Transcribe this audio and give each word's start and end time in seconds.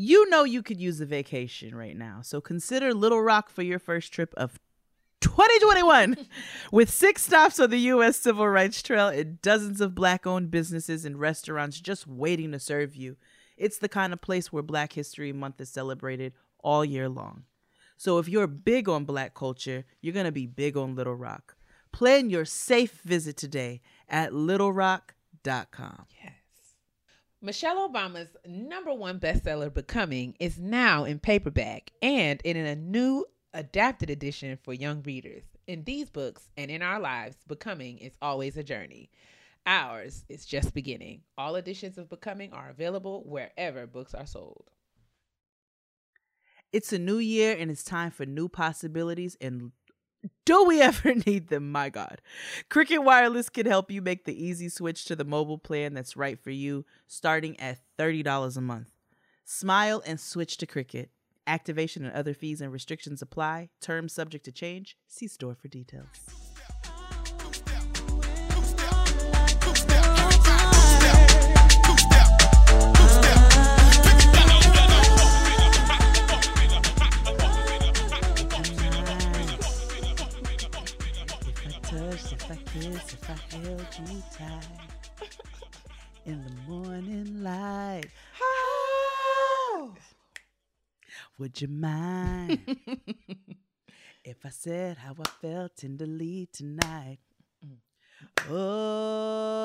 You 0.00 0.30
know 0.30 0.44
you 0.44 0.62
could 0.62 0.80
use 0.80 1.00
a 1.00 1.06
vacation 1.06 1.74
right 1.74 1.96
now, 1.96 2.20
so 2.22 2.40
consider 2.40 2.94
Little 2.94 3.20
Rock 3.20 3.50
for 3.50 3.62
your 3.62 3.80
first 3.80 4.12
trip 4.12 4.32
of 4.36 4.60
2021 5.20 6.28
with 6.72 6.88
six 6.88 7.26
stops 7.26 7.58
on 7.58 7.70
the 7.70 7.80
U.S. 7.80 8.16
Civil 8.16 8.46
Rights 8.46 8.80
Trail 8.80 9.08
and 9.08 9.42
dozens 9.42 9.80
of 9.80 9.96
black 9.96 10.24
owned 10.24 10.52
businesses 10.52 11.04
and 11.04 11.18
restaurants 11.18 11.80
just 11.80 12.06
waiting 12.06 12.52
to 12.52 12.60
serve 12.60 12.94
you. 12.94 13.16
It's 13.56 13.78
the 13.78 13.88
kind 13.88 14.12
of 14.12 14.20
place 14.20 14.52
where 14.52 14.62
Black 14.62 14.92
History 14.92 15.32
Month 15.32 15.60
is 15.60 15.68
celebrated 15.68 16.32
all 16.60 16.84
year 16.84 17.08
long. 17.08 17.42
So 17.96 18.18
if 18.18 18.28
you're 18.28 18.46
big 18.46 18.88
on 18.88 19.04
black 19.04 19.34
culture, 19.34 19.84
you're 20.00 20.14
going 20.14 20.26
to 20.26 20.30
be 20.30 20.46
big 20.46 20.76
on 20.76 20.94
Little 20.94 21.16
Rock. 21.16 21.56
Plan 21.90 22.30
your 22.30 22.44
safe 22.44 23.00
visit 23.04 23.36
today 23.36 23.80
at 24.08 24.30
littlerock.com. 24.30 26.06
Michelle 27.40 27.88
Obama's 27.88 28.36
number 28.44 28.92
one 28.92 29.20
bestseller, 29.20 29.72
Becoming, 29.72 30.34
is 30.40 30.58
now 30.58 31.04
in 31.04 31.20
paperback 31.20 31.92
and 32.02 32.40
in 32.42 32.56
a 32.56 32.74
new 32.74 33.24
adapted 33.54 34.10
edition 34.10 34.58
for 34.60 34.74
young 34.74 35.02
readers. 35.02 35.44
In 35.68 35.84
these 35.84 36.10
books 36.10 36.50
and 36.56 36.68
in 36.68 36.82
our 36.82 36.98
lives, 36.98 37.36
Becoming 37.46 37.98
is 37.98 38.14
always 38.20 38.56
a 38.56 38.64
journey. 38.64 39.08
Ours 39.66 40.24
is 40.28 40.46
just 40.46 40.74
beginning. 40.74 41.20
All 41.36 41.54
editions 41.54 41.96
of 41.96 42.08
Becoming 42.08 42.52
are 42.52 42.70
available 42.70 43.22
wherever 43.24 43.86
books 43.86 44.14
are 44.14 44.26
sold. 44.26 44.64
It's 46.72 46.92
a 46.92 46.98
new 46.98 47.18
year 47.18 47.56
and 47.56 47.70
it's 47.70 47.84
time 47.84 48.10
for 48.10 48.26
new 48.26 48.48
possibilities 48.48 49.36
and 49.40 49.70
do 50.44 50.64
we 50.64 50.80
ever 50.82 51.14
need 51.14 51.48
them? 51.48 51.70
My 51.72 51.88
God. 51.90 52.20
Cricket 52.68 53.02
Wireless 53.02 53.48
can 53.48 53.66
help 53.66 53.90
you 53.90 54.02
make 54.02 54.24
the 54.24 54.44
easy 54.44 54.68
switch 54.68 55.04
to 55.06 55.16
the 55.16 55.24
mobile 55.24 55.58
plan 55.58 55.94
that's 55.94 56.16
right 56.16 56.38
for 56.38 56.50
you, 56.50 56.84
starting 57.06 57.58
at 57.60 57.80
$30 57.98 58.56
a 58.56 58.60
month. 58.60 58.90
Smile 59.44 60.02
and 60.06 60.20
switch 60.20 60.56
to 60.58 60.66
Cricket. 60.66 61.10
Activation 61.46 62.04
and 62.04 62.14
other 62.14 62.34
fees 62.34 62.60
and 62.60 62.70
restrictions 62.72 63.22
apply. 63.22 63.70
Terms 63.80 64.12
subject 64.12 64.44
to 64.44 64.52
change. 64.52 64.96
See 65.06 65.26
store 65.26 65.54
for 65.54 65.68
details. 65.68 66.06
I 82.50 82.56
kiss, 82.56 83.12
if 83.12 83.28
I 83.28 83.34
held 83.56 83.86
you 84.08 84.22
tight 84.32 84.66
in 86.24 86.42
the 86.42 86.50
morning 86.66 87.42
light. 87.42 88.06
Oh, 88.40 89.94
would 91.36 91.60
you 91.60 91.68
mind 91.68 92.60
if 94.24 94.46
I 94.46 94.48
said 94.48 94.96
how 94.96 95.14
I 95.20 95.24
felt 95.42 95.76
tenderly 95.76 96.48
tonight? 96.50 97.18
Oh, 98.48 99.58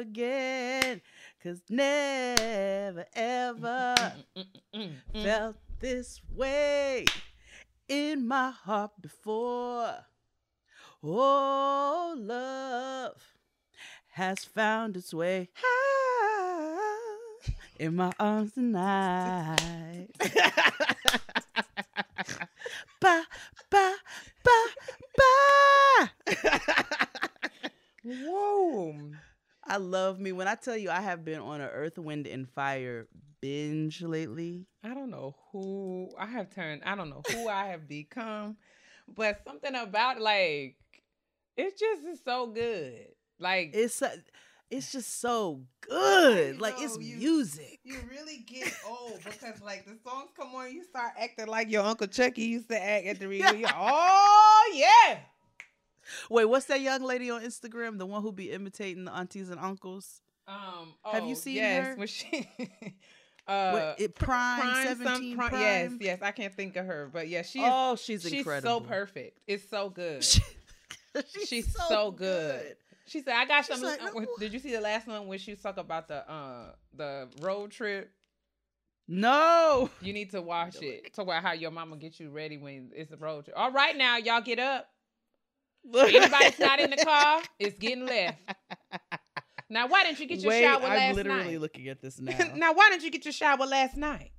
again, 0.00 1.02
cause 1.42 1.60
never 1.68 3.04
ever 3.14 3.94
felt 5.12 5.56
this 5.78 6.22
way 6.34 7.04
in 7.86 8.26
my 8.26 8.50
heart 8.50 8.92
before. 9.02 10.06
Oh, 11.02 12.14
love 12.18 13.22
has 14.08 14.44
found 14.44 14.96
its 14.96 15.14
way 15.14 15.48
in 17.78 17.94
my 17.94 18.12
arms 18.18 18.54
tonight. 18.54 20.08
ba, 23.00 23.24
ba, 23.70 23.94
ba, 24.42 24.64
ba. 25.16 26.10
Whoa. 28.04 28.96
I 29.64 29.76
love 29.76 30.18
me. 30.18 30.32
When 30.32 30.48
I 30.48 30.56
tell 30.56 30.76
you 30.76 30.90
I 30.90 31.00
have 31.00 31.24
been 31.24 31.38
on 31.38 31.60
an 31.60 31.68
Earth, 31.68 31.96
Wind, 31.96 32.26
and 32.26 32.48
Fire 32.48 33.06
binge 33.40 34.02
lately. 34.02 34.66
I 34.82 34.94
don't 34.94 35.10
know 35.10 35.36
who 35.52 36.10
I 36.18 36.26
have 36.26 36.52
turned, 36.52 36.82
I 36.84 36.96
don't 36.96 37.10
know 37.10 37.22
who 37.30 37.48
I 37.48 37.68
have 37.68 37.86
become, 37.86 38.56
but 39.06 39.42
something 39.46 39.76
about 39.76 40.20
like 40.20 40.74
it's 41.58 41.78
just 41.78 42.02
is 42.06 42.20
so 42.24 42.46
good. 42.46 43.08
Like 43.38 43.70
It's 43.74 44.00
uh, 44.02 44.16
it's 44.70 44.92
just 44.92 45.20
so 45.20 45.62
good. 45.80 46.56
You 46.56 46.60
Like 46.60 46.78
know, 46.78 46.84
it's 46.84 46.98
you- 46.98 47.16
music. 47.16 47.80
you 47.84 47.98
really 48.10 48.44
get 48.46 48.72
old 48.88 49.18
because 49.24 49.60
like 49.62 49.84
the 49.86 49.96
songs 50.04 50.30
come 50.36 50.54
on, 50.54 50.72
you 50.72 50.84
start 50.84 51.12
acting 51.18 51.46
like 51.46 51.70
your 51.70 51.82
Uncle 51.84 52.06
Chucky 52.06 52.42
used 52.44 52.68
to 52.70 52.82
act 52.82 53.06
at 53.06 53.18
the 53.20 53.28
reunion. 53.28 53.70
oh 53.74 54.72
yeah. 54.74 55.18
Wait, 56.30 56.46
what's 56.46 56.64
that 56.66 56.80
young 56.80 57.02
lady 57.02 57.30
on 57.30 57.42
Instagram? 57.42 57.98
The 57.98 58.06
one 58.06 58.22
who 58.22 58.32
be 58.32 58.50
imitating 58.50 59.04
the 59.04 59.12
aunties 59.14 59.50
and 59.50 59.60
uncles? 59.60 60.22
Um, 60.46 60.94
Have 61.04 61.24
you 61.24 61.32
oh, 61.32 61.34
seen 61.34 61.56
yes, 61.56 61.86
her? 61.88 61.96
when 61.96 62.06
she, 62.08 62.48
uh, 63.46 63.70
What, 63.72 64.00
it 64.00 64.14
Prime, 64.14 64.86
some- 64.86 65.04
17 65.04 65.36
Prime- 65.36 65.48
Prime? 65.50 65.60
Yes, 65.60 65.92
yes, 66.00 66.18
I 66.22 66.30
can't 66.30 66.54
think 66.54 66.76
of 66.76 66.86
her, 66.86 67.10
but 67.12 67.28
yeah, 67.28 67.42
she's 67.42 67.62
oh, 67.66 67.96
she's 67.96 68.22
she's 68.22 68.32
incredible. 68.32 68.80
so 68.80 68.86
perfect. 68.86 69.38
It's 69.46 69.68
so 69.68 69.90
good. 69.90 70.24
she's, 71.32 71.48
She's 71.48 71.76
so 71.88 72.10
good. 72.10 72.76
She 73.06 73.20
said, 73.22 73.34
"I 73.34 73.44
got 73.46 73.64
She's 73.64 73.80
some." 73.80 73.88
like, 73.88 74.02
"No." 74.02 74.26
Did 74.38 74.52
you 74.52 74.58
see 74.58 74.72
the 74.72 74.80
last 74.80 75.06
one 75.06 75.26
where 75.26 75.38
she 75.38 75.54
talk 75.56 75.76
about 75.78 76.08
the 76.08 76.30
uh 76.30 76.72
the 76.94 77.28
road 77.40 77.70
trip? 77.70 78.10
No. 79.10 79.88
You 80.02 80.12
need 80.12 80.30
to 80.32 80.42
watch 80.42 80.82
it. 80.82 81.14
Talk 81.14 81.24
about 81.24 81.42
how 81.42 81.52
your 81.52 81.70
mama 81.70 81.96
get 81.96 82.20
you 82.20 82.28
ready 82.28 82.58
when 82.58 82.90
it's 82.94 83.10
a 83.10 83.16
road 83.16 83.44
trip. 83.46 83.56
All 83.58 83.72
right, 83.72 83.96
now 83.96 84.18
y'all 84.18 84.42
get 84.42 84.58
up. 84.58 84.90
Anybody's 85.94 86.58
not 86.58 86.80
in 86.80 86.90
the 86.90 86.98
car, 86.98 87.40
it's 87.58 87.78
getting 87.78 88.04
left. 88.04 88.38
Now, 89.70 89.86
why 89.86 90.04
didn't 90.04 90.18
you 90.20 90.26
get 90.26 90.40
your 90.40 90.50
Wait, 90.50 90.62
shower 90.62 90.80
last 90.80 90.88
night? 90.90 91.08
I'm 91.10 91.14
literally 91.16 91.44
night? 91.44 91.60
looking 91.60 91.88
at 91.88 92.00
this 92.02 92.18
now. 92.20 92.36
now, 92.56 92.72
why 92.74 92.90
didn't 92.90 93.04
you 93.04 93.10
get 93.10 93.24
your 93.24 93.32
shower 93.32 93.64
last 93.66 93.96
night? 93.96 94.32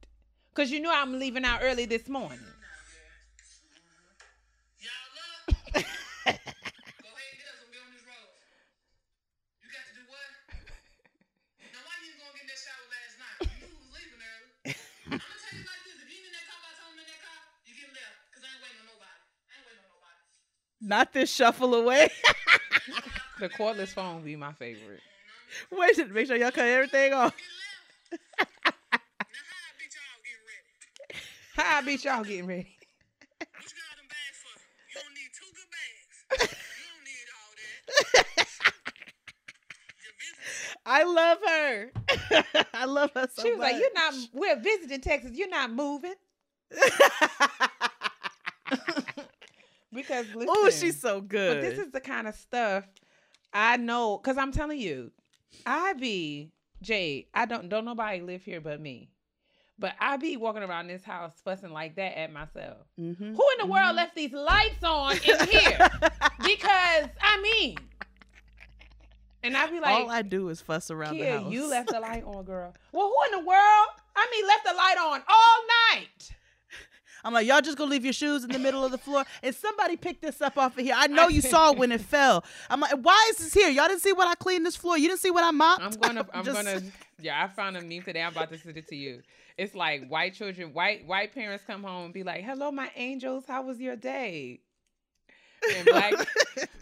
Cause 0.53 0.69
you 0.72 0.79
knew 0.79 0.90
I'm 0.91 1.17
leaving 1.17 1.46
out 1.46 1.61
early 1.63 1.85
this 1.85 2.09
morning. 2.09 2.40
Y'all 4.81 4.91
up? 5.22 5.46
Go 5.47 5.79
ahead 5.79 5.85
and 5.85 7.38
get 7.40 7.47
up 7.47 7.56
so 7.61 7.66
we 7.69 7.78
get 7.78 7.81
on 7.85 7.94
this 7.94 8.03
road. 8.03 8.29
You 9.63 9.69
got 9.69 9.85
to 9.85 9.94
do 9.96 10.03
what? 10.09 10.29
Now, 11.72 11.81
why 11.85 11.94
you 12.03 12.09
ain't 12.11 12.19
gonna 12.19 12.34
get 12.35 12.44
in 12.44 12.50
that 12.50 12.59
shower 12.59 12.85
last 12.90 13.16
night? 13.22 13.38
You 13.46 13.69
knew 13.69 13.69
we 13.69 13.78
was 13.79 13.91
leaving 13.96 14.19
early. 14.19 14.50
I'm 15.13 15.22
gonna 15.22 15.40
tell 15.46 15.56
you 15.56 15.63
like 15.63 15.84
this: 15.85 15.97
if 16.01 16.09
you 16.09 16.17
ain't 16.19 16.28
in 16.28 16.34
that 16.35 16.46
car 16.50 16.59
by 16.59 16.69
the 16.73 16.78
time 16.81 16.90
I'm 16.91 17.00
in 17.00 17.07
that 17.07 17.22
car, 17.23 17.40
you 17.69 17.72
get 17.78 17.90
left. 17.94 18.17
Cause 18.34 18.41
I 18.44 18.50
ain't 18.50 18.61
waiting 18.66 18.81
on 18.81 18.88
nobody. 18.97 19.22
I 19.46 19.51
ain't 19.56 19.66
waiting 19.69 19.85
on 19.85 19.94
nobody. 19.94 20.22
Not 20.81 21.13
this 21.13 21.34
shuffle 21.34 21.73
away. 21.75 22.09
The 23.40 23.50
cordless 23.50 23.90
phone 23.90 24.23
be 24.23 24.35
my 24.35 24.53
favorite. 24.53 25.00
Wait, 25.72 25.97
a- 25.97 26.06
make 26.06 26.28
sure 26.28 26.35
y'all 26.35 26.51
cut 26.51 26.67
everything 26.67 27.13
off. 27.13 27.34
Get 28.12 28.22
how 28.72 29.41
bitch 29.81 29.95
y'all 29.95 30.23
getting 30.23 30.45
ready? 30.47 30.67
I 31.57 31.81
beat 31.81 32.03
y'all 32.06 32.23
getting 32.23 32.45
ready? 32.47 32.75
What 33.40 33.50
you 33.50 33.79
got 33.79 33.97
them 33.97 34.07
bags 34.09 34.40
for? 34.44 34.59
You 34.90 34.95
don't 35.01 35.13
need 35.16 35.31
two 35.34 35.51
good 35.56 35.69
bags. 35.72 36.16
you 36.75 36.85
don't 36.91 37.06
need 37.06 37.28
all 37.40 37.51
that. 37.56 38.46
Your 40.03 40.13
business 40.19 40.75
I 40.85 41.03
love 41.03 41.38
her. 41.47 41.91
I 42.73 42.85
love 42.85 43.11
her 43.16 43.28
so 43.34 43.41
She 43.44 43.51
was 43.51 43.59
like, 43.59 43.75
"You're 43.78 43.94
not. 43.94 44.13
We're 44.34 44.59
visiting 44.59 45.01
Texas. 45.01 45.31
You're 45.34 45.50
not 45.50 45.72
moving." 45.72 46.16
because 49.94 50.26
oh, 50.48 50.70
she's 50.70 51.00
so 51.00 51.22
good. 51.22 51.62
But 51.62 51.70
this 51.70 51.80
is 51.80 51.92
the 51.92 52.02
kind 52.02 52.28
of 52.28 52.36
stuff 52.36 52.86
I 53.54 53.78
know 53.78 54.18
because 54.18 54.38
I'm 54.38 54.52
telling 54.52 54.80
you, 54.80 55.12
I 55.66 55.94
be 55.94 56.52
Jade. 56.82 57.26
I 57.34 57.46
don't 57.46 57.70
don't 57.70 57.86
nobody 57.86 58.22
live 58.22 58.44
here 58.44 58.62
but 58.62 58.80
me, 58.80 59.10
but 59.78 59.94
I 60.00 60.18
be 60.18 60.38
walking 60.38 60.64
around 60.64 60.88
this 60.88 61.03
house 61.03 61.34
fussing 61.44 61.72
like 61.72 61.96
that 61.96 62.18
at 62.18 62.32
myself. 62.32 62.78
Mhm. 63.00 63.18
Who 63.18 63.24
in 63.53 63.58
the 63.59 63.66
world 63.66 63.96
left 63.96 64.16
these 64.16 64.34
lights 64.34 64.84
on 64.84 65.14
in 65.18 65.47
here? 65.47 65.78
because 66.44 67.09
I 67.22 67.42
mean, 67.42 67.78
and 69.44 69.56
I 69.56 69.68
be 69.68 69.80
like, 69.80 70.03
All 70.03 70.09
I 70.09 70.22
do 70.22 70.50
is 70.50 70.62
fuss 70.62 70.92
around 70.92 71.18
the 71.18 71.26
house. 71.26 71.52
you 71.52 71.70
left 71.70 71.90
the 71.92 72.00
light 72.00 72.24
on, 72.24 72.44
girl. 72.44 72.74
Well, 72.92 73.08
who 73.08 73.34
in 73.34 73.40
the 73.44 73.47
world? 73.47 73.88
I 74.16 74.28
mean, 74.32 74.47
left 74.47 74.66
the 74.66 74.74
light 74.74 74.97
on 74.97 75.22
all 75.28 75.96
night. 75.96 76.32
I'm 77.24 77.34
like, 77.34 77.48
y'all 77.48 77.62
just 77.62 77.78
gonna 77.78 77.92
leave 77.92 78.04
your 78.04 78.14
shoes 78.14 78.44
in 78.44 78.52
the 78.52 78.60
middle 78.60 78.84
of 78.84 78.92
the 78.92 78.98
floor, 78.98 79.24
and 79.44 79.54
somebody 79.56 79.98
picked 79.98 80.22
this 80.22 80.42
up 80.42 80.58
off 80.58 80.78
of 80.78 80.84
here. 80.84 80.96
I 80.98 81.08
know 81.08 81.28
you 81.28 81.42
saw 81.42 81.74
when 81.74 81.92
it 81.92 82.02
fell. 82.16 82.44
I'm 82.70 82.80
like, 82.80 82.94
why 83.02 83.28
is 83.32 83.38
this 83.38 83.54
here? 83.54 83.70
Y'all 83.70 83.88
didn't 83.88 84.02
see 84.02 84.14
what 84.14 84.28
I 84.28 84.36
cleaned 84.36 84.66
this 84.66 84.76
floor. 84.76 84.98
You 84.98 85.08
didn't 85.10 85.22
see 85.22 85.32
what 85.32 85.44
I 85.44 85.52
mopped. 85.52 85.84
I'm 85.84 85.92
gonna, 85.92 86.28
I'm 86.34 86.44
Just- 86.44 86.56
gonna, 86.66 86.82
yeah. 87.22 87.44
I 87.44 87.48
found 87.48 87.78
a 87.78 87.82
meme 87.82 88.04
today. 88.04 88.22
I'm 88.24 88.32
about 88.32 88.50
to 88.50 88.58
send 88.58 88.78
it 88.78 88.88
to 88.88 88.96
you. 88.96 89.22
It's 89.58 89.76
like 89.76 90.08
white 90.08 90.34
children, 90.34 90.74
white 90.74 91.06
white 91.06 91.34
parents 91.36 91.64
come 91.68 91.84
home 91.84 92.06
and 92.06 92.14
be 92.14 92.24
like, 92.24 92.44
"Hello, 92.46 92.72
my 92.72 92.90
angels. 92.96 93.44
How 93.48 93.62
was 93.64 93.80
your 93.82 93.98
day?" 93.98 94.62
And 95.76 95.85
black 95.85 96.14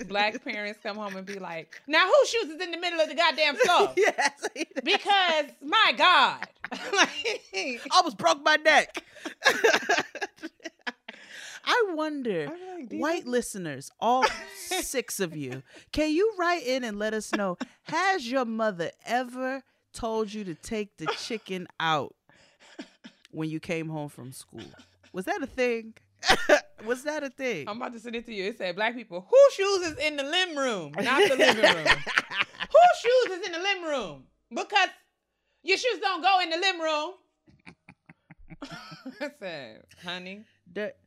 black 0.07 0.43
parents 0.43 0.79
come 0.81 0.97
home 0.97 1.15
and 1.15 1.25
be 1.25 1.39
like, 1.39 1.81
"Now 1.87 2.07
whose 2.07 2.29
shoes 2.29 2.49
is 2.49 2.61
in 2.61 2.71
the 2.71 2.77
middle 2.77 2.99
of 2.99 3.09
the 3.09 3.15
goddamn 3.15 3.55
floor?" 3.55 3.93
yes. 3.97 4.47
Because 4.83 5.45
my 5.61 5.93
God, 5.97 6.47
like, 6.95 7.81
almost 7.91 8.17
broke 8.17 8.43
my 8.43 8.55
neck. 8.57 9.03
I 11.69 11.91
wonder, 11.93 12.45
like, 12.47 12.89
"Do 12.89 12.95
you 12.95 13.01
white 13.01 13.27
listeners, 13.27 13.91
all 13.99 14.25
six 14.55 15.19
of 15.19 15.35
you, 15.35 15.63
can 15.91 16.11
you 16.11 16.33
write 16.37 16.65
in 16.65 16.83
and 16.83 16.97
let 16.97 17.13
us 17.13 17.33
know? 17.33 17.57
Has 17.83 18.29
your 18.29 18.45
mother 18.45 18.91
ever 19.05 19.63
told 19.91 20.33
you 20.33 20.43
to 20.45 20.55
take 20.55 20.97
the 20.97 21.07
chicken 21.17 21.67
out 21.79 22.15
when 23.31 23.49
you 23.49 23.59
came 23.59 23.89
home 23.89 24.07
from 24.07 24.31
school? 24.31 24.61
Was 25.11 25.25
that 25.25 25.41
a 25.41 25.47
thing? 25.47 25.95
Was 26.85 27.03
that 27.03 27.23
a 27.23 27.29
thing? 27.29 27.67
I'm 27.67 27.77
about 27.77 27.93
to 27.93 27.99
send 27.99 28.15
it 28.15 28.25
to 28.27 28.33
you. 28.33 28.45
It 28.45 28.57
said, 28.57 28.75
"Black 28.75 28.95
people, 28.95 29.27
whose 29.29 29.53
shoes 29.53 29.91
is 29.91 29.97
in 29.97 30.15
the 30.15 30.23
living 30.23 30.55
room, 30.55 30.93
not 30.97 31.27
the 31.29 31.35
living 31.35 31.63
room? 31.63 31.85
whose 31.85 32.99
shoes 33.01 33.39
is 33.39 33.45
in 33.47 33.51
the 33.51 33.59
living 33.59 33.83
room? 33.83 34.23
Because 34.49 34.89
your 35.63 35.77
shoes 35.77 35.99
don't 36.01 36.21
go 36.21 36.39
in 36.41 36.49
the 36.49 36.57
living 36.57 36.81
room." 36.81 37.11
I 39.21 39.29
said, 39.39 39.83
"Honey, 40.03 40.43
That- 40.73 40.97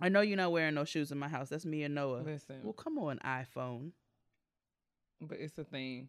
I 0.00 0.08
know 0.08 0.20
you're 0.20 0.36
not 0.36 0.52
wearing 0.52 0.74
no 0.74 0.84
shoes 0.84 1.12
in 1.12 1.18
my 1.18 1.28
house. 1.28 1.48
That's 1.48 1.64
me 1.64 1.82
and 1.82 1.94
Noah. 1.94 2.22
listen." 2.24 2.60
Well, 2.62 2.72
come 2.72 2.98
on, 2.98 3.18
iPhone. 3.24 3.92
but 5.20 5.38
it's 5.40 5.58
a 5.58 5.64
thing. 5.64 6.08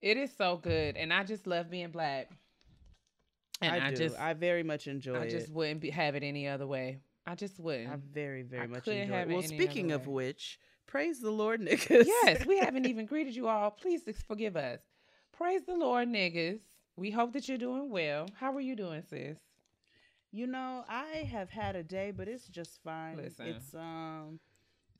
It 0.00 0.16
is 0.16 0.30
so 0.36 0.56
good, 0.56 0.96
and 0.96 1.12
I 1.12 1.24
just 1.24 1.46
love 1.46 1.70
being 1.70 1.90
black. 1.90 2.30
And 3.60 3.74
I, 3.74 3.88
I, 3.88 3.90
just, 3.92 4.16
I 4.16 4.34
very 4.34 4.62
much 4.62 4.86
enjoy 4.86 5.14
I 5.14 5.22
it. 5.22 5.26
I 5.26 5.30
just 5.30 5.50
wouldn't 5.50 5.80
be, 5.80 5.90
have 5.90 6.14
it 6.14 6.22
any 6.22 6.46
other 6.46 6.66
way. 6.66 7.00
I 7.28 7.34
just 7.34 7.60
wouldn't. 7.60 7.92
I 7.92 7.96
very, 8.12 8.42
very 8.42 8.62
I 8.62 8.66
much 8.66 8.88
enjoy 8.88 9.16
it. 9.16 9.28
Well, 9.28 9.42
speaking 9.42 9.92
of 9.92 10.06
which, 10.06 10.58
praise 10.86 11.20
the 11.20 11.30
Lord, 11.30 11.60
niggas. 11.68 12.06
yes, 12.06 12.46
we 12.46 12.58
haven't 12.58 12.86
even 12.86 13.04
greeted 13.04 13.36
you 13.36 13.48
all. 13.48 13.70
Please 13.70 14.02
forgive 14.26 14.56
us. 14.56 14.80
Praise 15.36 15.60
the 15.66 15.74
Lord, 15.74 16.08
niggas. 16.08 16.60
We 16.96 17.10
hope 17.10 17.34
that 17.34 17.46
you're 17.46 17.58
doing 17.58 17.90
well. 17.90 18.28
How 18.40 18.54
are 18.54 18.60
you 18.60 18.74
doing, 18.74 19.02
sis? 19.08 19.36
You 20.32 20.46
know, 20.46 20.84
I 20.88 21.28
have 21.30 21.50
had 21.50 21.76
a 21.76 21.82
day, 21.82 22.12
but 22.16 22.28
it's 22.28 22.48
just 22.48 22.82
fine. 22.82 23.18
Listen. 23.18 23.46
It's 23.46 23.74
um, 23.74 24.40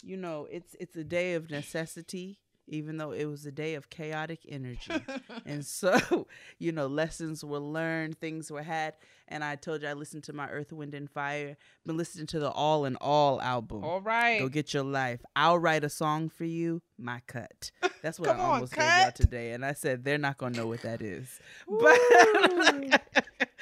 you 0.03 0.19
know, 0.19 0.47
it's 0.51 0.77
it's 0.79 0.97
a 0.97 1.05
day 1.05 1.35
of 1.35 1.51
necessity, 1.51 2.39
even 2.69 2.97
though 2.99 3.13
it 3.13 3.25
was 3.25 3.45
a 3.47 3.51
day 3.53 3.75
of 3.75 3.91
chaotic 3.91 4.41
energy. 4.49 4.93
and 5.47 5.65
so, 5.65 6.27
you 6.59 6.71
know, 6.73 6.87
lessons 6.87 7.45
were 7.45 7.59
learned, 7.59 8.19
things 8.21 8.51
were 8.51 8.63
had, 8.63 8.95
and 9.27 9.43
I 9.43 9.57
told 9.57 9.83
you 9.83 9.89
I 9.89 9.95
listened 9.95 10.25
to 10.25 10.33
my 10.33 10.49
Earth, 10.49 10.73
Wind, 10.73 10.95
and 10.95 11.11
Fire. 11.11 11.57
Been 11.87 11.97
listening 11.97 12.27
to 12.29 12.39
the 12.39 12.51
All 12.51 12.85
in 12.85 12.97
All 12.97 13.41
album. 13.41 13.85
all 13.85 14.01
right. 14.01 14.39
Go 14.41 14.49
get 14.49 14.73
your 14.75 14.85
life. 14.85 15.21
I'll 15.35 15.59
write 15.59 15.85
a 15.85 15.89
song 15.89 16.29
for 16.29 16.45
you. 16.45 16.83
My 16.99 17.21
cut. 17.27 17.71
That's 18.03 18.19
what 18.21 18.29
I 18.31 18.33
on, 18.35 18.41
almost 18.41 18.75
gave 18.75 18.85
y'all 18.85 19.11
today, 19.13 19.53
and 19.53 19.65
I 19.65 19.73
said 19.73 20.05
they're 20.05 20.19
not 20.19 20.37
gonna 20.39 20.57
know 20.57 20.67
what 20.67 20.83
that 20.83 21.01
is. 21.03 21.39
But 21.69 21.99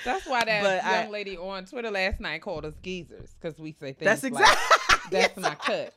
That's 0.05 0.27
why 0.27 0.45
that 0.45 0.63
But 0.63 0.85
I- 0.85 1.03
young 1.03 1.11
lady 1.11 1.37
on 1.37 1.65
Twitter 1.65 1.91
last 1.91 2.21
night 2.21 2.43
called 2.43 2.65
us 2.65 2.75
geezers 2.83 3.35
because 3.41 3.59
we 3.59 3.73
say 3.73 3.93
things 3.93 3.99
that's 4.01 4.23
like, 4.23 4.33
exactly. 4.33 5.09
that's 5.11 5.37
my 5.37 5.55
cut. 5.55 5.95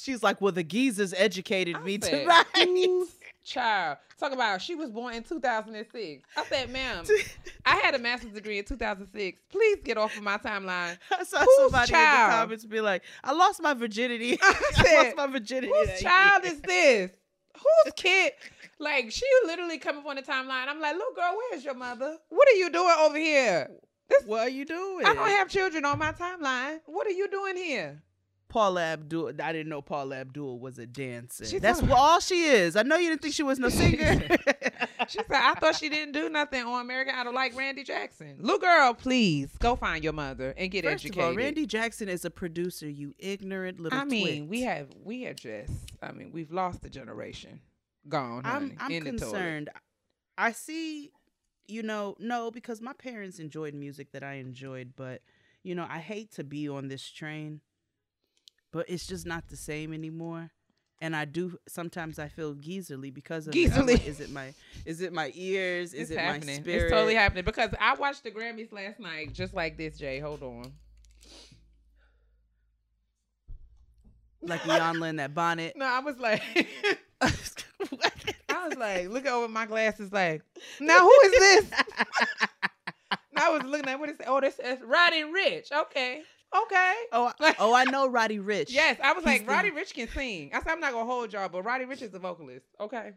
She's 0.00 0.22
like, 0.22 0.40
well, 0.40 0.52
the 0.52 0.62
geezers 0.62 1.12
educated 1.16 1.76
I 1.76 1.80
me 1.80 1.98
said, 2.00 2.20
tonight. 2.22 2.46
"Whose 2.54 3.08
child. 3.44 3.98
Talk 4.18 4.32
about 4.32 4.60
she 4.60 4.74
was 4.74 4.90
born 4.90 5.14
in 5.14 5.22
2006. 5.22 6.22
I 6.36 6.44
said, 6.44 6.70
ma'am, 6.70 7.04
I 7.66 7.76
had 7.76 7.94
a 7.94 7.98
master's 7.98 8.32
degree 8.32 8.58
in 8.58 8.64
2006. 8.64 9.40
Please 9.50 9.78
get 9.84 9.96
off 9.96 10.16
of 10.16 10.22
my 10.22 10.38
timeline. 10.38 10.98
I 11.10 11.24
saw 11.24 11.38
Whose 11.40 11.56
somebody 11.58 11.92
in 11.92 11.98
child? 11.98 12.30
the 12.30 12.36
comments 12.36 12.64
be 12.64 12.80
like, 12.80 13.02
I 13.24 13.32
lost 13.32 13.62
my 13.62 13.74
virginity. 13.74 14.38
I 14.40 14.54
I 14.76 15.02
lost 15.04 15.16
my 15.16 15.26
virginity. 15.26 15.72
Whose 15.74 16.00
child 16.00 16.44
year." 16.44 16.52
is 16.52 16.60
this? 16.60 17.10
Whose 17.54 17.92
kid? 17.96 18.32
Like 18.78 19.10
she 19.10 19.26
literally 19.46 19.78
come 19.78 19.98
up 19.98 20.06
on 20.06 20.16
the 20.16 20.22
timeline. 20.22 20.68
I'm 20.68 20.80
like, 20.80 20.94
little 20.94 21.14
girl, 21.14 21.36
where's 21.50 21.64
your 21.64 21.74
mother? 21.74 22.18
What 22.28 22.48
are 22.48 22.56
you 22.56 22.70
doing 22.70 22.94
over 23.00 23.18
here? 23.18 23.68
What 24.26 24.40
are 24.40 24.48
you 24.50 24.64
doing? 24.64 25.04
I 25.04 25.14
don't 25.14 25.28
have 25.28 25.48
children 25.48 25.84
on 25.84 25.98
my 25.98 26.12
timeline. 26.12 26.80
What 26.86 27.06
are 27.06 27.10
you 27.12 27.28
doing 27.28 27.56
here? 27.56 28.02
Paula 28.48 28.82
Abdul. 28.82 29.32
I 29.42 29.52
didn't 29.52 29.68
know 29.68 29.82
Paula 29.82 30.16
Abdul 30.16 30.58
was 30.58 30.78
a 30.78 30.86
dancer. 30.86 31.44
She's 31.44 31.60
That's 31.60 31.82
what 31.82 31.92
all 31.98 32.20
she 32.20 32.44
is. 32.44 32.76
I 32.76 32.82
know 32.82 32.96
you 32.96 33.10
didn't 33.10 33.22
think 33.22 33.34
she 33.34 33.42
was 33.42 33.58
no 33.58 33.68
singer. 33.70 34.20
She 35.08 35.18
said, 35.18 35.26
I 35.32 35.54
thought 35.54 35.76
she 35.76 35.88
didn't 35.88 36.12
do 36.12 36.28
nothing 36.28 36.62
on 36.64 36.80
American 36.82 37.14
Idol 37.14 37.34
like 37.34 37.56
Randy 37.56 37.84
Jackson. 37.84 38.36
Little 38.40 38.58
girl, 38.58 38.94
please 38.94 39.50
go 39.58 39.76
find 39.76 40.02
your 40.02 40.12
mother 40.12 40.54
and 40.56 40.70
get 40.70 40.84
First 40.84 41.04
educated. 41.04 41.18
of 41.18 41.24
all, 41.30 41.34
Randy 41.34 41.66
Jackson 41.66 42.08
is 42.08 42.24
a 42.24 42.30
producer. 42.30 42.88
You 42.88 43.14
ignorant 43.18 43.80
little. 43.80 43.98
I 43.98 44.04
mean, 44.04 44.46
twit. 44.46 44.48
we 44.48 44.62
have 44.62 44.88
we 45.04 45.22
have 45.22 45.36
just 45.36 45.72
I 46.02 46.12
mean, 46.12 46.30
we've 46.32 46.50
lost 46.52 46.84
a 46.84 46.90
generation. 46.90 47.60
Gone, 48.08 48.44
honey. 48.44 48.76
I'm 48.78 48.86
I'm 48.86 48.90
in 48.92 49.04
the 49.04 49.10
toilet. 49.12 49.20
concerned. 49.20 49.70
I 50.36 50.52
see, 50.52 51.10
you 51.66 51.82
know, 51.82 52.16
no, 52.18 52.50
because 52.50 52.80
my 52.80 52.92
parents 52.92 53.38
enjoyed 53.38 53.74
music 53.74 54.12
that 54.12 54.22
I 54.22 54.34
enjoyed, 54.34 54.92
but 54.96 55.20
you 55.64 55.74
know, 55.74 55.86
I 55.88 55.98
hate 55.98 56.32
to 56.32 56.44
be 56.44 56.68
on 56.68 56.88
this 56.88 57.06
train, 57.08 57.60
but 58.72 58.86
it's 58.88 59.06
just 59.06 59.26
not 59.26 59.48
the 59.48 59.56
same 59.56 59.92
anymore. 59.92 60.50
And 61.00 61.14
I 61.14 61.26
do 61.26 61.56
sometimes 61.68 62.18
I 62.18 62.26
feel 62.28 62.54
geezerly 62.56 63.14
because 63.14 63.46
of 63.46 63.54
it. 63.54 63.70
Like, 63.76 64.04
is 64.06 64.18
it 64.20 64.30
my 64.30 64.52
is 64.84 65.00
it 65.00 65.12
my 65.12 65.30
ears? 65.34 65.94
Is 65.94 66.10
It's 66.10 66.10
it 66.10 66.18
happening. 66.18 66.56
my 66.56 66.60
spirit? 66.62 66.82
It's 66.84 66.92
totally 66.92 67.14
happening 67.14 67.44
because 67.44 67.70
I 67.80 67.94
watched 67.94 68.24
the 68.24 68.32
Grammys 68.32 68.72
last 68.72 68.98
night 68.98 69.32
just 69.32 69.54
like 69.54 69.76
this, 69.78 69.96
Jay. 69.96 70.18
Hold 70.18 70.42
on. 70.42 70.72
like 74.42 74.60
Iyanla 74.62 75.10
in 75.10 75.16
that 75.16 75.34
bonnet. 75.34 75.74
No, 75.76 75.84
I 75.86 76.00
was 76.00 76.18
like 76.18 76.42
I 77.20 78.66
was 78.68 78.76
like, 78.76 79.08
look 79.08 79.26
over 79.26 79.48
my 79.48 79.66
glasses 79.66 80.12
like, 80.12 80.42
now 80.80 80.98
who 81.00 81.12
is 81.26 81.32
this? 81.32 81.70
I 83.36 83.50
was 83.50 83.62
looking 83.62 83.88
at 83.88 84.00
what 84.00 84.08
is. 84.08 84.16
Oh, 84.26 84.40
this 84.40 84.58
is 84.58 84.78
Roddy 84.84 85.22
Ricch. 85.22 85.70
Okay. 85.70 86.22
Okay. 86.56 86.94
oh, 87.12 87.32
I- 87.40 87.56
oh, 87.58 87.74
I 87.74 87.84
know 87.84 88.08
Roddy 88.10 88.38
Ricch. 88.38 88.66
Yes, 88.70 88.98
I 89.02 89.12
was 89.12 89.22
He's 89.24 89.32
like, 89.32 89.46
the- 89.46 89.52
Roddy 89.52 89.70
Ricch 89.70 89.92
can 89.94 90.08
sing. 90.08 90.50
I 90.54 90.60
said, 90.60 90.70
I'm 90.72 90.80
not 90.80 90.92
gonna 90.92 91.04
hold 91.04 91.32
y'all, 91.32 91.48
but 91.48 91.62
Roddy 91.62 91.84
Ricch 91.84 92.02
is 92.02 92.14
a 92.14 92.18
vocalist. 92.18 92.66
Okay. 92.80 93.12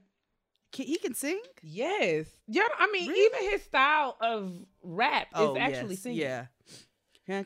Can- 0.73 0.85
he 0.85 0.97
can 0.97 1.13
sing. 1.13 1.41
Yes. 1.61 2.27
Yeah, 2.47 2.63
I 2.79 2.89
mean, 2.91 3.09
Really? 3.09 3.25
even 3.43 3.51
his 3.51 3.63
style 3.63 4.17
of 4.21 4.53
rap 4.83 5.27
Oh, 5.33 5.55
is 5.55 5.61
actually 5.61 5.95
yes, 5.95 6.01
singing. 6.03 6.19
Yeah. 6.19 6.45
I 7.29 7.45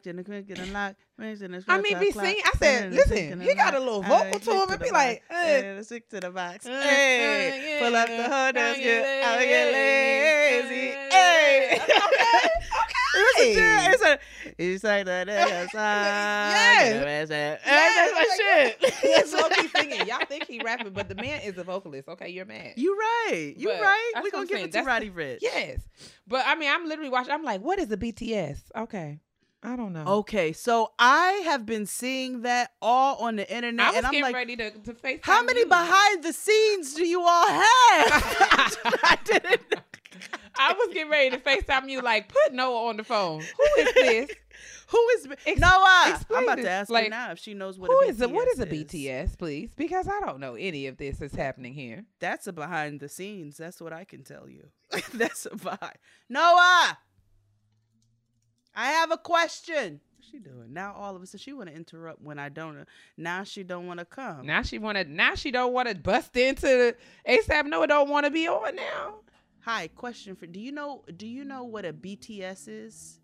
I 1.68 1.82
mean, 1.82 2.00
be 2.00 2.12
singing. 2.12 2.42
I 2.46 2.52
said, 2.58 2.92
listen, 2.94 3.42
he 3.42 3.54
got 3.54 3.76
a 3.76 3.80
little 3.80 4.02
vocal 4.02 4.40
to 4.40 4.52
him 4.52 4.70
and 4.72 4.80
be 4.82 4.90
like, 4.90 5.22
uh, 5.30 5.84
stick 5.84 6.10
to 6.10 6.20
the 6.22 6.32
box. 6.32 6.66
uh, 6.66 6.82
Hey, 6.82 7.78
uh, 7.80 7.84
pull 7.86 7.96
up 7.96 8.08
the 8.08 8.24
hood, 8.24 8.56
that's 8.56 8.78
good. 8.80 9.04
Get 9.44 9.74
lazy. 9.74 10.88
Hey. 11.12 11.80
okay, 11.82 12.50
It's 13.18 14.02
a, 14.04 14.20
it's 14.58 14.84
a, 14.84 14.88
like 14.88 15.06
the 15.06 15.12
nigga. 15.12 15.68
Yes. 15.74 17.30
That's 17.30 17.62
Yes, 17.66 18.12
my 18.14 18.38
shit. 18.38 18.94
He's 19.02 19.34
low-key 19.34 19.68
singing. 19.70 20.08
Y'all 20.08 20.26
think 20.26 20.48
he 20.48 20.60
rapping, 20.64 20.94
but 20.94 21.08
the 21.10 21.16
man 21.16 21.42
is 21.42 21.58
a 21.58 21.64
vocalist. 21.64 22.08
Okay, 22.08 22.30
you're 22.30 22.46
mad. 22.46 22.74
You 22.76 22.98
right. 22.98 23.54
You 23.58 23.70
But 23.70 23.82
right. 23.82 24.12
We 24.24 24.32
gonna 24.32 24.46
give 24.46 24.56
saying. 24.58 24.66
it 24.66 24.72
to 24.72 24.78
That's 24.80 24.88
Roddy 24.88 25.10
Ricch. 25.10 25.40
Yes, 25.42 25.82
but 26.28 26.44
I 26.46 26.56
mean, 26.56 26.70
I'm 26.72 26.88
literally 26.88 27.10
watching. 27.10 27.32
I'm 27.32 27.44
like, 27.44 27.62
what 27.62 27.80
is 27.80 27.92
a 27.92 27.98
BTS? 27.98 28.60
Okay, 28.76 29.20
I 29.64 29.76
don't 29.76 29.94
know. 29.94 30.04
Okay, 30.20 30.54
so 30.54 30.92
I 31.00 31.32
have 31.46 31.66
been 31.66 31.86
seeing 31.86 32.42
that 32.44 32.72
all 32.82 33.18
on 33.18 33.36
the 33.38 33.50
internet, 33.54 33.96
and 33.96 34.06
I'm 34.06 34.12
getting 34.12 34.24
like, 34.24 34.36
ready 34.36 34.56
to 34.58 34.72
to 34.72 34.94
face. 34.94 35.20
How 35.24 35.44
many 35.44 35.66
behind 35.66 36.24
the 36.24 36.34
scenes 36.34 36.94
do 36.94 37.06
you 37.06 37.22
all 37.22 37.48
have? 37.48 37.64
I 39.04 39.18
didn't. 39.24 39.62
I 40.58 40.74
was 40.74 40.94
getting 40.94 41.12
ready 41.12 41.30
to 41.32 41.38
FaceTime 41.38 41.90
you, 41.90 42.02
like, 42.02 42.30
put 42.30 42.54
Noah 42.54 42.88
on 42.88 42.98
the 42.98 43.04
phone. 43.04 43.42
Who 43.58 43.82
is 43.82 43.94
this? 43.94 44.30
Who 44.90 45.08
is 45.16 45.28
Ex- 45.46 45.60
Noah? 45.60 46.06
explain 46.10 46.38
I'm 46.38 46.44
about 46.44 46.58
this, 46.58 46.66
to 46.66 46.72
ask 46.72 46.90
like, 46.90 47.06
her 47.06 47.10
now 47.10 47.32
if 47.32 47.40
she 47.40 47.54
knows 47.54 47.78
what 47.80 47.90
Who 47.90 48.00
a 48.02 48.06
is 48.08 48.22
a 48.22 48.30
what 48.30 48.48
is 48.48 48.60
a 48.60 48.66
BTS 48.66 49.32
BTS, 49.32 49.38
please? 49.38 49.70
Because 49.76 50.08
I 50.08 50.20
don't 50.20 50.40
know 50.40 50.56
any 50.56 50.88
of 50.88 50.98
this 50.98 51.22
is 51.22 51.34
happening 51.34 51.74
here. 51.74 52.06
That's 52.20 52.48
a 52.48 52.54
behind 52.54 53.00
the 53.00 53.10
scenes. 53.10 53.58
That's 53.58 53.82
what 53.82 53.94
I 53.94 54.04
can 54.04 54.24
tell 54.24 54.48
you. 54.48 54.68
That's 55.14 55.48
a 55.52 55.56
behind. 55.56 55.98
Noah, 56.30 56.98
I 58.76 58.92
have 58.92 59.12
a 59.12 59.18
question. 59.18 60.02
What's 60.18 60.30
she 60.30 60.40
doing 60.40 60.72
now? 60.74 60.94
All 60.94 61.16
of 61.16 61.22
a 61.22 61.26
sudden, 61.26 61.40
she 61.40 61.54
want 61.54 61.70
to 61.70 61.76
interrupt 61.76 62.22
when 62.22 62.40
I 62.40 62.50
don't. 62.50 62.86
Now 63.18 63.44
she 63.44 63.64
don't 63.64 63.88
want 63.88 64.00
to 64.00 64.06
come. 64.06 64.46
Now 64.46 64.62
she 64.62 64.78
wanna 64.78 65.04
now 65.04 65.36
she 65.36 65.52
don't 65.52 65.74
wanna 65.74 65.96
bust 65.96 66.38
into 66.38 66.62
the 66.62 66.96
ASAP 67.28 67.66
Noah 67.66 67.88
don't 67.88 68.10
wanna 68.10 68.30
be 68.30 68.48
on 68.48 68.76
now. 68.76 69.16
Hi, 69.66 69.88
question 69.88 70.36
for. 70.36 70.46
Do 70.46 70.60
you 70.60 70.72
know? 70.72 71.04
Do 71.18 71.26
you 71.26 71.44
know 71.44 71.64
what 71.64 71.86
a 71.86 71.92
BTS 71.92 72.68
is? 72.68 73.20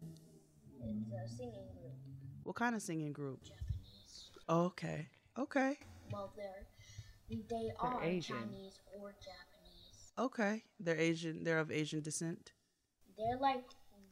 It's 0.79 1.12
a 1.13 1.38
singing 1.38 1.67
group, 1.77 1.93
What 2.41 2.55
kind 2.55 2.74
of 2.75 2.81
singing 2.81 3.13
group? 3.13 3.43
Japanese. 3.43 4.31
Okay. 4.50 5.07
Okay. 5.38 5.77
Well, 6.12 6.33
they're 6.36 6.65
they 7.48 7.71
are 7.79 8.03
Asian. 8.03 8.38
Chinese 8.38 8.79
or 9.00 9.12
Japanese. 9.12 10.12
Okay. 10.17 10.63
They're 10.79 10.98
Asian. 10.98 11.43
They're 11.43 11.60
of 11.60 11.69
Asian 11.69 12.01
descent. 12.01 12.53
They're 13.15 13.38
like 13.39 13.63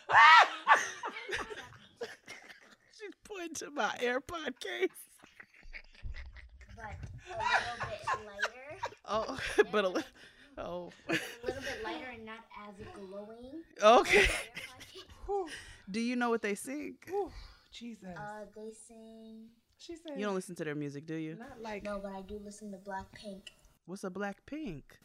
of 0.09 0.17
She's 2.97 3.13
pointing 3.23 3.53
to 3.55 3.69
my 3.71 3.95
AirPod 4.01 4.59
case. 4.59 4.89
but 6.75 6.85
a 7.29 7.37
little 7.37 7.87
bit 7.87 8.25
lighter. 8.25 8.81
Oh, 9.05 9.37
but 9.71 9.85
a 9.85 9.87
little. 9.89 10.03
oh, 10.57 10.91
A 11.07 11.11
little 11.45 11.61
bit 11.61 11.83
lighter 11.83 12.07
and 12.13 12.25
not 12.25 12.39
as 12.67 12.75
glowing. 12.95 13.63
okay. 13.83 14.27
Do 15.91 15.99
you 15.99 16.15
know 16.15 16.29
what 16.29 16.41
they 16.41 16.55
sing? 16.55 16.95
Jesus. 17.71 18.07
Uh, 18.17 18.45
they 18.55 18.71
sing. 18.87 19.45
She 19.77 19.95
said, 19.95 20.13
You 20.17 20.25
don't 20.25 20.35
listen 20.35 20.55
to 20.55 20.63
their 20.63 20.75
music, 20.75 21.05
do 21.05 21.15
you? 21.15 21.35
not 21.35 21.61
like 21.61 21.83
No, 21.83 21.99
but 22.01 22.11
I 22.13 22.21
do 22.21 22.39
listen 22.43 22.71
to 22.71 22.77
Blackpink. 22.77 23.41
What's 23.85 24.03
a 24.03 24.09
black 24.09 24.45
pink? 24.45 24.97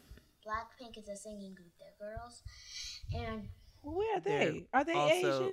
Blackpink 0.47 0.99
is 0.99 1.09
a 1.09 1.17
singing 1.17 1.55
group. 1.55 1.71
They're 1.79 2.09
girls, 2.09 2.43
and 3.15 3.49
where 3.83 4.17
are 4.17 4.21
They're 4.21 4.39
they? 4.53 4.67
Are 4.73 4.85
they 4.85 4.93
also, 4.93 5.15
Asian? 5.15 5.43
they're 5.43 5.53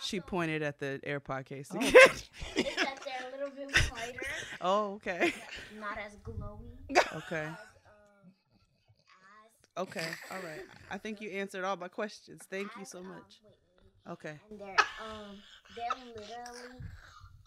she 0.00 0.20
pointed 0.20 0.62
at 0.62 0.78
the 0.78 1.00
AirPod 1.04 1.44
case. 1.46 1.68
Oh. 1.72 1.76
again. 1.78 1.92
It's 1.94 2.76
that 2.84 3.00
they're 3.04 3.28
a 3.28 3.36
little 3.36 3.50
bit 3.54 3.72
lighter, 3.92 4.20
oh, 4.60 4.94
okay. 4.94 5.32
not 5.80 5.98
as 5.98 6.16
glowy. 6.16 6.70
Okay. 7.16 7.46
As, 7.46 7.58
um, 7.86 8.32
Okay. 9.78 10.06
All 10.30 10.38
right. 10.38 10.60
I 10.90 10.98
think 10.98 11.20
you 11.20 11.30
answered 11.30 11.64
all 11.64 11.76
my 11.76 11.88
questions. 11.88 12.42
Thank 12.50 12.68
you 12.78 12.84
so 12.84 12.98
um, 12.98 13.08
much. 13.08 13.40
wait, 13.44 13.54
wait. 14.06 14.12
Okay. 14.12 14.38
And 14.50 14.60
they're 14.60 14.76
um 15.02 15.36
they're 15.76 16.04
literally 16.14 16.78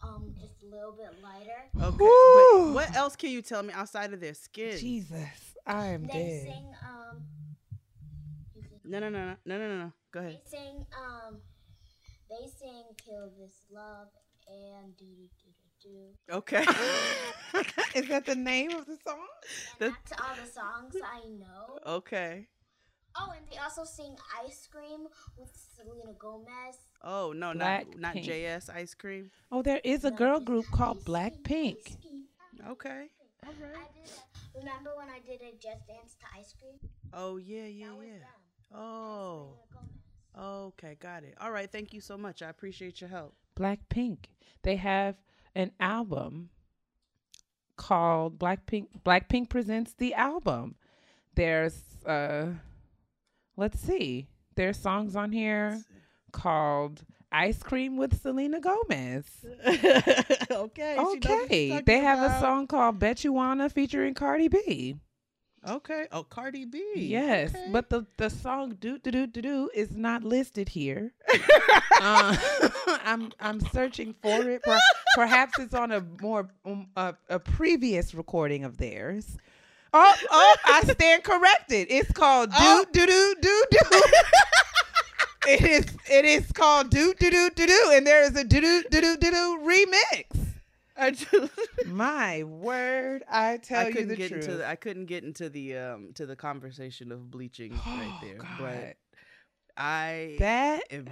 um 0.06 0.34
just 0.40 0.64
a 0.64 0.66
little 0.68 0.92
bit 0.92 1.10
lighter. 1.24 1.70
Okay. 1.82 1.98
Woo. 1.98 2.66
But 2.68 2.74
what 2.74 2.96
else 2.96 3.16
can 3.16 3.30
you 3.32 3.42
tell 3.42 3.64
me 3.64 3.74
outside 3.74 4.14
of 4.14 4.20
their 4.20 4.34
skin? 4.34 4.78
Jesus, 4.78 5.56
I 5.66 5.88
am 5.88 6.04
They 6.08 6.14
dead. 6.14 6.44
sing 6.44 6.76
um. 6.88 7.24
sing- 8.54 8.80
No, 8.84 9.00
no, 9.00 9.10
no, 9.10 9.26
no, 9.26 9.36
no, 9.46 9.58
no, 9.58 9.78
no. 9.78 9.92
Go 10.12 10.20
ahead. 10.20 10.32
They 10.52 10.58
ahead. 10.58 10.68
sing 10.76 10.86
um. 11.06 11.38
They 12.30 12.48
sing 12.60 12.84
"Kill 12.98 13.30
This 13.40 13.62
Love" 13.72 14.08
and 14.48 14.96
"Do 14.98 15.06
Do 15.06 15.28
Do 15.42 15.50
Do 15.82 15.90
Do." 16.30 16.36
Okay. 16.38 16.64
Is 17.96 18.08
that 18.10 18.26
the 18.26 18.36
name 18.36 18.72
of 18.72 18.86
the 18.86 18.98
song? 19.08 19.20
And 19.80 19.92
That- 19.94 19.98
that's 20.10 20.22
all 20.22 20.36
the 20.36 20.52
songs 20.52 20.96
I 21.04 21.28
know. 21.30 21.80
okay. 21.98 22.48
Oh, 23.18 23.32
and 23.36 23.46
they 23.50 23.58
also 23.58 23.84
sing 23.86 24.16
"Ice 24.46 24.68
Cream" 24.72 25.08
with 25.38 25.50
Selena 25.76 26.14
Gomez. 26.20 26.78
Oh 27.02 27.34
no, 27.34 27.54
not 27.54 27.98
not 27.98 28.16
JS 28.16 28.70
ice 28.76 28.94
cream. 28.94 29.32
Oh, 29.52 29.62
there 29.62 29.80
is 29.84 30.04
a 30.04 30.12
No, 30.12 30.18
girl 30.18 30.40
group 30.40 30.66
called 30.72 30.98
Ice 30.98 31.04
Cream, 31.06 31.16
Blackpink. 31.16 31.98
Okay. 32.68 33.08
All 33.46 33.52
I 33.52 33.88
did. 33.94 34.12
A, 34.12 34.58
remember 34.60 34.92
when 34.98 35.08
I 35.10 35.20
did 35.20 35.42
a 35.42 35.52
Just 35.54 35.88
Dance 35.88 36.16
to 36.20 36.26
Ice 36.40 36.54
Cream? 36.60 36.80
Oh 37.14 37.38
yeah, 37.38 37.66
yeah, 37.66 37.88
That 37.88 37.98
was 37.98 38.08
yeah. 38.08 38.14
them. 38.72 38.80
Oh. 38.82 39.60
Okay, 40.38 40.98
got 41.00 41.24
it. 41.24 41.36
All 41.40 41.52
right, 41.52 41.72
thank 41.72 41.94
you 41.94 42.02
so 42.02 42.18
much. 42.18 42.42
I 42.42 42.50
appreciate 42.50 43.00
your 43.00 43.10
help. 43.10 43.34
Blackpink. 43.58 44.26
They 44.64 44.76
have 44.76 45.16
an 45.54 45.72
album 45.80 46.50
called 47.78 48.38
Blackpink. 48.40 48.88
Blackpink 49.06 49.50
presents 49.50 49.94
the 49.94 50.14
album. 50.14 50.76
There's 51.36 51.82
uh, 52.06 52.48
let's 53.58 53.80
see. 53.80 54.28
There's 54.56 54.78
songs 54.78 55.16
on 55.16 55.32
here 55.32 55.82
called 56.32 57.04
"Ice 57.32 57.62
Cream" 57.62 57.98
with 57.98 58.22
Selena 58.22 58.60
Gomez. 58.60 59.26
okay. 59.68 60.96
she 60.96 61.02
knows 61.02 61.06
what 61.06 61.24
she's 61.24 61.72
Okay, 61.74 61.82
they 61.86 62.00
have 62.00 62.20
a 62.32 62.40
song 62.40 62.68
called 62.68 63.00
"Bet 63.00 63.24
You 63.24 63.34
Wanna" 63.34 63.70
featuring 63.70 64.14
Cardi 64.14 64.48
B. 64.48 64.96
Okay. 65.68 66.06
Oh, 66.12 66.24
Cardi 66.24 66.66
B. 66.66 66.84
Yes, 66.96 67.50
Okay. 67.50 67.70
but 67.72 67.90
the 67.90 68.06
the 68.18 68.30
song 68.30 68.76
"Do 68.80 69.00
Do 69.00 69.12
Do 69.12 69.26
Do 69.28 69.42
Do" 69.42 69.70
is 69.74 69.96
not 69.96 70.24
listed 70.24 70.70
here. 70.70 71.12
uh, 72.02 72.38
I'm 73.04 73.32
I'm 73.40 73.60
searching 73.60 74.14
for 74.22 74.48
it. 74.48 74.62
Perhaps 75.16 75.58
it's 75.60 75.74
on 75.74 75.92
a 75.92 76.06
more 76.22 76.50
um, 76.66 76.88
a, 76.96 77.16
a 77.30 77.40
previous 77.40 78.14
recording 78.14 78.64
of 78.64 78.78
theirs. 78.78 79.38
Oh, 79.98 80.14
oh! 80.30 80.56
I 80.66 80.82
stand 80.82 81.24
corrected. 81.24 81.88
It's 81.90 82.12
called 82.12 82.50
"Do 82.50 82.56
Oh. 82.60 82.86
Do 82.92 83.06
Do 83.06 83.36
Do 83.42 83.64
Do." 83.72 84.02
It 85.48 85.62
is 85.62 85.86
it 86.10 86.26
is 86.26 86.52
called 86.52 86.90
"Do 86.90 87.14
Do 87.14 87.30
Do 87.30 87.50
Do 87.52 87.66
Do," 87.68 87.92
and 87.94 88.06
there 88.06 88.24
is 88.24 88.36
a 88.36 88.44
"Do 88.44 88.60
Do 88.62 88.84
Do 88.90 89.00
Do 89.02 89.16
Do 89.18 89.32
Do" 89.32 89.60
remix. 89.64 90.38
Just 91.14 91.86
My 91.86 92.44
word, 92.44 93.24
I 93.30 93.58
tell 93.58 93.86
I 93.86 93.90
you 93.90 94.06
the 94.06 94.16
get 94.16 94.30
truth. 94.32 94.46
into 94.46 94.58
the, 94.58 94.68
I 94.68 94.76
couldn't 94.76 95.06
get 95.06 95.24
into 95.24 95.50
the 95.50 95.78
um 95.78 96.12
to 96.16 96.26
the 96.26 96.36
conversation 96.36 97.12
of 97.12 97.30
bleaching 97.30 97.74
right 97.74 97.82
Oh, 97.86 98.20
there. 98.22 98.38
God. 98.38 98.48
But 98.60 98.98
I 99.78 100.36
that 100.40 100.84
am 100.92 101.10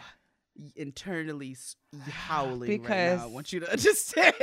internally 0.75 1.55
howling 2.09 2.61
right 2.69 2.81
Because- 2.81 3.19
now. 3.19 3.23
I 3.25 3.27
want 3.27 3.51
you 3.53 3.59
to 3.61 3.71
understand. 3.71 4.35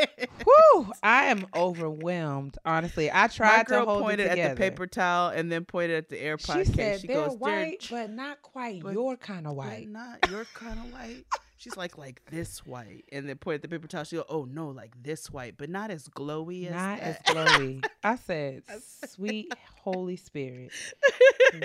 Whew, 0.44 0.92
I 1.02 1.26
am 1.26 1.46
overwhelmed. 1.54 2.56
Honestly, 2.64 3.10
I 3.12 3.28
tried 3.28 3.68
to 3.68 3.84
hold 3.84 4.02
pointed 4.02 4.20
it 4.26 4.28
at 4.28 4.30
together. 4.32 4.54
the 4.54 4.58
paper 4.60 4.86
towel 4.86 5.28
and 5.30 5.50
then 5.50 5.64
pointed 5.64 5.96
at 5.96 6.08
the 6.08 6.16
She 6.16 6.22
AirPod 6.22 6.74
said. 6.74 7.00
She 7.00 7.06
they're 7.06 7.28
goes, 7.28 7.36
white, 7.38 7.86
"They're 7.90 8.06
but 8.08 8.10
not 8.14 8.42
quite 8.42 8.82
but- 8.82 8.92
your 8.94 9.16
kind 9.16 9.46
of 9.46 9.54
white. 9.54 9.88
not 9.88 10.18
your 10.30 10.44
kind 10.54 10.78
of 10.78 10.92
white. 10.92 11.24
She's 11.56 11.76
like 11.76 11.98
like 11.98 12.22
this 12.30 12.64
white, 12.64 13.04
and 13.12 13.28
then 13.28 13.36
pointed 13.36 13.56
at 13.64 13.70
the 13.70 13.76
paper 13.76 13.86
towel. 13.86 14.04
She 14.04 14.16
go, 14.16 14.24
"Oh 14.30 14.46
no, 14.46 14.68
like 14.70 14.94
this 15.02 15.30
white, 15.30 15.56
but 15.58 15.68
not 15.68 15.90
as 15.90 16.08
glowy 16.08 16.64
as 16.66 16.72
Not 16.72 17.00
as 17.00 17.16
glowy. 17.18 17.84
I 18.02 18.16
said- 18.16 18.62
sweet 19.06 19.52
Holy 19.76 20.16
Spirit. 20.16 20.72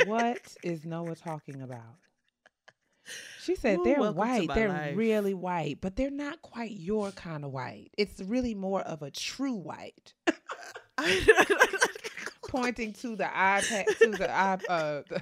What 0.05 0.53
is 0.63 0.83
Noah 0.85 1.15
talking 1.15 1.61
about? 1.61 1.79
She 3.41 3.55
said 3.55 3.79
Ooh, 3.79 3.83
they're 3.83 4.11
white. 4.11 4.49
They're 4.53 4.69
life. 4.69 4.97
really 4.97 5.33
white, 5.33 5.77
but 5.81 5.95
they're 5.95 6.09
not 6.09 6.41
quite 6.41 6.71
your 6.71 7.11
kind 7.11 7.45
of 7.45 7.51
white. 7.51 7.91
It's 7.97 8.21
really 8.21 8.55
more 8.55 8.81
of 8.81 9.01
a 9.01 9.11
true 9.11 9.53
white. 9.53 10.13
Pointing 12.47 12.93
to 12.93 13.15
the 13.15 13.25
iPad, 13.25 13.85
to 13.99 14.11
the 14.11 14.31
i 14.31 14.53
uh, 14.69 15.01
the, 15.09 15.21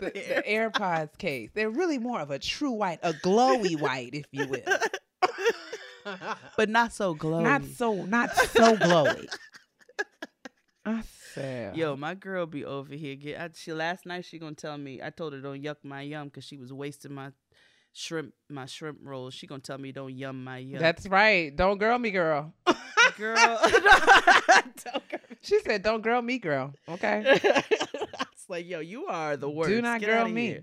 the, 0.00 0.10
the 0.10 0.42
AirPods 0.48 1.16
case. 1.18 1.50
They're 1.54 1.70
really 1.70 1.98
more 1.98 2.20
of 2.20 2.30
a 2.30 2.38
true 2.38 2.72
white, 2.72 2.98
a 3.02 3.12
glowy 3.12 3.78
white, 3.78 4.14
if 4.14 4.26
you 4.32 4.46
will. 4.46 4.62
but 6.56 6.68
not 6.68 6.92
so 6.92 7.14
glowy. 7.14 7.42
not 7.42 7.64
so, 7.64 8.04
not 8.04 8.34
so 8.34 8.76
glowy. 8.76 9.26
I 10.84 11.02
Yo, 11.74 11.96
my 11.96 12.14
girl 12.14 12.46
be 12.46 12.64
over 12.64 12.94
here. 12.94 13.16
Get 13.16 13.40
I, 13.40 13.50
she 13.54 13.72
last 13.72 14.06
night. 14.06 14.24
She 14.24 14.38
gonna 14.38 14.54
tell 14.54 14.76
me. 14.76 15.00
I 15.02 15.10
told 15.10 15.32
her 15.32 15.40
don't 15.40 15.62
yuck 15.62 15.76
my 15.82 16.02
yum 16.02 16.28
because 16.28 16.44
she 16.44 16.56
was 16.56 16.72
wasting 16.72 17.14
my 17.14 17.30
shrimp 17.92 18.34
my 18.48 18.66
shrimp 18.66 18.98
rolls. 19.02 19.34
She 19.34 19.46
gonna 19.46 19.60
tell 19.60 19.78
me 19.78 19.92
don't 19.92 20.12
yum 20.12 20.44
my 20.44 20.58
yum. 20.58 20.80
That's 20.80 21.06
right. 21.06 21.54
Don't 21.54 21.78
girl 21.78 21.98
me, 21.98 22.10
girl. 22.10 22.52
girl. 23.16 23.60
Don't 24.84 25.08
girl. 25.08 25.20
She 25.40 25.60
said, 25.60 25.82
"Don't 25.82 26.02
girl 26.02 26.20
me, 26.22 26.38
girl." 26.38 26.72
Okay. 26.88 27.22
it's 27.26 28.48
like 28.48 28.66
yo, 28.66 28.80
you 28.80 29.06
are 29.06 29.36
the 29.36 29.48
worst. 29.48 29.70
Do 29.70 29.80
not 29.82 30.00
Get 30.00 30.06
girl 30.06 30.28
me. 30.28 30.60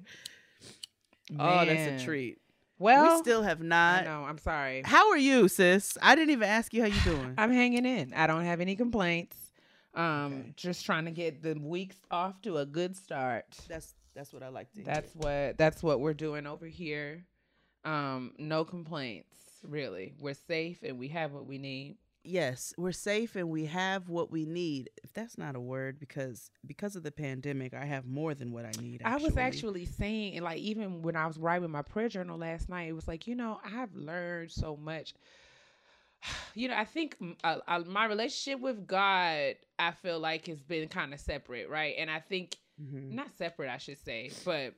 Oh, 1.39 1.65
that's 1.65 2.01
a 2.01 2.05
treat. 2.05 2.39
Well, 2.77 3.15
we 3.15 3.17
still 3.19 3.43
have 3.43 3.61
not. 3.61 4.05
know. 4.05 4.23
I'm 4.23 4.39
sorry. 4.39 4.81
How 4.83 5.11
are 5.11 5.17
you, 5.17 5.47
sis? 5.47 5.97
I 6.01 6.15
didn't 6.15 6.31
even 6.31 6.49
ask 6.49 6.73
you 6.73 6.81
how 6.81 6.87
you 6.87 6.99
doing. 7.01 7.35
I'm 7.37 7.51
hanging 7.51 7.85
in. 7.85 8.11
I 8.13 8.25
don't 8.25 8.43
have 8.43 8.59
any 8.59 8.75
complaints. 8.75 9.37
Um, 9.93 10.33
Okay. 10.33 10.53
just 10.55 10.86
trying 10.86 11.05
to 11.05 11.12
get 11.12 11.41
the 11.43 11.53
weeks 11.55 11.98
off 12.10 12.41
to 12.43 12.57
a 12.57 12.65
good 12.65 12.95
start. 12.95 13.45
that's 13.67 13.93
that's 14.13 14.33
what 14.33 14.43
I 14.43 14.50
like 14.50 14.71
to. 14.74 14.77
hear. 14.77 14.86
That's 14.86 15.15
what 15.15 15.57
that's 15.57 15.81
what 15.83 16.00
we're 16.00 16.13
doing 16.13 16.48
over 16.48 16.65
here. 16.65 17.25
Um, 17.83 18.33
no 18.38 18.63
complaints, 18.63 19.38
really. 19.63 20.13
We're 20.19 20.33
safe 20.36 20.83
and 20.83 21.00
we 21.00 21.07
have 21.10 21.31
what 21.33 21.45
we 21.48 21.57
need. 21.57 21.98
yes, 22.24 22.71
we're 22.77 22.91
safe 22.91 23.36
and 23.36 23.50
we 23.50 23.65
have 23.65 24.07
what 24.07 24.31
we 24.31 24.45
need. 24.45 24.91
If 25.03 25.12
that's 25.13 25.38
not 25.38 25.55
a 25.55 25.60
word, 25.60 26.00
because 26.00 26.51
because 26.65 26.95
of 26.95 27.01
the 27.03 27.12
pandemic, 27.12 27.74
I 27.74 27.86
have 27.86 28.05
more 28.05 28.36
than 28.36 28.51
what 28.51 28.65
I 28.65 28.71
need. 28.79 29.01
I 29.03 29.17
was 29.17 29.36
actually 29.38 29.86
saying, 29.86 30.36
and 30.36 30.43
like 30.45 30.60
even 30.60 31.01
when 31.01 31.15
I 31.15 31.25
was 31.25 31.38
writing 31.39 31.71
my 31.71 31.81
prayer 31.81 32.10
journal 32.10 32.38
last 32.38 32.69
night, 32.69 32.88
it 32.89 32.93
was 32.93 33.07
like, 33.07 33.25
you 33.27 33.36
know, 33.36 33.60
I've 33.65 33.95
learned 33.95 34.51
so 34.51 34.77
much. 34.77 35.13
You 36.53 36.67
know, 36.67 36.75
I 36.75 36.83
think 36.83 37.15
uh, 37.45 37.59
uh, 37.67 37.79
my 37.87 38.05
relationship 38.05 38.59
with 38.59 38.85
God, 38.85 39.55
I 39.79 39.91
feel 40.01 40.19
like 40.19 40.47
has 40.47 40.61
been 40.61 40.89
kind 40.89 41.13
of 41.13 41.19
separate, 41.21 41.69
right? 41.69 41.95
And 41.97 42.11
I 42.11 42.19
think 42.19 42.57
Mhm. 42.81 43.11
not 43.11 43.27
separate, 43.37 43.69
I 43.69 43.77
should 43.77 43.97
say, 43.97 44.31
but 44.43 44.73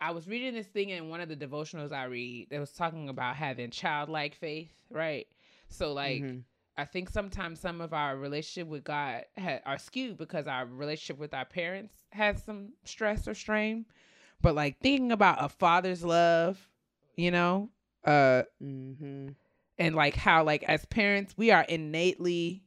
I 0.00 0.12
was 0.12 0.26
reading 0.26 0.54
this 0.54 0.66
thing 0.68 0.88
in 0.90 1.10
one 1.10 1.20
of 1.20 1.28
the 1.28 1.36
devotionals 1.36 1.92
I 1.92 2.04
read 2.04 2.48
that 2.50 2.60
was 2.60 2.72
talking 2.72 3.08
about 3.10 3.36
having 3.36 3.70
childlike 3.70 4.34
faith, 4.34 4.72
right? 4.90 5.26
So 5.68 5.92
like. 5.92 6.22
Mhm. 6.22 6.42
I 6.78 6.84
think 6.84 7.08
sometimes 7.08 7.58
some 7.58 7.80
of 7.80 7.94
our 7.94 8.18
relationship 8.18 8.68
with 8.68 8.84
God 8.84 9.24
ha- 9.38 9.60
are 9.64 9.78
skewed 9.78 10.18
because 10.18 10.46
our 10.46 10.66
relationship 10.66 11.16
with 11.18 11.32
our 11.32 11.46
parents 11.46 11.94
has 12.12 12.42
some 12.42 12.74
stress 12.84 13.26
or 13.26 13.32
strain. 13.32 13.86
But 14.42 14.54
like 14.54 14.78
thinking 14.80 15.10
about 15.10 15.42
a 15.42 15.48
father's 15.48 16.04
love, 16.04 16.68
you 17.16 17.30
know, 17.30 17.70
uh, 18.04 18.42
Mhm. 18.62 19.34
And 19.78 19.94
like 19.94 20.16
how 20.16 20.42
like 20.44 20.62
as 20.64 20.84
parents 20.86 21.34
we 21.36 21.50
are 21.50 21.62
innately 21.62 22.62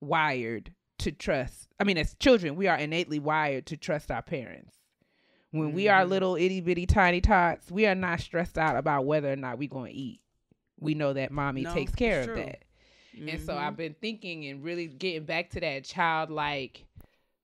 wired 0.00 0.72
to 0.98 1.10
trust. 1.12 1.68
I 1.80 1.84
mean, 1.84 1.98
as 1.98 2.14
children, 2.14 2.54
we 2.56 2.68
are 2.68 2.76
innately 2.76 3.18
wired 3.18 3.66
to 3.66 3.76
trust 3.76 4.10
our 4.10 4.22
parents. 4.22 4.76
When 5.50 5.72
we 5.72 5.88
are 5.88 6.04
Mhm. 6.04 6.08
little 6.08 6.36
itty 6.36 6.60
bitty 6.60 6.86
tiny 6.86 7.20
tots, 7.20 7.70
we 7.70 7.86
are 7.86 7.94
not 7.94 8.20
stressed 8.20 8.56
out 8.56 8.76
about 8.76 9.04
whether 9.04 9.30
or 9.32 9.36
not 9.36 9.58
we're 9.58 9.68
going 9.68 9.92
to 9.92 9.98
eat. 9.98 10.20
We 10.80 10.94
know 10.94 11.12
that 11.12 11.30
mommy 11.30 11.64
No, 11.64 11.74
takes 11.74 11.94
care 11.94 12.20
of 12.20 12.26
true. 12.26 12.36
that. 12.36 12.64
And 13.28 13.40
so 13.40 13.52
Mhm. 13.54 13.58
I've 13.58 13.76
been 13.76 13.94
thinking 14.00 14.46
and 14.46 14.62
really 14.64 14.86
getting 14.86 15.24
back 15.24 15.50
to 15.50 15.60
that 15.60 15.84
childlike 15.84 16.86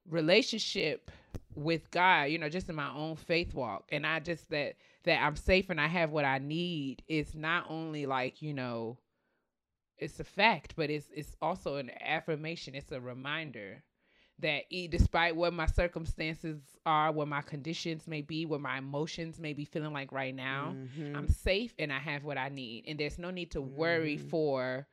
relationship 0.08 1.10
with 1.54 1.90
God, 1.90 2.24
you 2.24 2.38
know, 2.38 2.48
just 2.48 2.68
in 2.68 2.74
my 2.74 2.90
own 2.94 3.16
faith 3.16 3.54
walk. 3.54 3.88
And 3.90 4.06
I 4.06 4.20
just 4.20 4.48
that 4.50 4.76
that 5.04 5.22
I'm 5.22 5.36
safe 5.36 5.70
and 5.70 5.80
I 5.80 5.86
have 5.86 6.10
what 6.10 6.24
I 6.24 6.38
need 6.38 7.02
is 7.08 7.34
not 7.34 7.66
only 7.68 8.06
like, 8.06 8.40
you 8.42 8.54
know, 8.54 8.98
it's 9.98 10.20
a 10.20 10.24
fact, 10.24 10.74
but 10.76 10.90
it's 10.90 11.08
it's 11.12 11.36
also 11.42 11.76
an 11.76 11.90
affirmation. 12.00 12.74
It's 12.74 12.92
a 12.92 13.00
reminder 13.00 13.82
that 14.40 14.62
e- 14.70 14.86
despite 14.86 15.34
what 15.34 15.52
my 15.52 15.66
circumstances 15.66 16.60
are, 16.86 17.10
what 17.10 17.26
my 17.26 17.40
conditions 17.42 18.06
may 18.06 18.22
be, 18.22 18.46
what 18.46 18.60
my 18.60 18.78
emotions 18.78 19.40
may 19.40 19.52
be 19.52 19.64
feeling 19.64 19.92
like 19.92 20.12
right 20.12 20.34
now, 20.34 20.76
Mhm. 21.00 21.16
I'm 21.16 21.28
safe 21.28 21.74
and 21.78 21.92
I 21.92 21.98
have 21.98 22.22
what 22.24 22.38
I 22.38 22.48
need. 22.48 22.84
And 22.86 22.98
there's 23.00 23.18
no 23.18 23.30
need 23.32 23.50
to 23.52 23.60
worry 23.60 24.16
Mhm. 24.16 24.30
for 24.30 24.86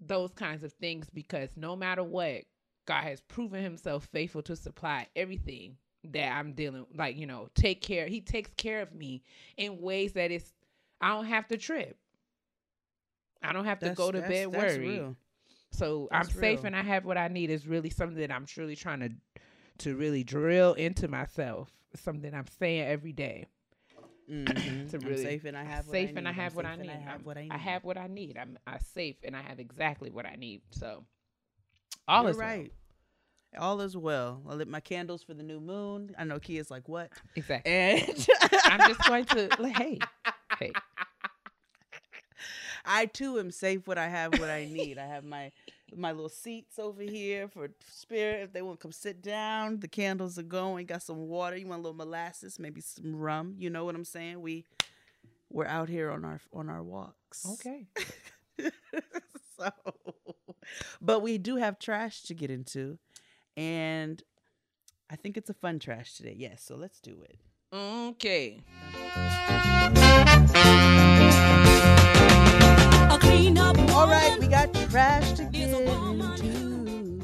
those 0.00 0.32
kinds 0.32 0.62
of 0.62 0.72
things 0.74 1.10
because 1.10 1.56
no 1.56 1.74
matter 1.76 2.02
what, 2.04 2.44
God 2.86 3.02
has 3.02 3.20
proven 3.22 3.62
himself 3.62 4.06
faithful 4.06 4.42
to 4.44 4.56
supply 4.56 5.08
everything 5.16 5.76
that 6.04 6.32
I'm 6.34 6.54
dealing 6.54 6.86
like, 6.94 7.16
you 7.16 7.26
know, 7.26 7.50
take 7.54 7.82
care. 7.82 8.06
He 8.06 8.20
takes 8.20 8.50
care 8.54 8.80
of 8.82 8.94
me 8.94 9.22
in 9.56 9.80
ways 9.80 10.12
that 10.14 10.30
it's 10.30 10.54
I 11.00 11.10
don't 11.10 11.26
have 11.26 11.48
to 11.48 11.56
trip. 11.58 11.98
I 13.42 13.52
don't 13.52 13.64
have 13.64 13.78
to 13.80 13.86
That's- 13.86 13.96
go 13.96 14.12
to 14.12 14.20
bed 14.20 14.48
worried. 14.48 15.16
So 15.72 16.08
That's 16.10 16.28
I'm 16.28 16.34
safe 16.34 16.58
real. 16.60 16.66
and 16.66 16.76
I 16.76 16.82
have 16.82 17.04
what 17.04 17.16
I 17.16 17.28
need 17.28 17.48
is 17.50 17.66
really 17.66 17.90
something 17.90 18.18
that 18.18 18.32
I'm 18.32 18.44
truly 18.46 18.76
trying 18.76 19.00
to 19.00 19.10
to 19.78 19.96
really 19.96 20.24
drill 20.24 20.74
into 20.74 21.08
myself. 21.08 21.70
Something 21.94 22.34
I'm 22.34 22.46
saying 22.58 22.82
every 22.82 23.12
day. 23.12 23.46
Mhm. 24.30 24.46
To 24.90 24.96
I'm 25.06 25.16
safe 25.16 25.44
and 25.44 25.56
I 25.56 25.64
have 25.64 25.86
what 25.86 25.92
safe 25.92 26.10
I 26.14 26.18
and 26.18 26.28
I 26.28 26.32
need. 26.32 26.40
have 26.40 26.54
what 26.56 26.66
I 26.66 26.76
need. 26.76 26.90
I 26.90 26.94
have 26.96 27.08
I'm- 27.12 27.24
what 27.24 27.36
I 27.38 27.42
need. 27.42 27.50
I 27.52 27.56
have 27.56 27.84
what 27.84 27.96
I 27.98 28.06
need. 28.08 28.36
I'm 28.36 28.58
I 28.66 28.78
safe 28.78 29.16
and 29.24 29.36
I 29.36 29.42
have 29.42 29.58
exactly 29.58 30.10
what 30.10 30.26
I 30.26 30.34
need. 30.36 30.62
So 30.70 31.04
all 32.08 32.22
You're 32.22 32.30
is 32.32 32.36
well. 32.36 32.46
right. 32.46 32.72
All 33.58 33.80
is 33.80 33.96
well. 33.96 34.42
I 34.48 34.54
lit 34.54 34.68
my 34.68 34.78
candles 34.80 35.22
for 35.24 35.34
the 35.34 35.42
new 35.42 35.58
moon. 35.60 36.14
I 36.18 36.22
know 36.24 36.38
Kia's 36.38 36.70
like, 36.70 36.88
what? 36.88 37.10
Exactly. 37.34 37.72
And 37.72 38.26
I'm 38.64 38.88
just 38.88 39.04
going 39.08 39.24
to 39.26 39.48
like, 39.58 39.76
hey, 39.76 39.98
hey. 40.58 40.70
I 42.84 43.06
too 43.06 43.38
am 43.38 43.50
safe 43.50 43.86
what 43.86 43.98
I 43.98 44.08
have 44.08 44.38
what 44.38 44.50
I 44.50 44.64
need. 44.64 44.98
I 44.98 45.06
have 45.06 45.24
my 45.24 45.52
my 45.96 46.12
little 46.12 46.28
seats 46.28 46.78
over 46.78 47.02
here 47.02 47.48
for 47.48 47.68
spirit 47.88 48.42
if 48.42 48.52
they 48.52 48.62
want 48.62 48.78
to 48.78 48.82
come 48.82 48.92
sit 48.92 49.22
down. 49.22 49.80
The 49.80 49.88
candles 49.88 50.38
are 50.38 50.42
going. 50.42 50.86
Got 50.86 51.02
some 51.02 51.28
water. 51.28 51.56
You 51.56 51.66
want 51.66 51.80
a 51.80 51.82
little 51.82 51.96
molasses, 51.96 52.58
maybe 52.58 52.80
some 52.80 53.14
rum. 53.16 53.54
You 53.58 53.70
know 53.70 53.84
what 53.84 53.94
I'm 53.94 54.04
saying? 54.04 54.40
We 54.40 54.64
we're 55.50 55.66
out 55.66 55.88
here 55.88 56.10
on 56.10 56.24
our 56.24 56.40
on 56.52 56.68
our 56.68 56.82
walks. 56.82 57.46
Okay. 57.52 57.86
so, 59.58 59.70
but 61.00 61.20
we 61.20 61.38
do 61.38 61.56
have 61.56 61.78
trash 61.78 62.22
to 62.22 62.34
get 62.34 62.50
into, 62.50 62.98
and 63.56 64.22
I 65.10 65.16
think 65.16 65.36
it's 65.36 65.50
a 65.50 65.54
fun 65.54 65.78
trash 65.78 66.14
today. 66.14 66.34
Yes, 66.36 66.62
so 66.62 66.76
let's 66.76 67.00
do 67.00 67.22
it. 67.24 67.38
Okay. 67.72 68.60
All 74.00 74.06
right, 74.08 74.34
we 74.40 74.46
got 74.48 74.72
trash 74.72 75.32
to 75.34 75.44
get 75.44 75.68
into. 75.68 77.20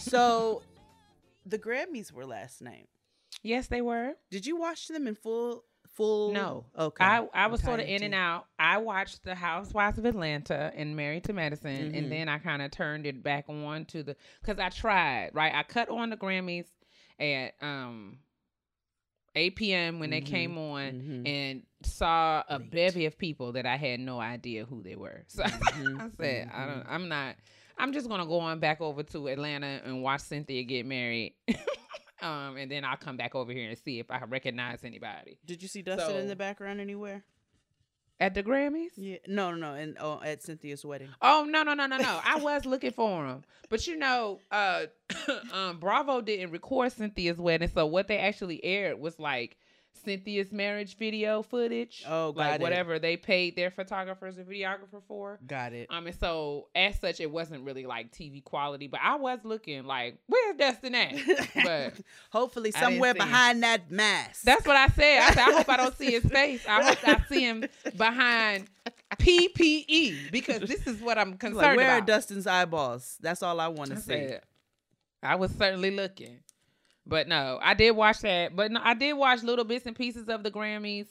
So, 0.00 0.62
the 1.46 1.60
Grammys 1.60 2.10
were 2.10 2.26
last 2.26 2.60
night. 2.60 2.88
Yes, 3.44 3.68
they 3.68 3.80
were. 3.80 4.14
Did 4.32 4.46
you 4.46 4.56
watch 4.56 4.88
them 4.88 5.06
in 5.06 5.14
full? 5.14 5.62
Full? 5.94 6.32
No. 6.32 6.64
Okay. 6.76 7.04
I, 7.04 7.24
I 7.32 7.46
was 7.46 7.62
sort 7.62 7.78
of 7.78 7.86
in 7.86 8.02
and 8.02 8.14
out. 8.16 8.46
I 8.58 8.78
watched 8.78 9.22
the 9.22 9.36
Housewives 9.36 9.96
of 9.96 10.06
Atlanta 10.06 10.72
and 10.74 10.96
Married 10.96 11.22
to 11.24 11.32
Medicine, 11.32 11.92
Mhm. 11.92 11.98
and 11.98 12.10
then 12.10 12.28
I 12.28 12.38
kind 12.38 12.62
of 12.62 12.72
turned 12.72 13.06
it 13.06 13.22
back 13.22 13.44
on 13.48 13.84
to 13.86 14.02
the 14.02 14.16
because 14.42 14.58
I 14.58 14.70
tried 14.70 15.30
right. 15.34 15.54
I 15.54 15.62
cut 15.62 15.88
on 15.88 16.10
the 16.10 16.16
Grammys 16.16 16.66
at 17.20 17.52
um 17.62 18.18
8 19.34 19.56
p.m. 19.56 19.98
when 20.00 20.10
they 20.10 20.20
Mhm. 20.20 20.26
came 20.26 20.58
on, 20.58 20.92
Mhm. 20.92 21.28
and 21.28 21.62
saw 21.82 22.42
a 22.48 22.58
Late. 22.58 22.70
bevy 22.70 23.06
of 23.06 23.16
people 23.16 23.52
that 23.52 23.64
I 23.66 23.76
had 23.76 24.00
no 24.00 24.18
idea 24.20 24.64
who 24.64 24.82
they 24.82 24.96
were. 24.96 25.24
So 25.28 25.42
Mhm. 25.44 26.00
I 26.00 26.08
said, 26.16 26.48
I 26.52 26.66
don't. 26.66 26.86
I'm 26.88 27.08
not. 27.08 27.36
I'm 27.78 27.92
just 27.92 28.08
gonna 28.08 28.26
go 28.26 28.40
on 28.40 28.58
back 28.60 28.80
over 28.80 29.02
to 29.04 29.28
Atlanta 29.28 29.80
and 29.84 30.02
watch 30.02 30.20
Cynthia 30.20 30.62
get 30.64 30.84
married. 30.84 31.34
um, 32.22 32.56
and 32.58 32.70
then 32.70 32.84
I'll 32.84 32.96
come 32.98 33.16
back 33.16 33.34
over 33.34 33.52
here 33.52 33.68
and 33.70 33.78
see 33.78 33.98
if 34.00 34.10
I 34.10 34.22
recognize 34.24 34.84
anybody 34.84 35.38
Did 35.46 35.62
you 35.62 35.68
see 35.68 35.80
Dustin 35.80 36.16
in 36.16 36.28
the 36.28 36.36
background 36.36 36.80
anywhere? 36.80 37.24
At 38.20 38.34
the 38.34 38.42
Grammys. 38.42 38.90
Yeah. 38.96 39.16
No, 39.26 39.50
no, 39.50 39.56
no. 39.56 39.74
And 39.74 39.96
oh, 39.98 40.20
at 40.24 40.42
Cynthia's 40.42 40.84
wedding. 40.84 41.08
Oh 41.22 41.46
no 41.48 41.62
no 41.62 41.74
no 41.74 41.86
no 41.86 41.96
no! 41.96 42.20
I 42.24 42.38
was 42.38 42.66
looking 42.66 42.92
for 42.92 43.26
him, 43.26 43.42
but 43.68 43.86
you 43.86 43.96
know, 43.96 44.40
uh, 44.50 44.86
um, 45.52 45.78
Bravo 45.78 46.20
didn't 46.20 46.50
record 46.50 46.92
Cynthia's 46.92 47.38
wedding, 47.38 47.68
so 47.68 47.86
what 47.86 48.08
they 48.08 48.18
actually 48.18 48.62
aired 48.64 49.00
was 49.00 49.18
like 49.18 49.56
Cynthia's 50.04 50.50
marriage 50.50 50.96
video 50.96 51.42
footage. 51.42 52.04
Oh, 52.08 52.32
got 52.32 52.36
like 52.40 52.54
it. 52.54 52.62
whatever 52.62 52.98
they 52.98 53.16
paid 53.18 53.54
their 53.54 53.70
photographers 53.70 54.38
and 54.38 54.46
videographer 54.48 55.02
for. 55.06 55.38
Got 55.46 55.74
it. 55.74 55.88
Um, 55.90 56.06
and 56.06 56.16
so 56.18 56.68
as 56.74 56.98
such, 56.98 57.20
it 57.20 57.30
wasn't 57.30 57.64
really 57.64 57.84
like 57.84 58.10
TV 58.10 58.42
quality, 58.42 58.86
but 58.86 59.00
I 59.02 59.16
was 59.16 59.40
looking 59.44 59.84
like, 59.84 60.16
where's 60.26 60.56
Dustin 60.56 60.94
at? 60.94 61.14
But 61.64 61.94
Hopefully, 62.32 62.70
somewhere 62.70 63.12
see 63.12 63.18
him. 63.20 63.26
behind 63.28 63.62
that 63.62 63.90
mask. 63.90 64.42
that's 64.42 64.66
what 64.66 64.76
I 64.76 64.86
said. 64.88 65.18
I 65.20 65.28
said, 65.34 65.38
I 65.48 65.52
hope 65.52 65.68
I 65.68 65.76
don't 65.76 65.96
see 65.98 66.10
his 66.12 66.24
face. 66.24 66.64
I 66.66 66.82
hope 66.82 66.98
I 67.06 67.22
see 67.28 67.40
him 67.42 67.64
behind 67.96 68.68
PPE 69.18 70.30
because 70.30 70.60
this 70.62 70.86
is 70.86 71.00
what 71.02 71.18
I'm 71.18 71.32
Like, 71.32 71.40
concerned 71.40 71.76
where 71.76 71.90
are 71.90 71.96
about. 71.98 72.06
Dustin's 72.06 72.46
eyeballs? 72.46 73.16
That's 73.20 73.42
all 73.42 73.60
I 73.60 73.68
want 73.68 73.90
to 73.90 73.96
see. 73.96 74.02
said, 74.28 74.42
I 75.22 75.34
was 75.36 75.50
certainly 75.52 75.90
looking, 75.90 76.38
but 77.10 77.28
no, 77.28 77.58
I 77.60 77.74
did 77.74 77.90
watch 77.90 78.20
that. 78.20 78.54
But 78.56 78.70
no, 78.70 78.80
I 78.82 78.94
did 78.94 79.12
watch 79.14 79.42
little 79.42 79.64
bits 79.64 79.84
and 79.84 79.96
pieces 79.96 80.28
of 80.28 80.42
the 80.42 80.50
Grammys. 80.50 81.08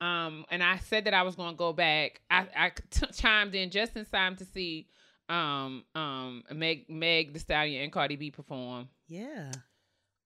Um, 0.00 0.44
and 0.50 0.62
I 0.62 0.76
said 0.78 1.06
that 1.06 1.14
I 1.14 1.22
was 1.22 1.34
going 1.34 1.54
to 1.54 1.56
go 1.56 1.72
back. 1.72 2.20
I, 2.30 2.46
I 2.54 2.72
t- 2.90 3.06
chimed 3.14 3.54
in 3.54 3.70
just 3.70 3.96
in 3.96 4.04
time 4.04 4.36
to 4.36 4.44
see 4.44 4.86
um 5.28 5.84
um 5.94 6.42
Meg 6.54 6.88
Meg 6.88 7.32
the 7.32 7.38
Stallion 7.38 7.82
and 7.82 7.92
Cardi 7.92 8.16
B 8.16 8.30
perform. 8.30 8.88
Yeah. 9.08 9.50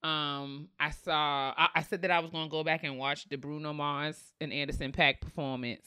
Um, 0.02 0.68
I 0.78 0.90
saw. 0.90 1.54
I, 1.56 1.68
I 1.76 1.82
said 1.82 2.02
that 2.02 2.10
I 2.10 2.18
was 2.18 2.30
going 2.30 2.48
to 2.48 2.50
go 2.50 2.64
back 2.64 2.82
and 2.82 2.98
watch 2.98 3.28
the 3.28 3.36
Bruno 3.36 3.72
Mars 3.72 4.20
and 4.40 4.52
Anderson 4.52 4.90
.Paak 4.90 5.20
performance. 5.20 5.86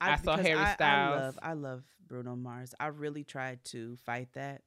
I 0.00 0.16
saw 0.16 0.36
because 0.36 0.46
Harry 0.46 0.60
I, 0.60 0.70
I 0.70 0.74
Styles. 0.74 1.20
love, 1.20 1.38
I 1.42 1.52
love 1.54 1.82
Bruno 2.06 2.36
Mars. 2.36 2.74
I 2.78 2.86
really 2.86 3.24
tried 3.24 3.64
to 3.66 3.96
fight 4.06 4.28
that. 4.34 4.62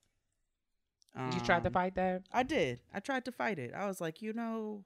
You 1.17 1.39
tried 1.41 1.63
to 1.63 1.67
Um, 1.67 1.73
fight 1.73 1.95
that? 1.95 2.23
I 2.33 2.43
did. 2.43 2.81
I 2.93 2.99
tried 2.99 3.25
to 3.25 3.31
fight 3.31 3.57
it. 3.59 3.73
I 3.73 3.87
was 3.87 4.01
like, 4.01 4.21
you 4.21 4.33
know, 4.33 4.83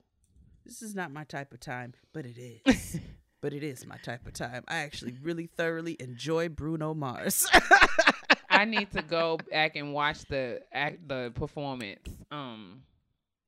this 0.65 0.81
is 0.81 0.93
not 0.95 1.11
my 1.11 1.23
type 1.23 1.53
of 1.53 1.59
time, 1.59 1.93
but 2.13 2.25
it 2.25 2.37
is. 2.65 2.99
but 3.41 3.53
it 3.53 3.63
is 3.63 3.85
my 3.85 3.97
type 3.97 4.27
of 4.27 4.33
time. 4.33 4.63
I 4.67 4.77
actually 4.79 5.15
really 5.21 5.47
thoroughly 5.47 5.95
enjoy 5.99 6.49
Bruno 6.49 6.93
Mars. 6.93 7.47
I 8.49 8.65
need 8.65 8.91
to 8.91 9.01
go 9.01 9.37
back 9.51 9.75
and 9.75 9.93
watch 9.93 10.25
the 10.25 10.61
act, 10.73 11.07
the 11.07 11.31
performance. 11.33 12.09
Um, 12.31 12.81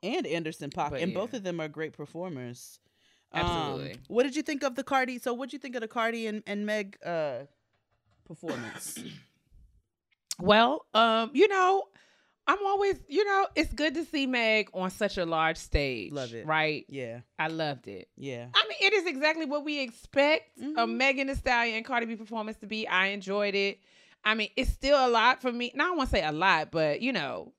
and 0.02 0.26
Anderson 0.26 0.72
But 0.74 0.94
and 0.94 1.13
both 1.13 1.34
of 1.34 1.44
them 1.44 1.60
are 1.60 1.67
great 1.67 1.94
performers. 1.94 2.80
Um, 3.34 3.46
Absolutely. 3.46 3.96
what 4.08 4.24
did 4.24 4.36
you 4.36 4.41
think 4.41 4.63
of 4.63 4.76
the 4.76 4.84
Cardi? 4.84 5.20
So, 5.20 5.34
what 5.34 5.50
did 5.50 5.54
you 5.54 5.60
think 5.60 5.76
of 5.76 5.82
the 5.82 5.88
Cardi 5.88 6.28
and, 6.28 6.44
and 6.48 6.65
Meg 6.65 6.98
uh, 7.06 7.39
performance? 8.26 8.98
well, 10.39 10.86
um, 10.94 11.32
you 11.34 11.48
know, 11.48 11.84
I'm 12.52 12.66
always, 12.66 12.96
you 13.08 13.24
know, 13.24 13.48
it's 13.56 13.72
good 13.74 13.94
to 13.96 14.04
see 14.06 14.28
Meg 14.28 14.70
on 14.74 14.90
such 14.92 15.18
a 15.18 15.26
large 15.26 15.58
stage. 15.58 16.12
Love 16.12 16.34
it. 16.34 16.46
Right? 16.46 16.86
yeah, 16.90 17.22
I 17.40 17.48
loved 17.48 17.88
it. 17.88 18.10
yeah. 18.18 18.48
I 18.54 18.64
mean, 18.68 18.78
it 18.82 18.94
is 18.94 19.06
exactly 19.08 19.46
what 19.46 19.64
we 19.64 19.80
expect 19.80 20.58
a 20.60 20.62
Mhm. 20.64 20.96
Megan 20.98 21.28
Thee 21.28 21.36
Stallion 21.36 21.78
and 21.78 21.86
Cardi 21.86 22.06
B 22.08 22.16
performance 22.16 22.58
to 22.58 22.68
be. 22.68 22.88
I 22.88 23.08
enjoyed 23.08 23.56
it. 23.56 23.80
I 24.26 24.36
mean, 24.36 24.50
it's 24.58 24.70
still 24.72 24.98
a 25.04 25.10
lot 25.10 25.42
for 25.42 25.52
me. 25.52 25.72
Now, 25.76 25.86
I 25.86 25.88
don't 25.88 25.98
want 25.98 26.10
to 26.10 26.16
say 26.18 26.24
a 26.24 26.32
lot, 26.32 26.72
but 26.72 27.02
you 27.02 27.14
know, 27.14 27.54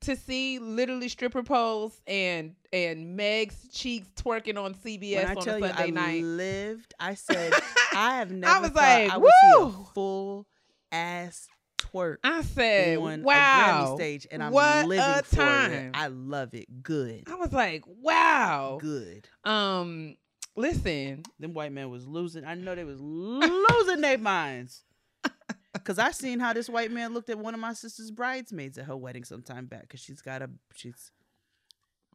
to 0.00 0.16
see 0.16 0.58
literally 0.58 1.08
stripper 1.08 1.42
pose 1.44 2.00
and 2.08 2.56
and 2.72 3.16
Meg's 3.16 3.68
cheeks 3.72 4.08
twerking 4.16 4.58
on 4.62 4.74
CBS 4.74 5.14
when 5.16 5.26
I 5.26 5.34
on 5.34 5.44
tell 5.44 5.54
a 5.54 5.60
you, 5.60 5.66
Sunday 5.68 5.82
I 5.84 5.90
night. 5.90 6.24
lived. 6.24 6.94
I 6.98 7.14
said 7.14 7.52
I 7.94 8.16
have 8.16 8.30
never 8.32 8.52
I 8.52 8.58
was 8.60 8.74
like, 8.74 9.10
I 9.12 9.16
would 9.18 9.30
see 9.42 9.60
a 9.60 9.64
"Woo!" 9.66 9.86
full 9.94 10.46
ass 10.90 11.46
twerk 11.82 12.16
I 12.24 12.42
said, 12.42 12.98
on 12.98 13.22
"Wow!" 13.22 13.32
a 13.32 13.34
Grammy 13.36 13.96
stage, 13.96 14.26
and 14.30 14.42
I'm 14.42 14.52
what 14.52 14.86
living 14.86 15.04
a 15.04 15.22
for 15.22 15.36
time. 15.36 15.72
it. 15.72 15.90
I 15.94 16.06
love 16.08 16.54
it. 16.54 16.82
Good, 16.82 17.24
I 17.26 17.34
was 17.36 17.52
like, 17.52 17.84
"Wow!" 17.86 18.78
good. 18.80 19.28
Um, 19.44 20.16
listen, 20.56 21.22
Them 21.38 21.54
white 21.54 21.72
men 21.72 21.90
was 21.90 22.06
losing. 22.06 22.44
I 22.44 22.54
know 22.54 22.74
they 22.74 22.84
was 22.84 23.00
losing 23.00 24.00
their 24.00 24.18
minds. 24.18 24.84
Cause 25.84 25.98
I 25.98 26.10
seen 26.12 26.38
how 26.38 26.52
this 26.52 26.68
white 26.68 26.92
man 26.92 27.14
looked 27.14 27.30
at 27.30 27.38
one 27.38 27.54
of 27.54 27.60
my 27.60 27.72
sister's 27.72 28.10
bridesmaids 28.10 28.76
at 28.78 28.84
her 28.84 28.96
wedding 28.96 29.24
sometime 29.24 29.66
back. 29.66 29.88
Cause 29.88 30.00
she's 30.00 30.20
got 30.22 30.42
a 30.42 30.50
she's. 30.74 31.10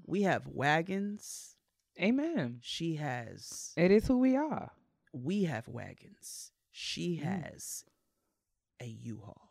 We 0.06 0.22
have 0.22 0.48
wagons. 0.48 1.56
Amen. 2.00 2.60
She 2.62 2.96
has. 2.96 3.74
It 3.76 3.90
is 3.92 4.08
who 4.08 4.20
we 4.20 4.36
are. 4.38 4.72
We 5.12 5.46
have 5.46 5.68
wagons. 5.68 6.52
She 6.72 7.18
Mm. 7.18 7.24
has 7.24 7.84
a 8.80 8.86
U-Haul. 8.86 9.47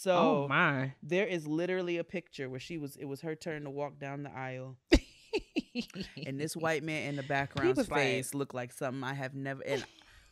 So 0.00 0.12
oh 0.12 0.46
my. 0.48 0.94
there 1.02 1.26
is 1.26 1.46
literally 1.46 1.98
a 1.98 2.04
picture 2.04 2.48
where 2.48 2.58
she 2.58 2.78
was. 2.78 2.96
It 2.96 3.04
was 3.04 3.20
her 3.20 3.34
turn 3.34 3.64
to 3.64 3.70
walk 3.70 3.98
down 3.98 4.22
the 4.22 4.34
aisle, 4.34 4.78
and 6.26 6.40
this 6.40 6.56
white 6.56 6.82
man 6.82 7.08
in 7.10 7.16
the 7.16 7.24
like- 7.28 7.86
face 7.86 8.32
looked 8.32 8.54
like 8.54 8.72
something 8.72 9.04
I 9.04 9.12
have 9.12 9.34
never. 9.34 9.60
And 9.62 9.84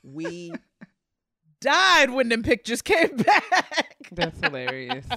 we 0.02 0.54
died 1.60 2.08
when 2.08 2.30
them 2.30 2.42
pictures 2.42 2.80
came 2.80 3.14
back. 3.18 3.96
That's 4.10 4.40
hilarious. 4.40 5.04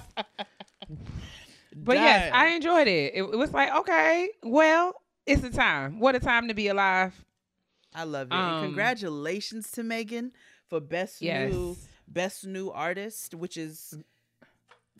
But 1.74 1.96
yes, 1.96 2.30
I 2.34 2.48
enjoyed 2.48 2.86
it. 2.86 3.14
it. 3.14 3.20
It 3.32 3.36
was 3.38 3.50
like, 3.54 3.74
okay, 3.74 4.28
well, 4.42 4.94
it's 5.24 5.42
a 5.42 5.48
time. 5.48 5.98
What 6.00 6.14
a 6.14 6.20
time 6.20 6.48
to 6.48 6.54
be 6.54 6.68
alive. 6.68 7.24
I 7.94 8.04
love 8.04 8.26
it. 8.26 8.34
Um, 8.34 8.64
congratulations 8.66 9.70
to 9.72 9.82
Megan 9.82 10.32
for 10.68 10.80
best 10.80 11.22
Yes. 11.22 11.50
new 11.50 11.76
best 12.06 12.46
new 12.46 12.68
artist, 12.70 13.34
which 13.34 13.56
is 13.56 13.94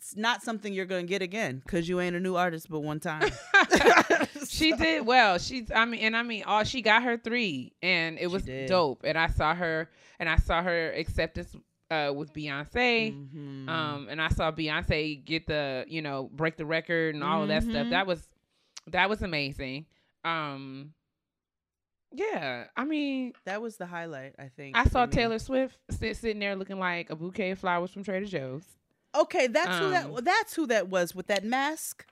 it's 0.03 0.17
not 0.17 0.41
something 0.43 0.73
you're 0.73 0.85
gonna 0.85 1.03
get 1.03 1.21
again 1.21 1.61
because 1.65 1.87
you 1.87 2.01
ain't 2.01 2.15
a 2.15 2.19
new 2.19 2.35
artist 2.35 2.69
but 2.69 2.81
one 2.81 2.99
time. 2.99 3.23
she 4.49 4.73
did 4.73 5.05
well. 5.05 5.37
She's 5.37 5.71
I 5.73 5.85
mean 5.85 6.01
and 6.01 6.17
I 6.17 6.23
mean 6.23 6.43
all 6.45 6.65
she 6.65 6.81
got 6.81 7.03
her 7.03 7.17
three 7.17 7.71
and 7.81 8.19
it 8.19 8.27
was 8.27 8.43
dope. 8.67 9.01
And 9.05 9.17
I 9.17 9.27
saw 9.27 9.55
her 9.55 9.89
and 10.19 10.27
I 10.27 10.35
saw 10.35 10.61
her 10.61 10.91
acceptance 10.91 11.55
uh 11.89 12.11
with 12.13 12.33
Beyonce. 12.33 13.13
Mhm. 13.15 13.69
Um 13.69 14.07
and 14.09 14.21
I 14.21 14.27
saw 14.27 14.51
Beyonce 14.51 15.23
get 15.23 15.47
the, 15.47 15.85
you 15.87 16.01
know, 16.01 16.29
break 16.33 16.57
the 16.57 16.65
record 16.65 17.15
and 17.15 17.23
all 17.23 17.41
of 17.41 17.47
that 17.47 17.63
stuff. 17.63 17.87
Mhm. 17.87 17.91
That 17.91 18.05
was 18.05 18.27
that 18.87 19.09
was 19.09 19.21
amazing. 19.21 19.85
Um 20.25 20.93
yeah, 22.15 22.65
I 22.77 22.83
mean, 22.83 23.33
that 23.45 23.59
was 23.61 23.77
the 23.77 23.87
highlight, 23.87 24.35
I 24.37 24.49
think. 24.55 24.77
I 24.77 24.83
saw. 24.83 25.07
Taylor 25.07 25.39
Swift 25.39 25.79
sit, 25.89 26.15
sitting 26.17 26.37
there 26.39 26.55
looking 26.55 26.77
like 26.77 27.09
a 27.09 27.15
bouquet 27.15 27.51
of 27.51 27.59
flowers 27.59 27.89
from 27.89 28.03
Trader 28.03 28.27
Joe's. 28.27 28.65
Okay, 29.15 29.47
that's 29.47 29.77
who 29.77 29.85
Um, 29.85 29.91
that 29.91 30.25
that's 30.25 30.53
who 30.55 30.67
that 30.67 30.89
was 30.89 31.13
with 31.13 31.27
that 31.27 31.43
mask. 31.43 32.05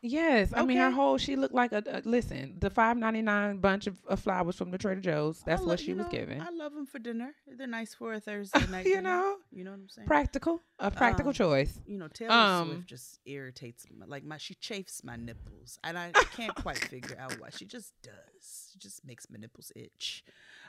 Yes, 0.00 0.52
I 0.54 0.64
mean 0.64 0.76
her 0.78 0.92
whole 0.92 1.18
she 1.18 1.34
looked 1.34 1.54
like 1.54 1.72
a, 1.72 1.82
a 1.86 2.02
listen 2.04 2.54
the 2.60 2.70
five 2.70 2.96
ninety 2.96 3.20
nine 3.20 3.56
bunch 3.58 3.88
of, 3.88 3.96
of 4.06 4.20
flowers 4.20 4.54
from 4.54 4.70
the 4.70 4.78
Trader 4.78 5.00
Joe's. 5.00 5.42
That's 5.44 5.62
what 5.62 5.80
she 5.80 5.92
was 5.92 6.06
know, 6.06 6.10
giving. 6.12 6.40
I 6.40 6.50
love 6.50 6.72
them 6.72 6.86
for 6.86 7.00
dinner. 7.00 7.34
They're 7.48 7.66
nice 7.66 7.94
for 7.94 8.12
a 8.12 8.20
Thursday 8.28 8.64
night. 8.70 8.86
you 8.86 8.94
dinner. 8.94 9.10
know, 9.10 9.36
you 9.50 9.64
know 9.64 9.72
what 9.72 9.80
I'm 9.80 9.88
saying. 9.88 10.06
practical, 10.06 10.62
a 10.78 10.92
practical 10.92 11.30
Um, 11.30 11.34
choice. 11.34 11.80
you 11.84 11.98
know, 11.98 12.06
Taylor 12.06 12.30
Um, 12.32 12.68
Swift 12.68 12.86
just 12.86 13.18
irritates 13.26 13.86
me. 13.90 13.96
Like 14.06 14.22
my, 14.24 14.36
she 14.38 14.54
chafes 14.54 15.02
my 15.02 15.16
nipples, 15.16 15.80
and 15.82 15.98
I 15.98 16.12
can't 16.36 16.54
quite 16.62 16.78
figure 16.78 17.16
out 17.18 17.32
why. 17.40 17.48
She 17.50 17.64
just 17.64 17.92
does. 18.02 18.68
She 18.72 18.78
just 18.78 19.04
makes 19.04 19.28
my 19.28 19.38
nipples 19.38 19.72
itch. 19.74 20.22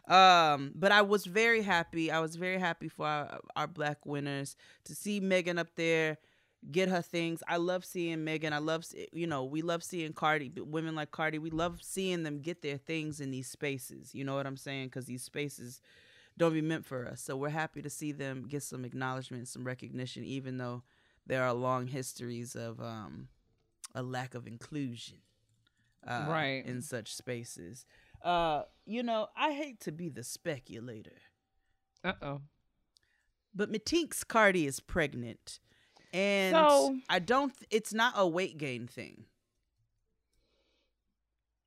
Um, 0.07 0.71
but 0.73 0.91
I 0.91 1.03
was 1.03 1.25
very 1.27 1.61
happy. 1.61 2.09
I 2.09 2.19
was 2.19 2.35
very 2.35 2.57
happy 2.57 2.87
for 2.87 3.05
our, 3.05 3.39
our 3.55 3.67
black 3.67 4.05
winners 4.07 4.55
to 4.85 4.95
see 4.95 5.19
Megan 5.19 5.59
up 5.59 5.67
there 5.75 6.17
get 6.71 6.89
her 6.89 7.01
things. 7.01 7.41
I 7.47 7.57
love 7.57 7.85
seeing 7.85 8.23
Megan. 8.23 8.53
I 8.53 8.57
love, 8.57 8.85
you 9.13 9.27
know, 9.27 9.43
we 9.43 9.61
love 9.61 9.83
seeing 9.83 10.13
Cardi, 10.13 10.51
women 10.57 10.95
like 10.95 11.11
Cardi. 11.11 11.39
We 11.39 11.49
love 11.49 11.79
seeing 11.81 12.23
them 12.23 12.41
get 12.41 12.61
their 12.61 12.77
things 12.77 13.19
in 13.21 13.31
these 13.31 13.47
spaces. 13.49 14.13
You 14.13 14.23
know 14.25 14.35
what 14.35 14.45
I'm 14.45 14.57
saying? 14.57 14.87
Because 14.87 15.05
these 15.05 15.23
spaces 15.23 15.81
don't 16.37 16.53
be 16.53 16.61
meant 16.61 16.85
for 16.85 17.05
us. 17.07 17.21
So 17.21 17.35
we're 17.37 17.49
happy 17.49 17.81
to 17.81 17.89
see 17.89 18.11
them 18.11 18.45
get 18.47 18.63
some 18.63 18.83
acknowledgement, 18.85 19.47
some 19.47 19.63
recognition, 19.65 20.23
even 20.23 20.57
though 20.57 20.83
there 21.25 21.43
are 21.43 21.53
long 21.53 21.87
histories 21.87 22.55
of 22.55 22.79
um, 22.81 23.27
a 23.95 24.01
lack 24.03 24.33
of 24.35 24.45
inclusion, 24.47 25.17
uh, 26.07 26.25
Right. 26.29 26.65
in 26.65 26.81
such 26.81 27.13
spaces. 27.15 27.85
Uh, 28.23 28.63
you 28.85 29.01
know, 29.03 29.27
I 29.35 29.53
hate 29.53 29.79
to 29.81 29.91
be 29.91 30.09
the 30.09 30.23
speculator, 30.23 31.17
Uh 32.03 32.13
oh. 32.21 32.41
but 33.55 33.71
Matink's 33.71 34.23
Cardi 34.23 34.65
is 34.65 34.79
pregnant, 34.79 35.59
and 36.13 36.55
So- 36.55 36.97
I 37.09 37.19
don't. 37.19 37.53
It's 37.69 37.93
not 37.93 38.13
a 38.15 38.27
weight 38.27 38.57
gain 38.57 38.87
thing. 38.87 39.25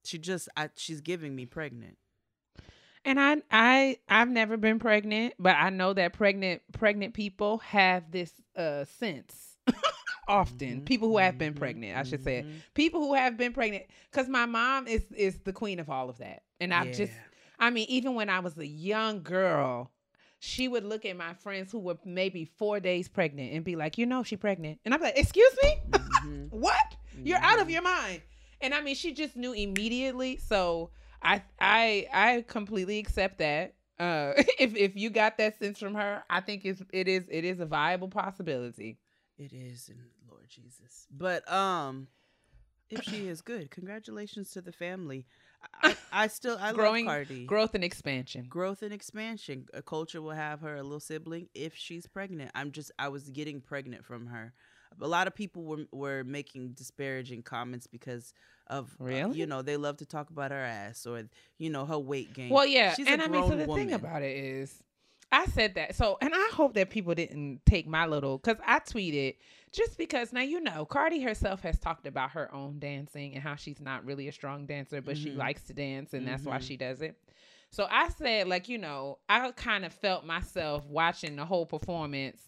She 0.04 0.18
just, 0.18 0.48
I, 0.56 0.70
she's 0.76 1.00
giving 1.00 1.34
me 1.36 1.46
pregnant. 1.46 1.96
And 3.04 3.18
I 3.20 3.36
I 3.50 3.96
I've 4.08 4.28
never 4.28 4.56
been 4.56 4.78
pregnant, 4.78 5.34
but 5.38 5.56
I 5.56 5.70
know 5.70 5.92
that 5.92 6.12
pregnant 6.12 6.62
pregnant 6.72 7.14
people 7.14 7.58
have 7.58 8.12
this 8.12 8.32
uh 8.56 8.84
sense 8.84 9.56
often. 10.28 10.82
Mhm, 10.82 10.84
People 10.84 11.08
who 11.08 11.18
have 11.18 11.36
been 11.36 11.54
mhm, 11.54 11.58
pregnant, 11.58 11.98
I 11.98 12.04
should 12.04 12.22
say. 12.22 12.44
mhm. 12.46 12.60
People 12.74 13.00
who 13.00 13.14
have 13.14 13.36
been 13.36 13.52
pregnant 13.52 13.86
cuz 14.12 14.28
my 14.28 14.46
mom 14.46 14.86
is 14.86 15.02
is 15.16 15.38
the 15.40 15.52
queen 15.52 15.80
of 15.80 15.90
all 15.90 16.10
of 16.10 16.18
that. 16.18 16.44
And 16.60 16.72
I've 16.72 16.92
just 16.92 17.12
I 17.58 17.70
mean 17.70 17.86
even 17.88 18.14
when 18.14 18.28
I 18.30 18.38
was 18.38 18.56
a 18.56 18.66
young 18.66 19.22
girl, 19.24 19.90
she 20.44 20.66
would 20.66 20.84
look 20.84 21.04
at 21.04 21.16
my 21.16 21.34
friends 21.34 21.70
who 21.70 21.78
were 21.78 21.96
maybe 22.04 22.44
4 22.44 22.80
days 22.80 23.08
pregnant 23.08 23.52
and 23.54 23.64
be 23.64 23.76
like, 23.76 23.96
"You 23.96 24.06
know 24.06 24.24
she 24.24 24.36
pregnant." 24.36 24.80
And 24.84 24.92
I'm 24.92 25.00
like, 25.00 25.16
"Excuse 25.16 25.56
me? 25.62 25.76
Mhm. 25.88 26.46
what? 26.50 26.96
You're 27.22 27.38
out 27.38 27.60
of 27.60 27.68
Mhm. 27.68 27.72
your 27.72 27.82
mind. 27.82 28.22
And 28.60 28.74
I 28.74 28.80
mean, 28.80 28.96
she 28.96 29.12
just 29.12 29.36
knew 29.36 29.52
immediately. 29.52 30.38
So 30.38 30.90
I 31.22 31.42
I 31.60 32.08
I 32.12 32.44
completely 32.48 32.98
accept 32.98 33.38
that. 33.38 33.74
Uh, 34.00 34.32
if 34.58 34.74
if 34.74 34.96
you 34.96 35.10
got 35.10 35.38
that 35.38 35.60
sense 35.60 35.78
from 35.78 35.94
her, 35.94 36.24
I 36.28 36.40
think 36.40 36.64
it's 36.64 36.82
it 36.92 37.06
is 37.06 37.24
it 37.30 37.44
is 37.44 37.60
a 37.60 37.66
viable 37.66 38.08
possibility. 38.08 38.98
It 39.38 39.52
is 39.52 39.88
in 39.88 40.00
Lord 40.28 40.48
Jesus. 40.48 41.06
But 41.08 41.50
um 41.52 42.08
if 42.90 43.04
she 43.04 43.26
is 43.28 43.42
good, 43.42 43.70
congratulations 43.70 44.50
to 44.50 44.60
the 44.60 44.72
family. 44.72 45.24
I, 45.82 45.96
I 46.12 46.26
still 46.28 46.56
I 46.60 46.72
Growing- 46.72 47.06
love 47.06 47.14
Cardi. 47.14 47.46
Growth 47.46 47.74
and 47.74 47.82
expansion. 47.84 48.46
Growth 48.48 48.82
and 48.82 48.92
expansion. 48.92 49.66
A 49.74 49.82
culture 49.82 50.20
will 50.22 50.30
have 50.32 50.60
her 50.60 50.76
a 50.76 50.82
little 50.82 51.00
sibling 51.00 51.48
if 51.54 51.74
she's 51.76 52.06
pregnant. 52.06 52.50
I'm 52.54 52.70
just 52.72 52.90
I 52.98 53.08
was 53.08 53.28
getting 53.30 53.60
pregnant 53.60 54.04
from 54.04 54.26
her. 54.26 54.52
A 55.00 55.08
lot 55.08 55.26
of 55.26 55.34
people 55.34 55.64
were 55.64 55.84
were 55.90 56.22
making 56.24 56.72
disparaging 56.72 57.42
comments 57.42 57.86
because 57.86 58.34
of 58.66 58.94
uh, 59.00 59.04
Really? 59.04 59.38
you 59.38 59.46
know 59.46 59.62
they 59.62 59.76
love 59.76 59.96
to 59.98 60.06
talk 60.06 60.30
about 60.30 60.50
her 60.50 60.56
ass 60.58 61.06
or 61.06 61.24
you 61.58 61.70
know 61.70 61.86
her 61.86 61.98
weight 61.98 62.34
gain. 62.34 62.50
Well, 62.50 62.66
yeah, 62.66 62.94
She's 62.94 63.08
and 63.08 63.20
a 63.20 63.24
I 63.24 63.28
mean, 63.28 63.48
so 63.48 63.56
the 63.56 63.66
thing 63.66 63.92
about 63.92 64.22
it 64.22 64.36
is, 64.36 64.82
I 65.32 65.46
said 65.46 65.74
that. 65.76 65.96
So, 65.96 66.18
and 66.20 66.32
I 66.34 66.50
hope 66.52 66.74
that 66.74 66.90
people 66.90 67.14
didn't 67.14 67.62
take 67.66 67.86
my 67.86 68.06
little 68.06 68.38
because 68.38 68.58
I 68.66 68.78
tweeted 68.80 69.36
just 69.72 69.96
because 69.96 70.32
now 70.32 70.42
you 70.42 70.60
know 70.60 70.84
Cardi 70.84 71.20
herself 71.22 71.62
has 71.62 71.78
talked 71.78 72.06
about 72.06 72.32
her 72.32 72.54
own 72.54 72.78
dancing 72.78 73.32
and 73.34 73.42
how 73.42 73.56
she's 73.56 73.80
not 73.80 74.04
really 74.04 74.28
a 74.28 74.32
strong 74.32 74.66
dancer, 74.66 75.00
but 75.00 75.16
she 75.16 75.30
Mhm. 75.30 75.38
likes 75.38 75.62
to 75.64 75.72
dance 75.72 76.12
and 76.12 76.28
that's 76.28 76.44
why 76.44 76.58
Mhm. 76.58 76.62
she 76.62 76.76
does 76.76 77.00
it. 77.00 77.18
So 77.70 77.88
I 77.90 78.10
said, 78.10 78.48
like, 78.48 78.68
you 78.68 78.76
know, 78.76 79.18
I 79.30 79.50
kind 79.52 79.86
of 79.86 79.94
felt 79.94 80.26
myself 80.26 80.84
watching 80.86 81.36
the 81.36 81.46
whole 81.46 81.64
performance, 81.64 82.38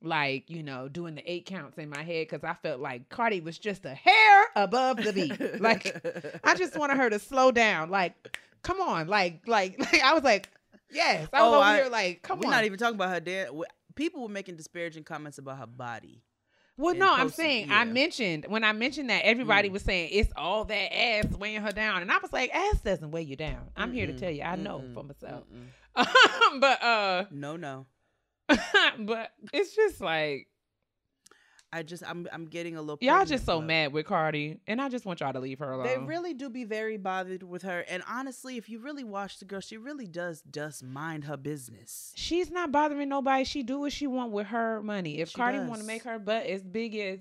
like, 0.00 0.48
you 0.48 0.62
know, 0.62 0.88
doing 0.88 1.14
the 1.14 1.30
eight 1.30 1.44
counts 1.44 1.76
in 1.76 1.90
my 1.90 2.02
head 2.02 2.26
because 2.28 2.42
I 2.44 2.54
felt 2.54 2.80
like 2.80 3.10
Cardi 3.10 3.40
was 3.40 3.58
just 3.58 3.84
a 3.84 3.94
hair 3.94 4.44
above 4.56 4.96
the 5.02 5.12
beat. 5.12 5.60
like, 5.60 6.40
I 6.42 6.54
just 6.54 6.74
wanted 6.78 6.96
her 6.96 7.10
to 7.10 7.18
slow 7.18 7.50
down. 7.52 7.90
Like, 7.90 8.14
come 8.62 8.80
on. 8.80 9.08
Like, 9.08 9.42
like, 9.46 9.78
like 9.92 10.02
I 10.02 10.14
was 10.14 10.22
like, 10.22 10.48
yes. 10.90 11.28
I 11.32 11.42
was 11.42 11.52
Oh, 11.52 11.54
over 11.56 11.64
I- 11.64 11.76
here 11.82 11.88
like, 11.90 12.22
come 12.22 12.38
We're 12.40 12.46
on. 12.46 12.50
not 12.52 12.64
even 12.64 12.78
talking 12.78 12.94
about 12.96 13.10
her 13.10 13.20
dance. 13.20 13.50
People 13.94 14.22
were 14.22 14.28
making 14.28 14.56
disparaging 14.56 15.04
comments 15.04 15.38
about 15.38 15.58
her 15.58 15.66
body. 15.66 16.22
well, 16.76 16.90
and 16.90 16.98
no, 16.98 17.12
I'm 17.12 17.30
saying 17.30 17.68
yeah. 17.68 17.80
I 17.80 17.84
mentioned 17.84 18.44
when 18.48 18.62
I 18.64 18.72
mentioned 18.72 19.08
that 19.10 19.24
everybody 19.24 19.68
Mm. 19.70 19.72
was 19.72 19.82
saying 19.82 20.10
it's 20.12 20.30
all 20.36 20.64
that 20.66 20.94
ass 20.94 21.26
weighing 21.38 21.62
her 21.62 21.72
down, 21.72 22.02
and 22.02 22.12
I 22.12 22.18
was 22.18 22.32
like, 22.32 22.54
ass 22.54 22.80
doesn't 22.82 23.10
weigh 23.10 23.22
you 23.22 23.36
down. 23.36 23.70
I'm 23.76 23.92
here 23.92 24.06
to 24.06 24.12
tell 24.18 24.30
you, 24.30 24.42
I 24.42 24.56
know 24.56 24.80
mm-mm, 24.80 24.92
for 24.94 25.02
myself. 25.02 25.44
but 26.60 26.82
uh, 26.82 27.24
No, 27.30 27.56
no. 27.56 27.86
but 28.98 29.30
it's 29.52 29.74
just 29.74 30.00
like 30.00 30.48
I 31.72 31.82
just 31.82 32.02
I'm 32.08 32.26
I'm 32.32 32.46
getting 32.46 32.76
a 32.76 32.80
little. 32.80 32.98
y'all 33.00 33.24
just 33.24 33.44
so 33.44 33.56
love. 33.56 33.64
mad 33.64 33.92
with 33.92 34.06
Cardi, 34.06 34.58
and 34.66 34.80
I 34.80 34.88
just 34.88 35.04
want 35.04 35.20
y'all 35.20 35.32
to 35.32 35.40
leave 35.40 35.58
her 35.58 35.72
alone. 35.72 35.86
They 35.86 35.98
really 35.98 36.34
do 36.34 36.48
be 36.48 36.64
very 36.64 36.96
bothered 36.96 37.42
with 37.42 37.62
her, 37.62 37.84
and 37.88 38.02
honestly, 38.08 38.56
if 38.56 38.68
you 38.68 38.78
really 38.78 39.04
watch 39.04 39.38
the 39.38 39.44
girl, 39.44 39.60
she 39.60 39.76
really 39.76 40.06
does 40.06 40.42
just 40.50 40.82
mind 40.82 41.24
her 41.24 41.36
business. 41.36 42.12
She's 42.16 42.50
not 42.50 42.72
bothering 42.72 43.08
nobody. 43.08 43.44
She 43.44 43.62
do 43.62 43.80
what 43.80 43.92
she 43.92 44.06
want 44.06 44.32
with 44.32 44.46
her 44.48 44.82
money. 44.82 45.18
If 45.18 45.30
She 45.30 45.34
Cardi 45.34 45.58
want 45.58 45.80
to 45.80 45.86
make 45.86 46.04
her 46.04 46.18
butt 46.18 46.46
as 46.46 46.62
big 46.62 46.94
as, 46.94 47.20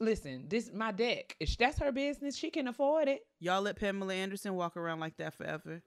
listen, 0.00 0.46
this 0.48 0.70
my 0.72 0.92
deck. 0.92 1.36
If 1.40 1.56
that's 1.56 1.78
her 1.78 1.92
business, 1.92 2.36
she 2.36 2.50
can 2.50 2.68
afford 2.68 3.08
it. 3.08 3.20
Y'all 3.40 3.62
let 3.62 3.76
Pamela 3.76 4.14
Anderson 4.14 4.54
walk 4.54 4.76
around 4.76 5.00
like 5.00 5.16
that 5.16 5.34
forever. 5.34 5.82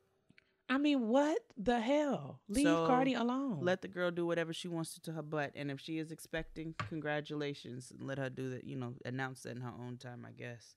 I 0.70 0.78
mean, 0.78 1.08
what 1.08 1.40
the 1.58 1.80
hell? 1.80 2.40
Leave 2.48 2.66
So, 2.66 2.88
Cardi 2.88 3.14
alone. 3.14 3.60
Let 3.62 3.82
the 3.82 3.88
girl 3.88 4.12
do 4.12 4.26
whatever 4.26 4.54
she 4.54 4.68
wants 4.68 4.94
to, 4.96 5.02
to 5.02 5.12
her 5.14 5.22
butt, 5.22 5.52
and 5.56 5.70
if 5.70 5.80
she 5.80 5.98
is 6.00 6.12
expecting, 6.12 6.74
congratulations, 6.90 7.92
and 7.92 8.08
let 8.08 8.18
her 8.18 8.30
do 8.30 8.50
that. 8.52 8.64
You 8.64 8.78
know, 8.78 8.94
announce 9.06 9.44
that 9.44 9.56
in 9.56 9.62
her 9.62 9.74
own 9.80 9.98
time. 9.98 10.26
I 10.28 10.32
guess. 10.32 10.76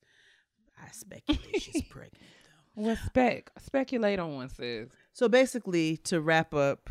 I 0.83 0.91
speculate 0.91 1.63
she's 1.63 1.83
pregnant 1.89 2.19
though. 2.75 2.83
well, 2.83 2.97
spec 3.07 3.51
speculate 3.59 4.19
on 4.19 4.35
one 4.35 4.49
sis. 4.51 4.89
So 5.13 5.29
basically, 5.29 5.97
to 5.99 6.21
wrap 6.21 6.53
up, 6.53 6.91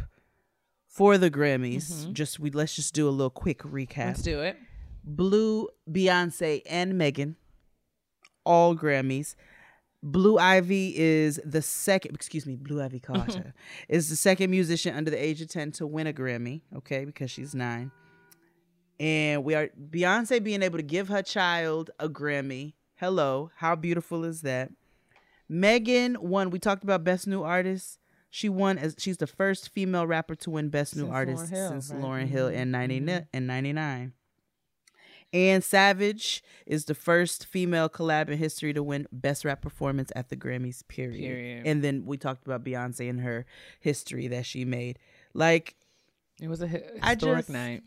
for 0.88 1.18
the 1.18 1.30
Grammys. 1.30 2.06
Mhm. 2.06 2.14
Just 2.14 2.40
we 2.40 2.50
let's 2.52 2.76
just 2.76 2.94
do 2.94 3.08
a 3.08 3.12
little 3.12 3.30
quick 3.30 3.60
recap. 3.60 4.08
Let's 4.08 4.22
do 4.22 4.40
it. 4.42 4.58
Blue, 5.04 5.68
Beyonce, 5.88 6.62
and 6.68 6.98
Megan, 6.98 7.36
all 8.46 8.76
Grammys. 8.76 9.36
Blue 10.06 10.38
Ivy 10.38 10.96
is 10.96 11.42
the 11.44 11.64
second, 11.64 12.14
excuse 12.14 12.46
me, 12.46 12.56
Blue 12.56 12.80
Ivy 12.80 13.00
Carter 13.00 13.56
is 13.90 14.08
the 14.08 14.16
second 14.16 14.52
musician 14.52 14.96
under 14.96 15.10
the 15.10 15.18
age 15.18 15.42
of 15.42 15.48
10 15.50 15.72
to 15.74 15.88
win 15.88 16.06
a 16.06 16.14
Grammy, 16.14 16.62
okay, 16.78 17.06
because 17.06 17.32
she's 17.32 17.56
nine. 17.56 17.92
And 19.00 19.44
we 19.44 19.56
are, 19.56 19.70
Beyonce 19.90 20.44
being 20.44 20.62
able 20.62 20.78
to 20.78 20.84
give 20.84 21.08
her 21.08 21.24
child 21.24 21.90
a 22.00 22.08
Grammy. 22.08 22.74
Hello, 22.98 23.50
how 23.56 23.76
beautiful 23.76 24.24
is 24.24 24.44
that? 24.44 24.72
Megan 25.50 26.18
won, 26.20 26.52
we 26.52 26.60
talked 26.60 26.84
about 26.84 27.04
Best 27.04 27.26
New 27.26 27.42
Artist. 27.42 27.98
She 28.30 28.48
won 28.48 28.78
as 28.78 28.96
she's 29.00 29.18
the 29.18 29.28
first 29.28 29.70
female 29.70 30.06
rapper 30.06 30.36
to 30.36 30.52
win 30.52 30.70
Best 30.70 30.96
New 30.96 31.04
Since 31.04 31.14
Artist 31.14 31.44
Lauryn 31.46 31.50
Hill, 31.50 31.70
since 31.70 31.92
right? 31.92 32.02
Lauryn 32.02 32.28
Hill 32.28 32.50
Mhm, 32.50 32.54
in 32.54 32.72
90, 32.72 33.00
mhm. 33.02 33.28
in 33.34 33.48
99. 33.48 34.14
And 35.36 35.62
Savage 35.66 36.42
is 36.66 36.86
the 36.86 36.96
first 36.96 37.46
female 37.46 37.90
collab 37.90 38.30
in 38.30 38.38
history 38.38 38.72
to 38.72 38.82
win 38.82 39.06
Best 39.12 39.44
Rap 39.44 39.62
Performance 39.62 40.10
at 40.16 40.30
the 40.30 40.38
Grammys, 40.38 40.88
period. 40.88 41.20
Period. 41.20 41.68
And 41.68 41.84
then 41.84 42.06
we 42.06 42.16
talked 42.16 42.46
about 42.46 42.64
Beyonce 42.64 43.10
and 43.10 43.20
her 43.20 43.46
history 43.82 44.30
that 44.30 44.46
she 44.46 44.64
made. 44.64 44.98
Like, 45.34 45.76
It 46.42 46.48
was 46.48 46.62
a 46.62 46.70
hi- 46.70 46.84
historic 47.04 47.40
just- 47.40 47.50
night. 47.50 47.84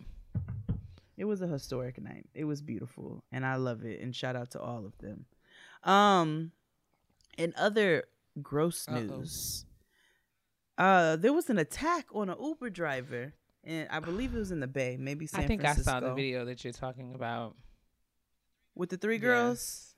it 1.16 1.24
was 1.24 1.40
a 1.40 1.46
historic 1.46 1.98
night. 1.98 2.26
It 2.34 2.44
was 2.44 2.60
beautiful. 2.60 3.24
And 3.32 3.46
I 3.46 3.54
love 3.56 3.82
it. 3.82 4.00
And 4.02 4.14
shout 4.14 4.36
out 4.36 4.50
to 4.50 4.60
all 4.60 4.84
of 4.84 4.98
them. 4.98 5.24
Um, 5.84 6.52
in 7.38 7.54
other 7.56 8.04
gross 8.42 8.86
Uh-oh. 8.86 9.00
news, 9.00 9.64
uh, 10.76 11.16
there 11.16 11.32
was 11.32 11.48
an 11.48 11.56
attack 11.56 12.08
on 12.12 12.28
an 12.28 12.36
Uber 12.38 12.68
driver. 12.68 13.32
And 13.68 13.86
I 13.90 14.00
believe 14.00 14.34
it 14.34 14.38
was 14.38 14.50
in 14.50 14.60
the 14.60 14.66
Bay, 14.66 14.96
maybe 14.98 15.26
San 15.26 15.44
I 15.44 15.46
think 15.46 15.60
Francisco. 15.60 15.90
I 15.90 15.94
saw 15.94 16.00
the 16.00 16.14
video 16.14 16.44
that 16.46 16.64
you're 16.64 16.72
talking 16.72 17.14
about. 17.14 17.54
with 18.74 18.88
the 18.90 18.96
three 18.96 19.18
girls. 19.18 19.94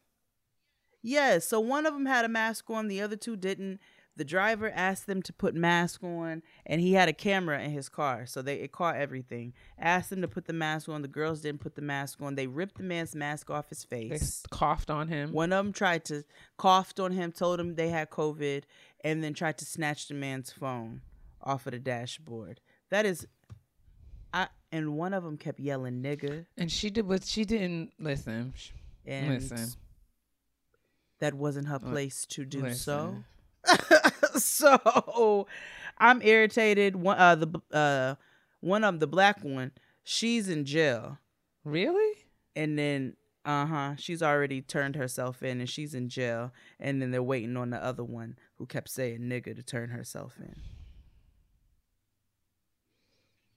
Yes. 1.02 1.46
So 1.46 1.60
one 1.60 1.86
of 1.86 1.94
them 1.94 2.06
had 2.06 2.24
a 2.24 2.28
mask 2.28 2.68
on, 2.68 2.88
the 2.88 3.00
other 3.00 3.16
two 3.16 3.36
didn't. 3.36 3.80
The 4.16 4.24
driver 4.24 4.70
asked 4.74 5.06
them 5.06 5.22
to 5.22 5.32
put 5.32 5.54
mask 5.54 6.02
on, 6.02 6.42
and 6.66 6.80
he 6.80 6.92
had 6.92 7.08
a 7.08 7.12
camera 7.12 7.62
in 7.62 7.70
his 7.70 7.88
car, 7.88 8.26
so 8.26 8.42
they 8.42 8.56
it 8.56 8.70
caught 8.72 8.96
everything. 8.96 9.54
Asked 9.78 10.10
them 10.10 10.20
to 10.20 10.28
put 10.28 10.44
the 10.46 10.52
mask 10.52 10.88
on. 10.90 11.00
The 11.00 11.08
girls 11.08 11.40
didn't 11.40 11.60
put 11.62 11.74
the 11.74 11.80
mask 11.80 12.20
on. 12.20 12.34
They 12.34 12.46
ripped 12.48 12.76
the 12.76 12.82
man's 12.82 13.14
mask 13.14 13.48
off 13.50 13.68
his 13.70 13.84
face. 13.84 14.12
s- 14.20 14.42
coughed 14.50 14.90
on 14.90 15.08
him. 15.08 15.32
One 15.32 15.52
of 15.52 15.64
them 15.64 15.72
tried 15.72 16.04
to 16.06 16.24
coughed 16.58 17.00
on 17.00 17.12
him, 17.12 17.32
told 17.32 17.60
him 17.60 17.76
they 17.76 17.88
had 17.88 18.10
COVID, 18.10 18.64
and 19.04 19.22
then 19.24 19.32
tried 19.32 19.56
to 19.58 19.64
snatch 19.64 20.08
the 20.08 20.14
man's 20.14 20.50
phone 20.52 21.00
off 21.40 21.66
of 21.66 21.72
the 21.72 21.78
dashboard. 21.78 22.60
That 22.90 23.06
is, 23.06 23.26
I 24.32 24.48
and 24.72 24.96
one 24.96 25.14
of 25.14 25.24
them 25.24 25.36
kept 25.36 25.58
yelling 25.60 26.02
"nigga," 26.02 26.46
And 26.56 26.70
she 26.70 26.90
did, 26.90 27.08
but 27.08 27.24
she 27.24 27.44
didn't 27.44 27.92
listen. 27.98 28.54
And 29.06 29.28
Listen. 29.50 29.68
that 31.20 31.34
wasn't 31.34 31.68
her 31.68 31.78
place 31.78 32.26
to 32.26 32.44
do 32.44 32.62
listen. 32.62 33.24
so. 33.66 34.38
so 34.38 35.46
I'm 35.98 36.22
irritated. 36.22 36.96
One 36.96 37.18
uh 37.18 37.34
the 37.34 37.60
uh 37.72 38.14
one 38.60 38.84
of 38.84 38.88
'em, 38.94 38.98
the 38.98 39.06
black 39.06 39.42
one, 39.42 39.72
she's 40.04 40.48
in 40.48 40.64
jail, 40.64 41.18
Really? 41.64 42.24
and 42.54 42.78
then 42.78 43.16
uh 43.44 43.64
huh, 43.66 43.94
she's 43.96 44.22
already 44.22 44.60
turned 44.60 44.96
herself 44.96 45.42
in, 45.42 45.60
and 45.60 45.68
she's 45.68 45.94
in 45.94 46.08
jail, 46.10 46.52
and 46.78 47.00
then 47.00 47.10
they're 47.10 47.22
waiting 47.22 47.56
on 47.56 47.70
the 47.70 47.82
other 47.82 48.04
one 48.04 48.38
who 48.56 48.66
kept 48.66 48.90
saying 48.90 49.20
nigga 49.20 49.56
to 49.56 49.62
turn 49.62 49.90
herself 49.90 50.36
in. 50.38 50.54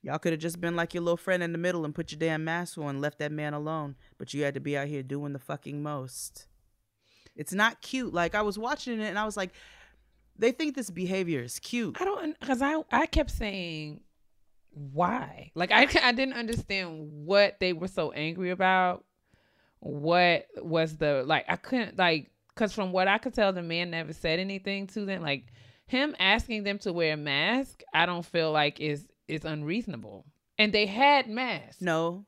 Y'all 0.03 0.19
could 0.19 0.33
have 0.33 0.41
just 0.41 0.61
been 0.61 0.75
like 0.75 0.93
your 0.93 1.01
little 1.01 1.17
friend 1.17 1.41
in 1.41 1.53
the 1.53 1.57
middle 1.57 1.85
and 1.85 1.95
put 1.95 2.11
your 2.11 2.19
damn 2.19 2.43
mask 2.43 2.77
on 2.77 2.89
and 2.89 3.01
left 3.01 3.19
that 3.19 3.31
man 3.31 3.53
alone. 3.53 3.95
But 4.17 4.33
you 4.33 4.43
had 4.43 4.53
to 4.53 4.59
be 4.59 4.77
out 4.77 4.87
here 4.87 5.01
doing 5.01 5.33
the 5.33 5.39
fucking 5.39 5.81
most. 5.81 6.47
It's 7.35 7.53
not 7.53 7.81
cute. 7.81 8.13
Like 8.13 8.35
I 8.35 8.41
was 8.41 8.59
watching 8.59 8.99
it 8.99 9.07
and 9.07 9.17
I 9.17 9.25
was 9.25 9.37
like, 9.37 9.53
they 10.37 10.51
think 10.51 10.75
this 10.75 10.89
behavior 10.89 11.41
is 11.41 11.57
cute. 11.59 11.99
I 12.01 12.05
don't, 12.05 12.39
because 12.39 12.61
I, 12.61 12.83
I 12.91 13.05
kept 13.05 13.31
saying, 13.31 14.01
why? 14.71 15.51
Like, 15.53 15.71
I, 15.71 15.87
I 16.01 16.11
didn't 16.11 16.33
understand 16.33 17.09
what 17.25 17.59
they 17.59 17.73
were 17.73 17.87
so 17.87 18.11
angry 18.11 18.49
about. 18.49 19.05
What 19.79 20.47
was 20.57 20.97
the, 20.97 21.23
like, 21.25 21.45
I 21.47 21.55
couldn't, 21.55 21.97
like, 21.97 22.31
because 22.49 22.73
from 22.73 22.91
what 22.91 23.07
I 23.07 23.19
could 23.19 23.35
tell, 23.35 23.53
the 23.53 23.61
man 23.61 23.91
never 23.91 24.13
said 24.13 24.39
anything 24.39 24.87
to 24.87 25.05
them. 25.05 25.21
Like, 25.21 25.53
him 25.85 26.15
asking 26.17 26.63
them 26.63 26.79
to 26.79 26.91
wear 26.91 27.13
a 27.13 27.17
mask, 27.17 27.83
I 27.93 28.07
don't 28.07 28.25
feel 28.25 28.51
like 28.51 28.79
is 28.79 29.05
is 29.27 29.45
unreasonable. 29.45 30.25
And 30.57 30.73
they 30.73 30.85
had 30.85 31.27
masks. 31.27 31.81
No. 31.81 32.25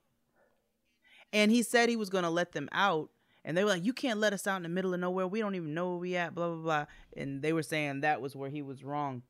And 1.33 1.51
he 1.51 1.63
said 1.63 1.89
he 1.89 1.95
was 1.95 2.09
gonna 2.09 2.29
let 2.29 2.53
them 2.53 2.69
out. 2.71 3.09
And 3.43 3.55
they 3.55 3.63
were 3.63 3.69
like, 3.69 3.85
You 3.85 3.93
can't 3.93 4.19
let 4.19 4.33
us 4.33 4.47
out 4.47 4.57
in 4.57 4.63
the 4.63 4.69
middle 4.69 4.93
of 4.93 4.99
nowhere. 4.99 5.27
We 5.27 5.39
don't 5.39 5.55
even 5.55 5.73
know 5.73 5.89
where 5.89 5.97
we 5.99 6.15
at, 6.15 6.33
blah, 6.33 6.47
blah, 6.47 6.63
blah. 6.63 6.85
And 7.15 7.41
they 7.41 7.53
were 7.53 7.63
saying 7.63 8.01
that 8.01 8.21
was 8.21 8.35
where 8.35 8.49
he 8.49 8.61
was 8.61 8.83
wrong. 8.83 9.21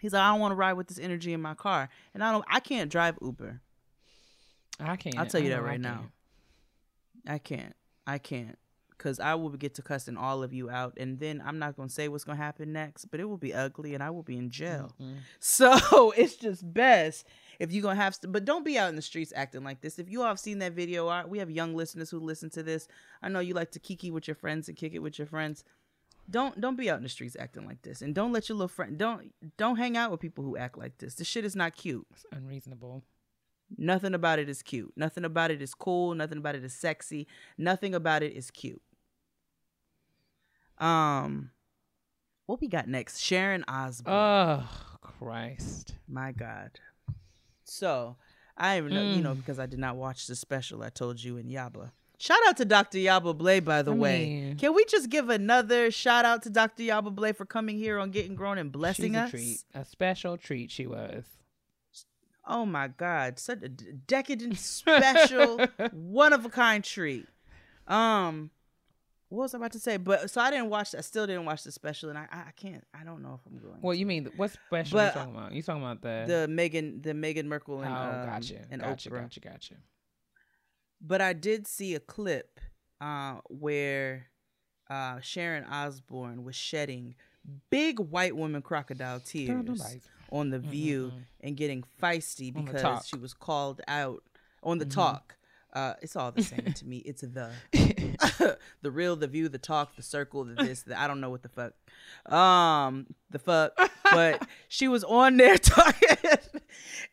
He's 0.00 0.12
like, 0.12 0.22
I 0.22 0.30
don't 0.30 0.40
want 0.40 0.52
to 0.52 0.56
ride 0.56 0.74
with 0.74 0.88
this 0.88 0.98
energy 0.98 1.32
in 1.32 1.42
my 1.42 1.54
car. 1.54 1.88
And 2.14 2.24
I 2.24 2.32
don't 2.32 2.44
I 2.48 2.60
can't 2.60 2.90
drive 2.90 3.18
Uber. 3.20 3.60
I 4.78 4.96
can't. 4.96 5.18
I'll 5.18 5.26
tell 5.26 5.42
you 5.42 5.50
that 5.50 5.58
I 5.58 5.62
right 5.62 5.80
now. 5.80 6.06
I 7.26 7.38
can't. 7.38 7.74
I 8.06 8.18
can't. 8.18 8.58
Cause 9.00 9.18
I 9.18 9.34
will 9.34 9.48
get 9.50 9.74
to 9.76 9.82
cussing 9.82 10.18
all 10.18 10.42
of 10.42 10.52
you 10.52 10.68
out. 10.68 10.92
And 10.98 11.18
then 11.18 11.42
I'm 11.44 11.58
not 11.58 11.74
gonna 11.74 11.88
say 11.88 12.08
what's 12.08 12.22
gonna 12.24 12.36
happen 12.36 12.70
next, 12.72 13.06
but 13.06 13.18
it 13.18 13.24
will 13.24 13.38
be 13.38 13.54
ugly 13.54 13.94
and 13.94 14.02
I 14.02 14.10
will 14.10 14.22
be 14.22 14.36
in 14.36 14.50
jail. 14.50 14.92
Mhm. 15.00 15.16
So 15.38 16.10
it's 16.18 16.36
just 16.36 16.70
best 16.72 17.26
if 17.58 17.72
you're 17.72 17.82
gonna 17.82 17.94
have, 17.96 18.14
st- 18.14 18.30
but 18.30 18.44
don't 18.44 18.62
be 18.64 18.78
out 18.78 18.90
in 18.90 18.96
the 18.96 19.02
streets 19.02 19.32
acting 19.34 19.64
like 19.64 19.80
this. 19.80 19.98
If 19.98 20.10
you 20.10 20.20
all 20.20 20.28
have 20.28 20.38
seen 20.38 20.58
that 20.58 20.72
video, 20.74 21.26
we 21.26 21.38
have 21.38 21.50
young 21.50 21.74
listeners 21.74 22.10
who 22.10 22.20
listen 22.20 22.50
to 22.50 22.62
this. 22.62 22.86
I 23.22 23.30
know 23.30 23.40
you 23.40 23.54
like 23.54 23.70
to 23.72 23.80
kiki 23.80 24.10
with 24.10 24.28
your 24.28 24.34
friends 24.34 24.68
and 24.68 24.76
kick 24.76 24.92
it 24.92 24.98
with 25.00 25.18
your 25.18 25.26
friends. 25.26 25.64
Don't 26.28 26.60
don't 26.60 26.76
be 26.76 26.90
out 26.90 26.98
in 26.98 27.02
the 27.02 27.08
streets 27.08 27.36
acting 27.38 27.66
like 27.66 27.80
this, 27.82 28.02
and 28.02 28.14
don't 28.14 28.32
let 28.32 28.48
your 28.50 28.56
little 28.56 28.68
friend 28.68 28.96
don't 28.98 29.32
don't 29.56 29.76
hang 29.76 29.96
out 29.96 30.10
with 30.10 30.20
people 30.20 30.44
who 30.44 30.56
act 30.58 30.76
like 30.78 30.98
this. 30.98 31.14
This 31.14 31.26
shit 31.26 31.44
is 31.44 31.56
not 31.56 31.74
cute. 31.74 32.06
It's 32.12 32.26
unreasonable. 32.30 33.02
Nothing 33.76 34.14
about 34.14 34.38
it 34.40 34.48
is 34.48 34.62
cute. 34.62 34.92
Nothing 34.96 35.24
about 35.24 35.50
it 35.50 35.62
is 35.62 35.74
cool. 35.74 36.14
Nothing 36.14 36.38
about 36.38 36.54
it 36.56 36.64
is 36.64 36.74
sexy. 36.74 37.26
Nothing 37.56 37.94
about 37.94 38.22
it 38.22 38.32
is 38.32 38.50
cute. 38.50 38.82
Um, 40.80 41.50
what 42.46 42.60
we 42.60 42.68
got 42.68 42.88
next? 42.88 43.18
Sharon 43.20 43.64
Osbourne. 43.68 44.14
Oh, 44.14 44.68
Christ. 45.00 45.94
My 46.08 46.32
God. 46.32 46.70
So 47.64 48.16
I 48.56 48.78
even 48.78 48.92
know, 48.94 49.02
you 49.12 49.22
know, 49.22 49.34
Mm. 49.34 49.38
because 49.38 49.58
I 49.58 49.66
did 49.66 49.78
not 49.78 49.96
watch 49.96 50.26
the 50.26 50.34
special 50.36 50.82
I 50.82 50.88
told 50.90 51.22
you 51.22 51.36
in 51.36 51.48
Yaba. 51.48 51.92
Shout 52.18 52.38
out 52.48 52.56
to 52.58 52.64
Dr. 52.66 52.98
Yaba 52.98 53.36
Blay, 53.36 53.60
by 53.60 53.80
the 53.82 53.92
I 53.92 53.96
way. 53.96 54.26
mean- 54.26 54.56
Can 54.58 54.74
we 54.74 54.84
just 54.86 55.08
give 55.08 55.30
another 55.30 55.90
shout 55.90 56.24
out 56.26 56.42
to 56.42 56.50
Dr. 56.50 56.82
Yaba 56.82 57.14
Blay 57.14 57.32
for 57.32 57.46
coming 57.46 57.78
here 57.78 57.98
on 57.98 58.10
Getting 58.10 58.34
Grown 58.34 58.58
and 58.58 58.70
blessing 58.70 59.16
a 59.16 59.20
us? 59.20 59.30
treat. 59.30 59.64
A 59.72 59.84
special 59.84 60.36
treat 60.36 60.70
she 60.70 60.86
was. 60.86 61.24
Oh 62.46 62.66
my 62.66 62.88
God. 62.88 63.38
Such 63.38 63.62
a 63.62 63.68
decadent, 63.68 64.58
special, 64.58 65.58
one 65.92 66.32
of 66.32 66.44
a 66.44 66.48
kind 66.50 66.82
treat. 66.84 67.26
Um, 67.86 68.50
what 69.30 69.44
was 69.44 69.54
I 69.54 69.58
about 69.58 69.72
to 69.72 69.78
say? 69.80 69.96
But 69.96 70.30
so 70.30 70.40
I 70.40 70.50
didn't 70.50 70.68
watch. 70.68 70.94
I 70.94 71.00
still 71.00 71.26
didn't 71.26 71.46
watch 71.46 71.62
the 71.62 71.72
special, 71.72 72.10
and 72.10 72.18
I 72.18 72.26
I 72.30 72.50
can't. 72.56 72.84
I 72.92 73.02
don't 73.04 73.22
know 73.22 73.40
if 73.40 73.46
I'm 73.50 73.58
going. 73.58 73.78
Well, 73.80 73.94
you 73.94 74.04
mean 74.04 74.26
what 74.36 74.50
special 74.52 74.98
But, 74.98 75.14
you 75.14 75.20
talking 75.20 75.34
about? 75.36 75.52
You 75.52 75.62
talking 75.62 75.82
about 75.82 76.02
the 76.02 76.24
the 76.26 76.48
Megan, 76.48 77.00
the 77.00 77.12
Meghan 77.14 77.46
Markle 77.46 77.78
Oh, 77.78 77.82
and 77.82 77.96
um, 77.96 78.26
gotcha, 78.26 78.58
and 78.70 78.82
gotcha, 78.82 79.08
Oprah. 79.10 79.22
gotcha, 79.22 79.40
gotcha. 79.40 79.74
But 81.00 81.20
I 81.22 81.32
did 81.32 81.66
see 81.66 81.94
a 81.94 82.00
clip 82.00 82.60
uh, 83.00 83.36
where 83.48 84.26
uh, 84.90 85.20
Sharon 85.20 85.64
Osbourne 85.64 86.44
was 86.44 86.54
shedding 86.56 87.14
big 87.70 87.98
white 87.98 88.36
woman 88.36 88.60
crocodile 88.60 89.20
tears 89.20 89.80
on 90.30 90.50
The 90.50 90.58
View 90.58 91.12
Mm-mm-mm. 91.14 91.22
and 91.40 91.56
getting 91.56 91.84
feisty 92.02 92.52
because 92.52 93.06
she 93.06 93.16
was 93.16 93.32
called 93.32 93.80
out 93.88 94.22
on 94.62 94.76
the 94.78 94.84
Mhm. 94.84 94.90
talk. 94.94 95.36
Uh, 95.72 95.94
it's 96.02 96.16
all 96.16 96.32
the 96.32 96.42
same 96.42 96.72
to 96.74 96.84
me. 96.84 96.98
It's 96.98 97.22
the 97.22 97.50
the 98.82 98.90
real, 98.90 99.16
the 99.16 99.26
view, 99.26 99.48
the 99.48 99.58
talk, 99.58 99.96
the 99.96 100.02
circle, 100.02 100.44
the 100.44 100.54
this, 100.54 100.82
the 100.82 101.00
I 101.00 101.06
don't 101.06 101.20
know 101.20 101.30
what 101.30 101.42
the 101.42 101.48
fuck, 101.48 101.72
um, 102.32 103.06
the 103.30 103.38
fuck. 103.38 103.72
But 104.10 104.46
she 104.68 104.88
was 104.88 105.04
on 105.04 105.36
there 105.36 105.58
talking 105.58 106.16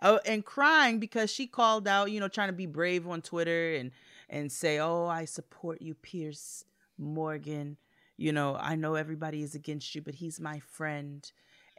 uh, 0.01 0.19
and 0.25 0.43
crying 0.43 0.99
because 0.99 1.31
she 1.31 1.47
called 1.47 1.87
out, 1.87 2.11
you 2.11 2.19
know, 2.19 2.27
trying 2.27 2.49
to 2.49 2.53
be 2.53 2.65
brave 2.65 3.07
on 3.07 3.21
Twitter 3.21 3.75
and 3.75 3.91
and 4.29 4.51
say, 4.51 4.79
"Oh, 4.79 5.05
I 5.05 5.25
support 5.25 5.81
you, 5.81 5.93
Piers 5.95 6.65
Morgan." 6.97 7.77
You 8.17 8.31
know, 8.31 8.57
I 8.59 8.75
know 8.75 8.95
everybody 8.95 9.43
is 9.43 9.53
against 9.53 9.93
you, 9.93 10.01
but 10.01 10.15
he's 10.15 10.39
my 10.39 10.59
friend. 10.59 11.29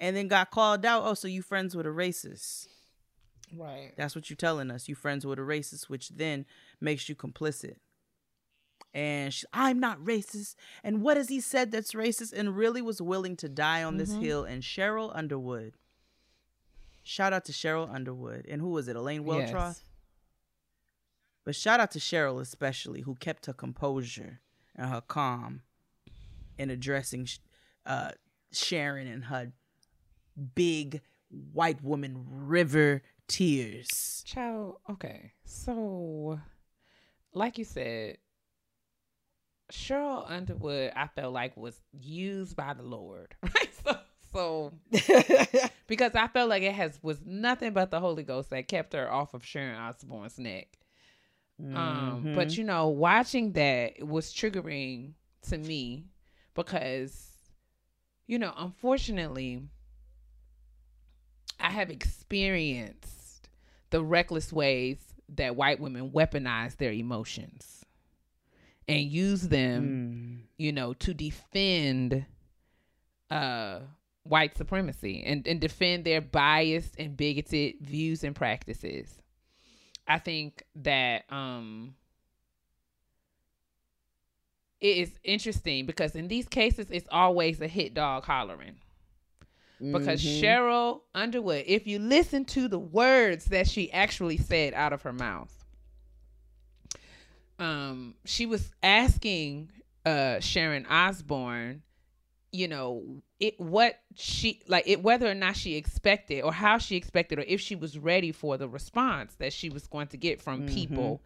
And 0.00 0.16
then 0.16 0.28
got 0.28 0.52
called 0.52 0.86
out. 0.86 1.02
Oh, 1.04 1.14
so 1.14 1.26
you 1.26 1.42
friends 1.42 1.74
with 1.74 1.84
a 1.84 1.90
racist? 1.90 2.68
right. 3.56 3.92
That's 3.96 4.14
what 4.14 4.30
you're 4.30 4.36
telling 4.36 4.70
us. 4.70 4.88
You 4.88 4.94
friends 4.94 5.26
with 5.26 5.38
a 5.40 5.42
racist, 5.42 5.88
which 5.88 6.10
then 6.10 6.46
makes 6.80 7.08
you 7.08 7.16
complicit. 7.16 7.76
And 8.94 9.32
she, 9.34 9.44
I'm 9.52 9.78
not 9.80 9.98
racist. 10.00 10.54
And 10.82 11.02
what 11.02 11.16
has 11.16 11.28
he 11.28 11.40
said 11.40 11.70
that's 11.70 11.92
racist? 11.92 12.32
And 12.32 12.56
really 12.56 12.80
was 12.82 13.00
willing 13.02 13.36
to 13.36 13.48
die 13.48 13.82
on 13.82 13.96
this 13.98 14.14
Mhm. 14.14 14.22
hill. 14.22 14.44
And 14.44 14.62
Sheryl 14.62 15.10
Underwood, 15.14 15.74
Shout 17.02 17.32
out 17.32 17.46
to 17.46 17.52
Sheryl 17.52 17.88
Underwood 17.92 18.44
and 18.50 18.60
who 18.60 18.68
was 18.68 18.86
it? 18.86 18.94
Elaine 18.94 19.24
Welteroth. 19.24 19.52
Yes. 19.78 19.82
But 21.44 21.56
shout 21.56 21.80
out 21.80 21.90
to 21.92 21.98
Sheryl 21.98 22.38
especially, 22.40 23.00
who 23.00 23.14
kept 23.14 23.46
her 23.46 23.54
composure 23.54 24.40
and 24.76 24.90
her 24.90 25.00
calm 25.00 25.62
in 26.58 26.68
addressing 26.68 27.26
uh, 27.86 28.10
Sharon 28.52 29.06
and 29.06 29.24
her 29.24 29.52
big 30.54 31.00
white 31.30 31.82
woman 31.82 32.26
river 32.28 33.02
tears. 33.26 34.22
Child, 34.26 34.78
okay. 34.90 35.32
So, 35.46 36.38
like 37.32 37.56
you 37.56 37.64
said, 37.64 38.18
Sheryl 39.72 40.24
Underwood, 40.30 40.92
I 40.96 41.08
felt 41.08 41.32
like 41.34 41.56
was 41.56 41.78
used 42.00 42.56
by 42.56 42.74
the 42.74 42.82
Lord, 42.82 43.34
right? 43.42 43.70
So, 43.84 43.98
so 44.32 44.72
because 45.86 46.14
I 46.14 46.28
felt 46.28 46.48
like 46.48 46.62
it 46.62 46.74
has 46.74 46.98
was 47.02 47.20
nothing 47.24 47.72
but 47.72 47.90
the 47.90 48.00
Holy 48.00 48.22
Ghost 48.22 48.50
that 48.50 48.68
kept 48.68 48.92
her 48.94 49.10
off 49.10 49.34
of 49.34 49.44
Sharon 49.44 49.76
Osbourne's 49.76 50.38
neck. 50.38 50.78
Um, 51.74 52.30
but 52.32 52.48
Mhm. 52.48 52.56
you 52.56 52.64
know, 52.64 52.88
watching 52.88 53.52
that 53.52 54.02
was 54.06 54.32
triggering 54.32 55.12
to 55.48 55.58
me 55.58 56.04
because, 56.54 57.30
you 58.26 58.38
know, 58.38 58.52
unfortunately, 58.56 59.62
I 61.60 61.70
have 61.70 61.90
experienced 61.90 63.48
the 63.90 64.02
reckless 64.02 64.52
ways 64.52 64.98
that 65.30 65.56
white 65.56 65.80
women 65.80 66.10
weaponize 66.10 66.76
their 66.76 66.92
emotions 66.92 67.77
and 68.88 69.02
use 69.02 69.42
them, 69.48 70.42
Mm. 70.42 70.46
you 70.56 70.72
know, 70.72 70.94
to 70.94 71.14
defend 71.14 72.24
uh 73.30 73.80
white 74.24 74.56
supremacy 74.56 75.22
and, 75.24 75.46
and 75.46 75.60
defend 75.60 76.04
their 76.04 76.20
biased 76.20 76.94
and 76.98 77.16
bigoted 77.16 77.74
views 77.80 78.24
and 78.24 78.34
practices. 78.34 79.20
I 80.06 80.18
think 80.18 80.62
that 80.76 81.24
um 81.30 81.94
it 84.80 84.96
is 84.96 85.18
interesting 85.24 85.86
because 85.86 86.14
in 86.14 86.28
these 86.28 86.46
cases 86.48 86.86
it's 86.90 87.08
always 87.10 87.60
a 87.60 87.66
hit 87.68 87.94
dog 87.94 88.24
hollering. 88.24 88.76
Because 89.80 90.22
Mhm. 90.22 90.42
Sheryl 90.42 91.00
Underwood, 91.14 91.64
if 91.66 91.86
you 91.86 91.98
listen 92.00 92.44
to 92.46 92.66
the 92.68 92.78
words 92.80 93.46
that 93.46 93.68
she 93.68 93.92
actually 93.92 94.36
said 94.36 94.74
out 94.74 94.92
of 94.92 95.02
her 95.02 95.12
mouth, 95.12 95.57
um, 97.58 98.14
she 98.24 98.46
was 98.46 98.70
asking 98.82 99.70
uh 100.06 100.40
Sharon 100.40 100.86
Osbourne, 100.86 101.82
you 102.52 102.68
know, 102.68 103.22
it 103.40 103.58
what 103.60 103.98
she 104.14 104.60
like 104.68 104.84
it 104.86 105.02
whether 105.02 105.30
or 105.30 105.34
not 105.34 105.56
she 105.56 105.76
expected 105.76 106.42
or 106.42 106.52
how 106.52 106.78
she 106.78 106.96
expected 106.96 107.38
or 107.38 107.42
if 107.42 107.60
she 107.60 107.74
was 107.76 107.98
ready 107.98 108.32
for 108.32 108.56
the 108.56 108.68
response 108.68 109.34
that 109.36 109.52
she 109.52 109.68
was 109.70 109.86
going 109.86 110.06
to 110.08 110.16
get 110.16 110.40
from 110.40 110.62
Mhm. 110.62 110.66
people 110.68 111.22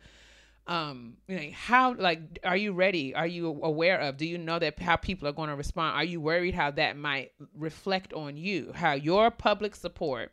um 0.68 1.16
you 1.26 1.36
know 1.36 1.48
how 1.54 1.92
like 1.94 2.38
are 2.44 2.56
you 2.56 2.72
ready 2.72 3.14
are 3.14 3.26
you 3.26 3.58
aware 3.64 3.98
of 3.98 4.16
do 4.16 4.24
you 4.24 4.38
know 4.38 4.58
that 4.60 4.78
how 4.78 4.94
people 4.94 5.26
are 5.26 5.32
going 5.32 5.48
to 5.48 5.56
respond 5.56 5.96
are 5.96 6.04
you 6.04 6.20
worried 6.20 6.54
how 6.54 6.70
that 6.70 6.96
might 6.96 7.32
reflect 7.56 8.12
on 8.12 8.36
you 8.36 8.70
how 8.74 8.92
your 8.92 9.28
public 9.30 9.74
support 9.74 10.30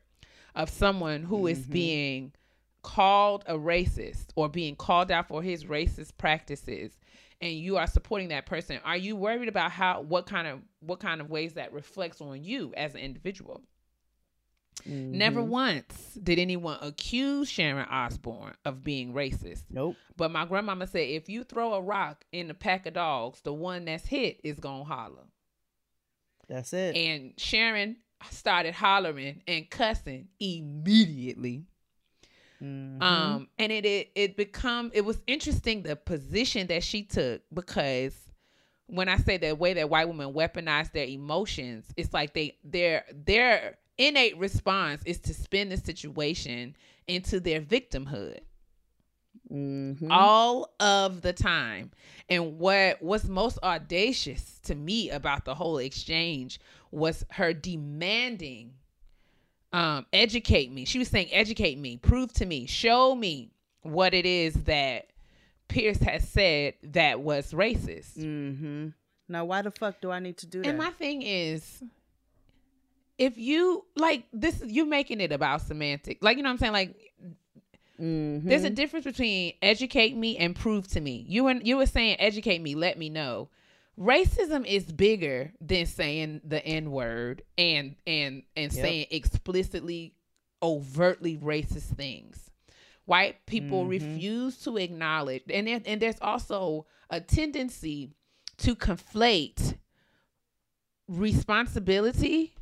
of 0.53 0.69
someone 0.69 1.23
who 1.23 1.47
is 1.47 1.65
Mhm. 1.65 1.71
being 1.71 2.31
called 2.81 3.43
a 3.47 3.53
racist 3.55 4.27
or 4.35 4.47
being 4.49 4.75
called 4.75 5.11
out 5.11 5.27
for 5.27 5.41
his 5.43 5.65
racist 5.65 6.17
practices 6.17 6.97
and 7.41 7.53
you 7.53 7.77
are 7.77 7.87
supporting 7.87 8.29
that 8.29 8.45
person 8.45 8.79
are 8.85 8.97
you 8.97 9.15
worried 9.15 9.49
about 9.49 9.71
how 9.71 10.01
what 10.01 10.25
kind 10.25 10.47
of 10.47 10.59
what 10.79 10.99
kind 10.99 11.21
of 11.21 11.29
ways 11.29 11.53
that 11.53 11.73
reflects 11.73 12.21
on 12.21 12.43
you 12.43 12.73
as 12.77 12.93
an 12.95 13.01
individual 13.01 13.61
never 14.85 15.41
Mhm. 15.41 15.47
once 15.47 16.13
did 16.23 16.39
anyone 16.39 16.77
accuse 16.81 17.49
sharon 17.49 17.85
osbourne 17.89 18.53
of 18.63 18.81
being 18.83 19.13
racist 19.13 19.63
Nope. 19.69 19.97
but 20.15 20.31
my 20.31 20.45
grandmama 20.45 20.87
said 20.87 21.01
if 21.09 21.27
you 21.27 21.43
throw 21.43 21.73
a 21.73 21.81
rock 21.81 22.23
in 22.31 22.49
a 22.49 22.53
pack 22.53 22.85
of 22.85 22.93
dogs, 22.93 23.41
the 23.41 23.53
one 23.53 23.83
that's 23.85 24.05
hit 24.05 24.39
is 24.43 24.57
gonna 24.59 24.85
holler. 24.85 25.27
That's 26.47 26.71
it. 26.73 26.95
And 26.95 27.33
Sharon 27.37 27.97
started 28.31 28.73
hollering 28.73 29.43
and 29.47 29.69
cussing 29.69 30.29
immediately. 30.39 31.65
Mhm. 32.61 33.01
Um, 33.01 33.47
and 33.57 33.71
it 33.71 33.85
it 33.85 34.11
it 34.15 34.35
become 34.37 34.91
it 34.93 35.01
was 35.05 35.21
interesting 35.27 35.83
the 35.83 35.95
position 35.95 36.67
that 36.67 36.83
she 36.83 37.03
took 37.03 37.41
because 37.53 38.13
when 38.87 39.07
I 39.07 39.17
say 39.17 39.37
the 39.37 39.55
way 39.55 39.73
that 39.75 39.89
white 39.89 40.07
women 40.07 40.33
weaponize 40.33 40.91
their 40.91 41.05
emotions, 41.05 41.85
it's 41.95 42.13
like 42.13 42.33
they 42.33 42.57
their 42.63 43.05
their 43.13 43.77
innate 43.97 44.37
response 44.37 45.01
is 45.05 45.19
to 45.19 45.33
spin 45.33 45.69
the 45.69 45.77
situation 45.77 46.75
into 47.07 47.39
their 47.39 47.61
victimhood 47.61 48.39
Mhm. 49.51 50.07
all 50.11 50.73
of 50.79 51.21
the 51.21 51.33
time. 51.33 51.91
And 52.29 52.59
what 52.59 53.01
was 53.01 53.27
most 53.27 53.57
audacious 53.63 54.59
to 54.63 54.75
me 54.75 55.09
about 55.09 55.45
the 55.45 55.55
whole 55.55 55.77
exchange 55.79 56.59
was 56.91 57.25
her 57.31 57.53
demanding 57.53 58.73
um 59.73 60.05
educate 60.13 60.71
me. 60.71 60.85
She 60.85 60.99
was 60.99 61.07
saying 61.09 61.29
educate 61.31 61.77
me, 61.77 61.97
prove 61.97 62.33
to 62.33 62.45
me, 62.45 62.65
show 62.65 63.15
me 63.15 63.51
what 63.81 64.13
it 64.13 64.25
is 64.25 64.53
that 64.63 65.07
Piers 65.67 65.99
has 65.99 66.27
said 66.27 66.73
that 66.83 67.21
was 67.21 67.51
racist. 67.53 68.17
Mm-hmm. 68.17 68.87
Now, 69.27 69.45
why 69.45 69.61
the 69.61 69.69
fuck 69.71 70.01
do 70.01 70.09
I 70.09 70.19
need 70.19 70.37
to 70.37 70.47
do 70.47 70.63
that? 70.63 70.67
And 70.69 70.77
my 70.77 70.89
thing 70.89 71.21
is, 71.21 71.83
if 73.19 73.37
you 73.37 73.85
like 73.95 74.23
this, 74.33 74.63
you 74.65 74.85
making 74.85 75.21
it 75.21 75.31
about 75.31 75.61
semantic. 75.61 76.17
Like 76.23 76.37
you 76.37 76.43
know 76.43 76.49
what 76.49 76.53
I'm 76.53 76.57
saying? 76.59 76.73
Like 76.73 76.95
Mhm. 77.99 78.45
there's 78.45 78.63
a 78.63 78.69
difference 78.69 79.03
between 79.05 79.53
educate 79.61 80.15
me 80.15 80.37
and 80.37 80.55
prove 80.55 80.87
to 80.89 81.01
me. 81.01 81.25
You 81.27 81.47
and 81.47 81.67
you 81.67 81.77
were 81.77 81.85
saying 81.85 82.15
educate 82.19 82.61
me, 82.61 82.73
let 82.73 82.97
me 82.97 83.09
know. 83.09 83.49
Racism 83.99 84.65
is 84.65 84.85
bigger 84.85 85.51
than 85.59 85.85
saying 85.85 86.41
the 86.45 86.65
N 86.65 86.91
word 86.91 87.41
and 87.57 87.95
and 88.07 88.43
and 88.55 88.71
Yep. 88.71 88.81
saying 88.81 89.07
explicitly 89.11 90.15
overtly 90.63 91.37
racist 91.37 91.95
things. 91.97 92.49
White 93.05 93.45
people 93.45 93.85
Mhm. 93.85 93.89
refuse 93.89 94.57
to 94.63 94.77
acknowledge 94.77 95.43
and 95.49 95.67
there- 95.67 95.81
and 95.85 96.01
there's 96.01 96.19
also 96.21 96.85
a 97.09 97.19
tendency 97.19 98.13
to 98.57 98.75
conflate 98.75 99.77
responsibility 101.07 102.53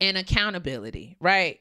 and 0.00 0.16
accountability, 0.16 1.16
right? 1.20 1.60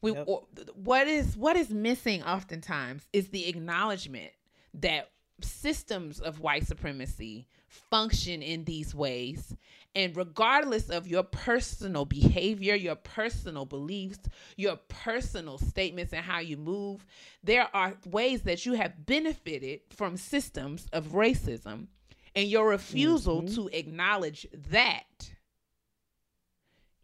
We 0.00 0.12
Yep. 0.12 0.28
what 0.74 1.08
is 1.08 1.36
what 1.36 1.56
is 1.56 1.70
missing 1.70 2.22
oftentimes 2.22 3.08
is 3.12 3.30
the 3.30 3.48
acknowledgement 3.48 4.32
that 4.74 5.10
systems 5.40 6.20
of 6.20 6.40
white 6.40 6.66
supremacy 6.66 7.46
function 7.68 8.42
in 8.42 8.64
these 8.64 8.94
ways 8.94 9.54
and 9.94 10.16
regardless 10.16 10.88
of 10.88 11.06
your 11.06 11.22
personal 11.22 12.04
behavior 12.06 12.74
your 12.74 12.94
personal 12.94 13.66
beliefs 13.66 14.18
your 14.56 14.76
personal 14.88 15.58
statements 15.58 16.12
and 16.14 16.24
how 16.24 16.38
you 16.38 16.56
move 16.56 17.04
there 17.44 17.68
are 17.74 17.94
ways 18.06 18.42
that 18.42 18.64
you 18.64 18.72
have 18.72 19.04
benefited 19.04 19.80
from 19.90 20.16
systems 20.16 20.86
of 20.92 21.08
racism 21.08 21.86
and 22.34 22.48
your 22.48 22.68
refusal 22.70 23.42
Mhm. 23.42 23.54
to 23.54 23.68
acknowledge 23.76 24.46
that 24.70 25.30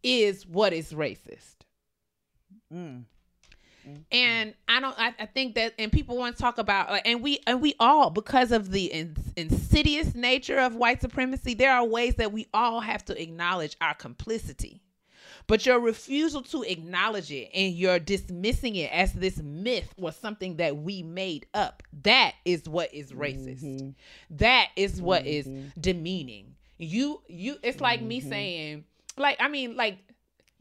is 0.02 0.46
what 0.46 0.72
is 0.72 0.92
racist 0.92 1.56
Mm. 2.72 3.04
And 4.10 4.54
I 4.68 4.80
don't. 4.80 4.98
I, 4.98 5.14
I 5.18 5.26
think 5.26 5.54
that, 5.54 5.74
and 5.78 5.90
people 5.92 6.16
want 6.16 6.36
to 6.36 6.42
talk 6.42 6.58
about, 6.58 6.90
like, 6.90 7.06
and 7.06 7.22
we 7.22 7.40
and 7.46 7.60
we 7.60 7.74
all 7.80 8.10
because 8.10 8.52
of 8.52 8.70
the 8.70 8.86
in, 8.86 9.16
insidious 9.36 10.14
nature 10.14 10.58
of 10.58 10.74
white 10.74 11.00
supremacy, 11.00 11.54
there 11.54 11.72
are 11.72 11.84
ways 11.84 12.14
that 12.16 12.32
we 12.32 12.46
all 12.54 12.80
have 12.80 13.04
to 13.06 13.20
acknowledge 13.20 13.76
our 13.80 13.94
complicity. 13.94 14.82
But 15.48 15.66
your 15.66 15.80
refusal 15.80 16.42
to 16.42 16.62
acknowledge 16.62 17.32
it 17.32 17.50
and 17.52 17.72
you're 17.74 17.98
dismissing 17.98 18.76
it 18.76 18.92
as 18.92 19.12
this 19.12 19.38
myth 19.38 19.92
was 19.98 20.14
something 20.16 20.56
that 20.58 20.76
we 20.76 21.02
made 21.02 21.46
up, 21.52 21.82
that 22.04 22.34
is 22.44 22.68
what 22.68 22.94
is 22.94 23.12
racist. 23.12 23.64
Mhm. 23.64 23.94
That 24.30 24.68
is 24.76 25.02
what 25.02 25.26
is 25.26 25.46
Mhm. 25.48 25.72
demeaning. 25.80 26.54
You 26.78 27.22
you 27.28 27.58
it's 27.62 27.80
like 27.80 28.02
me 28.02 28.20
Mhm. 28.20 28.28
saying 28.28 28.84
like 29.16 29.36
I 29.40 29.48
mean 29.48 29.76
like 29.76 29.98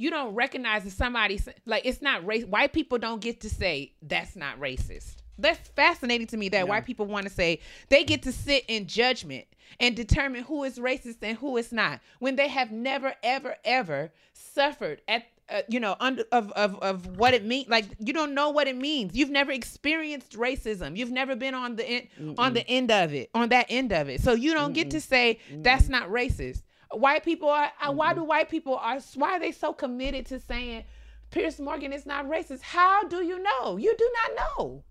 you 0.01 0.09
don't 0.09 0.33
recognize 0.33 0.83
that 0.83 0.91
somebody 0.91 1.39
like 1.65 1.85
it's 1.85 2.01
not 2.01 2.25
race 2.25 2.45
white 2.45 2.73
people 2.73 2.97
don't 2.97 3.21
get 3.21 3.41
to 3.41 3.49
say 3.49 3.93
that's 4.01 4.35
not 4.35 4.59
racist. 4.59 5.15
That's 5.37 5.69
fascinating 5.69 6.27
to 6.27 6.37
me 6.37 6.49
that 6.49 6.61
No. 6.61 6.65
white 6.67 6.85
people 6.85 7.05
want 7.05 7.25
to 7.27 7.31
say 7.31 7.59
they 7.89 8.03
get 8.03 8.23
to 8.23 8.31
sit 8.31 8.65
in 8.67 8.87
judgment 8.87 9.45
and 9.79 9.95
determine 9.95 10.43
who 10.43 10.63
is 10.63 10.77
racist 10.77 11.17
and 11.21 11.37
who 11.37 11.57
is 11.57 11.71
not 11.71 11.99
when 12.19 12.35
they 12.35 12.47
have 12.47 12.71
never 12.71 13.13
ever 13.23 13.55
ever 13.63 14.11
suffered 14.33 15.01
at 15.07 15.23
uh, 15.49 15.61
you 15.67 15.79
know 15.79 15.95
under 15.99 16.23
of, 16.31 16.51
of 16.53 16.77
of 16.79 17.17
what 17.17 17.33
it 17.33 17.43
means 17.45 17.67
like 17.69 17.85
you 17.99 18.13
don't 18.13 18.33
know 18.33 18.49
what 18.49 18.67
it 18.67 18.75
means. 18.75 19.15
You've 19.15 19.29
never 19.29 19.51
experienced 19.51 20.33
racism. 20.33 20.95
You've 20.97 21.11
never 21.11 21.35
been 21.35 21.53
on 21.53 21.75
the 21.75 21.85
end 21.87 22.35
on 22.37 22.53
the 22.53 22.67
end 22.67 22.91
of 22.91 23.13
it 23.13 23.29
on 23.33 23.49
that 23.49 23.65
end 23.69 23.91
of 23.91 24.09
it. 24.09 24.21
So 24.21 24.33
you 24.33 24.53
don't 24.53 24.73
get 24.73 24.91
to 24.91 25.01
say 25.01 25.39
that's 25.51 25.89
not 25.89 26.09
racist 26.09 26.63
white 26.93 27.23
people 27.23 27.49
are 27.49 27.71
uh, 27.81 27.91
why 27.91 28.11
mm-hmm. 28.11 28.21
do 28.21 28.23
white 28.25 28.49
people 28.49 28.75
are 28.75 28.99
why 29.15 29.31
are 29.31 29.39
they 29.39 29.51
so 29.51 29.73
committed 29.73 30.25
to 30.27 30.39
saying 30.39 30.83
Piers 31.31 31.59
Morgan 31.59 31.93
is 31.93 32.05
not 32.05 32.27
racist. 32.27 32.61
How 32.61 33.03
do 33.05 33.23
you 33.23 33.41
know? 33.41 33.77
You 33.77 33.95
do 33.97 34.09
not 34.27 34.57
know. 34.57 34.83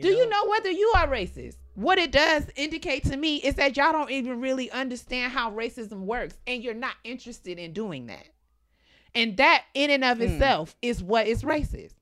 do 0.00 0.08
you 0.08 0.16
don't. 0.16 0.30
know 0.30 0.46
whether 0.48 0.70
you 0.70 0.92
are 0.96 1.08
racist? 1.08 1.56
What 1.74 1.98
it 1.98 2.12
does 2.12 2.44
indicate 2.54 3.04
to 3.06 3.16
me 3.16 3.36
is 3.36 3.56
that 3.56 3.76
y'all 3.76 3.92
don't 3.92 4.10
even 4.10 4.40
really 4.40 4.70
understand 4.70 5.32
how 5.32 5.50
racism 5.50 6.02
works 6.02 6.36
and 6.46 6.62
you're 6.62 6.72
not 6.72 6.94
interested 7.02 7.58
in 7.58 7.72
doing 7.72 8.06
that. 8.06 8.26
And 9.16 9.36
that 9.38 9.64
in 9.74 9.90
and 9.90 10.04
of 10.04 10.18
hmm. 10.18 10.24
itself 10.24 10.76
is 10.82 11.02
what 11.02 11.26
is 11.26 11.42
racist. 11.42 11.94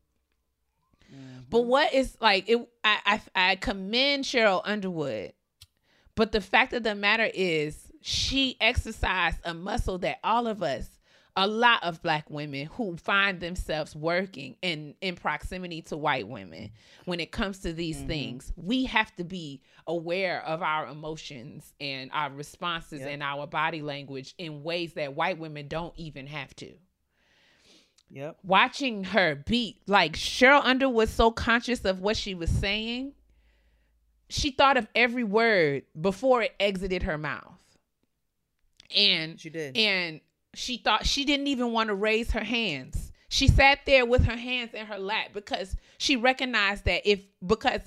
But 1.50 1.58
mm-hmm. 1.60 1.68
what 1.68 1.92
is 1.92 2.16
like 2.20 2.48
it 2.48 2.68
I, 2.84 3.20
I 3.34 3.50
I 3.50 3.56
commend 3.56 4.24
Sheryl 4.24 4.62
Underwood. 4.64 5.32
But 6.14 6.32
the 6.32 6.40
fact 6.40 6.74
of 6.74 6.82
the 6.82 6.94
matter 6.94 7.30
is 7.32 7.81
she 8.02 8.56
exercised 8.60 9.38
a 9.44 9.54
muscle 9.54 9.98
that 9.98 10.18
all 10.22 10.46
of 10.46 10.62
us 10.62 10.88
a 11.36 11.46
lot 11.46 11.82
of 11.82 12.02
black 12.02 12.28
women 12.28 12.66
who 12.66 12.96
find 12.96 13.40
themselves 13.40 13.96
working 13.96 14.54
in 14.60 14.94
in 15.00 15.14
proximity 15.14 15.80
to 15.80 15.96
white 15.96 16.28
women 16.28 16.70
when 17.06 17.20
it 17.20 17.32
comes 17.32 17.60
to 17.60 17.72
these 17.72 17.98
mm-hmm. 17.98 18.08
things 18.08 18.52
we 18.56 18.84
have 18.84 19.14
to 19.16 19.24
be 19.24 19.62
aware 19.86 20.42
of 20.44 20.62
our 20.62 20.86
emotions 20.86 21.72
and 21.80 22.10
our 22.12 22.30
responses 22.30 23.00
Yep. 23.00 23.08
and 23.08 23.22
our 23.22 23.46
body 23.46 23.82
language 23.82 24.34
in 24.36 24.62
ways 24.62 24.92
that 24.94 25.14
white 25.14 25.38
women 25.38 25.68
don't 25.68 25.94
even 25.96 26.26
have 26.26 26.54
to 26.56 26.72
Yep. 28.10 28.36
watching 28.42 29.04
her 29.04 29.36
beat 29.46 29.80
like 29.86 30.12
Sheryl 30.12 30.62
Underwood 30.62 30.94
was 30.94 31.10
so 31.10 31.30
conscious 31.30 31.84
of 31.86 32.00
what 32.00 32.16
she 32.18 32.34
was 32.34 32.50
saying 32.50 33.14
she 34.28 34.50
thought 34.50 34.76
of 34.76 34.86
every 34.94 35.24
word 35.24 35.84
before 35.98 36.42
it 36.42 36.54
exited 36.60 37.04
her 37.04 37.16
mouth 37.16 37.61
and 38.94 39.40
She 39.40 39.50
did. 39.50 39.76
and 39.76 40.20
she 40.54 40.76
thought 40.76 41.06
she 41.06 41.24
didn't 41.24 41.46
even 41.46 41.72
want 41.72 41.88
to 41.88 41.94
raise 41.94 42.32
her 42.32 42.44
hands. 42.44 43.12
She 43.28 43.48
sat 43.48 43.80
there 43.86 44.04
with 44.04 44.24
her 44.24 44.36
hands 44.36 44.74
in 44.74 44.86
her 44.86 44.98
lap 44.98 45.30
because 45.32 45.74
she 45.96 46.16
recognized 46.16 46.84
that 46.84 47.08
if 47.08 47.20
because 47.46 47.80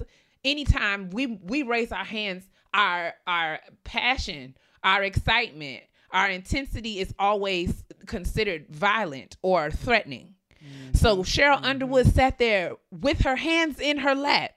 anytime 0.43 1.10
we 1.12 1.28
we 1.28 1.64
raise 1.64 1.91
our 1.91 2.06
hands 2.06 2.45
our 2.74 3.14
our 3.28 3.60
passion 3.84 4.56
our 4.84 5.03
excitement 5.03 5.84
our 6.12 6.30
intensity 6.30 6.99
is 6.99 7.14
always 7.20 7.84
considered 8.06 8.68
violent 8.70 9.36
or 9.41 9.70
threatening. 9.70 10.36
Mm-hmm. 10.64 10.95
So 10.95 11.18
sheryl 11.18 11.58
mm-hmm. 11.58 11.66
underwood 11.66 12.08
sat 12.08 12.38
there 12.38 12.74
with 12.91 13.22
her 13.22 13.36
hands 13.36 13.80
in 13.80 13.97
her 13.97 14.16
lap 14.16 14.51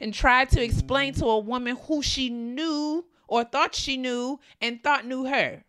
and 0.00 0.12
tried 0.12 0.50
to 0.50 0.62
explain 0.62 1.14
mm-hmm. 1.14 1.22
to 1.22 1.28
a 1.28 1.38
woman 1.38 1.76
who 1.86 2.02
she 2.02 2.28
knew 2.28 3.06
or 3.26 3.44
thought 3.44 3.74
she 3.74 3.96
knew 3.96 4.38
and 4.60 4.82
thought 4.82 5.06
knew 5.06 5.24
her 5.24 5.64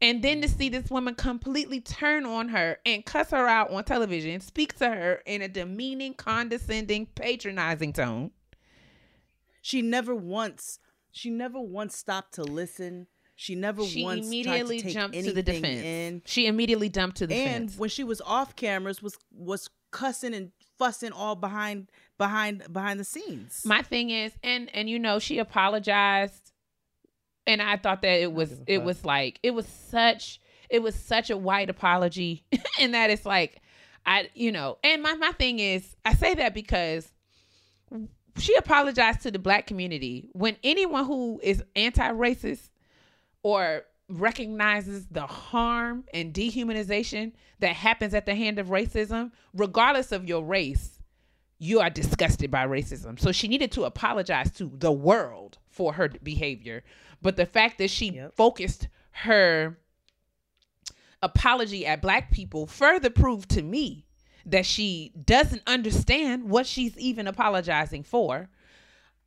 and 0.00 0.22
then 0.22 0.40
to 0.42 0.48
mm-hmm. 0.48 0.58
see 0.58 0.68
this 0.68 0.90
woman 0.90 1.14
completely 1.14 1.80
turn 1.80 2.26
on 2.26 2.48
her 2.48 2.78
and 2.84 3.04
cuss 3.04 3.30
her 3.30 3.46
out 3.46 3.70
on 3.70 3.84
television, 3.84 4.40
speak 4.40 4.76
to 4.78 4.88
her 4.88 5.22
in 5.26 5.42
a 5.42 5.48
demeaning, 5.48 6.14
condescending, 6.14 7.06
patronizing 7.06 7.92
tone. 7.92 8.30
she 9.62 9.82
never 9.82 10.14
once 10.14 10.78
she 11.14 11.30
never 11.30 11.60
once 11.60 11.96
stopped 11.96 12.34
to 12.34 12.42
listen. 12.42 13.06
She 13.36 13.54
never 13.54 13.84
She 13.84 14.02
once 14.02 14.26
immediately 14.26 14.80
tried 14.80 14.92
to 14.92 14.94
take 14.94 14.94
jumped 14.94 15.24
to 15.24 15.32
the 15.32 15.42
defense. 15.42 15.82
in. 15.82 16.22
She 16.24 16.46
immediately 16.46 16.88
jumped 16.88 17.18
to 17.18 17.26
the 17.26 17.34
and 17.34 17.66
defense. 17.66 17.78
when 17.78 17.88
she 17.88 18.04
was 18.04 18.20
off 18.20 18.56
cameras 18.56 19.00
was 19.02 19.16
was 19.32 19.70
cussing 19.92 20.34
and 20.34 20.50
fussing 20.76 21.12
all 21.12 21.36
behind 21.36 21.88
behind 22.18 22.64
behind 22.72 22.98
the 22.98 23.04
scenes. 23.04 23.62
My 23.64 23.82
thing 23.82 24.10
is, 24.10 24.32
and 24.42 24.68
and 24.74 24.90
you 24.90 24.98
know, 24.98 25.18
she 25.18 25.38
apologized, 25.38 26.43
and 27.46 27.62
I 27.62 27.76
thought 27.76 28.02
that 28.02 28.20
it 28.20 28.32
was 28.32 28.52
it 28.66 28.78
fuck. 28.78 28.86
was 28.86 29.04
like 29.04 29.38
it 29.42 29.52
was 29.52 29.66
such 29.66 30.40
it 30.70 30.82
was 30.82 30.94
such 30.94 31.30
a 31.30 31.36
white 31.36 31.70
apology, 31.70 32.44
and 32.80 32.94
that 32.94 33.10
it's 33.10 33.26
like 33.26 33.60
I 34.06 34.28
you 34.34 34.52
know, 34.52 34.78
and 34.82 35.02
my 35.02 35.14
my 35.14 35.32
thing 35.32 35.58
is, 35.58 35.96
I 36.04 36.14
say 36.14 36.34
that 36.34 36.54
because 36.54 37.10
she 38.38 38.54
apologized 38.56 39.22
to 39.22 39.30
the 39.30 39.38
black 39.38 39.66
community. 39.66 40.28
When 40.32 40.56
anyone 40.64 41.04
who 41.04 41.40
is 41.42 41.62
anti-racist 41.76 42.70
or 43.42 43.84
recognizes 44.08 45.06
the 45.06 45.26
harm 45.26 46.04
and 46.12 46.34
dehumanization 46.34 47.32
that 47.60 47.74
happens 47.74 48.12
at 48.12 48.26
the 48.26 48.34
hand 48.34 48.58
of 48.58 48.66
racism 48.66 49.32
regardless 49.54 50.12
of 50.12 50.28
your 50.28 50.44
race 50.44 50.94
you 51.58 51.80
are 51.80 51.88
disgusted 51.88 52.50
by 52.50 52.66
racism. 52.66 53.18
So 53.18 53.32
she 53.32 53.48
needed 53.48 53.72
to 53.72 53.84
apologize 53.84 54.50
to 54.52 54.70
the 54.74 54.92
world 54.92 55.58
for 55.70 55.94
her 55.94 56.08
behavior 56.22 56.82
but 57.24 57.36
the 57.36 57.46
fact 57.46 57.78
that 57.78 57.90
she 57.90 58.10
Yep. 58.12 58.36
focused 58.36 58.88
her 59.10 59.78
apology 61.22 61.86
at 61.86 62.02
black 62.02 62.30
people 62.30 62.66
further 62.66 63.10
proved 63.10 63.48
to 63.50 63.62
me 63.62 64.04
that 64.46 64.66
she 64.66 65.10
doesn't 65.24 65.62
understand 65.66 66.44
what 66.50 66.66
she's 66.66 66.96
even 66.98 67.26
apologizing 67.26 68.02
for 68.02 68.50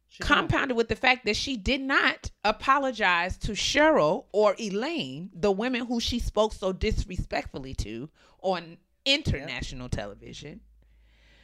She 0.07 0.21
compounded 0.21 0.77
with 0.77 0.89
the 0.89 0.95
fact 0.95 1.25
that 1.25 1.35
she 1.35 1.57
did 1.57 1.81
not 1.81 2.29
apologize 2.45 3.35
to 3.39 3.53
Sheryl 3.53 4.25
or 4.31 4.55
Elaine, 4.59 5.31
the 5.33 5.51
women 5.51 5.87
who 5.87 5.99
she 5.99 6.19
spoke 6.19 6.53
so 6.53 6.71
disrespectfully 6.71 7.73
to 7.75 8.09
on 8.41 8.77
international 9.05 9.89
television. 9.89 10.61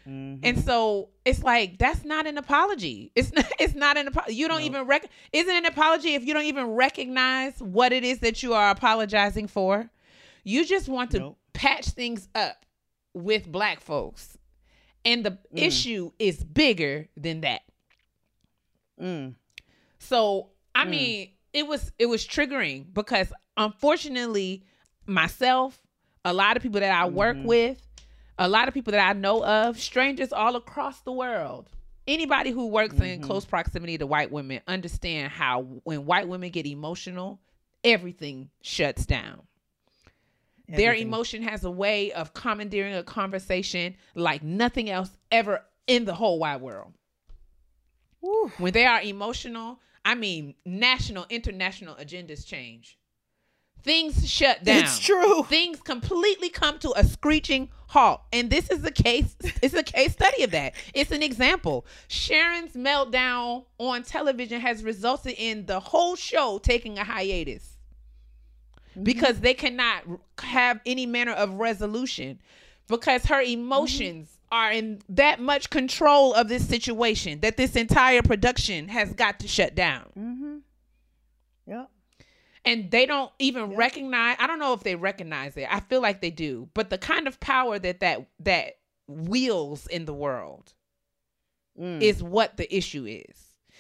Mhm. 0.08 0.40
And 0.44 0.60
so 0.64 1.10
it's 1.24 1.44
like 1.44 1.78
that's 1.78 2.04
not 2.04 2.28
an 2.28 2.38
apology. 2.38 3.12
It's 3.16 3.32
not. 3.32 3.46
It's 3.60 3.74
not 3.76 3.98
an 3.98 4.08
apology. 4.08 4.36
You 4.36 4.48
don't 4.50 4.64
even 4.64 4.86
rec. 4.86 5.10
Isn't 5.32 5.56
an 5.56 5.66
apology 5.66 6.14
if 6.16 6.26
you 6.26 6.34
don't 6.34 6.44
even 6.46 6.68
recognize 6.72 7.58
what 7.62 7.94
it 7.94 8.04
is 8.04 8.20
that 8.20 8.44
you 8.44 8.54
are 8.54 8.70
apologizing 8.70 9.48
for? 9.48 9.90
You 10.44 10.66
just 10.66 10.90
want 10.90 11.12
to 11.12 11.36
patch 11.54 11.86
things 11.92 12.28
up 12.36 12.66
with 13.14 13.50
black 13.50 13.80
folks, 13.80 14.38
and 15.06 15.24
the 15.26 15.32
Mm. 15.32 15.38
issue 15.54 16.12
is 16.20 16.44
bigger 16.44 17.08
than 17.16 17.42
that. 17.42 17.62
Mm. 19.02 19.36
So 20.00 20.50
I 20.76 20.86
Mm. 20.86 20.90
mean, 20.90 21.30
it 21.54 21.68
was 21.68 21.92
it 22.00 22.08
was 22.08 22.26
triggering 22.28 22.94
because 22.94 23.32
unfortunately, 23.58 24.64
myself, 25.06 25.80
a 26.26 26.34
lot 26.34 26.58
of 26.58 26.64
people 26.64 26.80
that 26.82 26.92
I 26.92 27.06
work 27.08 27.38
Mhm. 27.38 27.44
with, 27.46 27.82
a 28.38 28.48
lot 28.48 28.68
of 28.68 28.74
people 28.74 28.92
that 28.92 29.08
I 29.08 29.14
know 29.14 29.44
of, 29.44 29.80
strangers 29.80 30.34
all 30.34 30.56
across 30.56 31.02
the 31.02 31.12
world. 31.12 31.70
Anybody 32.08 32.52
who 32.52 32.68
works 32.68 33.00
in 33.00 33.20
Mhm. 33.20 33.24
close 33.24 33.46
proximity 33.46 33.98
to 33.98 34.06
white 34.06 34.32
women 34.32 34.62
understand 34.68 35.32
how 35.32 35.62
when 35.84 36.06
white 36.06 36.28
women 36.28 36.50
get 36.50 36.66
emotional, 36.66 37.40
everything 37.84 38.50
shuts 38.62 39.06
down. 39.06 39.48
Their 40.68 40.94
emotion 40.96 41.44
has 41.44 41.64
a 41.64 41.72
way 41.72 42.12
of 42.14 42.34
commandeering 42.34 42.96
a 42.96 43.04
conversation 43.04 43.96
like 44.16 44.42
nothing 44.44 44.90
else 44.90 45.12
ever 45.32 45.64
in 45.88 46.06
the 46.06 46.16
whole 46.16 46.40
wide 46.40 46.62
world. 46.62 46.94
When 48.58 48.74
they 48.74 48.86
are 48.86 49.02
emotional, 49.02 49.80
I 50.04 50.16
mean, 50.16 50.56
national, 50.66 51.26
international 51.30 51.96
agendas 51.96 52.46
change. 52.46 52.98
Things 53.84 54.30
shut 54.30 54.64
down. 54.64 54.84
It's 54.84 54.98
true. 55.00 55.44
Things 55.44 55.82
completely 55.82 56.50
come 56.50 56.80
to 56.80 56.94
a 56.96 57.04
screeching 57.04 57.70
halt. 57.88 58.22
And 58.32 58.50
this 58.50 58.70
is 58.70 58.84
a 58.86 58.92
case, 58.92 59.36
it's 59.62 59.74
a 59.74 59.84
case 59.84 60.14
study 60.14 60.44
of 60.44 60.52
that. 60.52 60.74
It's 60.94 61.12
an 61.12 61.22
example. 61.22 61.86
Sharon's 62.08 62.74
meltdown 62.74 63.66
on 63.78 64.04
television 64.04 64.62
has 64.62 64.84
resulted 64.84 65.36
in 65.38 65.66
the 65.66 65.80
whole 65.80 66.16
show 66.16 66.60
taking 66.60 66.98
a 66.98 67.04
hiatus 67.04 67.78
because 69.02 69.40
they 69.42 69.54
cannot 69.54 70.04
have 70.40 70.80
any 70.86 71.06
manner 71.06 71.34
of 71.34 71.54
resolution 71.56 72.40
because 72.88 73.26
her 73.26 73.42
emotions 73.42 74.38
are 74.52 74.72
in 74.72 75.02
that 75.10 75.40
much 75.40 75.70
control 75.72 76.34
of 76.36 76.48
this 76.48 76.68
situation 76.68 77.40
that 77.40 77.58
this 77.58 77.76
entire 77.76 78.22
production 78.22 78.88
has 78.88 79.12
got 79.14 79.40
to 79.40 79.48
shut 79.48 79.74
down 79.74 80.06
Mm-hmm. 80.18 80.58
Yep. 81.66 81.90
And 82.66 82.92
they 82.92 83.06
don't 83.06 83.32
even 83.40 83.76
recognize 83.76 84.36
i 84.40 84.48
don't 84.48 84.60
know 84.60 84.74
if 84.74 84.84
they 84.84 84.96
recognize 84.96 85.56
it 85.58 85.68
i 85.72 85.80
feel 85.80 86.02
like 86.02 86.22
they 86.22 86.32
do 86.32 86.70
but 86.74 86.90
the 86.90 86.98
kind 86.98 87.28
of 87.28 87.40
power 87.40 87.78
that 87.80 88.00
that 88.00 88.26
that 88.40 88.76
wields 89.08 89.88
in 89.88 90.06
the 90.06 90.14
world 90.14 90.74
Mm. 91.80 92.04
is 92.04 92.22
what 92.22 92.56
the 92.58 92.72
issue 92.72 93.08
is. 93.08 93.36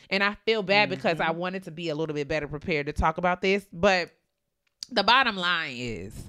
And 0.10 0.24
I 0.24 0.34
feel 0.48 0.64
bad 0.64 0.90
because 0.90 1.20
I 1.20 1.30
wanted 1.30 1.62
to 1.66 1.72
be 1.72 1.90
a 1.90 1.96
little 1.96 2.16
bit 2.16 2.28
better 2.28 2.48
prepared 2.48 2.88
to 2.88 2.92
talk 2.92 3.20
about 3.20 3.40
this, 3.44 3.68
but 3.72 4.10
the 4.90 5.04
bottom 5.04 5.38
line 5.38 5.76
is 5.78 6.20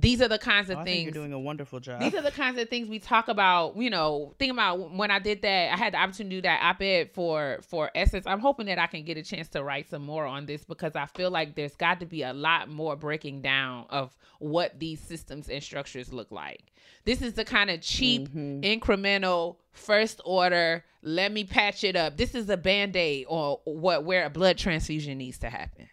these 0.00 0.22
are 0.22 0.28
the 0.28 0.38
kinds 0.38 0.70
of 0.70 0.76
Oh, 0.76 0.80
I 0.80 0.84
think 0.84 0.94
things 0.96 1.04
you're 1.06 1.12
doing 1.22 1.32
a 1.32 1.38
wonderful 1.40 1.80
job. 1.80 2.00
these 2.00 2.14
are 2.14 2.22
the 2.22 2.30
kinds 2.30 2.58
of 2.58 2.68
things 2.68 2.88
we 2.88 2.98
talk 3.00 3.28
about, 3.28 3.76
you 3.76 3.90
know, 3.90 4.34
think 4.38 4.52
about 4.52 4.92
when 4.92 5.10
I 5.10 5.18
did 5.18 5.42
that, 5.42 5.72
I 5.72 5.76
had 5.76 5.92
the 5.94 5.98
opportunity 5.98 6.36
to 6.36 6.40
do 6.42 6.42
that 6.42 6.60
op-ed 6.62 7.10
for 7.12 7.58
for 7.68 7.90
Essence. 7.94 8.26
I'm 8.26 8.40
hoping 8.40 8.66
that 8.66 8.78
I 8.78 8.86
can 8.86 9.04
get 9.04 9.16
a 9.16 9.22
chance 9.22 9.48
to 9.48 9.62
write 9.64 9.88
some 9.90 10.02
more 10.02 10.24
on 10.24 10.46
this 10.46 10.64
because 10.64 10.94
I 10.94 11.06
feel 11.06 11.30
like 11.30 11.54
there's 11.56 11.74
got 11.76 12.00
to 12.00 12.06
be 12.06 12.22
a 12.22 12.32
lot 12.32 12.68
more 12.68 12.94
breaking 12.96 13.42
down 13.42 13.86
of 13.90 14.16
what 14.38 14.78
these 14.78 15.00
systems 15.00 15.48
and 15.48 15.62
structures 15.62 16.12
look 16.12 16.30
like. 16.30 16.72
This 17.04 17.22
is 17.22 17.32
the 17.34 17.44
kind 17.44 17.70
of 17.70 17.80
cheap, 17.80 18.28
Mhm. 18.28 18.62
incremental, 18.62 19.56
first 19.72 20.20
order, 20.24 20.84
let 21.02 21.32
me 21.32 21.42
patch 21.44 21.82
it 21.84 21.96
up. 21.96 22.16
This 22.16 22.34
is 22.34 22.48
a 22.50 22.56
band-aid 22.56 23.26
or 23.28 23.60
what 23.64 24.04
where 24.04 24.24
a 24.26 24.30
blood 24.30 24.58
transfusion 24.58 25.18
needs 25.18 25.38
to 25.38 25.50
happen. 25.50 25.88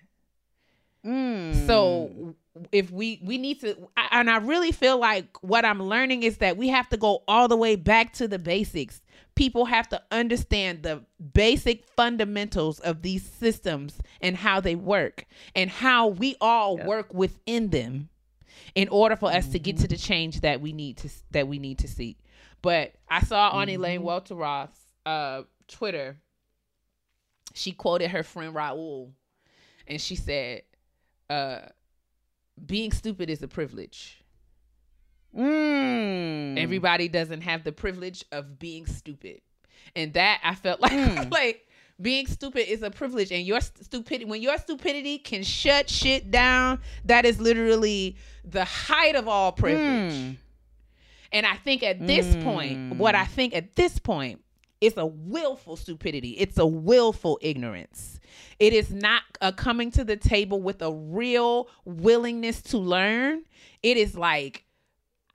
Mm. 1.06 1.66
So 1.68 2.36
if 2.72 2.90
we 2.92 3.20
we 3.24 3.38
need 3.38 3.60
to 3.60 3.76
and 4.12 4.30
i 4.30 4.38
really 4.38 4.72
feel 4.72 4.98
like 4.98 5.26
what 5.44 5.66
i'm 5.66 5.82
learning 5.84 6.24
is 6.24 6.38
that 6.38 6.56
we 6.56 6.70
have 6.70 6.88
to 6.88 6.96
go 6.98 7.22
all 7.28 7.48
the 7.48 7.58
way 7.58 7.76
back 7.76 8.14
to 8.14 8.28
the 8.28 8.40
basics 8.40 9.02
people 9.36 9.66
have 9.66 9.90
to 9.90 10.02
understand 10.12 10.82
the 10.84 11.04
basic 11.34 11.84
fundamentals 11.98 12.80
of 12.80 13.02
these 13.02 13.24
systems 13.24 13.98
and 14.22 14.38
how 14.38 14.62
they 14.62 14.76
work 14.76 15.26
and 15.54 15.70
how 15.70 16.08
we 16.08 16.36
all 16.40 16.78
work 16.78 17.14
within 17.14 17.70
them 17.72 18.08
in 18.74 18.88
order 18.88 19.18
for 19.18 19.30
us 19.30 19.48
to 19.50 19.60
get 19.60 19.76
Mm-hmm. 19.76 19.82
to 19.82 19.88
the 19.90 19.98
change 19.98 20.40
that 20.42 20.62
we 20.62 20.72
need 20.72 20.96
to 20.98 21.10
that 21.32 21.48
we 21.50 21.60
need 21.60 21.80
to 21.80 21.88
see 21.90 22.16
but 22.62 22.94
i 23.10 23.20
saw 23.22 23.50
on 23.50 23.68
elaine 23.68 24.00
Mhm. 24.02 24.06
welteroth's 24.06 24.80
uh 25.06 25.44
twitter 25.68 26.18
she 27.54 27.72
quoted 27.74 28.12
her 28.12 28.24
friend 28.24 28.54
raul 28.56 29.12
and 29.88 30.00
she 30.00 30.16
said 30.16 30.62
uh 31.30 31.60
being 32.64 32.92
stupid 32.92 33.30
is 33.30 33.42
a 33.44 33.48
privilege 33.48 34.22
Mm. 35.36 36.58
everybody 36.58 37.10
doesn't 37.10 37.42
have 37.42 37.64
the 37.66 37.72
privilege 37.74 38.24
of 38.32 38.58
being 38.58 38.86
stupid 38.86 39.42
and 39.96 40.14
that 40.14 40.40
i 40.44 40.56
felt 40.56 40.80
like 40.86 40.94
Mm. 40.94 41.32
like 41.32 41.68
being 42.02 42.26
stupid 42.28 42.70
is 42.72 42.84
a 42.84 42.90
privilege 42.90 43.32
and 43.34 43.46
your 43.46 43.60
stupidity 43.60 44.24
when 44.26 44.42
your 44.42 44.58
stupidity 44.58 45.18
can 45.18 45.44
shut 45.44 45.90
shit 45.90 46.32
down 46.32 46.80
that 47.04 47.26
is 47.26 47.40
literally 47.42 48.16
the 48.46 48.64
height 48.64 49.16
of 49.16 49.28
all 49.28 49.52
privilege 49.52 50.14
Mm. 50.14 50.38
and 51.34 51.46
I 51.46 51.56
think 51.58 51.84
at 51.84 52.06
this 52.08 52.34
point, 52.38 52.96
what 52.96 53.14
Mm. 53.16 53.20
I 53.20 53.26
think 53.26 53.54
at 53.54 53.76
this 53.76 54.00
point 54.00 54.42
is 54.82 54.98
a 54.98 55.06
willful 55.06 55.76
stupidity. 55.76 56.32
It's 56.32 56.58
a 56.58 56.66
willful 56.66 57.40
ignorance. 57.42 58.20
It 58.60 58.74
is 58.74 58.92
not 58.92 59.24
a 59.42 59.52
coming 59.52 59.92
to 59.92 60.04
the 60.04 60.18
table 60.18 60.62
with 60.62 60.82
a 60.82 60.92
real 60.92 61.70
willingness 61.86 62.62
to 62.64 62.78
learn. 62.78 63.44
It 63.84 63.98
is 63.98 64.16
like, 64.16 64.66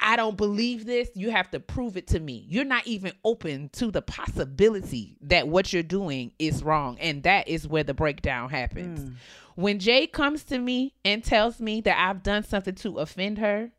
I 0.01 0.16
don't 0.16 0.36
believe 0.36 0.86
this. 0.86 1.11
You 1.14 1.30
have 1.30 1.51
to 1.51 1.61
prove 1.61 1.97
it 1.97 2.07
to 2.09 2.20
me. 2.20 2.47
You're 2.49 2.64
not 2.64 2.86
even 2.86 3.12
open 3.24 3.68
to 3.74 3.91
the 3.91 4.03
possibility 4.03 5.16
that 5.22 5.49
what 5.49 5.72
you're 5.72 5.82
doing 5.82 6.32
is 6.38 6.62
wrong. 6.62 6.99
And 7.01 7.22
that 7.24 7.49
is 7.49 7.68
where 7.68 7.84
the 7.84 7.95
breakdown 7.95 8.49
happens. 8.49 9.01
Mm. 9.01 9.14
When 9.57 9.78
Jay 9.78 10.07
comes 10.07 10.45
to 10.45 10.59
me 10.59 10.95
and 11.05 11.22
tells 11.22 11.61
me 11.61 11.82
that 11.82 11.99
I've 11.99 12.22
done 12.22 12.45
something 12.45 12.74
to 12.76 12.99
offend 12.99 13.38
her, 13.38 13.72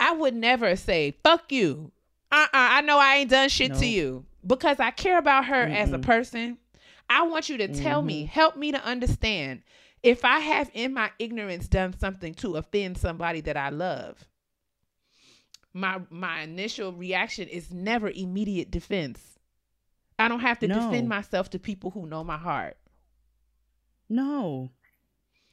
I 0.00 0.12
would 0.12 0.34
never 0.34 0.74
say, 0.76 1.18
fuck 1.22 1.52
you. 1.52 1.92
Uh 2.30 2.44
uh 2.44 2.48
I 2.52 2.80
know 2.82 2.98
I 2.98 3.16
ain't 3.16 3.30
done 3.30 3.48
shit 3.48 3.74
to 3.74 3.86
you 3.86 4.24
because 4.46 4.80
I 4.80 4.90
care 4.90 5.18
about 5.18 5.46
her 5.46 5.62
as 5.62 5.92
a 5.92 5.98
person. 5.98 6.58
I 7.08 7.22
want 7.22 7.48
you 7.48 7.56
to 7.58 7.68
tell 7.68 8.02
me, 8.02 8.24
Mhm. 8.24 8.28
help 8.28 8.56
me 8.56 8.72
to 8.72 8.84
understand 8.84 9.62
if 10.02 10.24
I 10.24 10.40
have 10.40 10.70
in 10.74 10.92
my 10.92 11.10
ignorance 11.18 11.68
done 11.68 11.96
something 11.98 12.34
to 12.34 12.56
offend 12.56 12.98
somebody 12.98 13.40
that 13.42 13.56
I 13.56 13.68
love. 13.70 14.24
My 15.72 16.00
my 16.10 16.40
initial 16.42 16.92
reaction 16.92 17.48
is 17.48 17.72
never 17.72 18.08
immediate 18.10 18.70
defense. 18.70 19.38
I 20.18 20.28
don't 20.28 20.40
have 20.40 20.58
to 20.60 20.68
No. 20.68 20.80
defend 20.80 21.08
myself 21.08 21.50
to 21.50 21.58
people 21.58 21.90
who 21.90 22.06
know 22.06 22.24
my 22.24 22.38
heart. 22.38 22.76
No. 24.08 24.70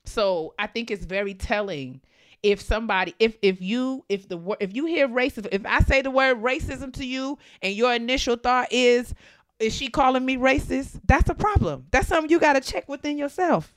So 0.05 0.53
I 0.57 0.67
think 0.67 0.89
it's 0.91 1.05
very 1.05 1.34
telling 1.34 2.01
if 2.43 2.61
somebody 2.61 3.15
if 3.19 3.37
if 3.41 3.61
you 3.61 4.05
if 4.09 4.27
the 4.27 4.55
if 4.59 4.75
you 4.75 4.85
hear 4.85 5.07
racism 5.07 5.47
if 5.51 5.65
I 5.65 5.79
say 5.79 6.01
the 6.01 6.11
word 6.11 6.43
racism 6.43 6.93
to 6.93 7.05
you 7.05 7.39
and 7.61 7.73
your 7.73 7.93
initial 7.93 8.35
thought 8.35 8.67
is 8.71 9.13
is 9.59 9.73
she 9.73 9.87
calling 9.87 10.25
me 10.25 10.35
racist? 10.37 10.99
That's 11.05 11.29
a 11.29 11.35
problem. 11.35 11.85
That's 11.91 12.07
something 12.07 12.29
you 12.29 12.39
got 12.39 12.53
to 12.53 12.61
check 12.61 12.89
within 12.89 13.17
yourself. 13.17 13.75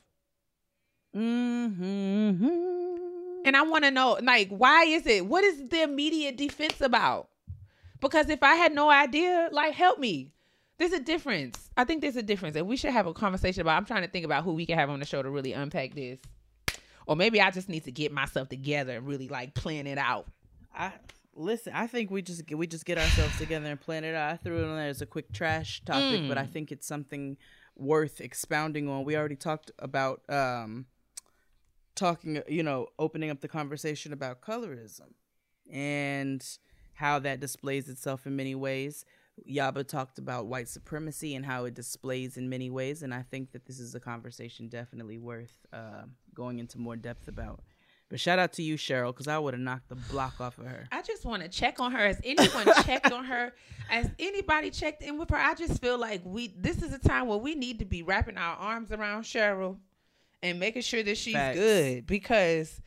Mm-hmm. 1.15 2.47
And 3.45 3.55
I 3.55 3.61
want 3.61 3.85
to 3.85 3.91
know 3.91 4.17
like 4.21 4.49
why 4.49 4.83
is 4.83 5.07
it? 5.07 5.25
What 5.25 5.43
is 5.43 5.63
the 5.69 5.83
immediate 5.83 6.35
defense 6.37 6.81
about? 6.81 7.29
Because 7.99 8.29
if 8.29 8.43
I 8.43 8.55
had 8.55 8.75
no 8.75 8.89
idea, 8.89 9.49
like 9.51 9.73
help 9.73 9.99
me. 9.99 10.31
There's 10.77 10.93
a 10.93 10.99
difference. 10.99 11.71
I 11.75 11.85
think 11.85 12.01
there's 12.01 12.17
a 12.17 12.21
difference, 12.21 12.55
and 12.55 12.67
we 12.67 12.77
should 12.77 12.91
have 12.91 13.07
a 13.07 13.13
conversation 13.13 13.61
about. 13.61 13.77
I'm 13.77 13.85
trying 13.85 14.03
to 14.03 14.07
think 14.07 14.25
about 14.25 14.43
who 14.43 14.53
we 14.53 14.67
can 14.67 14.77
have 14.77 14.91
on 14.91 14.99
the 14.99 15.07
show 15.07 15.23
to 15.23 15.29
really 15.29 15.53
unpack 15.53 15.95
this, 15.95 16.19
or 17.07 17.15
maybe 17.15 17.41
I 17.41 17.49
just 17.51 17.69
need 17.69 17.85
to 17.85 17.91
get 17.91 18.11
myself 18.11 18.49
together 18.49 18.97
and 18.97 19.07
really 19.07 19.27
like 19.27 19.53
plan 19.55 19.87
it 19.87 19.97
out. 19.97 20.27
I 20.75 20.93
listen. 21.35 21.73
I 21.73 21.87
think 21.87 22.11
we 22.11 22.21
just 22.21 22.43
we 22.51 22.67
just 22.67 22.85
get 22.85 22.97
ourselves 22.97 23.37
together 23.37 23.65
and 23.67 23.79
plan 23.79 24.03
it 24.03 24.13
out. 24.13 24.33
I 24.33 24.37
threw 24.37 24.61
it 24.63 24.69
on 24.69 24.75
there 24.75 24.89
as 24.89 25.01
a 25.01 25.05
quick 25.05 25.31
trash 25.33 25.81
topic, 25.85 26.21
but 26.27 26.37
I 26.37 26.43
Mm. 26.45 26.51
think 26.51 26.71
it's 26.71 26.85
something 26.87 27.37
worth 27.75 28.21
expounding 28.21 28.87
on. 28.89 29.05
We 29.05 29.15
already 29.15 29.35
talked 29.35 29.71
about 29.79 30.21
um 30.29 30.85
talking, 31.95 32.41
you 32.47 32.63
know, 32.63 32.87
opening 32.99 33.29
up 33.29 33.41
the 33.41 33.47
conversation 33.47 34.13
about 34.13 34.41
colorism 34.41 35.13
and 35.71 36.45
how 36.93 37.19
that 37.19 37.39
displays 37.39 37.89
itself 37.89 38.25
in 38.27 38.35
many 38.35 38.55
ways. 38.55 39.05
Yaba 39.49 39.87
talked 39.87 40.17
about 40.17 40.47
white 40.47 40.67
supremacy 40.67 41.35
and 41.35 41.45
how 41.45 41.65
it 41.65 41.73
displays 41.75 42.37
in 42.37 42.49
many 42.49 42.69
ways, 42.71 43.03
and 43.03 43.13
I 43.13 43.21
think 43.21 43.51
that 43.51 43.65
this 43.67 43.79
is 43.79 43.93
a 43.93 43.99
conversation 43.99 44.67
definitely 44.67 45.19
worth 45.19 45.65
uh, 45.71 46.05
going 46.37 46.59
into 46.59 46.77
more 46.77 46.95
depth 46.95 47.27
about. 47.27 47.61
But 48.09 48.21
shout 48.21 48.39
out 48.39 48.53
to 48.53 48.63
you, 48.63 48.77
Sheryl, 48.77 49.07
because 49.07 49.27
I 49.27 49.37
would 49.37 49.53
have 49.53 49.59
knocked 49.59 49.89
the 49.89 49.95
block 49.95 50.39
off 50.39 50.57
of 50.59 50.65
her. 50.65 50.87
I 50.93 51.01
just 51.01 51.25
want 51.25 51.41
to 51.41 51.49
check 51.49 51.81
on 51.81 51.91
her. 51.91 52.07
Has 52.07 52.21
anyone 52.23 52.67
checked 52.85 53.11
on 53.11 53.25
her? 53.25 53.53
Has 53.89 54.09
anybody 54.17 54.69
checked 54.69 55.01
in 55.01 55.17
with 55.17 55.29
her? 55.31 55.35
I 55.35 55.55
just 55.55 55.81
feel 55.81 55.97
like 55.97 56.21
we. 56.23 56.53
This 56.57 56.81
is 56.81 56.93
a 56.93 56.99
time 56.99 57.27
where 57.27 57.37
we 57.37 57.55
need 57.55 57.79
to 57.79 57.85
be 57.85 58.03
wrapping 58.03 58.37
our 58.37 58.55
arms 58.55 58.93
around 58.93 59.23
Sheryl 59.23 59.77
and 60.41 60.57
making 60.59 60.83
sure 60.83 61.03
that 61.03 61.17
she's 61.17 61.33
Facts. 61.33 61.57
good 61.57 62.07
because 62.07 62.79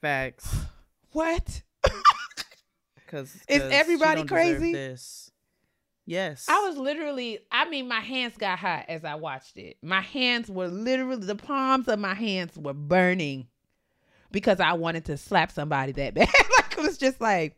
Facts. 0.00 0.54
what? 1.12 1.62
Because 3.06 3.34
Is 3.48 3.60
everybody 3.72 4.22
crazy? 4.22 4.72
This. 4.72 5.32
Yes. 6.10 6.46
I 6.48 6.58
was 6.66 6.76
literally, 6.76 7.38
I 7.52 7.68
mean, 7.70 7.86
my 7.86 8.00
hands 8.00 8.36
got 8.36 8.58
hot 8.58 8.86
as 8.88 9.04
I 9.04 9.14
watched 9.14 9.56
it. 9.56 9.76
My 9.80 10.00
hands 10.00 10.50
were 10.50 10.66
literally, 10.66 11.24
the 11.24 11.36
palms 11.36 11.86
of 11.86 12.00
my 12.00 12.14
hands 12.14 12.58
were 12.58 12.74
burning 12.74 13.46
because 14.32 14.58
I 14.58 14.72
wanted 14.72 15.04
to 15.04 15.16
slap 15.16 15.52
somebody 15.52 15.92
that 15.92 16.14
bad. 16.14 16.28
like, 16.56 16.72
it 16.76 16.82
was 16.82 16.98
just 16.98 17.20
like, 17.20 17.56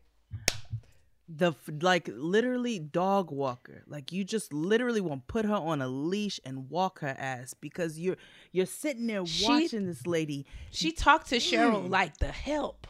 the 1.35 1.55
like 1.81 2.11
literally 2.13 2.79
dog 2.79 3.31
walker. 3.31 3.85
Like 3.87 4.13
you 4.13 4.23
just 4.23 4.53
literally 4.53 5.01
want 5.01 5.27
to 5.27 5.33
put 5.33 5.47
her 5.47 5.55
on 5.55 5.81
a 5.81 5.89
leash 5.89 6.39
and 6.45 6.69
walk 6.69 6.99
her 6.99 7.15
ass 7.19 7.55
because 7.55 7.99
you're 7.99 8.19
you're 8.51 8.67
sitting 8.67 9.07
there 9.07 9.25
She- 9.25 9.47
watching 9.47 9.87
this 9.87 10.07
lady. 10.07 10.45
she 10.73 10.93
talked 10.93 11.29
to 11.31 11.37
Sheryl 11.37 11.87
Mm. 11.87 11.89
like 11.91 12.19
the 12.19 12.27
help. 12.29 12.87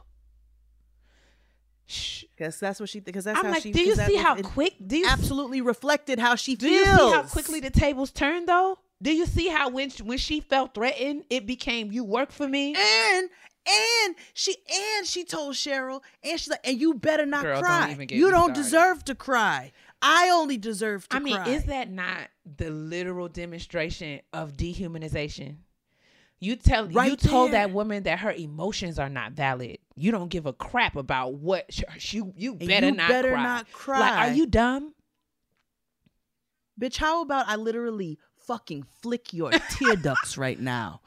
Shh. 1.87 2.25
Because 2.37 2.59
that's 2.61 2.81
what 2.81 2.89
she. 2.89 3.01
Because 3.01 3.25
that's 3.25 3.39
I'm 3.39 3.47
how 3.47 3.51
like, 3.53 3.63
she. 3.63 3.73
do 3.73 3.81
you 3.81 3.95
see 3.95 4.17
how 4.17 4.37
it 4.37 4.45
quick? 4.45 4.75
Do 4.85 4.97
you 4.97 5.07
Absolutely 5.09 5.61
reflected 5.61 6.19
how 6.19 6.35
she 6.37 6.55
do 6.57 6.69
feels. 6.69 6.87
you 6.87 6.95
see 6.97 7.13
how 7.13 7.23
quickly 7.23 7.61
the 7.61 7.71
tables 7.71 8.11
turned 8.11 8.49
though? 8.49 8.79
Do 9.03 9.13
you 9.13 9.27
see 9.27 9.49
how 9.49 9.69
when 9.69 9.91
when 10.05 10.19
she 10.19 10.41
felt 10.41 10.75
threatened, 10.75 11.25
it 11.29 11.47
became 11.47 11.91
you 11.93 12.05
work 12.05 12.31
for 12.33 12.49
me? 12.49 12.75
and 12.75 13.29
and 13.69 14.17
she 14.35 14.57
and 14.97 15.07
she 15.07 15.25
told 15.25 15.55
Sheryl 15.55 16.01
and 16.25 16.39
she's 16.41 16.49
like, 16.49 16.61
and 16.67 16.81
you 16.81 16.95
better 16.95 17.27
not 17.27 17.43
Girl, 17.43 17.55
don't 17.61 17.65
cry. 17.65 17.91
even 17.93 18.07
get 18.07 18.17
you 18.17 18.31
don't 18.31 18.55
started. 18.55 18.55
deserve 18.55 19.05
to 19.05 19.15
cry. 19.15 19.73
I 20.01 20.31
only 20.31 20.57
deserve 20.57 21.09
to 21.11 21.17
I 21.17 21.21
mean, 21.21 21.37
cry. 21.37 21.49
is 21.49 21.65
that 21.65 21.89
not 21.91 22.29
the 22.57 22.71
literal 22.71 23.29
demonstration 23.29 24.21
of 24.33 24.57
dehumanization? 24.57 25.57
You 26.43 26.57
tell 26.57 26.91
you 26.91 26.97
Right 26.97 27.17
told 27.17 27.53
there. 27.53 27.69
that 27.69 27.73
woman 27.73 28.03
that 28.03 28.19
her 28.19 28.33
emotions 28.33 28.99
are 28.99 29.09
not 29.09 29.31
valid. 29.31 29.79
You 29.95 30.11
don't 30.11 30.29
give 30.29 30.45
a 30.45 30.53
crap 30.53 30.97
about 30.97 31.35
what 31.35 31.67
she, 31.99 32.17
you 32.17 32.33
you 32.37 32.55
better 32.57 32.87
you 32.87 32.93
not 32.97 33.09
better 33.09 33.31
cry. 33.31 33.43
not 33.45 33.67
Like, 34.01 34.13
are 34.13 34.33
you 34.35 34.47
dumb? 34.47 34.93
Bitch, 36.81 36.97
how 36.97 37.23
about 37.23 37.47
I 37.47 37.55
literally 37.55 38.19
fucking 38.35 38.85
flick 39.03 39.33
your 39.33 39.51
tear 39.71 39.95
ducts 39.95 40.37
right 40.37 40.59
now? 40.59 41.01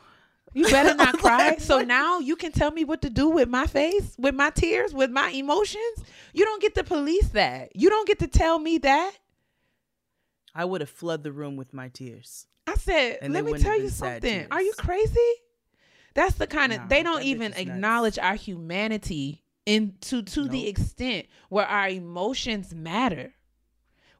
You 0.53 0.69
better 0.69 0.95
not 0.95 1.15
Like, 1.21 1.21
cry. 1.21 1.57
So 1.57 1.81
now 1.81 2.19
you 2.19 2.37
can 2.37 2.53
tell 2.53 2.71
me 2.71 2.85
what 2.85 3.01
to 3.01 3.09
do 3.09 3.27
with 3.27 3.49
my 3.49 3.67
face, 3.67 4.15
with 4.17 4.35
my 4.35 4.51
tears, 4.51 4.93
with 4.93 5.11
my 5.11 5.31
emotions. 5.31 6.05
You 6.31 6.45
don't 6.45 6.61
get 6.61 6.75
to 6.75 6.85
police 6.85 7.27
that. 7.29 7.75
You 7.75 7.89
don't 7.89 8.07
get 8.07 8.19
to 8.19 8.27
tell 8.27 8.57
me 8.57 8.77
that. 8.77 9.11
I 10.53 10.63
would 10.63 10.79
have 10.79 10.89
flooded 10.89 11.25
the 11.25 11.33
room 11.33 11.57
with 11.57 11.73
my 11.73 11.89
tears. 11.89 12.47
I 12.67 12.75
said, 12.75 13.19
And 13.21 13.33
let 13.33 13.45
me 13.45 13.57
tell 13.57 13.79
you 13.79 13.89
something. 13.89 14.47
Are 14.51 14.61
you 14.61 14.73
crazy? 14.77 15.19
That's 16.13 16.35
the 16.35 16.47
kind 16.47 16.71
of 16.71 16.79
Nah, 16.79 16.87
they 16.87 17.03
don't 17.03 17.23
even 17.23 17.51
is 17.51 17.57
nuts. 17.57 17.61
acknowledge 17.69 18.19
our 18.19 18.35
humanity 18.35 19.43
in 19.65 19.95
to 20.01 20.21
to 20.23 20.47
the 20.47 20.67
extent 20.67 21.27
where 21.49 21.65
our 21.67 21.89
emotions 21.89 22.73
matter. 22.73 23.33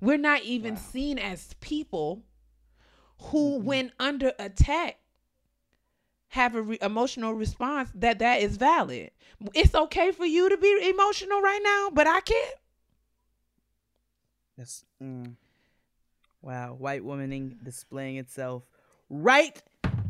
We're 0.01 0.17
not 0.17 0.43
even 0.43 0.75
Wow. 0.75 0.81
seen 0.81 1.17
as 1.19 1.53
people 1.61 2.23
who, 3.17 3.59
when 3.59 3.91
under 3.99 4.33
attack, 4.37 4.99
have 6.29 6.53
a 6.55 6.61
re- 6.61 6.77
emotional 6.81 7.33
response 7.33 7.89
that 7.95 8.19
that 8.19 8.41
is 8.41 8.57
valid. 8.57 9.11
It's 9.53 9.73
okay 9.73 10.11
for 10.11 10.25
you 10.25 10.49
to 10.49 10.57
be 10.57 10.89
emotional 10.89 11.41
right 11.41 11.61
now, 11.63 11.89
but 11.93 12.07
I 12.07 12.19
can't. 12.19 12.55
That's 14.57 14.83
mm. 15.01 15.35
Wow. 16.45 16.75
White 16.77 17.03
womaning 17.03 17.63
displaying 17.63 18.17
itself 18.17 18.63
right 19.09 19.61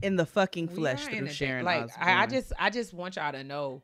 in 0.02 0.16
the 0.16 0.26
fucking 0.26 0.68
flesh 0.68 1.06
through 1.06 1.30
Sharon 1.30 1.66
like 1.66 1.90
I, 2.00 2.24
I 2.24 2.28
just 2.28 2.54
I 2.60 2.70
just 2.70 2.94
want 2.94 3.16
y'all 3.16 3.32
to 3.32 3.44
know 3.44 3.82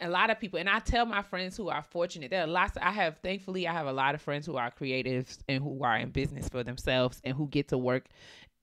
a 0.00 0.08
lot 0.08 0.30
of 0.30 0.40
people 0.40 0.58
and 0.58 0.68
I 0.68 0.80
tell 0.80 1.06
my 1.06 1.22
friends 1.22 1.56
who 1.56 1.68
are 1.68 1.82
fortunate 1.82 2.30
there 2.30 2.42
are 2.42 2.46
lots 2.46 2.76
I 2.80 2.90
have 2.90 3.18
thankfully 3.18 3.66
I 3.66 3.72
have 3.72 3.86
a 3.86 3.92
lot 3.92 4.14
of 4.14 4.22
friends 4.22 4.46
who 4.46 4.56
are 4.56 4.70
creatives 4.70 5.38
and 5.48 5.62
who 5.62 5.82
are 5.82 5.96
in 5.96 6.10
business 6.10 6.48
for 6.48 6.62
themselves 6.62 7.20
and 7.24 7.36
who 7.36 7.48
get 7.48 7.68
to 7.68 7.78
work 7.78 8.06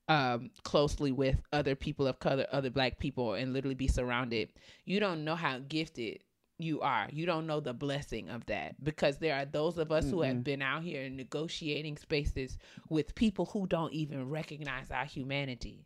um 0.07 0.49
closely 0.63 1.11
with 1.11 1.41
other 1.53 1.75
people 1.75 2.07
of 2.07 2.19
color 2.19 2.45
other 2.51 2.69
black 2.69 2.99
people 2.99 3.33
and 3.33 3.53
literally 3.53 3.75
be 3.75 3.87
surrounded 3.87 4.49
you 4.85 4.99
don't 4.99 5.23
know 5.23 5.35
how 5.35 5.59
gifted 5.59 6.19
you 6.61 6.81
are 6.81 7.07
you 7.11 7.25
don't 7.25 7.47
know 7.47 7.59
the 7.59 7.73
blessing 7.73 8.29
of 8.29 8.45
that 8.45 8.75
because 8.83 9.17
there 9.17 9.35
are 9.35 9.45
those 9.45 9.77
of 9.77 9.91
us 9.91 10.09
who 10.09 10.21
have 10.21 10.43
been 10.43 10.61
out 10.61 10.83
here 10.83 11.09
negotiating 11.09 11.97
spaces 11.97 12.57
with 12.89 13.15
people 13.15 13.45
who 13.45 13.67
don't 13.67 13.93
even 13.93 14.29
recognize 14.29 14.91
our 14.91 15.05
humanity 15.05 15.85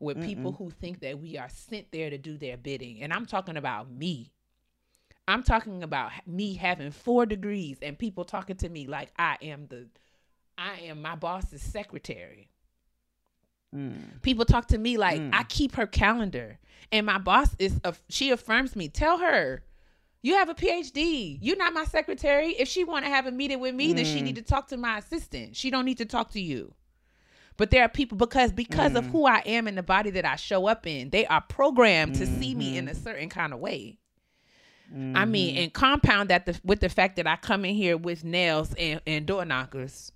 with 0.00 0.20
people 0.22 0.52
who 0.52 0.70
think 0.70 1.00
that 1.00 1.20
we 1.20 1.36
are 1.36 1.48
sent 1.48 1.92
there 1.92 2.10
to 2.10 2.18
do 2.18 2.38
their 2.38 2.56
bidding. 2.56 3.02
And 3.02 3.12
I'm 3.12 3.26
talking 3.26 3.56
about 3.56 3.90
me. 3.90 4.32
I'm 5.28 5.42
talking 5.42 5.82
about 5.82 6.10
me 6.26 6.54
having 6.54 6.90
four 6.90 7.26
degrees 7.26 7.78
and 7.82 7.98
people 7.98 8.24
talking 8.24 8.56
to 8.56 8.68
me 8.68 8.86
like 8.86 9.12
I 9.18 9.36
am 9.42 9.66
the 9.68 9.88
I 10.58 10.80
am 10.86 11.02
my 11.02 11.14
boss's 11.14 11.62
secretary. 11.62 12.49
Mm. 13.74 14.20
People 14.22 14.44
talk 14.44 14.66
to 14.68 14.78
me 14.78 14.96
like 14.96 15.20
Mm. 15.20 15.30
I 15.32 15.44
keep 15.44 15.74
her 15.76 15.86
calendar 15.86 16.58
and 16.90 17.06
my 17.06 17.18
boss 17.18 17.54
is 17.58 17.80
a, 17.84 17.94
she 18.08 18.30
affirms 18.30 18.74
me. 18.74 18.88
Tell 18.88 19.18
her 19.18 19.62
you 20.22 20.34
have 20.34 20.48
a 20.48 20.54
PhD. 20.54 21.38
You're 21.40 21.56
not 21.56 21.72
my 21.72 21.84
secretary. 21.84 22.50
If 22.52 22.68
she 22.68 22.84
want 22.84 23.04
to 23.04 23.10
have 23.10 23.26
a 23.26 23.30
meeting 23.30 23.60
with 23.60 23.74
me, 23.74 23.92
then 23.92 24.04
she 24.04 24.20
Mm. 24.20 24.24
need 24.24 24.36
to 24.36 24.42
talk 24.42 24.68
to 24.68 24.76
my 24.76 24.98
assistant. 24.98 25.56
She 25.56 25.70
don't 25.70 25.84
need 25.84 25.98
to 25.98 26.04
talk 26.04 26.30
to 26.32 26.40
you. 26.40 26.74
But 27.56 27.70
there 27.70 27.82
are 27.84 27.88
people 27.88 28.16
because 28.18 28.52
because 28.52 28.94
of 28.96 29.04
Mm. 29.04 29.10
who 29.10 29.26
I 29.26 29.38
am 29.46 29.66
and 29.68 29.78
the 29.78 29.82
body 29.82 30.10
that 30.10 30.24
I 30.24 30.36
show 30.36 30.66
up 30.66 30.86
in, 30.86 31.10
they 31.10 31.26
are 31.26 31.40
programmed 31.42 32.16
to 32.16 32.26
see 32.26 32.54
me 32.54 32.70
Mm-hmm. 32.70 32.76
in 32.78 32.88
a 32.88 32.94
certain 32.94 33.28
kind 33.28 33.52
of 33.52 33.60
way. 33.60 33.98
I 34.90 34.94
Mm-hmm. 34.96 35.30
mean, 35.30 35.56
and 35.58 35.72
compound 35.72 36.30
that 36.30 36.46
the, 36.46 36.58
with 36.64 36.80
the 36.80 36.88
fact 36.88 37.16
that 37.16 37.26
I 37.26 37.36
come 37.36 37.64
in 37.64 37.74
here 37.76 37.96
with 37.96 38.24
nails 38.24 38.74
and, 38.74 39.00
and 39.06 39.24
door 39.26 39.44
knockers, 39.44 40.10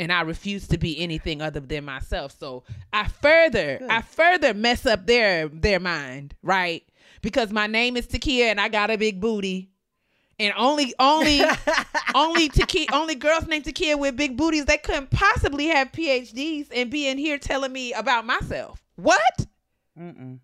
and 0.00 0.12
I 0.12 0.22
refuse 0.22 0.66
to 0.68 0.78
be 0.78 0.98
anything 1.00 1.42
other 1.42 1.60
than 1.60 1.84
myself. 1.84 2.34
So 2.38 2.64
I 2.92 3.08
further, 3.08 3.78
Good. 3.78 3.90
I 3.90 4.02
further 4.02 4.54
mess 4.54 4.86
up 4.86 5.06
their 5.06 5.48
their 5.48 5.80
mind, 5.80 6.34
right? 6.42 6.84
Because 7.20 7.50
my 7.52 7.66
name 7.66 7.96
is 7.96 8.06
Takia 8.06 8.46
and 8.46 8.60
I 8.60 8.68
got 8.68 8.90
a 8.90 8.96
big 8.96 9.20
booty, 9.20 9.70
and 10.38 10.52
only 10.56 10.94
only 10.98 11.40
only 12.14 12.48
Takia 12.48 12.86
only 12.92 13.14
girls 13.14 13.46
named 13.46 13.64
Takia 13.64 13.98
with 13.98 14.16
big 14.16 14.36
booties 14.36 14.64
they 14.64 14.78
couldn't 14.78 15.10
possibly 15.10 15.66
have 15.66 15.92
PhDs 15.92 16.68
and 16.74 16.90
be 16.90 17.08
in 17.08 17.18
here 17.18 17.38
telling 17.38 17.72
me 17.72 17.92
about 17.92 18.26
myself. 18.26 18.82
What? 18.96 19.46
Mm-mm. 19.98 20.38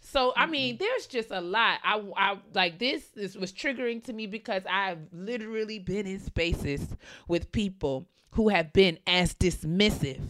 So 0.00 0.32
I 0.36 0.46
mean, 0.46 0.76
there's 0.76 1.06
just 1.06 1.30
a 1.30 1.40
lot. 1.40 1.78
I, 1.84 2.02
I 2.16 2.38
like 2.52 2.78
this. 2.78 3.06
This 3.14 3.34
was 3.34 3.52
triggering 3.52 4.04
to 4.04 4.12
me 4.12 4.26
because 4.26 4.62
I've 4.68 4.98
literally 5.12 5.78
been 5.78 6.06
in 6.06 6.20
spaces 6.20 6.86
with 7.28 7.50
people 7.50 8.08
who 8.32 8.48
have 8.48 8.72
been 8.72 8.98
as 9.06 9.34
dismissive 9.34 10.20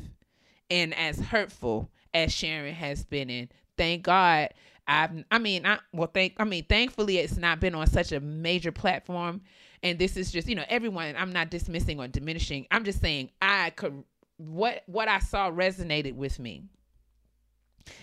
and 0.71 0.95
as 0.95 1.19
hurtful 1.19 1.91
as 2.15 2.33
Sharon 2.33 2.75
has 2.75 3.05
been 3.05 3.31
in. 3.31 3.49
Thank 3.77 4.03
God. 4.05 4.51
I've. 4.87 5.25
I 5.31 5.39
mean, 5.39 5.65
I 5.65 5.79
well, 5.93 6.11
thank. 6.13 6.35
I 6.39 6.45
mean, 6.45 6.65
thankfully, 6.65 7.19
it's 7.19 7.37
not 7.37 7.61
been 7.61 7.75
on 7.75 7.87
such 7.87 8.13
a 8.13 8.21
major 8.21 8.73
platform. 8.73 9.43
And 9.85 9.99
this 9.99 10.17
is 10.17 10.31
just, 10.31 10.49
you 10.49 10.55
know, 10.55 10.65
everyone. 10.69 11.15
I'm 11.17 11.33
not 11.33 11.51
dismissing 11.51 12.01
or 12.01 12.09
diminishing. 12.09 12.67
I'm 12.71 12.85
just 12.85 13.01
saying 13.01 13.31
I 13.41 13.71
could. 13.71 14.05
What 14.39 14.83
what 14.87 15.09
I 15.09 15.21
saw 15.21 15.51
resonated 15.51 16.15
with 16.15 16.39
me 16.39 16.65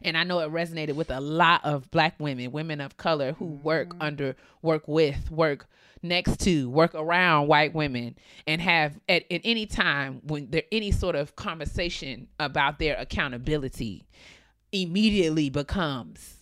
and 0.01 0.17
I 0.17 0.23
know 0.23 0.39
it 0.39 0.51
resonated 0.51 0.95
with 0.95 1.11
a 1.11 1.19
lot 1.19 1.63
of 1.63 1.89
black 1.91 2.15
women, 2.19 2.51
women 2.51 2.81
of 2.81 2.97
color 2.97 3.33
who 3.33 3.45
work 3.45 3.89
mm-hmm. 3.89 4.01
under, 4.01 4.35
work 4.61 4.87
with, 4.87 5.29
work 5.31 5.67
next 6.01 6.39
to, 6.41 6.69
work 6.69 6.95
around 6.95 7.47
white 7.47 7.73
women, 7.73 8.17
and 8.47 8.61
have 8.61 8.99
at, 9.09 9.23
at 9.31 9.41
any 9.43 9.65
time 9.65 10.21
when 10.23 10.49
there 10.49 10.63
any 10.71 10.91
sort 10.91 11.15
of 11.15 11.35
conversation 11.35 12.27
about 12.39 12.79
their 12.79 12.95
accountability, 12.97 14.07
immediately 14.71 15.49
becomes, 15.49 16.37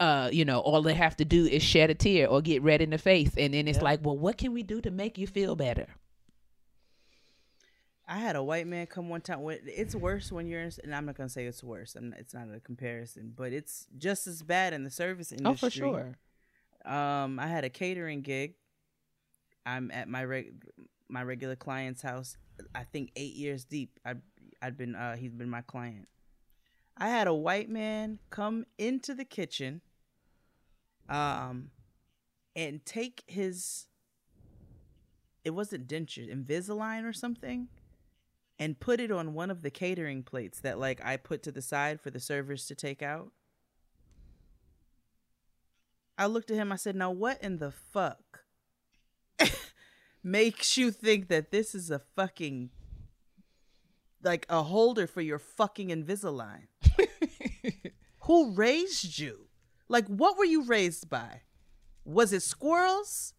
uh, 0.00 0.28
you 0.32 0.44
know, 0.44 0.60
all 0.60 0.82
they 0.82 0.94
have 0.94 1.16
to 1.16 1.24
do 1.24 1.46
is 1.46 1.62
shed 1.62 1.90
a 1.90 1.94
tear 1.94 2.26
or 2.26 2.40
get 2.40 2.62
red 2.62 2.80
in 2.82 2.90
the 2.90 2.98
face, 2.98 3.32
and 3.36 3.54
then 3.54 3.68
it's 3.68 3.76
Yep. 3.76 3.82
like, 3.84 4.00
well, 4.04 4.18
what 4.18 4.38
can 4.38 4.52
we 4.52 4.62
do 4.62 4.80
to 4.80 4.90
make 4.90 5.18
you 5.18 5.26
feel 5.26 5.54
better? 5.54 5.86
I 8.06 8.18
had 8.18 8.36
a 8.36 8.42
white 8.42 8.66
man 8.66 8.86
come 8.86 9.08
one 9.08 9.22
time. 9.22 9.40
When, 9.40 9.60
it's 9.64 9.94
worse 9.94 10.30
when 10.30 10.46
you're, 10.46 10.60
in, 10.60 10.72
and 10.82 10.94
I'm 10.94 11.06
not 11.06 11.16
gonna 11.16 11.30
say 11.30 11.46
it's 11.46 11.64
worse. 11.64 11.96
Not, 11.98 12.18
it's 12.18 12.34
not 12.34 12.48
a 12.54 12.60
comparison, 12.60 13.32
but 13.34 13.52
it's 13.52 13.86
just 13.96 14.26
as 14.26 14.42
bad 14.42 14.74
in 14.74 14.84
the 14.84 14.90
service 14.90 15.32
industry. 15.32 15.66
Oh, 15.66 15.70
for 15.70 15.70
sure. 15.70 16.18
Um, 16.84 17.38
I 17.38 17.46
had 17.46 17.64
a 17.64 17.70
catering 17.70 18.20
gig. 18.20 18.56
I'm 19.66 19.90
at 19.90 20.08
my 20.08 20.24
reg- 20.24 20.64
my 21.08 21.22
regular 21.22 21.56
client's 21.56 22.02
house. 22.02 22.36
I 22.74 22.84
think 22.84 23.12
eight 23.16 23.34
years 23.34 23.64
deep. 23.64 23.98
I 24.04 24.14
I'd 24.62 24.76
been 24.76 24.94
uh 24.94 25.16
he's 25.16 25.34
been 25.34 25.50
my 25.50 25.62
client. 25.62 26.08
I 26.96 27.08
had 27.08 27.26
a 27.26 27.34
white 27.34 27.68
man 27.68 28.20
come 28.30 28.66
into 28.78 29.14
the 29.14 29.24
kitchen, 29.24 29.80
um, 31.08 31.70
and 32.54 32.84
take 32.84 33.24
his. 33.26 33.86
It 35.44 35.50
wasn't 35.50 35.88
denture, 35.88 36.32
Invisalign 36.32 37.04
or 37.04 37.12
something, 37.12 37.68
and 38.58 38.80
put 38.80 39.00
it 39.00 39.10
on 39.10 39.34
one 39.34 39.50
of 39.50 39.62
the 39.62 39.70
catering 39.70 40.22
plates 40.22 40.60
that 40.60 40.78
like 40.78 41.04
I 41.04 41.16
put 41.16 41.42
to 41.42 41.52
the 41.52 41.62
side 41.62 42.00
for 42.00 42.10
the 42.10 42.20
servers 42.20 42.66
to 42.66 42.74
take 42.74 43.02
out. 43.02 43.32
I 46.16 46.26
looked 46.26 46.50
at 46.50 46.56
him. 46.56 46.70
I 46.70 46.76
said, 46.76 46.94
"Now 46.94 47.10
what 47.10 47.42
in 47.42 47.58
the 47.58 47.72
fuck 47.72 48.43
makes 50.24 50.76
you 50.76 50.90
think 50.90 51.28
that 51.28 51.50
this 51.52 51.74
is 51.74 51.90
a 51.90 52.00
fucking 52.16 52.70
like 54.22 54.46
a 54.48 54.62
holder 54.62 55.06
for 55.06 55.20
your 55.20 55.38
fucking 55.38 55.88
Invisalign? 55.88 56.66
Who 58.20 58.52
raised 58.54 59.18
you? 59.18 59.48
Like, 59.88 60.06
what 60.08 60.38
were 60.38 60.46
you 60.46 60.64
raised 60.64 61.10
by? 61.10 61.42
Was 62.06 62.32
it 62.32 62.42
squirrels? 62.42 63.34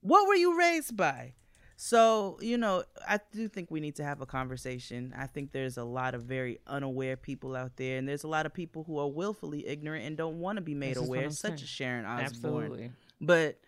What 0.00 0.26
were 0.26 0.34
you 0.34 0.58
raised 0.58 0.96
by? 0.96 1.34
So, 1.76 2.38
you 2.40 2.58
know, 2.58 2.82
I 3.08 3.20
do 3.32 3.46
think 3.46 3.70
we 3.70 3.78
need 3.78 3.94
to 3.96 4.04
have 4.04 4.20
a 4.20 4.26
conversation. 4.26 5.14
I 5.16 5.28
think 5.28 5.52
there's 5.52 5.76
a 5.76 5.84
lot 5.84 6.16
of 6.16 6.24
very 6.24 6.58
unaware 6.66 7.16
people 7.16 7.54
out 7.54 7.76
there, 7.76 7.98
and 7.98 8.08
there's 8.08 8.24
a 8.24 8.28
lot 8.28 8.46
of 8.46 8.52
people 8.52 8.82
who 8.82 8.98
are 8.98 9.06
willfully 9.06 9.64
ignorant 9.68 10.04
and 10.04 10.16
don't 10.16 10.40
want 10.40 10.56
to 10.56 10.62
be 10.62 10.74
made 10.74 10.96
This 10.96 11.04
is 11.04 11.08
what 11.08 11.18
aware, 11.18 11.30
such 11.30 11.50
saying. 11.50 11.54
as 11.62 11.68
Sharon 11.68 12.04
Osbourne. 12.04 12.24
Absolutely. 12.26 12.90
But 13.20 13.60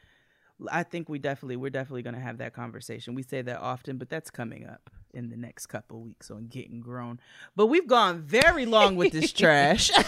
I 0.71 0.83
think 0.83 1.09
we 1.09 1.19
definitely 1.19 1.57
we're 1.57 1.71
definitely 1.71 2.03
going 2.03 2.15
to 2.15 2.21
have 2.21 2.39
that 2.39 2.53
conversation. 2.53 3.15
We 3.15 3.23
say 3.23 3.43
that 3.43 3.61
often, 3.61 3.99
but 3.99 4.09
that's 4.09 4.31
coming 4.31 4.67
up 4.67 4.91
in 5.13 5.29
the 5.29 5.37
next 5.37 5.67
couple 5.67 6.01
weeks 6.01 6.31
on 6.31 6.47
getting 6.47 6.81
grown. 6.81 7.19
But 7.57 7.67
we've 7.67 7.87
gone 7.87 8.21
very 8.21 8.67
long 8.67 8.97
with 8.97 9.13
this 9.13 9.33
trash. 9.33 9.91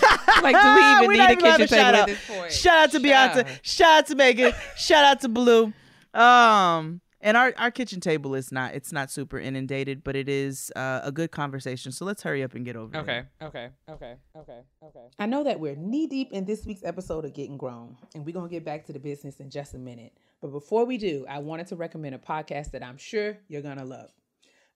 Like, 0.42 0.56
do 0.60 0.74
we 0.74 1.04
even 1.04 1.18
need 1.18 1.32
a 1.32 1.36
kitchen 1.36 1.68
shout 1.68 1.68
table 1.68 1.84
out. 1.84 1.94
at 1.94 2.06
this 2.06 2.26
point? 2.26 2.52
Shout 2.52 2.74
out 2.78 2.90
to 2.92 2.98
Beyonce. 2.98 3.44
Child. 3.44 3.60
Shout 3.62 3.92
out 3.98 4.06
to 4.06 4.14
Megan. 4.16 4.52
shout 4.76 5.04
out 5.04 5.20
to 5.20 5.28
Blue. 5.28 5.72
Um, 6.14 7.00
and 7.22 7.36
our, 7.36 7.54
our 7.56 7.70
kitchen 7.70 8.00
table 8.00 8.34
is 8.34 8.52
not 8.52 8.74
it's 8.74 8.92
not 8.92 9.10
super 9.10 9.38
inundated, 9.38 10.04
but 10.04 10.16
it 10.16 10.28
is 10.28 10.72
uh, 10.76 11.00
a 11.04 11.12
good 11.12 11.30
conversation. 11.30 11.92
So 11.92 12.04
let's 12.04 12.22
hurry 12.22 12.42
up 12.42 12.54
and 12.54 12.64
get 12.64 12.76
over 12.76 12.96
it. 12.96 13.00
Okay, 13.00 13.22
okay, 13.40 13.68
okay, 13.88 14.16
okay, 14.36 14.60
okay. 14.84 15.06
I 15.18 15.26
know 15.26 15.44
that 15.44 15.60
we're 15.60 15.76
knee 15.76 16.06
deep 16.06 16.32
in 16.32 16.44
this 16.44 16.66
week's 16.66 16.84
episode 16.84 17.24
of 17.24 17.32
Getting 17.32 17.56
Grown, 17.56 17.96
and 18.14 18.26
we're 18.26 18.32
going 18.32 18.48
to 18.48 18.52
get 18.52 18.64
back 18.64 18.84
to 18.86 18.92
the 18.92 18.98
business 18.98 19.40
in 19.40 19.50
just 19.50 19.74
a 19.74 19.78
minute. 19.78 20.12
But 20.40 20.50
before 20.50 20.84
we 20.84 20.98
do, 20.98 21.24
I 21.28 21.38
wanted 21.38 21.68
to 21.68 21.76
recommend 21.76 22.14
a 22.14 22.18
podcast 22.18 22.72
that 22.72 22.82
I'm 22.82 22.98
sure 22.98 23.38
you're 23.48 23.62
going 23.62 23.78
to 23.78 23.84
love. 23.84 24.10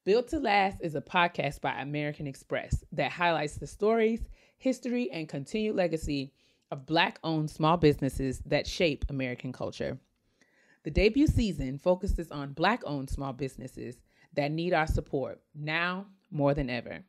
Built 0.05 0.29
to 0.29 0.39
Last 0.39 0.79
is 0.81 0.95
a 0.95 1.01
podcast 1.01 1.61
by 1.61 1.81
American 1.81 2.29
Express 2.29 2.85
that 2.93 3.11
highlights 3.11 3.57
the 3.57 3.67
stories, 3.67 4.21
history, 4.57 5.11
and 5.11 5.29
continued 5.29 5.75
legacy 5.75 6.33
of 6.71 6.87
Black 6.87 7.19
owned 7.25 7.51
small 7.51 7.77
businesses 7.77 8.41
that 8.47 8.69
shape 8.69 9.05
American 9.09 9.53
culture. 9.53 9.99
The 10.87 10.93
debut 10.93 11.27
season 11.27 11.79
focuses 11.79 12.31
on 12.31 12.53
Black 12.53 12.81
owned 12.87 13.11
small 13.11 13.33
businesses 13.33 13.97
that 14.35 14.53
need 14.53 14.73
our 14.73 14.87
support 14.87 15.41
now 15.53 16.07
more 16.31 16.55
than 16.55 16.71
ever. 16.71 17.01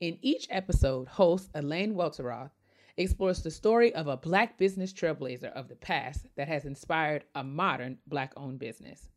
In 0.00 0.16
each 0.22 0.46
episode, 0.48 1.06
host 1.06 1.50
Elaine 1.54 1.94
Welteroth 1.94 2.52
explores 2.96 3.42
the 3.42 3.50
story 3.50 3.94
of 3.94 4.06
a 4.06 4.16
Black 4.16 4.56
business 4.56 4.90
trailblazer 4.94 5.52
of 5.52 5.68
the 5.68 5.76
past 5.76 6.28
that 6.36 6.48
has 6.48 6.64
inspired 6.64 7.24
a 7.34 7.44
modern 7.44 7.98
Black 8.06 8.32
owned 8.38 8.58
business. 8.58 9.10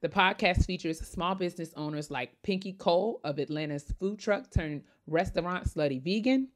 The 0.00 0.08
podcast 0.08 0.64
features 0.64 1.00
small 1.00 1.34
business 1.34 1.72
owners 1.74 2.08
like 2.08 2.40
Pinky 2.44 2.74
Cole 2.74 3.20
of 3.24 3.40
Atlanta's 3.40 3.92
food 3.98 4.20
truck 4.20 4.48
turned 4.52 4.84
restaurant 5.08 5.66
Slutty 5.66 6.00
Vegan, 6.00 6.50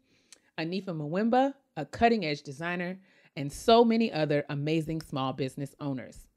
Anifa 0.59 0.91
Mvuemba, 0.91 1.55
a 1.77 1.87
cutting 1.87 2.25
edge 2.25 2.43
designer, 2.43 3.01
and 3.35 3.53
so 3.53 3.85
many 3.85 4.13
other 4.13 4.45
amazing 4.49 5.01
small 5.01 5.33
business 5.33 5.75
owners. 5.81 6.29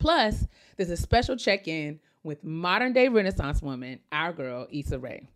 Plus, 0.00 0.46
there's 0.76 0.90
a 0.90 0.96
special 0.96 1.36
check 1.36 1.68
in 1.68 2.00
with 2.24 2.42
modern 2.42 2.92
day 2.92 3.08
Renaissance 3.08 3.62
woman, 3.62 4.00
our 4.10 4.32
girl, 4.32 4.66
Issa 4.72 4.98
Rae. 4.98 5.28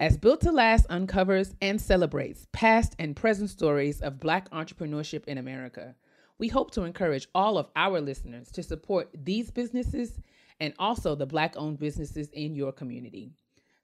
as 0.00 0.16
Built 0.16 0.40
to 0.40 0.50
Last 0.50 0.86
uncovers 0.90 1.54
and 1.62 1.80
celebrates 1.80 2.46
past 2.52 2.96
and 2.98 3.14
present 3.14 3.48
stories 3.48 4.00
of 4.00 4.18
Black 4.18 4.50
entrepreneurship 4.50 5.24
in 5.26 5.38
America. 5.38 5.94
We 6.38 6.48
hope 6.48 6.72
to 6.72 6.82
encourage 6.82 7.28
all 7.34 7.56
of 7.56 7.68
our 7.76 8.00
listeners 8.00 8.50
to 8.52 8.64
support 8.64 9.08
these 9.14 9.52
businesses 9.52 10.18
and 10.58 10.74
also 10.80 11.14
the 11.14 11.26
Black 11.26 11.54
owned 11.56 11.78
businesses 11.78 12.28
in 12.30 12.56
your 12.56 12.72
community. 12.72 13.30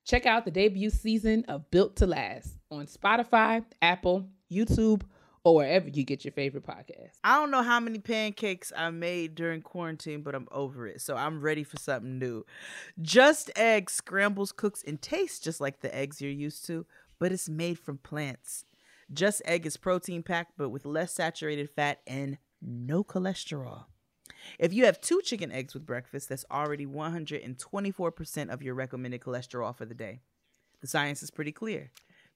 Check 0.05 0.27
out 0.27 0.45
the 0.45 0.51
debut 0.51 0.91
season 0.91 1.45
of 1.47 1.71
Built 1.71 1.95
to 1.97 2.07
Last 2.07 2.57
on 2.73 2.87
Spotify, 2.87 3.65
Apple, 3.81 4.27
YouTube, 4.51 5.03
or 5.49 5.55
wherever 5.55 5.89
you 5.89 6.05
get 6.05 6.27
your 6.27 6.33
favorite 6.33 6.67
podcast. 6.67 7.13
I 7.25 7.41
don't 7.41 7.51
know 7.51 7.63
how 7.63 7.81
many 7.81 7.99
pancakes 7.99 8.71
I 8.77 8.91
made 8.91 9.35
during 9.35 9.63
quarantine, 9.63 10.21
but 10.21 10.35
I'm 10.35 10.47
over 10.53 10.87
it. 10.87 11.01
So 11.01 11.17
I'm 11.17 11.41
ready 11.41 11.65
for 11.65 11.79
something 11.79 12.19
new. 12.19 12.45
Just 13.01 13.51
Egg 13.57 13.89
scrambles, 13.89 14.53
cooks, 14.53 14.85
and 14.87 15.01
tastes 15.01 15.39
just 15.39 15.59
like 15.59 15.81
the 15.81 15.95
eggs 15.97 16.21
you're 16.21 16.31
used 16.31 16.67
to, 16.67 16.85
but 17.19 17.33
it's 17.33 17.49
made 17.49 17.79
from 17.79 17.97
plants. 17.97 18.67
Just 19.11 19.41
Egg 19.47 19.65
is 19.65 19.79
protein 19.79 20.23
packed, 20.23 20.53
but 20.59 20.69
with 20.69 20.85
less 20.85 21.15
saturated 21.15 21.71
fat 21.71 22.01
and 22.07 22.37
no 22.61 23.03
cholesterol. 23.03 23.87
If 24.59 24.75
you 24.75 24.85
have 24.85 25.01
two 25.01 25.23
chicken 25.25 25.51
eggs 25.51 25.73
with 25.73 25.87
breakfast, 25.87 26.29
that's 26.29 26.45
already 26.51 26.85
124% 26.85 28.51
of 28.51 28.63
your 28.63 28.75
recommended 28.75 29.23
cholesterol 29.23 29.75
for 29.75 29.87
the 29.87 29.95
day. 29.95 30.21
The 30.83 30.87
science 30.87 31.23
is 31.23 31.31
pretty 31.31 31.53
clear. 31.53 31.91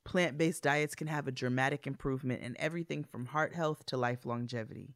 Plant 0.05 0.37
based 0.37 0.63
diets 0.63 0.95
can 0.95 1.07
have 1.07 1.29
a 1.29 1.33
dramatic 1.33 1.87
improvement 1.87 2.43
in 2.43 2.57
everything 2.59 3.05
from 3.05 3.27
heart 3.27 3.55
health 3.55 3.87
to 3.87 3.97
life 3.97 4.27
longevity. 4.27 4.95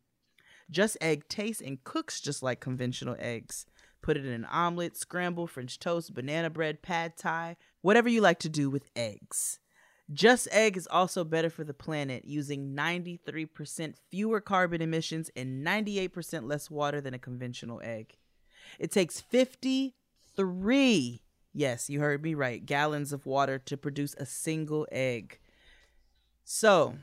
Just 0.71 0.97
Egg 1.01 1.29
tastes 1.29 1.63
and 1.63 1.83
cooks 1.85 2.21
just 2.21 2.43
like 2.43 2.61
conventional 2.61 3.17
eggs. 3.19 3.67
Put 4.03 4.17
it 4.17 4.27
in 4.27 4.33
an 4.33 4.47
omelet, 4.47 4.97
scramble, 4.97 5.47
French 5.47 5.79
toast, 5.79 6.13
banana 6.13 6.51
bread, 6.51 6.83
pad 6.83 7.17
thai, 7.17 7.57
whatever 7.83 8.09
you 8.09 8.21
like 8.21 8.41
to 8.41 8.49
do 8.49 8.69
with 8.69 8.91
eggs. 8.97 9.61
Just 10.13 10.47
Egg 10.53 10.77
is 10.77 10.87
also 10.87 11.25
better 11.25 11.51
for 11.51 11.65
the 11.65 11.75
planet, 11.75 12.25
using 12.25 12.77
93% 12.77 13.95
fewer 14.11 14.41
carbon 14.41 14.81
emissions 14.81 15.31
and 15.35 15.67
98% 15.67 16.49
less 16.49 16.71
water 16.71 17.01
than 17.01 17.15
a 17.15 17.19
conventional 17.19 17.81
egg. 17.83 18.17
It 18.79 18.93
takes 18.93 19.21
53, 19.21 21.23
yes, 21.57 21.89
you 21.89 22.01
heard 22.01 22.23
me 22.23 22.35
right, 22.35 22.65
gallons 22.65 23.13
of 23.13 23.27
water 23.27 23.59
to 23.59 23.77
produce 23.77 24.15
a 24.19 24.27
single 24.27 24.87
egg. 24.93 25.39
So, 26.45 26.97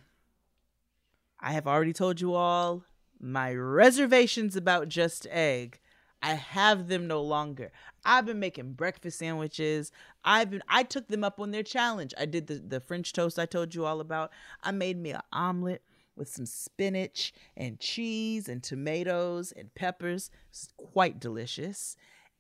I 1.40 1.52
have 1.54 1.68
already 1.68 1.92
told 1.92 2.22
you 2.22 2.34
all 2.34 2.84
my 3.20 3.54
reservations 3.54 4.56
about 4.56 4.90
Just 4.90 5.28
Egg. 5.30 5.80
I 6.22 6.36
have 6.36 6.88
them 6.88 7.08
no 7.08 7.22
longer. 7.22 7.72
I've 8.06 8.26
been 8.26 8.40
making 8.40 8.74
breakfast 8.74 9.20
sandwiches. 9.20 9.92
I've 10.24 10.52
been 10.52 10.64
I 10.70 10.84
took 10.84 11.08
them 11.08 11.24
up 11.24 11.40
on 11.40 11.52
their 11.52 11.64
challenge. 11.64 12.14
I 12.18 12.26
did 12.26 12.48
the, 12.48 12.56
the 12.56 12.80
French 12.80 13.12
toast 13.12 13.38
I 13.38 13.46
told 13.46 13.76
you 13.76 13.86
all 13.86 14.00
about. 14.00 14.32
I 14.62 14.72
made 14.72 14.98
me 14.98 15.12
an 15.12 15.22
omelet 15.34 15.82
with 16.16 16.30
some 16.30 16.46
spinach 16.46 17.34
and 17.58 17.80
cheese 17.80 18.48
and 18.48 18.64
tomatoes 18.64 19.52
and 19.52 19.74
peppers. 19.74 20.30
It's 20.50 20.70
quite 20.78 21.20
delicious. 21.20 21.98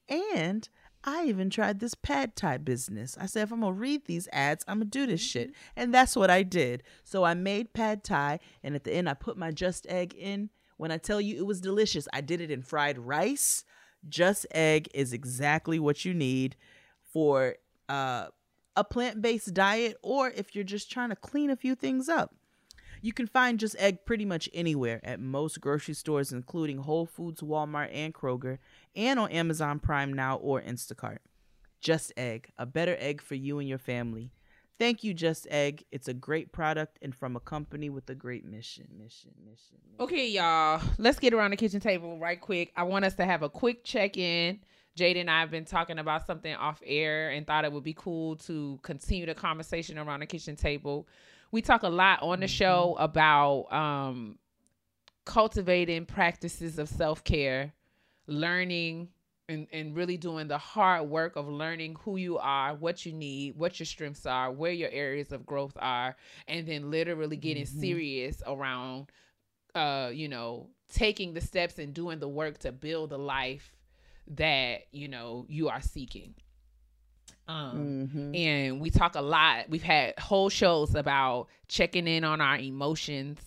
And 0.07 0.69
I 1.03 1.25
even 1.25 1.49
tried 1.49 1.79
this 1.79 1.95
pad 1.95 2.35
thai 2.35 2.57
business. 2.57 3.17
I 3.19 3.25
said, 3.25 3.43
if 3.43 3.51
I'm 3.51 3.59
gonna 3.59 3.73
read 3.73 4.05
these 4.05 4.29
ads, 4.31 4.63
I'm 4.67 4.79
gonna 4.79 4.85
do 4.85 5.05
this 5.05 5.21
shit. 5.21 5.51
And 5.75 5.93
that's 5.93 6.15
what 6.15 6.29
I 6.29 6.43
did. 6.43 6.83
So 7.03 7.23
I 7.23 7.33
made 7.33 7.73
pad 7.73 8.03
thai, 8.03 8.39
and 8.63 8.75
at 8.75 8.83
the 8.83 8.93
end, 8.93 9.09
I 9.09 9.13
put 9.13 9.37
my 9.37 9.51
just 9.51 9.85
egg 9.87 10.13
in. 10.17 10.49
When 10.77 10.91
I 10.91 10.97
tell 10.97 11.19
you 11.19 11.37
it 11.37 11.45
was 11.45 11.61
delicious, 11.61 12.07
I 12.13 12.21
did 12.21 12.41
it 12.41 12.51
in 12.51 12.61
fried 12.61 12.97
rice. 12.97 13.63
Just 14.07 14.45
egg 14.51 14.87
is 14.93 15.13
exactly 15.13 15.79
what 15.79 16.05
you 16.05 16.13
need 16.13 16.55
for 17.11 17.55
uh, 17.89 18.27
a 18.75 18.83
plant 18.83 19.21
based 19.21 19.53
diet, 19.53 19.97
or 20.01 20.29
if 20.29 20.55
you're 20.55 20.63
just 20.63 20.91
trying 20.91 21.09
to 21.09 21.15
clean 21.15 21.49
a 21.49 21.55
few 21.55 21.75
things 21.75 22.09
up. 22.09 22.33
You 23.03 23.11
can 23.11 23.27
find 23.27 23.59
Just 23.59 23.75
Egg 23.79 24.05
pretty 24.05 24.23
much 24.23 24.49
anywhere 24.53 25.01
at 25.03 25.19
most 25.19 25.59
grocery 25.59 25.93
stores, 25.93 26.31
including 26.31 26.77
Whole 26.77 27.05
Foods, 27.05 27.41
Walmart, 27.41 27.89
and 27.91 28.13
Kroger, 28.13 28.59
and 28.95 29.19
on 29.19 29.31
Amazon 29.31 29.79
Prime 29.79 30.13
Now 30.13 30.37
or 30.37 30.61
Instacart. 30.61 31.19
Just 31.79 32.13
Egg, 32.15 32.49
a 32.57 32.65
better 32.65 32.95
egg 32.99 33.21
for 33.21 33.35
you 33.35 33.59
and 33.59 33.67
your 33.67 33.77
family. 33.77 34.31
Thank 34.79 35.03
you, 35.03 35.13
Just 35.13 35.47
Egg. 35.49 35.85
It's 35.91 36.07
a 36.07 36.13
great 36.13 36.51
product 36.51 36.97
and 37.01 37.13
from 37.13 37.35
a 37.35 37.39
company 37.39 37.89
with 37.89 38.09
a 38.09 38.15
great 38.15 38.45
mission. 38.45 38.87
Mission, 38.97 39.31
mission. 39.45 39.77
mission. 39.85 39.99
Okay, 39.99 40.27
y'all, 40.27 40.81
let's 40.97 41.19
get 41.19 41.33
around 41.33 41.51
the 41.51 41.57
kitchen 41.57 41.79
table 41.79 42.17
right 42.17 42.39
quick. 42.39 42.71
I 42.75 42.83
want 42.83 43.05
us 43.05 43.15
to 43.15 43.25
have 43.25 43.43
a 43.43 43.49
quick 43.49 43.83
check 43.83 44.17
in. 44.17 44.59
Jade 44.95 45.17
and 45.17 45.29
I 45.29 45.39
have 45.39 45.51
been 45.51 45.65
talking 45.65 45.99
about 45.99 46.27
something 46.27 46.53
off 46.55 46.81
air 46.85 47.31
and 47.31 47.47
thought 47.47 47.65
it 47.65 47.71
would 47.71 47.83
be 47.83 47.95
cool 47.95 48.35
to 48.37 48.79
continue 48.83 49.25
the 49.25 49.33
conversation 49.33 49.97
around 49.97 50.19
the 50.19 50.25
kitchen 50.25 50.55
table. 50.55 51.07
We 51.51 51.61
talk 51.61 51.83
a 51.83 51.89
lot 51.89 52.21
on 52.21 52.39
the 52.39 52.47
show 52.47 52.95
about 52.99 53.71
um, 53.71 54.37
cultivating 55.25 56.05
practices 56.05 56.77
of 56.77 56.89
self 56.89 57.23
care, 57.23 57.73
learning, 58.27 59.09
and, 59.47 59.67
and 59.71 59.95
really 59.95 60.17
doing 60.17 60.47
the 60.47 60.57
hard 60.57 61.09
work 61.09 61.35
of 61.35 61.47
learning 61.47 61.95
who 62.01 62.17
you 62.17 62.37
are, 62.37 62.73
what 62.75 63.05
you 63.05 63.13
need, 63.13 63.55
what 63.57 63.79
your 63.79 63.85
strengths 63.85 64.25
are, 64.25 64.51
where 64.51 64.71
your 64.71 64.89
areas 64.89 65.31
of 65.31 65.45
growth 65.45 65.77
are, 65.79 66.15
and 66.47 66.67
then 66.67 66.89
literally 66.91 67.37
getting 67.37 67.65
serious 67.65 68.41
around, 68.47 69.07
uh, 69.75 70.09
you 70.13 70.27
know, 70.27 70.69
taking 70.91 71.33
the 71.33 71.41
steps 71.41 71.77
and 71.79 71.93
doing 71.93 72.19
the 72.19 72.27
work 72.27 72.57
to 72.59 72.71
build 72.71 73.09
the 73.09 73.17
life 73.17 73.75
that 74.27 74.81
you 74.91 75.07
know 75.07 75.45
you 75.49 75.69
are 75.69 75.81
seeking. 75.81 76.33
Um, 77.47 77.93
Mhm. 78.05 78.33
and 78.33 78.79
we 78.79 78.89
talk 78.89 79.15
a 79.15 79.21
lot. 79.21 79.69
We've 79.69 79.83
had 79.83 80.17
whole 80.19 80.49
shows 80.49 80.95
about 80.95 81.47
checking 81.67 82.07
in 82.07 82.23
on 82.23 82.41
our 82.41 82.57
emotions 82.57 83.39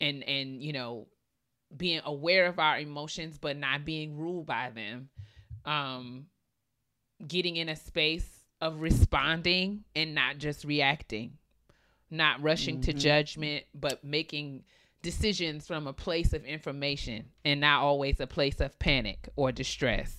and 0.00 0.22
and 0.24 0.62
you 0.62 0.72
know 0.72 1.06
being 1.74 2.00
aware 2.04 2.46
of 2.46 2.58
our 2.58 2.78
emotions 2.78 3.38
but 3.38 3.56
not 3.56 3.84
being 3.84 4.16
ruled 4.16 4.46
by 4.46 4.70
them. 4.70 5.08
Um 5.64 6.26
getting 7.26 7.56
in 7.56 7.68
a 7.68 7.76
space 7.76 8.40
of 8.60 8.80
responding 8.80 9.84
and 9.94 10.14
not 10.14 10.38
just 10.38 10.64
reacting. 10.64 11.38
Not 12.10 12.42
rushing 12.42 12.80
to 12.82 12.92
Mhm. 12.92 12.98
judgment 12.98 13.64
but 13.74 14.04
making 14.04 14.64
decisions 15.02 15.66
from 15.66 15.86
a 15.86 15.92
place 15.92 16.32
of 16.32 16.44
information 16.44 17.30
and 17.44 17.60
not 17.60 17.82
always 17.82 18.20
a 18.20 18.26
place 18.26 18.60
of 18.60 18.78
panic 18.78 19.28
or 19.36 19.52
distress. 19.52 20.16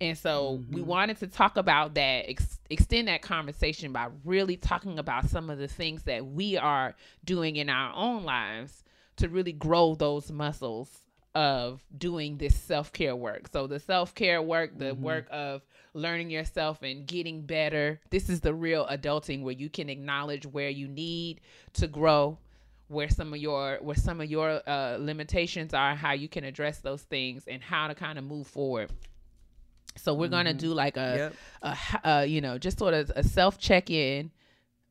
And 0.00 0.16
so 0.16 0.62
we 0.70 0.82
Mhm. 0.82 0.86
wanted 0.86 1.16
to 1.18 1.26
talk 1.26 1.56
about 1.56 1.94
that, 1.94 2.28
ex- 2.28 2.60
extend 2.68 3.08
that 3.08 3.22
conversation 3.22 3.92
by 3.92 4.08
really 4.24 4.56
talking 4.56 4.98
about 4.98 5.28
some 5.28 5.48
of 5.48 5.58
the 5.58 5.68
things 5.68 6.02
that 6.04 6.26
we 6.26 6.56
are 6.58 6.94
doing 7.24 7.56
in 7.56 7.70
our 7.70 7.94
own 7.94 8.24
lives 8.24 8.84
to 9.16 9.28
really 9.28 9.52
grow 9.52 9.94
those 9.94 10.30
muscles 10.30 10.90
of 11.34 11.82
doing 11.96 12.38
this 12.38 12.54
self 12.54 12.92
care 12.92 13.14
work. 13.16 13.48
So, 13.52 13.66
the 13.66 13.78
self 13.80 14.14
care 14.14 14.40
work, 14.40 14.78
the 14.78 14.94
Mhm. 14.94 15.00
work 15.00 15.26
of 15.30 15.62
learning 15.92 16.30
yourself 16.30 16.82
and 16.82 17.06
getting 17.06 17.42
better. 17.42 18.00
This 18.10 18.28
is 18.28 18.40
the 18.40 18.54
real 18.54 18.86
adulting 18.86 19.42
where 19.42 19.54
you 19.54 19.68
can 19.70 19.88
acknowledge 19.88 20.46
where 20.46 20.68
you 20.70 20.88
need 20.88 21.40
to 21.74 21.86
grow 21.86 22.38
where 22.88 23.08
some 23.08 23.32
of 23.34 23.40
your 23.40 23.78
where 23.82 23.96
some 23.96 24.20
of 24.20 24.30
your 24.30 24.62
uh, 24.68 24.96
limitations 25.00 25.74
are 25.74 25.96
how 25.96 26.12
you 26.12 26.28
can 26.28 26.44
address 26.44 26.78
those 26.78 27.02
things 27.02 27.44
and 27.48 27.60
how 27.60 27.88
to 27.88 27.96
kind 27.96 28.16
of 28.16 28.24
move 28.24 28.46
forward 28.46 28.88
so 29.96 30.14
we're 30.14 30.28
gonna 30.28 30.54
Mhm. 30.54 30.58
do 30.58 30.72
like 30.72 30.96
a, 30.96 31.16
Yep. 31.16 31.34
a, 31.62 31.70
h- 31.72 32.00
uh, 32.04 32.24
you 32.28 32.40
know 32.40 32.58
just 32.58 32.78
sort 32.78 32.94
of 32.94 33.10
a 33.16 33.24
self 33.24 33.58
check 33.58 33.90
in 33.90 34.30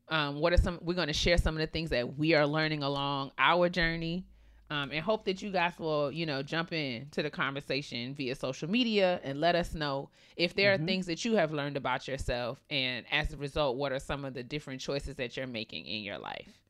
um 0.08 0.40
what 0.40 0.52
are 0.52 0.56
some 0.56 0.78
we're 0.82 0.94
gonna 0.94 1.12
share 1.12 1.36
some 1.38 1.54
of 1.54 1.60
the 1.60 1.66
things 1.66 1.90
that 1.90 2.16
we 2.18 2.34
are 2.34 2.46
learning 2.46 2.82
along 2.82 3.30
our 3.38 3.68
journey 3.68 4.24
um, 4.68 4.90
and 4.90 5.00
hope 5.04 5.24
that 5.26 5.40
you 5.42 5.50
guys 5.52 5.72
will 5.78 6.10
you 6.10 6.26
know 6.26 6.42
jump 6.42 6.72
in 6.72 7.06
to 7.12 7.22
the 7.22 7.30
conversation 7.30 8.14
via 8.14 8.34
social 8.34 8.68
media 8.68 9.20
and 9.22 9.40
let 9.40 9.54
us 9.54 9.74
know 9.74 10.08
if 10.36 10.54
there 10.54 10.76
Mhm. 10.76 10.82
are 10.82 10.86
things 10.86 11.06
that 11.06 11.24
you 11.24 11.34
have 11.36 11.52
learned 11.52 11.76
about 11.76 12.06
yourself 12.08 12.60
and 12.70 13.04
as 13.12 13.32
a 13.32 13.36
result 13.36 13.76
what 13.76 13.92
are 13.92 14.00
some 14.00 14.24
of 14.24 14.34
the 14.34 14.42
different 14.42 14.80
choices 14.80 15.14
that 15.16 15.36
you're 15.36 15.46
making 15.46 15.86
in 15.86 16.02
your 16.02 16.18
life 16.18 16.60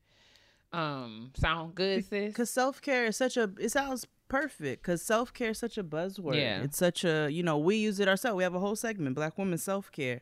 um 0.73 1.31
sound 1.35 1.75
good 1.75 2.03
sis 2.05 2.27
Because 2.27 2.49
self 2.49 2.81
care 2.81 3.05
is 3.05 3.15
such 3.17 3.37
a, 3.37 3.49
it 3.59 3.71
sounds 3.71 4.05
perfect 4.27 4.83
because 4.83 5.01
self 5.01 5.33
care 5.33 5.51
is 5.51 5.57
such 5.57 5.77
a 5.77 5.83
buzzword. 5.83 6.35
Yeah. 6.35 6.61
It's 6.63 6.77
such 6.77 7.05
a, 7.05 7.29
you 7.31 7.41
know, 7.41 7.57
we 7.57 7.77
use 7.77 7.99
it 8.01 8.07
ourselves. 8.09 8.35
We 8.35 8.43
have 8.43 8.53
a 8.53 8.59
whole 8.59 8.75
segment, 8.75 9.15
Black 9.15 9.37
Women 9.37 9.57
Self 9.57 9.89
Care. 9.93 10.19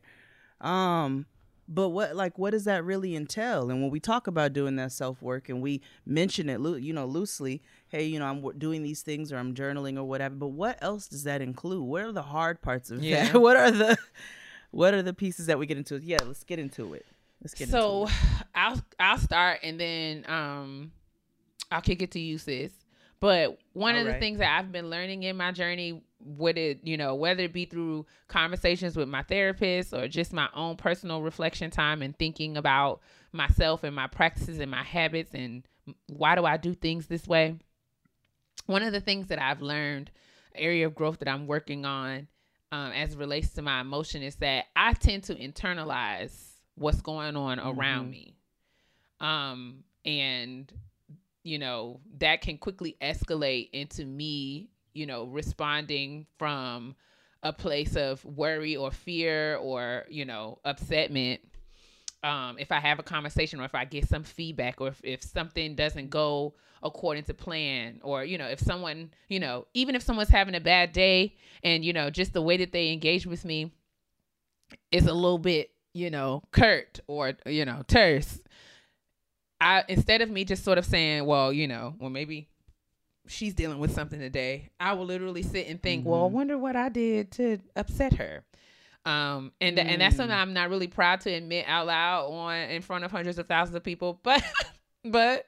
Um, 0.62 1.26
but 1.68 1.90
what, 1.90 2.16
like, 2.16 2.38
what 2.38 2.52
does 2.52 2.66
that 2.66 2.84
really 2.84 3.16
entail? 3.16 3.70
And 3.70 3.82
when 3.82 3.90
we 3.92 4.00
talk 4.00 4.28
about 4.28 4.54
doing 4.54 4.76
that 4.76 4.92
self 4.92 5.22
work 5.22 5.50
and 5.50 5.62
we 5.62 5.82
mention 6.06 6.50
it, 6.50 6.60
you 6.82 6.94
know, 6.94 7.06
loosely, 7.06 7.62
hey, 7.90 8.06
you 8.06 8.20
know, 8.20 8.26
I'm 8.28 8.58
doing 8.60 8.84
these 8.84 9.02
things 9.02 9.32
or 9.32 9.38
I'm 9.38 9.54
journaling 9.56 9.98
or 9.98 10.04
whatever. 10.04 10.36
But 10.36 10.50
what 10.50 10.78
else 10.82 11.08
does 11.08 11.24
that 11.24 11.42
include? 11.42 11.82
What 11.84 12.04
are 12.04 12.12
the 12.12 12.22
hard 12.22 12.62
parts 12.62 12.92
of 12.92 13.04
Yeah. 13.04 13.32
that? 13.32 13.40
What 13.42 13.56
are 13.58 13.72
the, 13.72 13.98
what 14.72 14.94
are 14.94 15.02
the 15.02 15.14
pieces 15.14 15.48
that 15.48 15.58
we 15.58 15.66
get 15.66 15.78
into? 15.78 15.98
Yeah, 15.98 16.20
let's 16.26 16.44
get 16.44 16.60
into 16.60 16.94
it. 16.94 17.06
Let's 17.42 17.54
get 17.54 17.70
so 17.70 18.04
into 18.04 18.14
it. 18.14 18.20
I'll 18.56 18.82
I'll 19.00 19.18
start 19.18 19.60
and 19.64 19.80
then 19.80 20.26
um 20.28 20.92
I'll 21.72 21.82
kick 21.82 22.02
it 22.02 22.12
to 22.12 22.20
you, 22.20 22.38
sis. 22.38 22.72
But 23.20 23.58
one 23.74 23.96
of 23.96 24.06
the 24.06 24.14
things 24.20 24.38
that 24.40 24.58
I've 24.60 24.72
been 24.72 24.90
learning 24.90 25.24
in 25.24 25.36
my 25.38 25.52
journey, 25.52 26.04
would 26.26 26.58
it, 26.58 26.80
you 26.84 26.98
know, 26.98 27.16
whether 27.16 27.44
it 27.44 27.54
be 27.54 27.66
through 27.66 28.06
conversations 28.28 28.98
with 28.98 29.08
my 29.08 29.22
therapist 29.22 29.94
or 29.94 30.08
just 30.08 30.34
my 30.34 30.50
own 30.56 30.76
personal 30.76 31.22
reflection 31.22 31.70
time 31.70 32.02
and 32.02 32.18
thinking 32.18 32.58
about 32.58 33.00
myself 33.32 33.84
and 33.84 33.96
my 33.96 34.08
practices 34.08 34.60
and 34.60 34.72
my 34.72 34.84
habits 34.84 35.34
and 35.34 35.68
why 36.08 36.34
do 36.36 36.44
I 36.46 36.58
do 36.58 36.74
things 36.74 37.06
this 37.08 37.28
way? 37.28 37.58
One 38.66 38.82
of 38.82 38.92
the 38.92 39.02
things 39.02 39.28
that 39.28 39.40
I've 39.40 39.62
learned, 39.62 40.10
area 40.56 40.88
of 40.88 40.96
growth 40.96 41.20
that 41.20 41.28
I'm 41.28 41.46
working 41.48 41.86
on 41.86 42.28
um, 42.72 42.92
as 42.92 43.14
it 43.14 43.20
relates 43.20 43.50
to 43.54 43.62
my 43.62 43.82
emotion 43.82 44.24
is 44.24 44.38
that 44.38 44.66
I 44.76 44.94
tend 44.94 45.24
to 45.26 45.36
internalize 45.36 46.34
what's 46.76 47.02
going 47.02 47.36
on 47.36 47.60
around 47.60 48.08
Mhm. 48.08 48.12
me. 48.12 48.36
Um, 49.20 49.84
and 50.04 50.72
you 51.44 51.60
know, 51.60 52.02
that 52.18 52.42
can 52.42 52.58
quickly 52.58 52.98
escalate 53.00 53.70
into 53.72 54.04
me, 54.04 54.68
you 54.96 55.06
know, 55.06 55.26
responding 55.26 56.26
from 56.40 56.96
a 57.44 57.54
place 57.54 57.96
of 57.96 58.26
worry 58.26 58.76
or 58.76 58.90
fear 58.90 59.58
or, 59.58 60.06
you 60.10 60.26
know, 60.26 60.58
upsetment. 60.66 61.40
Um, 62.24 62.58
if 62.58 62.72
I 62.72 62.80
have 62.80 62.98
a 62.98 63.04
conversation 63.04 63.60
or 63.60 63.66
if 63.66 63.76
I 63.76 63.86
get 63.86 64.08
some 64.10 64.24
feedback 64.24 64.82
or 64.82 64.88
if, 64.88 65.02
if 65.04 65.22
something 65.22 65.76
doesn't 65.76 66.10
go 66.10 66.56
according 66.82 67.26
to 67.26 67.36
plan 67.36 68.00
or, 68.02 68.24
you 68.24 68.40
know, 68.40 68.48
if 68.48 68.60
someone, 68.60 69.12
you 69.30 69.40
know, 69.40 69.68
even 69.76 69.94
if 69.94 70.02
someone's 70.02 70.30
having 70.30 70.56
a 70.56 70.60
bad 70.60 70.92
day 70.92 71.36
and, 71.62 71.86
you 71.86 71.94
know, 71.94 72.10
just 72.10 72.34
the 72.34 72.42
way 72.42 72.58
that 72.58 72.72
they 72.72 72.92
engage 72.92 73.28
with 73.28 73.46
me 73.46 73.72
is 74.92 75.06
a 75.06 75.14
little 75.14 75.38
bit, 75.38 75.70
you 75.94 76.10
know, 76.10 76.42
curt 76.52 77.00
or, 77.06 77.34
you 77.46 77.66
know, 77.66 77.84
terse. 77.88 78.40
I 79.62 79.84
instead 79.88 80.22
of 80.22 80.30
me 80.32 80.46
just 80.46 80.64
sort 80.64 80.78
of 80.78 80.86
saying, 80.86 81.26
well, 81.26 81.54
you 81.54 81.68
know, 81.68 81.96
well 82.00 82.10
maybe 82.10 82.50
she's 83.28 83.54
dealing 83.54 83.80
with 83.80 83.92
something 83.94 84.20
today, 84.20 84.70
I 84.80 84.94
will 84.94 85.06
literally 85.06 85.42
sit 85.44 85.68
and 85.68 85.82
think, 85.82 86.06
well, 86.06 86.26
I 86.26 86.30
Mhm. 86.30 86.32
wonder 86.32 86.58
what 86.58 86.76
I 86.76 86.90
did 86.90 87.32
to 87.34 87.60
upset 87.76 88.14
her. 88.16 88.46
Um, 89.06 89.52
and 89.62 89.76
th- 89.76 89.88
and 89.88 90.02
that's 90.02 90.16
something 90.16 90.36
Mm. 90.36 90.42
I'm 90.42 90.54
not 90.54 90.70
really 90.72 90.88
proud 90.88 91.22
to 91.22 91.32
admit 91.32 91.66
out 91.68 91.86
loud 91.88 92.26
on 92.32 92.56
in 92.72 92.82
front 92.82 93.04
of 93.06 93.12
hundreds 93.12 93.38
of 93.38 93.48
thousands 93.48 93.76
of 93.76 93.84
people, 93.84 94.20
but 94.24 94.44
but 95.04 95.46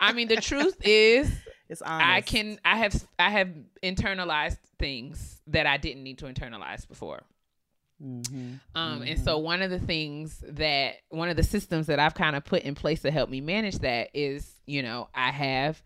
I 0.00 0.12
mean 0.14 0.28
the 0.28 0.36
truth 0.36 0.76
is 0.82 1.30
It's 1.68 1.82
honest. 1.82 2.06
I 2.08 2.20
can 2.22 2.58
I 2.64 2.76
have 2.78 3.04
I 3.18 3.28
have 3.30 3.50
internalized 3.82 4.58
things 4.78 5.40
that 5.48 5.66
I 5.66 5.76
didn't 5.76 6.04
need 6.04 6.18
to 6.18 6.26
internalize 6.26 6.86
before. 6.88 7.22
Mhm. 8.02 8.60
Um, 8.74 9.02
and 9.02 9.18
so 9.18 9.38
one 9.38 9.62
of 9.62 9.70
the 9.70 9.78
things 9.78 10.42
that 10.48 10.96
one 11.08 11.28
of 11.28 11.36
the 11.36 11.42
systems 11.42 11.86
that 11.88 11.98
I've 11.98 12.14
kind 12.14 12.36
of 12.36 12.44
put 12.44 12.62
in 12.62 12.74
place 12.74 13.02
to 13.02 13.10
help 13.10 13.30
me 13.30 13.40
manage 13.40 13.78
that 13.80 14.10
is, 14.14 14.50
you 14.66 14.82
know, 14.82 15.08
I 15.14 15.30
have 15.32 15.82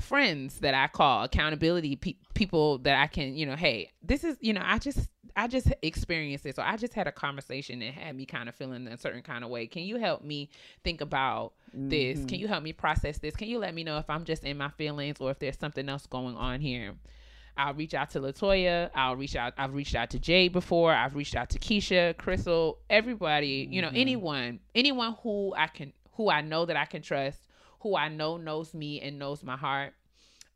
friends 0.00 0.60
that 0.60 0.74
I 0.74 0.86
call 0.88 1.24
accountability 1.24 1.96
pe- 1.96 2.16
people 2.34 2.78
that 2.78 3.00
I 3.00 3.06
can, 3.06 3.36
you 3.36 3.46
know, 3.46 3.56
hey, 3.56 3.90
this 4.02 4.24
is, 4.24 4.36
you 4.40 4.52
know, 4.52 4.62
I 4.64 4.78
just 4.78 5.08
I 5.36 5.48
just 5.48 5.72
experienced 5.82 6.44
this 6.44 6.58
or 6.58 6.62
I 6.62 6.76
just 6.76 6.94
had 6.94 7.06
a 7.08 7.12
conversation 7.12 7.80
that 7.80 7.92
had 7.94 8.14
me 8.16 8.24
kind 8.24 8.48
of 8.48 8.54
feeling 8.54 8.86
a 8.86 8.96
certain 8.96 9.22
kind 9.22 9.42
of 9.42 9.50
way. 9.50 9.66
Can 9.66 9.82
you 9.82 9.96
help 9.96 10.22
me 10.22 10.48
think 10.84 11.00
about 11.00 11.54
this? 11.72 12.20
Mhm. 12.20 12.28
Can 12.28 12.38
you 12.38 12.46
help 12.48 12.62
me 12.62 12.72
process 12.72 13.18
this? 13.18 13.34
Can 13.34 13.48
you 13.48 13.58
let 13.58 13.74
me 13.74 13.82
know 13.82 13.98
if 13.98 14.08
I'm 14.08 14.24
just 14.24 14.44
in 14.44 14.56
my 14.56 14.68
feelings 14.70 15.16
or 15.20 15.30
if 15.32 15.40
there's 15.40 15.58
something 15.58 15.88
else 15.88 16.06
going 16.06 16.36
on 16.36 16.60
here? 16.60 16.94
I'll 17.56 17.74
reach 17.74 17.94
out 17.94 18.10
to 18.10 18.20
Latoya. 18.20 18.90
I'll 18.94 19.16
reach 19.16 19.36
out. 19.36 19.54
I've 19.58 19.74
reached 19.74 19.94
out 19.94 20.10
to 20.10 20.18
Jay 20.18 20.48
before. 20.48 20.92
I've 20.92 21.14
reached 21.14 21.36
out 21.36 21.50
to 21.50 21.58
Keisha, 21.58 22.16
Crystal, 22.16 22.78
everybody. 22.90 23.68
You 23.70 23.82
know, 23.82 23.90
Mhm. 23.90 23.98
anyone, 24.00 24.60
anyone 24.74 25.14
who 25.22 25.52
I 25.56 25.66
can, 25.68 25.92
who 26.12 26.30
I 26.30 26.40
know 26.42 26.64
that 26.64 26.76
I 26.76 26.84
can 26.84 27.02
trust, 27.02 27.40
who 27.84 27.94
I 27.96 28.08
know 28.08 28.36
knows 28.36 28.74
me 28.74 29.00
and 29.00 29.16
knows 29.20 29.44
my 29.44 29.56
heart, 29.56 29.92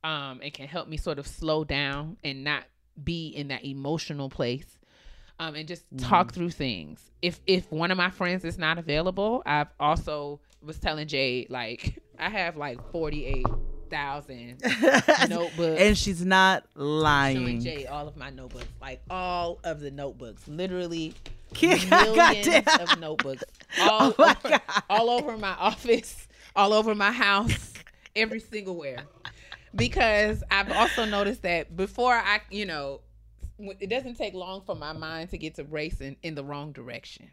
um, 0.03 0.41
and 0.43 0.53
can 0.53 0.66
help 0.66 0.89
me 0.89 0.97
sort 0.97 1.20
of 1.20 1.26
slow 1.29 1.62
down 1.62 2.16
and 2.24 2.43
not 2.43 2.64
be 3.05 3.29
in 3.29 3.49
that 3.49 3.64
emotional 3.64 4.29
place, 4.29 4.66
um, 5.39 5.55
and 5.55 5.68
just 5.68 5.85
talk 5.99 6.33
through 6.33 6.51
things. 6.51 7.01
If 7.22 7.41
if 7.47 7.70
one 7.70 7.93
of 7.93 7.97
my 7.97 8.11
friends 8.11 8.45
is 8.45 8.59
not 8.59 8.79
available, 8.79 9.43
I've 9.47 9.68
also 9.79 10.41
was 10.62 10.79
telling 10.79 11.07
Jay 11.07 11.47
like 11.49 12.03
I 12.18 12.29
have 12.31 12.57
like 12.57 12.91
forty 12.91 13.24
eight 13.26 13.47
thousand 13.91 14.61
notebooks 15.29 15.81
and 15.81 15.97
she's 15.99 16.24
not 16.24 16.64
lying. 16.74 17.37
showing. 17.37 17.61
Jay 17.61 17.87
all 17.87 18.07
of 18.09 18.16
my 18.16 18.31
notebooks, 18.31 18.66
like 18.81 19.01
all 19.11 19.59
of 19.64 19.81
the 19.81 19.91
notebooks, 19.91 20.47
literally 20.47 21.14
millions 21.62 22.66
of 22.81 22.99
notebooks, 23.01 23.45
all 23.81 24.14
Oh 24.18 24.24
over, 24.24 24.37
God. 24.49 24.61
all 24.91 25.11
over 25.11 25.37
my 25.39 25.53
office, 25.55 26.28
all 26.57 26.72
over 26.72 26.94
my 26.94 27.12
house, 27.12 27.72
every 28.16 28.40
single 28.40 28.76
where. 28.76 28.99
Because 29.74 30.42
I've 30.51 30.72
also 30.72 31.05
noticed 31.05 31.42
that 31.42 31.76
before 31.76 32.14
I, 32.14 32.40
you 32.51 32.64
know, 32.66 33.01
it 33.59 33.90
doesn't 33.90 34.16
take 34.16 34.34
long 34.34 34.62
for 34.64 34.74
my 34.74 34.92
mind 34.92 35.30
to 35.30 35.38
get 35.38 35.57
to 35.57 35.64
racing 35.64 36.16
in 36.22 36.34
the 36.34 36.44
wrong 36.44 36.72
direction. 36.72 37.30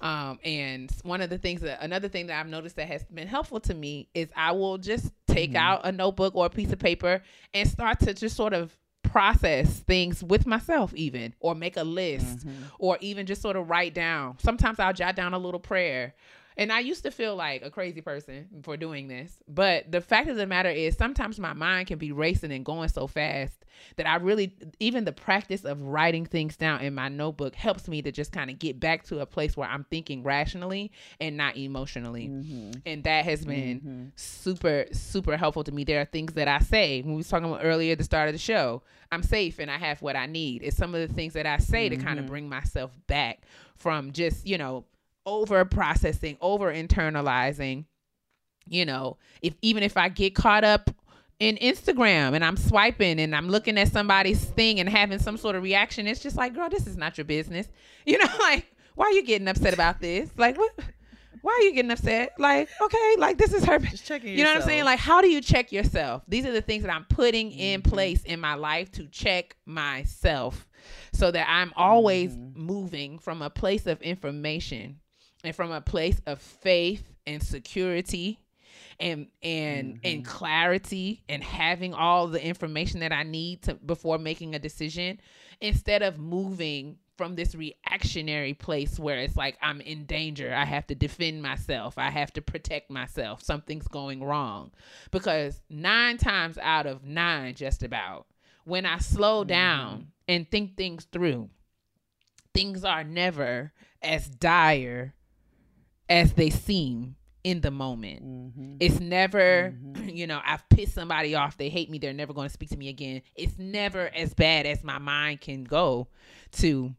Um, 0.00 0.40
and 0.44 0.90
one 1.04 1.20
of 1.20 1.30
the 1.30 1.38
things 1.38 1.60
that 1.60 1.80
another 1.80 2.08
thing 2.08 2.26
that 2.26 2.40
I've 2.40 2.48
noticed 2.48 2.74
that 2.76 2.88
has 2.88 3.04
been 3.04 3.28
helpful 3.28 3.60
to 3.60 3.74
me 3.74 4.08
is 4.14 4.28
I 4.34 4.50
will 4.50 4.76
just 4.76 5.12
take 5.28 5.52
Mhm. 5.52 5.56
out 5.56 5.80
a 5.84 5.92
notebook 5.92 6.34
or 6.34 6.46
a 6.46 6.50
piece 6.50 6.72
of 6.72 6.80
paper 6.80 7.22
and 7.54 7.68
start 7.68 8.00
to 8.00 8.12
just 8.12 8.34
sort 8.36 8.52
of 8.52 8.76
process 9.04 9.78
things 9.80 10.24
with 10.24 10.46
myself 10.46 10.92
even 10.94 11.34
or 11.38 11.54
make 11.54 11.76
a 11.76 11.84
list 11.84 12.44
Mhm. 12.46 12.52
or 12.80 12.98
even 13.00 13.26
just 13.26 13.42
sort 13.42 13.54
of 13.54 13.70
write 13.70 13.94
down. 13.94 14.38
Sometimes 14.40 14.80
I'll 14.80 14.92
jot 14.92 15.14
down 15.14 15.34
a 15.34 15.38
little 15.38 15.60
prayer. 15.60 16.14
And 16.56 16.72
I 16.72 16.80
used 16.80 17.02
to 17.04 17.10
feel 17.10 17.34
like 17.36 17.62
a 17.62 17.70
crazy 17.70 18.00
person 18.00 18.48
for 18.62 18.76
doing 18.76 19.08
this. 19.08 19.38
But 19.48 19.90
the 19.90 20.00
fact 20.00 20.28
of 20.28 20.36
the 20.36 20.46
matter 20.46 20.68
is, 20.68 20.96
sometimes 20.96 21.38
my 21.40 21.52
mind 21.54 21.88
can 21.88 21.98
be 21.98 22.12
racing 22.12 22.52
and 22.52 22.64
going 22.64 22.88
so 22.90 23.06
fast 23.06 23.64
that 23.96 24.06
I 24.06 24.16
really, 24.16 24.54
even 24.78 25.04
the 25.04 25.12
practice 25.12 25.64
of 25.64 25.80
writing 25.82 26.26
things 26.26 26.56
down 26.56 26.82
in 26.82 26.94
my 26.94 27.08
notebook 27.08 27.54
helps 27.54 27.88
me 27.88 28.02
to 28.02 28.12
just 28.12 28.30
kind 28.32 28.50
of 28.50 28.58
get 28.58 28.78
back 28.78 29.04
to 29.04 29.20
a 29.20 29.26
place 29.26 29.56
where 29.56 29.68
I'm 29.68 29.84
thinking 29.84 30.22
rationally 30.22 30.92
and 31.20 31.36
not 31.36 31.56
emotionally. 31.56 32.28
Mhm. 32.28 32.82
And 32.84 33.04
that 33.04 33.24
has 33.24 33.44
been 33.44 33.80
Mhm. 33.80 34.10
super 34.18 34.84
super 34.92 35.36
helpful 35.36 35.64
to 35.64 35.72
me 35.72 35.84
there 35.84 36.00
are 36.00 36.04
things 36.04 36.34
that 36.34 36.46
i 36.46 36.58
say 36.58 37.00
when 37.00 37.12
we 37.12 37.16
was 37.16 37.28
talking 37.28 37.48
about 37.48 37.64
earlier 37.64 37.92
at 37.92 37.98
the 37.98 38.04
start 38.04 38.28
of 38.28 38.34
the 38.34 38.38
show 38.38 38.82
i'm 39.10 39.22
safe 39.22 39.58
and 39.58 39.70
i 39.70 39.78
have 39.78 40.02
what 40.02 40.16
i 40.16 40.26
need 40.26 40.62
it's 40.62 40.76
some 40.76 40.94
of 40.94 41.06
the 41.06 41.12
things 41.14 41.32
that 41.32 41.46
i 41.46 41.56
say 41.56 41.88
to 41.88 41.96
kind 41.96 42.18
of 42.18 42.26
Mhm. 42.26 42.28
bring 42.28 42.48
myself 42.48 42.90
back 43.06 43.40
from 43.74 44.12
just 44.12 44.46
you 44.46 44.58
know 44.58 44.84
over 45.26 45.64
processing 45.64 46.36
over 46.40 46.72
internalizing 46.72 47.84
you 48.68 48.84
know 48.84 49.16
if 49.40 49.54
even 49.62 49.82
if 49.82 49.96
i 49.96 50.08
get 50.08 50.34
caught 50.34 50.64
up 50.64 50.90
in 51.40 51.56
instagram 51.56 52.34
and 52.34 52.44
i'm 52.44 52.56
swiping 52.56 53.18
and 53.20 53.34
i'm 53.34 53.48
looking 53.48 53.76
at 53.78 53.88
somebody's 53.88 54.44
thing 54.44 54.78
and 54.80 54.88
having 54.88 55.18
some 55.18 55.36
sort 55.36 55.56
of 55.56 55.62
reaction 55.62 56.06
it's 56.06 56.20
just 56.20 56.36
like 56.36 56.54
girl 56.54 56.68
this 56.68 56.86
is 56.86 56.96
not 56.96 57.16
your 57.18 57.24
business 57.24 57.68
you 58.06 58.18
know 58.18 58.28
like 58.40 58.66
why 58.94 59.06
are 59.06 59.12
you 59.12 59.24
getting 59.24 59.48
upset 59.48 59.74
about 59.74 60.00
this 60.00 60.30
like 60.36 60.56
what 60.56 60.72
why 61.40 61.52
are 61.58 61.62
you 61.64 61.72
getting 61.74 61.90
upset 61.90 62.32
like 62.38 62.68
okay 62.80 63.14
like 63.18 63.36
this 63.38 63.52
is 63.52 63.64
her 63.64 63.78
Just 63.80 64.04
checking 64.06 64.36
you 64.36 64.44
know 64.44 64.50
what 64.50 64.62
I'm 64.62 64.68
saying? 64.68 64.84
Like, 64.84 65.00
how 65.00 65.20
do 65.20 65.28
you 65.28 65.40
check 65.40 65.72
yourself? 65.72 66.22
These 66.28 66.46
are 66.46 66.52
the 66.52 66.60
things 66.60 66.84
that 66.84 66.94
I'm 66.94 67.04
putting 67.06 67.50
in 67.50 67.82
Mhm. 67.82 67.90
place 67.90 68.22
in 68.22 68.38
my 68.38 68.54
life 68.54 68.92
to 68.92 69.08
check 69.08 69.56
myself 69.66 70.68
so 71.12 71.32
that 71.32 71.46
I'm 71.48 71.72
always 71.74 72.36
Mhm. 72.36 72.54
moving 72.54 73.18
from 73.18 73.42
a 73.42 73.50
place 73.50 73.86
of 73.86 74.00
information 74.02 75.00
and 75.44 75.54
from 75.54 75.72
a 75.72 75.80
place 75.80 76.20
of 76.26 76.40
faith 76.40 77.04
and 77.26 77.42
security 77.42 78.38
and 79.00 79.28
and 79.42 79.98
and 80.04 80.22
Mhm. 80.22 80.24
clarity 80.24 81.22
and 81.28 81.42
having 81.42 81.94
all 81.94 82.28
the 82.28 82.44
information 82.44 83.00
that 83.00 83.12
I 83.12 83.22
need 83.22 83.62
to 83.62 83.74
before 83.74 84.18
making 84.18 84.54
a 84.54 84.58
decision 84.58 85.20
instead 85.60 86.02
of 86.02 86.18
moving 86.18 86.98
from 87.16 87.34
this 87.36 87.54
reactionary 87.54 88.54
place 88.54 88.98
where 88.98 89.18
it's 89.18 89.36
like 89.36 89.56
I'm 89.60 89.80
in 89.80 90.06
danger. 90.06 90.52
I 90.54 90.64
have 90.64 90.86
to 90.88 90.94
defend 90.94 91.42
myself. 91.42 91.98
I 91.98 92.10
have 92.10 92.32
to 92.34 92.42
protect 92.42 92.90
myself. 92.90 93.42
Something's 93.42 93.86
going 93.86 94.22
wrong. 94.24 94.72
Because 95.10 95.60
9 95.68 96.16
times 96.16 96.58
out 96.58 96.86
of 96.86 97.04
9 97.04 97.54
just 97.54 97.82
about 97.82 98.26
when 98.64 98.86
I 98.86 98.98
slow 98.98 99.44
down 99.44 100.12
and 100.26 100.50
think 100.50 100.76
things 100.76 101.04
through, 101.04 101.50
things 102.54 102.84
are 102.84 103.04
never 103.04 103.72
as 104.00 104.28
dire 104.28 105.14
as 106.08 106.32
they 106.34 106.50
seem 106.50 107.16
in 107.44 107.60
the 107.60 107.70
moment. 107.70 108.22
Mhm. 108.24 108.76
It's 108.80 109.00
never, 109.00 109.72
Mhm. 109.72 109.94
you 110.16 110.26
know, 110.26 110.40
I've 110.44 110.68
pissed 110.68 110.94
somebody 110.94 111.34
off. 111.34 111.56
They 111.56 111.68
hate 111.68 111.90
me. 111.90 111.98
They're 111.98 112.12
never 112.12 112.32
going 112.32 112.48
to 112.48 112.52
speak 112.52 112.70
to 112.70 112.76
me 112.76 112.88
again. 112.88 113.22
It's 113.34 113.58
never 113.58 114.08
as 114.14 114.32
bad 114.34 114.66
as 114.66 114.84
my 114.84 114.98
mind 114.98 115.40
can 115.40 115.64
go 115.64 116.08
to 116.52 116.94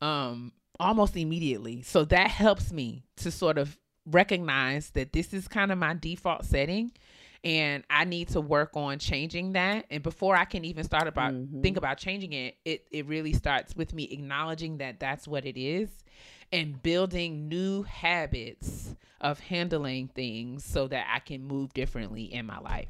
um 0.00 0.52
almost 0.80 1.16
immediately. 1.16 1.82
So 1.82 2.04
that 2.06 2.30
helps 2.30 2.72
me 2.72 3.04
to 3.16 3.30
sort 3.30 3.58
of 3.58 3.78
recognize 4.06 4.90
that 4.90 5.12
this 5.12 5.32
is 5.32 5.48
kind 5.48 5.70
of 5.72 5.78
my 5.78 5.94
default 5.94 6.44
setting 6.44 6.92
and 7.42 7.84
I 7.90 8.04
need 8.04 8.28
to 8.28 8.40
work 8.40 8.70
on 8.74 8.98
changing 8.98 9.52
that. 9.52 9.86
And 9.90 10.02
before 10.02 10.34
I 10.34 10.44
can 10.46 10.64
even 10.64 10.84
start 10.84 11.06
about 11.06 11.32
Mhm. 11.32 11.62
think 11.62 11.76
about 11.76 11.98
changing 11.98 12.32
it, 12.32 12.56
it 12.64 12.86
it 12.90 13.06
really 13.06 13.32
starts 13.34 13.76
with 13.76 13.94
me 13.94 14.04
acknowledging 14.04 14.78
that 14.78 14.98
that's 14.98 15.28
what 15.28 15.44
it 15.44 15.56
is 15.56 15.90
and 16.52 16.82
building 16.82 17.48
new 17.48 17.82
habits 17.82 18.94
of 19.20 19.40
handling 19.40 20.08
things 20.08 20.64
so 20.64 20.86
that 20.88 21.06
I 21.12 21.18
can 21.18 21.44
move 21.44 21.72
differently 21.74 22.24
in 22.24 22.46
my 22.46 22.58
life. 22.58 22.88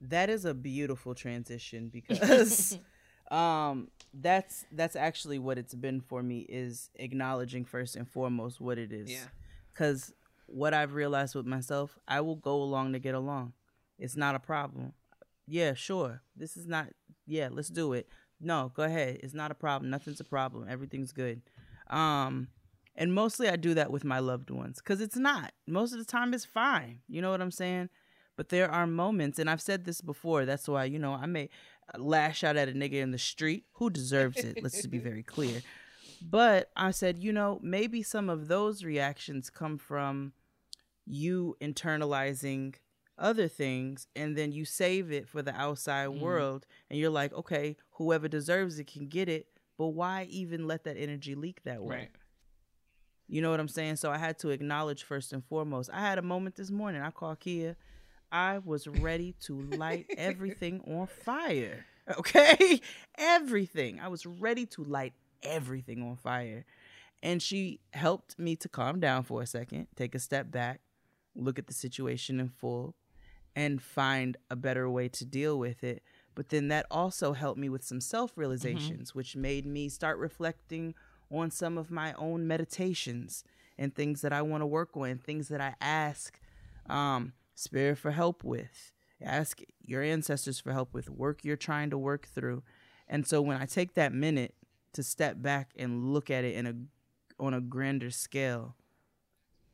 that 0.00 0.30
is 0.30 0.44
a 0.44 0.54
beautiful 0.54 1.14
transition 1.14 1.88
because 1.92 2.78
um 3.30 3.88
that's 4.14 4.64
that's 4.72 4.96
actually 4.96 5.38
what 5.38 5.58
it's 5.58 5.74
been 5.74 6.00
for 6.00 6.22
me 6.22 6.46
is 6.48 6.88
acknowledging 6.94 7.64
first 7.64 7.94
and 7.96 8.08
foremost 8.08 8.60
what 8.60 8.78
it 8.78 8.92
is. 8.92 9.10
Yeah. 9.10 9.24
because 9.72 10.12
what 10.46 10.72
i've 10.72 10.94
realized 10.94 11.34
with 11.34 11.44
myself 11.44 11.98
i 12.08 12.20
will 12.20 12.36
go 12.36 12.62
along 12.62 12.92
to 12.92 12.98
get 12.98 13.14
along. 13.14 13.52
It's 13.98 14.16
not 14.16 14.34
a 14.34 14.38
problem. 14.38 14.92
Yeah 15.46 15.74
sure. 15.74 16.22
This 16.36 16.56
is 16.56 16.66
not 16.66 16.88
yeah 17.26 17.48
let's 17.50 17.68
do 17.68 17.92
it. 17.92 18.08
No 18.40 18.70
go 18.74 18.84
ahead. 18.84 19.18
It's 19.22 19.34
not 19.34 19.50
a 19.50 19.54
problem. 19.54 19.90
Nothing's 19.90 20.20
a 20.20 20.24
problem. 20.24 20.66
Everything's 20.68 21.12
good 21.12 21.42
um 21.90 22.48
and 22.96 23.14
mostly 23.14 23.48
i 23.48 23.56
do 23.56 23.74
that 23.74 23.90
with 23.90 24.04
my 24.04 24.18
loved 24.18 24.50
ones 24.50 24.78
because 24.78 25.00
it's 25.00 25.16
not 25.16 25.52
most 25.66 25.92
of 25.92 25.98
the 25.98 26.04
time 26.04 26.34
it's 26.34 26.44
fine 26.44 27.00
you 27.08 27.20
know 27.22 27.30
what 27.30 27.40
i'm 27.40 27.50
saying 27.50 27.88
but 28.36 28.48
there 28.50 28.70
are 28.70 28.86
moments 28.86 29.38
and 29.38 29.48
i've 29.50 29.60
said 29.62 29.84
this 29.84 30.00
before 30.00 30.44
that's 30.44 30.68
why 30.68 30.84
you 30.84 30.98
know 30.98 31.12
i 31.14 31.26
may 31.26 31.48
lash 31.96 32.44
out 32.44 32.56
at 32.56 32.68
a 32.68 32.72
nigga 32.72 32.94
in 33.00 33.10
the 33.12 33.18
street 33.18 33.64
who 33.74 33.88
deserves 33.90 34.44
it 34.44 34.58
let's 34.60 34.76
just 34.76 34.90
be 34.90 34.98
very 34.98 35.22
clear 35.22 35.62
but 36.20 36.70
i 36.76 36.90
said 36.90 37.22
you 37.22 37.32
know 37.32 37.58
maybe 37.62 38.02
some 38.02 38.28
of 38.28 38.48
those 38.48 38.84
reactions 38.84 39.48
come 39.50 39.78
from 39.78 40.32
you 41.06 41.56
internalizing 41.60 42.74
other 43.16 43.48
things 43.48 44.06
and 44.14 44.36
then 44.36 44.52
you 44.52 44.64
save 44.64 45.10
it 45.10 45.26
for 45.28 45.42
the 45.42 45.54
outside 45.54 46.08
Mhm. 46.08 46.20
world 46.20 46.66
and 46.90 46.98
you're 46.98 47.10
like 47.10 47.32
okay 47.32 47.76
whoever 47.92 48.28
deserves 48.28 48.78
it 48.78 48.86
can 48.86 49.08
get 49.08 49.28
it 49.28 49.46
but 49.78 49.88
why 49.88 50.24
even 50.30 50.66
let 50.66 50.84
that 50.84 50.96
energy 50.98 51.34
leak 51.34 51.62
that 51.64 51.82
way 51.82 51.96
Right. 51.96 52.10
you 53.28 53.40
know 53.40 53.50
what 53.50 53.60
I'm 53.60 53.68
saying? 53.68 53.96
So 53.96 54.10
I 54.10 54.18
had 54.18 54.38
to 54.40 54.50
acknowledge 54.50 55.04
first 55.04 55.32
and 55.32 55.44
foremost. 55.44 55.88
I 55.92 56.00
had 56.00 56.18
a 56.18 56.22
moment 56.22 56.56
this 56.56 56.70
morning. 56.70 57.00
I 57.02 57.10
called 57.10 57.40
Kia. 57.40 57.76
I 58.30 58.58
was 58.58 58.86
ready 58.86 59.34
to 59.46 59.60
light 59.62 60.06
everything 60.16 60.80
on 60.86 61.06
fire. 61.06 61.84
Okay? 62.18 62.80
Everything. 63.18 64.00
I 64.00 64.08
was 64.08 64.24
ready 64.26 64.64
to 64.66 64.82
light 64.84 65.12
everything 65.42 66.02
on 66.02 66.16
fire. 66.16 66.64
And 67.22 67.42
she 67.42 67.80
helped 67.92 68.38
me 68.38 68.56
to 68.56 68.68
calm 68.68 68.98
down 69.00 69.24
for 69.24 69.42
a 69.42 69.46
second, 69.46 69.88
take 69.96 70.14
a 70.14 70.18
step 70.18 70.50
back, 70.50 70.80
look 71.34 71.58
at 71.58 71.66
the 71.66 71.74
situation 71.74 72.40
in 72.40 72.48
full, 72.48 72.94
and 73.54 73.82
find 73.82 74.36
a 74.50 74.56
better 74.56 74.88
way 74.88 75.08
to 75.10 75.24
deal 75.24 75.58
with 75.58 75.84
it. 75.84 76.02
But 76.38 76.50
then 76.50 76.68
that 76.68 76.86
also 76.88 77.32
helped 77.32 77.58
me 77.58 77.68
with 77.68 77.82
some 77.82 78.00
self 78.00 78.30
realizations, 78.36 79.12
which 79.12 79.34
made 79.34 79.66
me 79.66 79.88
start 79.88 80.18
reflecting 80.18 80.94
on 81.32 81.50
some 81.50 81.76
of 81.76 81.90
my 81.90 82.12
own 82.12 82.46
meditations 82.46 83.42
and 83.76 83.92
things 83.92 84.20
that 84.20 84.32
I 84.32 84.42
want 84.42 84.62
to 84.62 84.66
work 84.66 84.96
on, 84.96 85.18
things 85.18 85.48
that 85.48 85.60
I 85.60 85.74
ask 85.80 86.38
um, 86.88 87.32
Spirit 87.56 87.98
for 87.98 88.12
help 88.12 88.44
with, 88.44 88.92
ask 89.20 89.62
your 89.84 90.00
ancestors 90.00 90.60
for 90.60 90.72
help 90.72 90.94
with, 90.94 91.10
work 91.10 91.44
you're 91.44 91.56
trying 91.56 91.90
to 91.90 91.98
work 91.98 92.28
through. 92.28 92.62
And 93.08 93.26
so 93.26 93.42
when 93.42 93.60
I 93.60 93.66
take 93.66 93.94
that 93.94 94.12
minute 94.12 94.54
to 94.92 95.02
step 95.02 95.42
back 95.42 95.72
and 95.76 96.12
look 96.12 96.30
at 96.30 96.44
it 96.44 96.54
in 96.54 96.66
a 96.68 97.42
on 97.42 97.52
a 97.52 97.60
grander 97.60 98.12
scale, 98.12 98.76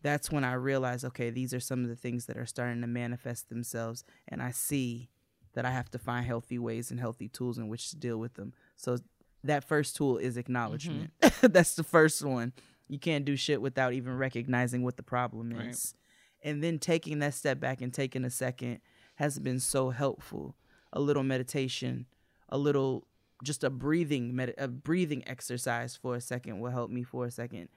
that's 0.01 0.31
when 0.31 0.45
I 0.45 0.55
realize, 0.55 1.05
okay, 1.05 1.29
these 1.29 1.53
are 1.53 1.61
some 1.61 1.83
of 1.83 1.91
the 1.91 1.97
things 1.97 2.25
that 2.25 2.39
are 2.39 2.47
starting 2.47 2.81
to 2.81 2.87
manifest 2.87 3.51
themselves, 3.51 4.03
and 4.27 4.41
I 4.41 4.51
see 4.51 5.11
that 5.55 5.65
I 5.65 5.71
have 5.71 5.91
to 5.93 5.99
find 5.99 6.25
healthy 6.27 6.59
ways 6.59 6.91
and 6.91 7.01
healthy 7.01 7.29
tools 7.29 7.59
in 7.59 7.69
which 7.69 7.91
to 7.91 7.97
deal 7.97 8.19
with 8.19 8.35
them. 8.35 8.53
So 8.77 8.99
that 9.43 9.65
first 9.65 9.97
tool 9.97 10.19
is 10.19 10.37
acknowledgement. 10.37 11.11
Mm-hmm. 11.21 11.47
That's 11.53 11.75
the 11.75 11.85
first 11.85 12.23
one. 12.25 12.53
You 12.89 12.99
can't 12.99 13.25
do 13.25 13.37
shit 13.37 13.63
without 13.63 13.93
even 13.93 14.17
recognizing 14.19 14.83
what 14.83 14.97
the 14.97 15.03
problem 15.03 15.53
Right. 15.53 15.69
is. 15.69 15.95
And 16.43 16.63
then 16.63 16.79
taking 16.79 17.21
that 17.21 17.35
step 17.35 17.59
back 17.61 17.81
and 17.81 17.93
taking 17.93 18.25
a 18.25 18.31
second 18.31 18.81
has 19.17 19.39
been 19.39 19.61
so 19.61 19.91
helpful. 19.91 20.55
A 20.93 21.01
little 21.01 21.23
meditation, 21.23 22.07
a 22.49 22.59
little 22.59 23.07
just 23.43 23.65
a 23.65 23.71
breathing 23.71 24.35
med- 24.35 24.55
a 24.59 24.69
breathing 24.69 25.23
exercise 25.27 25.97
for 25.97 26.15
a 26.15 26.21
second 26.21 26.61
will 26.61 26.71
help 26.71 26.91
me 26.91 27.03
for 27.03 27.25
a 27.27 27.31
second. 27.31 27.69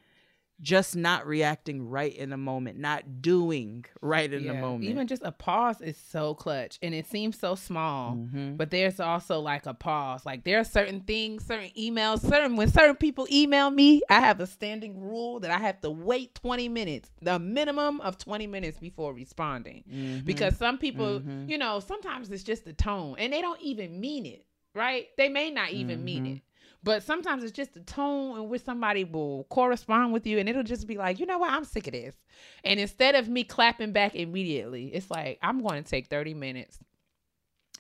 Just 0.60 0.96
not 0.96 1.28
reacting 1.28 1.88
right 1.88 2.16
in 2.16 2.32
the 2.32 2.38
moment, 2.38 2.80
not 2.80 3.22
doing 3.22 3.86
right 4.02 4.32
in 4.34 4.48
the 4.48 4.54
moment. 4.56 4.86
Even 4.86 5.06
just 5.06 5.22
a 5.24 5.32
pause 5.32 5.82
is 5.82 5.96
so 5.98 6.34
clutch, 6.34 6.80
and 6.82 6.96
it 6.96 7.06
seems 7.06 7.38
so 7.38 7.54
small. 7.54 8.16
Mhm. 8.16 8.58
But 8.58 8.72
there's 8.72 9.00
also 9.00 9.40
like 9.40 9.68
a 9.68 9.76
pause. 9.76 10.26
Like 10.26 10.44
there 10.46 10.60
are 10.60 10.64
certain 10.64 11.02
things, 11.02 11.46
certain 11.46 11.70
emails, 11.78 12.22
certain 12.28 12.56
when 12.56 12.70
certain 12.70 12.96
people 12.96 13.28
email 13.32 13.70
me, 13.70 14.02
I 14.10 14.20
have 14.20 14.40
a 14.40 14.48
standing 14.48 15.00
rule 15.00 15.40
that 15.42 15.52
I 15.52 15.60
have 15.60 15.80
to 15.82 15.92
wait 15.92 16.34
20 16.34 16.70
minutes, 16.70 17.12
the 17.22 17.38
minimum 17.38 18.02
of 18.02 18.18
20 18.18 18.48
minutes 18.48 18.80
before 18.80 19.14
responding. 19.14 19.84
Mhm. 19.88 20.26
Because 20.26 20.58
some 20.58 20.80
people, 20.80 21.20
Mhm. 21.20 21.50
you 21.50 21.60
know, 21.60 21.80
sometimes 21.80 22.32
it's 22.32 22.44
just 22.44 22.66
the 22.66 22.74
tone 22.74 23.16
and 23.20 23.32
they 23.32 23.42
don't 23.42 23.62
even 23.62 24.00
mean 24.00 24.26
it, 24.26 24.44
right? 24.74 25.08
They 25.18 25.30
may 25.30 25.52
not 25.52 25.70
even 25.70 26.04
mean 26.04 26.26
Mhm. 26.26 26.36
it. 26.38 26.42
But 26.84 27.04
sometimes 27.04 27.44
it's 27.44 27.52
just 27.52 27.74
the 27.74 27.82
tone 27.82 28.38
in 28.38 28.50
which 28.50 28.64
somebody 28.64 29.04
will 29.04 29.46
correspond 29.50 30.14
with 30.14 30.26
you 30.28 30.38
and 30.38 30.48
it'll 30.48 30.64
just 30.64 30.88
be 30.88 30.98
like, 30.98 31.20
you 31.20 31.26
know 31.26 31.40
what, 31.40 31.52
I'm 31.52 31.66
sick 31.66 31.88
of 31.88 31.94
this. 31.94 32.16
And 32.64 32.80
instead 32.80 33.16
of 33.16 33.28
me 33.28 33.44
clapping 33.44 33.92
back 33.92 34.16
immediately, 34.16 34.88
it's 34.88 35.10
like, 35.10 35.40
I'm 35.42 35.64
going 35.64 35.84
to 35.84 35.90
take 35.90 36.08
30 36.08 36.34
minutes. 36.34 36.80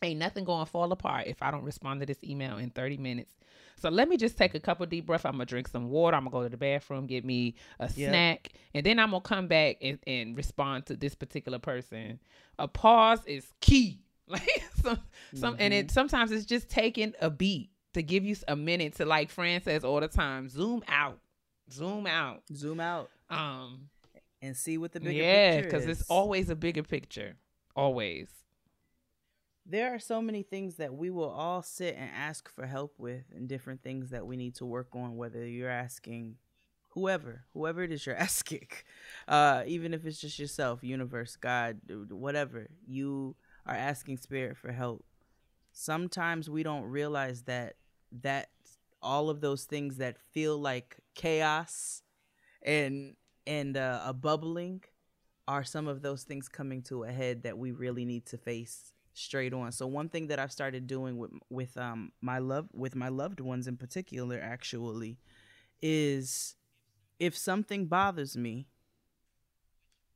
Ain't 0.01 0.19
nothing 0.19 0.43
going 0.43 0.65
to 0.65 0.71
fall 0.71 0.91
apart 0.91 1.27
if 1.27 1.41
I 1.41 1.51
don't 1.51 1.63
respond 1.63 2.01
to 2.01 2.05
this 2.05 2.23
email 2.23 2.57
in 2.57 2.69
30 2.69 2.97
minutes. 2.97 3.33
So 3.79 3.89
let 3.89 4.09
me 4.09 4.17
just 4.17 4.37
take 4.37 4.55
a 4.55 4.59
couple 4.59 4.85
deep 4.87 5.05
breaths. 5.05 5.25
I'm 5.25 5.33
going 5.33 5.45
to 5.45 5.49
drink 5.49 5.67
some 5.67 5.89
water. 5.89 6.17
I'm 6.17 6.23
going 6.23 6.31
to 6.31 6.37
go 6.37 6.43
to 6.43 6.49
the 6.49 6.57
bathroom, 6.57 7.05
get 7.05 7.23
me 7.23 7.55
a 7.79 7.89
Yep. 7.95 8.09
snack, 8.09 8.49
and 8.73 8.85
then 8.85 8.99
I'm 8.99 9.11
going 9.11 9.21
to 9.21 9.27
come 9.27 9.47
back 9.47 9.77
and, 9.81 9.99
and 10.07 10.35
respond 10.35 10.87
to 10.87 10.95
this 10.95 11.15
particular 11.15 11.59
person. 11.59 12.19
A 12.59 12.67
pause 12.67 13.21
is 13.25 13.51
key. 13.61 14.01
Like 14.29 14.61
some, 14.83 14.99
some 15.35 15.55
and 15.57 15.73
mm-hmm. 15.73 15.85
it 15.85 15.91
sometimes 15.91 16.33
it's 16.33 16.45
just 16.45 16.69
taking 16.69 17.13
a 17.21 17.29
beat 17.29 17.69
to 17.93 18.03
give 18.03 18.23
you 18.23 18.35
a 18.47 18.55
minute 18.55 18.95
to 18.95 19.05
like 19.05 19.29
Fran 19.29 19.61
says 19.63 19.83
all 19.83 19.99
the 19.99 20.07
time, 20.07 20.49
zoom 20.49 20.83
out. 20.87 21.19
Zoom 21.71 22.07
out. 22.07 22.43
zoom 22.53 22.79
out 22.79 23.09
Um 23.29 23.89
and 24.41 24.55
see 24.55 24.77
what 24.77 24.91
the 24.93 24.99
bigger 24.99 25.23
picture 25.23 25.49
is. 25.49 25.55
yeah, 25.55 25.61
because 25.61 25.85
it's 25.85 26.03
always 26.09 26.49
a 26.49 26.55
bigger 26.55 26.83
picture. 26.83 27.35
Always. 27.75 28.27
there 29.65 29.93
are 29.93 29.99
so 29.99 30.21
many 30.21 30.43
things 30.43 30.75
that 30.75 30.93
we 30.93 31.09
will 31.09 31.29
all 31.29 31.61
sit 31.61 31.95
and 31.97 32.09
ask 32.15 32.49
for 32.49 32.65
help 32.65 32.93
with 32.97 33.23
and 33.35 33.47
different 33.49 33.83
things 33.83 34.09
that 34.11 34.25
we 34.25 34.37
need 34.37 34.55
to 34.55 34.65
work 34.65 34.87
on 34.93 35.17
whether 35.17 35.45
you're 35.45 35.69
asking 35.69 36.35
whoever 36.91 37.43
whoever 37.53 37.83
it 37.83 37.91
is 37.91 38.05
you're 38.05 38.15
asking 38.29 38.67
uh 39.27 39.63
even 39.67 39.93
if 39.93 40.05
it's 40.05 40.19
just 40.21 40.39
yourself 40.39 40.79
universe 40.83 41.35
god 41.35 41.79
whatever 42.09 42.67
you 42.87 43.35
are 43.65 43.75
asking 43.75 44.17
spirit 44.17 44.55
for 44.57 44.71
help 44.71 45.03
sometimes 45.77 46.49
we 46.49 46.63
don't 46.63 46.85
realize 46.85 47.43
that 47.43 47.75
that 48.23 48.49
all 49.01 49.29
of 49.29 49.41
those 49.41 49.65
things 49.65 49.97
that 49.97 50.17
feel 50.17 50.57
like 50.57 50.97
chaos 51.13 52.01
and 52.63 53.15
and 53.45 53.77
uh, 53.77 54.01
a 54.03 54.11
bubbling 54.11 54.81
are 55.47 55.63
some 55.63 55.87
of 55.87 56.01
those 56.01 56.23
things 56.23 56.49
coming 56.49 56.81
to 56.81 57.03
a 57.03 57.11
head 57.11 57.43
that 57.43 57.57
we 57.57 57.71
really 57.71 58.05
need 58.05 58.25
to 58.25 58.37
face 58.37 58.91
straight 59.13 59.53
on. 59.53 59.71
So 59.71 59.87
one 59.87 60.09
thing 60.09 60.27
that 60.27 60.39
I've 60.39 60.51
started 60.51 60.87
doing 60.87 61.15
with 61.17 61.31
with 61.49 61.77
um 61.77 62.11
my 62.21 62.39
love 62.39 62.67
with 62.73 62.95
my 62.95 63.09
loved 63.09 63.39
ones 63.39 63.67
in 63.67 63.77
particular 63.77 64.39
actually 64.41 65.19
is 65.79 66.55
if 67.19 67.37
something 67.37 67.85
bothers 67.85 68.35
me 68.35 68.67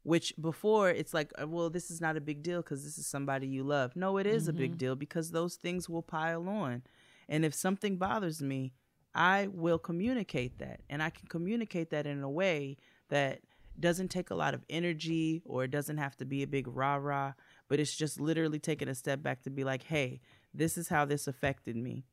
which 0.04 0.34
before 0.41 0.89
it's 0.89 1.14
like 1.14 1.32
uh, 1.41 1.47
well 1.47 1.70
this 1.70 1.91
is 1.91 2.02
not 2.02 2.18
a 2.18 2.22
big 2.22 2.41
deal 2.41 2.62
cuz 2.64 2.84
this 2.84 2.97
is 2.97 3.06
somebody 3.08 3.47
you 3.47 3.64
love. 3.64 3.95
No, 3.95 4.18
it 4.18 4.26
is 4.26 4.47
a 4.47 4.54
big 4.54 4.74
Mhm. 4.74 4.78
deal 4.78 4.95
because 4.95 5.32
those 5.32 5.56
things 5.56 5.88
will 5.89 6.02
pile 6.02 6.47
on. 6.49 6.84
And 7.30 7.45
if 7.45 7.54
something 7.54 7.97
bothers 7.97 8.41
me, 8.41 8.74
I 9.14 9.47
will 9.47 9.80
communicate 9.80 10.58
that. 10.60 10.82
And 10.89 11.04
I 11.04 11.10
can 11.10 11.28
communicate 11.28 11.89
that 11.91 12.06
in 12.06 12.22
a 12.24 12.30
way 12.30 12.78
that 13.10 13.41
doesn't 13.80 14.10
take 14.10 14.30
a 14.30 14.36
lot 14.36 14.54
of 14.54 14.66
energy 14.70 15.41
or 15.45 15.64
it 15.64 15.72
doesn't 15.72 15.97
have 15.97 16.16
to 16.18 16.26
be 16.26 16.43
a 16.43 16.47
big 16.47 16.68
rah 16.68 16.95
rah, 16.95 17.34
but 17.68 17.80
it's 17.80 17.95
just 17.95 18.20
literally 18.20 18.60
taking 18.60 18.88
a 18.89 18.95
step 18.95 19.22
back 19.24 19.41
to 19.43 19.49
be 19.49 19.64
like, 19.64 19.84
hey, 19.84 20.20
this 20.54 20.78
is 20.78 20.89
how 20.89 21.06
this 21.06 21.28
affected 21.28 21.76
me. 21.76 22.06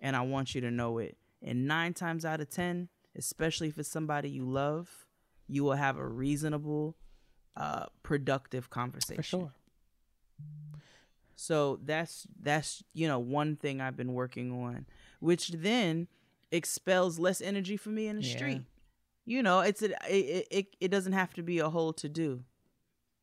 And 0.00 0.14
I 0.16 0.20
want 0.22 0.54
you 0.54 0.60
to 0.60 0.70
know 0.70 0.98
it. 0.98 1.16
And 1.42 1.66
nine 1.66 1.94
times 1.94 2.24
out 2.24 2.40
of 2.40 2.48
10, 2.50 2.88
especially 3.16 3.68
if 3.68 3.78
it's 3.78 3.88
somebody 3.88 4.30
you 4.30 4.44
love, 4.48 5.06
you 5.46 5.62
will 5.64 5.74
have 5.74 5.98
a 5.98 6.06
reasonable, 6.08 6.96
uh, 7.56 7.86
productive 8.02 8.70
conversation. 8.70 9.16
For 9.16 9.22
sure. 9.22 9.52
So 11.36 11.80
that's 11.84 12.26
that's 12.40 12.82
you 12.92 13.08
know 13.08 13.18
one 13.18 13.56
thing 13.56 13.80
I've 13.80 13.96
been 13.96 14.12
working 14.14 14.52
on, 14.52 14.86
which 15.20 15.48
then 15.48 16.08
expels 16.52 17.18
less 17.18 17.40
energy 17.40 17.76
for 17.76 17.88
me 17.90 18.06
in 18.06 18.16
the 18.16 18.22
Yeah. 18.22 18.36
street. 18.36 18.62
You 19.26 19.42
know, 19.42 19.60
it's 19.60 19.82
a, 19.82 19.90
it, 20.08 20.46
it 20.50 20.76
it 20.80 20.88
doesn't 20.90 21.12
have 21.14 21.32
to 21.34 21.42
be 21.42 21.58
a 21.58 21.68
whole 21.70 21.92
to 21.94 22.08
do. 22.08 22.44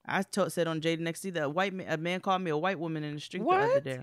I 0.06 0.24
told 0.24 0.52
said 0.52 0.68
on 0.68 0.82
Jada 0.82 1.00
Next 1.00 1.22
that 1.22 1.38
a 1.44 1.50
white 1.50 1.74
man, 1.74 1.88
a 1.88 1.98
man 1.98 2.20
called 2.22 2.42
me 2.42 2.52
a 2.52 2.58
white 2.58 2.80
woman 2.80 3.04
in 3.04 3.16
the 3.16 3.22
street 3.22 3.44
the 3.44 3.50
other 3.50 3.80
day. 3.80 4.00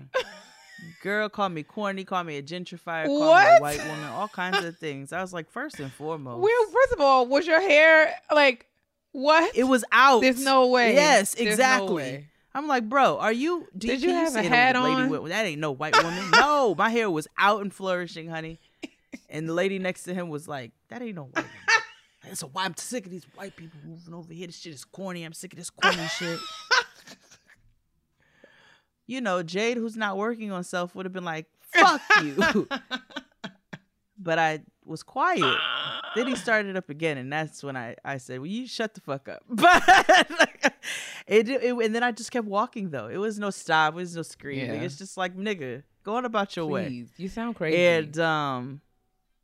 Girl 1.01 1.27
called 1.27 1.51
me 1.51 1.61
corny, 1.63 2.05
called 2.05 2.25
me 2.25 2.37
a 2.37 2.41
gentrifier, 2.41 3.05
called 3.05 3.41
me 3.43 3.57
a 3.57 3.61
white 3.61 3.85
woman, 3.85 4.05
all 4.05 4.29
kinds 4.29 4.63
of 4.63 4.77
things. 4.77 5.11
I 5.11 5.19
was 5.21 5.33
like, 5.33 5.51
first 5.51 5.77
and 5.81 5.91
foremost, 5.93 6.41
Well, 6.41 6.65
first 6.71 6.93
of 6.93 7.01
all, 7.01 7.27
was 7.27 7.45
your 7.45 7.59
hair 7.59 8.15
like 8.33 8.65
what? 9.11 9.55
it 9.55 9.63
was 9.63 9.83
out. 9.91 10.21
There's 10.21 10.43
no 10.43 10.67
way. 10.67 10.93
Yes, 10.93 11.33
There's 11.35 11.45
no 11.45 11.51
exactly. 11.51 11.95
way. 11.95 12.27
I'm 12.53 12.67
like, 12.67 12.89
bro, 12.89 13.17
are 13.19 13.31
you? 13.31 13.67
Do 13.77 13.87
Did 13.87 13.99
can 14.01 14.09
you 14.09 14.15
have 14.15 14.35
a 14.35 14.43
hat 14.43 14.75
on? 14.75 15.09
with- 15.09 15.29
that 15.29 15.45
ain't 15.45 15.61
no 15.61 15.71
white 15.71 15.95
woman. 16.01 16.31
no, 16.35 16.73
my 16.75 16.89
hair 16.89 17.09
was 17.09 17.27
out 17.37 17.61
and 17.61 17.73
flourishing, 17.73 18.27
honey. 18.29 18.59
And 19.29 19.47
the 19.47 19.53
lady 19.53 19.77
next 19.79 20.03
to 20.03 20.13
him 20.13 20.29
was 20.29 20.47
like, 20.47 20.71
that 20.89 21.01
ain't 21.01 21.15
no 21.15 21.23
white 21.25 21.35
woman. 21.35 21.49
That's 22.23 22.41
why 22.41 22.65
I'm 22.65 22.75
sick 22.75 23.05
of 23.05 23.11
these 23.11 23.25
white 23.35 23.55
people 23.55 23.79
moving 23.85 24.13
over 24.13 24.33
here. 24.33 24.47
This 24.47 24.57
shit 24.59 24.73
is 24.73 24.83
corny. 24.83 25.23
I'm 25.23 25.33
sick 25.33 25.53
of 25.53 25.57
this 25.59 25.69
corny 25.69 26.07
shit. 26.07 26.39
You 29.07 29.21
know, 29.21 29.41
Jade, 29.41 29.77
who's 29.77 29.97
not 29.97 30.17
working 30.17 30.51
on 30.51 30.63
self, 30.63 30.93
would 30.93 31.07
have 31.07 31.13
been 31.13 31.25
like, 31.25 31.47
fuck 31.73 31.99
you. 32.23 32.67
but 34.19 34.37
I 34.37 34.59
was 34.85 35.01
quiet. 35.01 35.57
Then 36.15 36.27
he 36.27 36.35
started 36.35 36.75
up 36.75 36.89
again, 36.89 37.17
and 37.17 37.31
that's 37.31 37.63
when 37.63 37.77
I, 37.77 37.95
I 38.03 38.17
said, 38.17 38.39
"Well, 38.39 38.47
you 38.47 38.67
shut 38.67 38.93
the 38.93 39.01
fuck 39.01 39.27
up." 39.29 39.43
But 39.49 40.73
it, 41.27 41.49
it 41.49 41.73
and 41.73 41.93
then 41.93 42.03
I 42.03 42.11
just 42.11 42.31
kept 42.31 42.47
walking 42.47 42.89
though. 42.89 43.07
It 43.07 43.17
was 43.17 43.37
no 43.39 43.49
stop. 43.49 43.93
It 43.93 43.97
was 43.97 44.15
no 44.15 44.23
screaming. 44.23 44.73
Yeah. 44.73 44.81
It's 44.81 44.97
just 44.97 45.15
like 45.15 45.37
nigga, 45.37 45.83
go 46.03 46.15
on 46.15 46.25
about 46.25 46.55
your 46.55 46.65
way. 46.65 47.05
You 47.17 47.27
sound 47.27 47.55
crazy. 47.55 47.77
And 47.77 48.19
um, 48.19 48.81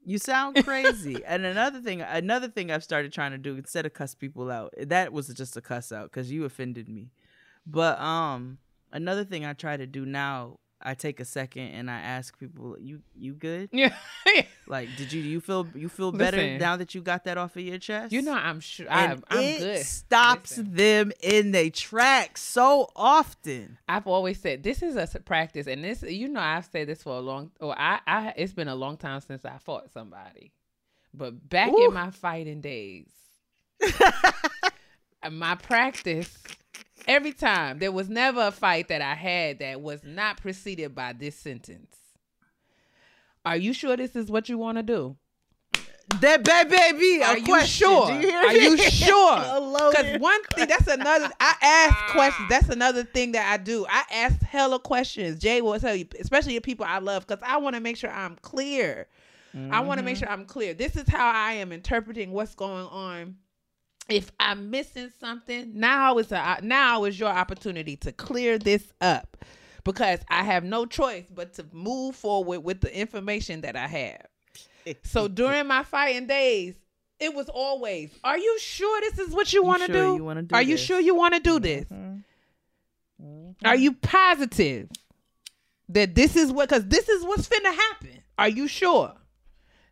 you 0.05 0.17
sound 0.17 0.63
crazy. 0.63 1.23
and 1.27 1.45
another 1.45 1.81
thing, 1.81 2.01
another 2.01 2.47
thing 2.47 2.71
I've 2.71 2.83
started 2.83 3.11
trying 3.11 3.31
to 3.31 3.37
do 3.37 3.55
instead 3.55 3.85
of 3.85 3.93
cuss 3.93 4.15
people 4.15 4.51
out, 4.51 4.73
that 4.79 5.11
was 5.11 5.27
just 5.29 5.57
a 5.57 5.61
cuss 5.61 5.91
out 5.91 6.11
because 6.11 6.31
you 6.31 6.45
offended 6.45 6.87
me. 6.87 7.11
But 7.65 7.99
um, 7.99 8.59
another 8.91 9.23
thing 9.23 9.45
I 9.45 9.53
try 9.53 9.77
to 9.77 9.87
do 9.87 10.05
now, 10.05 10.59
I 10.81 10.93
take 10.93 11.19
a 11.19 11.25
second 11.25 11.69
and 11.69 11.89
I 11.89 11.99
ask 11.99 12.37
people, 12.37 12.77
"You 12.79 13.01
you 13.15 13.33
good? 13.33 13.69
yeah. 13.71 13.95
Like, 14.67 14.89
did 14.97 15.13
you 15.13 15.21
do 15.21 15.29
you 15.29 15.41
feel 15.41 15.67
you 15.75 15.89
feel 15.89 16.11
better 16.11 16.37
Listen. 16.37 16.57
now 16.57 16.75
that 16.75 16.95
you 16.95 17.01
got 17.01 17.25
that 17.25 17.37
off 17.37 17.55
of 17.55 17.61
your 17.61 17.77
chest? 17.77 18.11
you 18.11 18.23
know, 18.23 18.33
I'm 18.33 18.59
sure. 18.59 18.87
I'm, 18.89 19.23
I'm 19.29 19.43
it 19.43 19.59
good. 19.59 19.85
stops 19.85 20.57
Listen. 20.57 20.73
them 20.73 21.11
in 21.21 21.51
their 21.51 21.69
tracks 21.69 22.41
so 22.41 22.89
often. 22.95 23.77
I've 23.87 24.07
always 24.07 24.39
said 24.39 24.63
this 24.63 24.81
is 24.81 24.95
a 24.95 25.19
practice, 25.19 25.67
and 25.67 25.83
this 25.83 26.01
you 26.01 26.27
know 26.27 26.39
I've 26.39 26.65
said 26.65 26.87
this 26.87 27.03
for 27.03 27.13
a 27.17 27.19
long. 27.19 27.51
Or 27.59 27.77
I, 27.79 27.99
I 28.07 28.33
it's 28.35 28.53
been 28.53 28.67
a 28.67 28.75
long 28.75 28.97
time 28.97 29.21
since 29.21 29.45
I 29.45 29.57
fought 29.59 29.91
somebody, 29.93 30.51
but 31.13 31.47
back 31.47 31.71
Ooh. 31.71 31.85
in 31.85 31.93
my 31.93 32.09
fighting 32.09 32.61
days, 32.61 33.07
uh, 34.01 35.29
my 35.29 35.53
practice 35.55 36.35
every 37.07 37.33
time 37.33 37.79
there 37.79 37.91
was 37.91 38.09
never 38.09 38.47
a 38.47 38.51
fight 38.51 38.87
that 38.89 39.01
I 39.01 39.13
had 39.15 39.59
that 39.59 39.81
was 39.81 40.03
not 40.03 40.37
preceded 40.41 40.93
by 40.95 41.13
this 41.13 41.35
sentence. 41.35 41.95
Are 43.45 43.57
you 43.57 43.73
sure 43.73 43.95
this 43.95 44.15
is 44.15 44.31
what 44.31 44.49
you 44.49 44.57
want 44.57 44.77
to 44.77 44.83
do? 44.83 45.15
That 46.21 46.43
bad 46.43 46.69
baby. 46.69 47.23
Are 47.23 47.37
you 47.37 47.43
question. 47.45 47.87
sure? 47.87 48.07
Do 48.07 48.13
you 48.13 48.19
hear 48.29 48.37
Are 48.37 48.53
you 48.55 48.77
sure? 48.77 49.35
Because 49.91 50.19
one 50.19 50.43
thing, 50.53 50.67
that's 50.67 50.87
another. 50.87 51.29
I 51.39 51.55
ask 51.61 52.13
questions. 52.13 52.47
That's 52.49 52.69
another 52.69 53.03
thing 53.03 53.31
that 53.33 53.51
I 53.51 53.57
do. 53.61 53.85
I 53.89 54.03
ask 54.11 54.39
hella 54.41 54.79
questions. 54.79 55.39
Jay 55.39 55.61
will 55.61 55.79
tell 55.79 55.95
you, 55.95 56.05
especially 56.19 56.53
the 56.55 56.61
people 56.61 56.85
I 56.87 56.99
love, 56.99 57.25
because 57.27 57.43
I 57.45 57.57
want 57.57 57.75
to 57.75 57.79
make 57.81 57.97
sure 57.97 58.11
I'm 58.11 58.35
clear. 58.41 59.07
I 59.71 59.79
want 59.79 59.99
to 59.99 60.03
make 60.03 60.15
Mm-hmm. 60.17 60.25
sure 60.25 60.29
I'm 60.29 60.45
clear. 60.45 60.73
This 60.73 60.97
is 60.97 61.07
how 61.07 61.31
I 61.31 61.53
am 61.53 61.71
interpreting 61.71 62.31
what's 62.31 62.55
going 62.55 62.87
on. 62.87 63.37
If 64.07 64.31
I'm 64.39 64.69
missing 64.69 65.11
something, 65.19 65.71
now 65.73 66.17
is 66.19 66.31
a 66.31 66.59
now 66.61 67.05
is 67.05 67.19
your 67.19 67.29
opportunity 67.29 67.95
to 67.97 68.11
clear 68.11 68.59
this 68.59 68.93
up, 69.01 69.37
because 69.83 70.19
I 70.29 70.43
have 70.43 70.63
no 70.63 70.85
choice 70.85 71.25
but 71.33 71.53
to 71.55 71.65
move 71.71 72.15
forward 72.15 72.59
with 72.59 72.81
the 72.81 72.95
information 72.95 73.61
that 73.61 73.75
I 73.75 73.87
have. 73.87 74.95
So 75.03 75.27
during 75.41 75.67
my 75.67 75.83
fighting 75.83 76.27
days, 76.27 76.75
it 77.19 77.33
was 77.33 77.49
always, 77.49 78.11
"Are 78.23 78.37
you 78.37 78.59
sure 78.59 79.01
this 79.01 79.17
is 79.17 79.33
what 79.33 79.51
you 79.53 79.63
want 79.63 79.81
to 79.81 79.91
sure 79.91 80.11
do? 80.11 80.15
you 80.17 80.23
wanna 80.23 80.43
do 80.43 80.55
Are 80.55 80.61
you 80.61 80.75
this?" 80.75 80.85
sure 80.85 80.99
you 80.99 81.15
want 81.15 81.33
to 81.33 81.39
do 81.39 81.59
this? 81.59 81.85
Mm-hmm. 81.85 83.65
Are 83.65 83.75
you 83.75 83.93
positive 83.93 84.89
that 85.89 86.13
this 86.13 86.35
is 86.35 86.51
what? 86.51 86.69
Because 86.69 86.85
this 86.85 87.09
is 87.09 87.23
what's 87.23 87.47
finna 87.47 87.73
happen. 87.73 88.21
Are 88.37 88.49
you 88.49 88.67
sure 88.67 89.13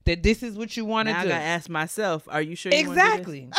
that 0.06 0.22
this 0.24 0.44
is 0.44 0.58
what 0.58 0.76
you 0.76 0.86
want 0.86 1.08
to 1.08 1.14
Now 1.14 1.20
I 1.22 1.24
gotta 1.24 1.36
ask 1.36 1.70
myself, 1.70 2.28
are 2.30 2.42
you 2.42 2.56
sure? 2.56 2.74
you 2.74 2.84
do 2.84 2.90
exactly. 2.92 3.50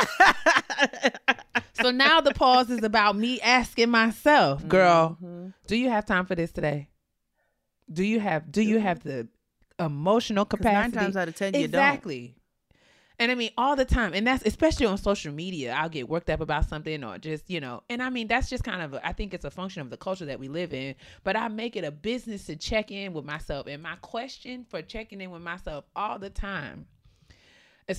so 1.74 1.90
now 1.90 2.20
the 2.20 2.32
pause 2.34 2.70
is 2.70 2.82
about 2.82 3.16
me 3.16 3.40
asking 3.40 3.90
myself, 3.90 4.66
girl, 4.68 5.16
Mm-hmm. 5.22 5.48
do 5.66 5.76
you 5.76 5.88
have 5.90 6.04
time 6.06 6.26
for 6.26 6.34
this 6.34 6.52
today? 6.52 6.88
Do 7.92 8.02
you 8.04 8.20
have? 8.20 8.50
Do 8.50 8.62
you 8.62 8.78
have 8.78 9.02
the 9.02 9.28
emotional 9.78 10.44
'Cause 10.44 10.60
nine 10.60 10.74
capacity? 10.90 10.96
times 10.96 11.16
out 11.16 11.28
of 11.28 11.34
ten, 11.36 11.54
you 11.54 11.68
don't. 11.68 11.80
exactly. 11.82 12.34
And 13.18 13.30
I 13.30 13.36
mean, 13.36 13.50
all 13.56 13.76
the 13.76 13.84
time, 13.84 14.12
and 14.12 14.26
that's 14.26 14.44
especially 14.44 14.86
on 14.86 14.98
social 14.98 15.32
media. 15.32 15.72
I'll 15.72 15.88
get 15.88 16.08
worked 16.08 16.28
up 16.30 16.40
about 16.40 16.68
something, 16.68 17.04
or 17.04 17.16
just 17.18 17.48
you 17.48 17.60
know, 17.60 17.84
and 17.88 18.02
I 18.02 18.10
mean, 18.10 18.26
that's 18.26 18.50
just 18.50 18.64
kind 18.64 18.82
of. 18.82 18.94
A, 18.94 19.06
I 19.06 19.12
think 19.12 19.32
it's 19.32 19.44
a 19.44 19.50
function 19.50 19.82
of 19.82 19.90
the 19.90 19.96
culture 19.96 20.24
that 20.24 20.40
we 20.40 20.48
live 20.48 20.74
in. 20.74 20.96
But 21.22 21.36
I 21.36 21.46
make 21.46 21.76
it 21.76 21.84
a 21.84 21.92
business 21.92 22.46
to 22.46 22.56
check 22.56 22.90
in 22.90 23.12
with 23.12 23.24
myself, 23.24 23.68
and 23.68 23.82
my 23.82 23.94
question 23.96 24.66
for 24.68 24.82
checking 24.82 25.20
in 25.20 25.30
with 25.30 25.42
myself 25.42 25.84
all 25.94 26.18
the 26.18 26.30
time, 26.30 26.86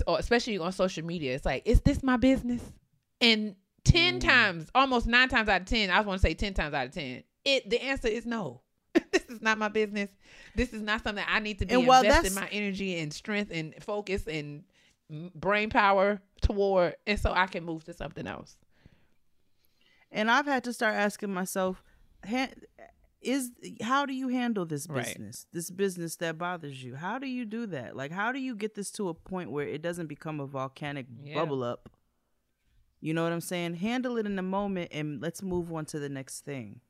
or 0.06 0.20
especially 0.20 0.58
on 0.58 0.74
social 0.74 1.06
media, 1.06 1.34
it's 1.34 1.46
like, 1.46 1.66
is 1.66 1.80
this 1.82 2.04
my 2.04 2.18
business? 2.18 2.62
And 3.22 3.56
ten 3.86 4.20
mm. 4.20 4.28
times, 4.28 4.70
almost 4.76 5.08
nine 5.08 5.30
times 5.30 5.48
out 5.48 5.62
of 5.62 5.68
ten, 5.68 5.92
I 5.92 5.96
just 5.98 6.08
want 6.08 6.22
to 6.22 6.28
say 6.28 6.34
ten 6.34 6.54
times 6.54 6.74
out 6.74 6.88
of 6.88 6.92
ten, 6.94 7.24
it 7.46 7.70
the 7.70 7.82
answer 7.82 8.10
is 8.10 8.26
no. 8.26 8.62
this 9.12 9.26
is 9.30 9.42
not 9.42 9.58
my 9.58 9.70
business. 9.70 10.10
This 10.56 10.74
is 10.74 10.82
not 10.82 11.04
something 11.04 11.24
I 11.26 11.40
need 11.40 11.60
to 11.60 11.66
be 11.66 11.74
And 11.74 11.84
investing 11.84 12.34
that's- 12.34 12.36
my 12.36 12.48
energy 12.52 13.00
and 13.00 13.14
strength 13.14 13.52
and 13.54 13.74
focus 13.82 14.28
and 14.28 14.64
brain 15.10 15.70
power 15.70 16.22
toward, 16.42 16.96
and 17.06 17.20
so 17.20 17.32
I 17.32 17.48
can 17.48 17.64
move 17.64 17.84
to 17.86 17.94
something 17.94 18.28
else. 18.28 18.58
And 20.12 20.30
I've 20.32 20.46
had 20.46 20.64
to 20.66 20.74
start 20.74 20.96
asking 20.96 21.34
myself, 21.34 21.84
is 23.22 23.52
how 23.82 24.06
do 24.06 24.14
you 24.14 24.28
handle 24.30 24.66
this 24.66 24.88
Right. 24.88 25.06
business? 25.06 25.48
This 25.52 25.70
business 25.72 26.16
that 26.18 26.38
bothers 26.38 26.84
you. 26.84 26.96
How 26.96 27.18
do 27.20 27.28
you 27.28 27.46
do 27.46 27.66
that? 27.68 27.96
Like 27.96 28.12
how 28.12 28.32
do 28.32 28.40
you 28.40 28.56
get 28.56 28.76
this 28.76 28.92
to 28.92 29.10
a 29.10 29.14
point 29.14 29.52
where 29.52 29.68
it 29.68 29.82
doesn't 29.82 30.08
become 30.08 30.40
a 30.40 30.46
volcanic 30.46 31.08
Yeah. 31.24 31.34
bubble 31.34 31.64
up? 31.64 31.90
You 33.02 33.14
know 33.14 33.24
what 33.24 33.34
I'm 33.34 33.42
saying? 33.42 33.76
Handle 33.76 34.18
it 34.18 34.26
in 34.26 34.36
the 34.36 34.42
moment 34.42 34.90
and 34.92 35.22
let's 35.22 35.42
move 35.44 35.72
on 35.74 35.86
to 35.88 36.00
the 36.00 36.10
next 36.10 36.42
thing. 36.46 36.82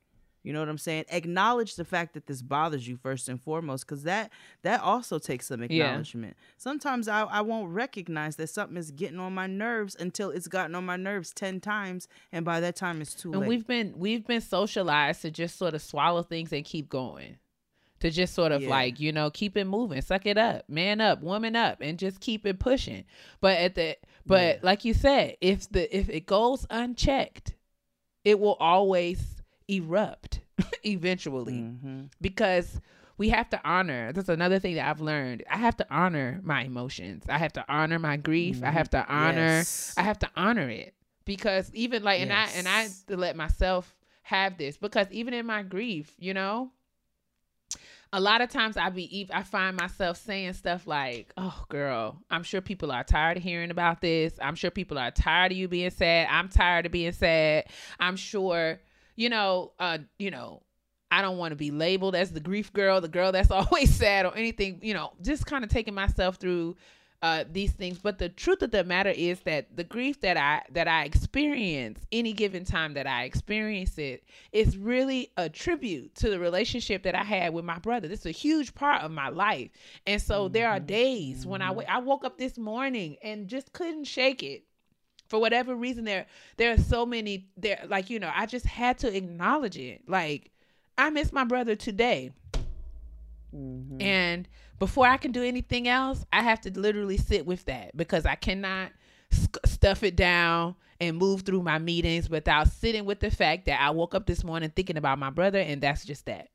You 0.46 0.52
know 0.52 0.60
what 0.60 0.68
I'm 0.68 0.78
saying? 0.78 1.06
Acknowledge 1.10 1.74
the 1.74 1.84
fact 1.84 2.14
that 2.14 2.26
this 2.28 2.40
bothers 2.40 2.86
you 2.86 2.96
first 2.96 3.28
and 3.28 3.42
foremost, 3.42 3.84
because 3.84 4.04
that 4.04 4.30
that 4.62 4.80
also 4.80 5.18
takes 5.18 5.46
some 5.48 5.60
acknowledgement. 5.62 6.36
Sometimes 6.56 7.08
I, 7.08 7.22
I 7.24 7.40
won't 7.40 7.72
recognize 7.72 8.36
that 8.36 8.46
something 8.48 8.76
is 8.76 8.92
getting 8.92 9.18
on 9.18 9.34
my 9.34 9.48
nerves 9.48 9.96
until 9.98 10.30
it's 10.30 10.46
gotten 10.46 10.76
on 10.76 10.86
my 10.86 10.94
nerves 10.96 11.32
ten 11.32 11.58
times, 11.60 12.06
and 12.30 12.44
by 12.44 12.60
that 12.60 12.76
time 12.76 13.00
it's 13.00 13.12
too 13.12 13.32
And 13.32 13.40
late. 13.40 13.48
we've 13.48 13.66
been 13.66 13.94
we've 13.98 14.24
been 14.24 14.40
socialized 14.40 15.22
to 15.22 15.32
just 15.32 15.58
sort 15.58 15.74
of 15.74 15.82
swallow 15.82 16.22
things 16.22 16.52
and 16.52 16.64
keep 16.64 16.88
going. 16.88 17.38
To 18.00 18.10
just 18.10 18.34
sort 18.34 18.52
of 18.52 18.62
Yeah. 18.62 18.68
like, 18.68 19.00
you 19.00 19.10
know, 19.10 19.30
keep 19.30 19.56
it 19.56 19.64
moving, 19.64 20.00
suck 20.02 20.26
it 20.26 20.38
up, 20.38 20.68
man 20.68 21.00
up, 21.00 21.22
woman 21.22 21.56
up, 21.56 21.78
and 21.80 21.98
just 21.98 22.20
keep 22.20 22.46
it 22.46 22.60
pushing. 22.60 23.04
But 23.40 23.56
at 23.58 23.74
the 23.74 23.96
but 24.26 24.56
Yeah. 24.56 24.60
like 24.62 24.84
you 24.84 24.94
said, 24.94 25.38
if 25.40 25.68
the 25.72 25.84
if 25.96 26.08
it 26.08 26.26
goes 26.26 26.66
unchecked, 26.70 27.54
it 28.22 28.38
will 28.38 28.54
always 28.60 29.35
erupt 29.68 30.40
eventually 30.84 31.54
Mhm. 31.62 32.10
because 32.20 32.80
we 33.18 33.30
have 33.30 33.48
to 33.50 33.60
honor 33.64 34.12
that's 34.12 34.28
another 34.28 34.58
thing 34.58 34.74
that 34.76 34.88
i've 34.88 35.00
learned 35.00 35.42
i 35.50 35.56
have 35.56 35.76
to 35.76 35.86
honor 35.90 36.40
my 36.44 36.62
emotions 36.64 37.24
i 37.28 37.38
have 37.38 37.52
to 37.54 37.64
honor 37.68 37.98
my 37.98 38.16
grief 38.16 38.62
i 38.62 38.70
have 38.70 38.90
to 38.90 39.04
honor 39.08 39.38
Yes. 39.58 39.94
i 39.96 40.02
have 40.02 40.18
to 40.20 40.30
honor 40.36 40.68
it 40.68 40.94
because 41.24 41.70
even 41.74 42.02
like 42.02 42.20
and 42.20 42.32
i 42.32 42.46
and 42.56 42.68
i 42.68 42.88
let 43.08 43.36
myself 43.36 43.96
have 44.22 44.58
this 44.58 44.76
because 44.76 45.10
even 45.10 45.34
in 45.34 45.46
my 45.46 45.62
grief 45.62 46.14
you 46.18 46.34
know 46.34 46.70
a 48.12 48.20
lot 48.20 48.40
of 48.40 48.48
times 48.48 48.76
I 48.76 48.88
be 48.90 49.28
I 49.32 49.42
find 49.42 49.76
myself 49.76 50.16
saying 50.16 50.52
stuff 50.52 50.86
like, 50.86 51.32
"Oh, 51.36 51.64
girl, 51.68 52.22
I'm 52.30 52.44
sure 52.44 52.60
people 52.60 52.92
are 52.92 53.02
tired 53.02 53.36
of 53.36 53.42
hearing 53.42 53.70
about 53.72 54.00
this. 54.00 54.32
I'm 54.40 54.54
sure 54.54 54.70
people 54.70 54.96
are 54.96 55.10
tired 55.10 55.50
of 55.52 55.58
you 55.58 55.66
being 55.66 55.90
sad. 55.90 56.28
I'm 56.30 56.48
tired 56.48 56.86
of 56.86 56.92
being 56.92 57.12
sad. 57.12 57.64
I'm 57.98 58.14
sure, 58.16 58.80
you 59.16 59.28
know, 59.28 59.72
uh, 59.78 59.98
you 60.18 60.30
know, 60.30 60.62
I 61.10 61.22
don't 61.22 61.38
want 61.38 61.52
to 61.52 61.56
be 61.56 61.70
labeled 61.70 62.14
as 62.14 62.32
the 62.32 62.40
grief 62.40 62.72
girl, 62.72 63.00
the 63.00 63.08
girl 63.08 63.32
that's 63.32 63.50
always 63.50 63.94
sad 63.94 64.26
or 64.26 64.36
anything, 64.36 64.80
you 64.82 64.94
know, 64.94 65.12
just 65.22 65.46
kind 65.46 65.64
of 65.64 65.70
taking 65.70 65.94
myself 65.94 66.36
through 66.36 66.76
uh 67.22 67.44
these 67.50 67.72
things. 67.72 67.98
But 67.98 68.18
the 68.18 68.28
truth 68.28 68.60
of 68.60 68.70
the 68.72 68.84
matter 68.84 69.08
is 69.08 69.40
that 69.40 69.74
the 69.74 69.84
grief 69.84 70.20
that 70.20 70.36
i 70.36 70.60
that 70.72 70.86
i 70.86 71.04
experience 71.04 72.00
any 72.12 72.34
given 72.34 72.62
time 72.62 72.92
that 72.92 73.06
i 73.06 73.24
experience 73.24 73.96
it 73.96 74.24
is 74.52 74.76
really 74.76 75.30
a 75.38 75.48
tribute 75.48 76.14
to 76.16 76.28
the 76.28 76.38
relationship 76.38 77.04
that 77.04 77.14
i 77.14 77.24
had 77.24 77.54
with 77.54 77.64
my 77.64 77.78
brother. 77.78 78.06
This 78.06 78.20
is 78.20 78.26
a 78.26 78.30
huge 78.32 78.74
part 78.74 79.02
of 79.02 79.10
my 79.10 79.30
life. 79.30 79.70
And 80.06 80.20
so 80.20 80.48
there 80.48 80.68
are 80.68 80.78
days 80.78 81.46
when 81.46 81.62
i 81.62 81.72
i 81.88 81.98
woke 81.98 82.26
up 82.26 82.36
this 82.36 82.58
morning 82.58 83.16
and 83.22 83.48
just 83.48 83.72
couldn't 83.72 84.04
shake 84.04 84.42
it 84.42 84.64
for 85.28 85.38
whatever 85.40 85.74
reason 85.74 86.04
there 86.04 86.26
there 86.56 86.72
are 86.72 86.78
so 86.78 87.04
many 87.04 87.48
there 87.56 87.82
like 87.88 88.10
you 88.10 88.18
know 88.18 88.30
i 88.34 88.46
just 88.46 88.66
had 88.66 88.98
to 88.98 89.14
acknowledge 89.14 89.76
it. 89.76 90.02
Like 90.08 90.50
i 90.98 91.10
miss 91.10 91.32
my 91.32 91.44
brother 91.44 91.76
today. 91.76 92.32
Mm-hmm. 93.54 94.02
And 94.02 94.48
before 94.78 95.06
I 95.06 95.16
can 95.16 95.32
do 95.32 95.42
anything 95.42 95.88
else, 95.88 96.24
I 96.32 96.42
have 96.42 96.60
to 96.62 96.78
literally 96.78 97.16
sit 97.16 97.46
with 97.46 97.64
that 97.64 97.96
because 97.96 98.26
I 98.26 98.34
cannot 98.34 98.90
stuff 99.64 100.02
it 100.02 100.16
down 100.16 100.74
and 101.00 101.16
move 101.16 101.42
through 101.42 101.62
my 101.62 101.78
meetings 101.78 102.30
without 102.30 102.68
sitting 102.68 103.04
with 103.04 103.20
the 103.20 103.30
fact 103.30 103.66
that 103.66 103.80
I 103.80 103.90
woke 103.90 104.14
up 104.14 104.26
this 104.26 104.44
morning 104.44 104.70
thinking 104.74 104.96
about 104.96 105.18
my 105.18 105.30
brother 105.30 105.58
and 105.58 105.80
that's 105.80 106.04
just 106.04 106.26
that. 106.26 106.48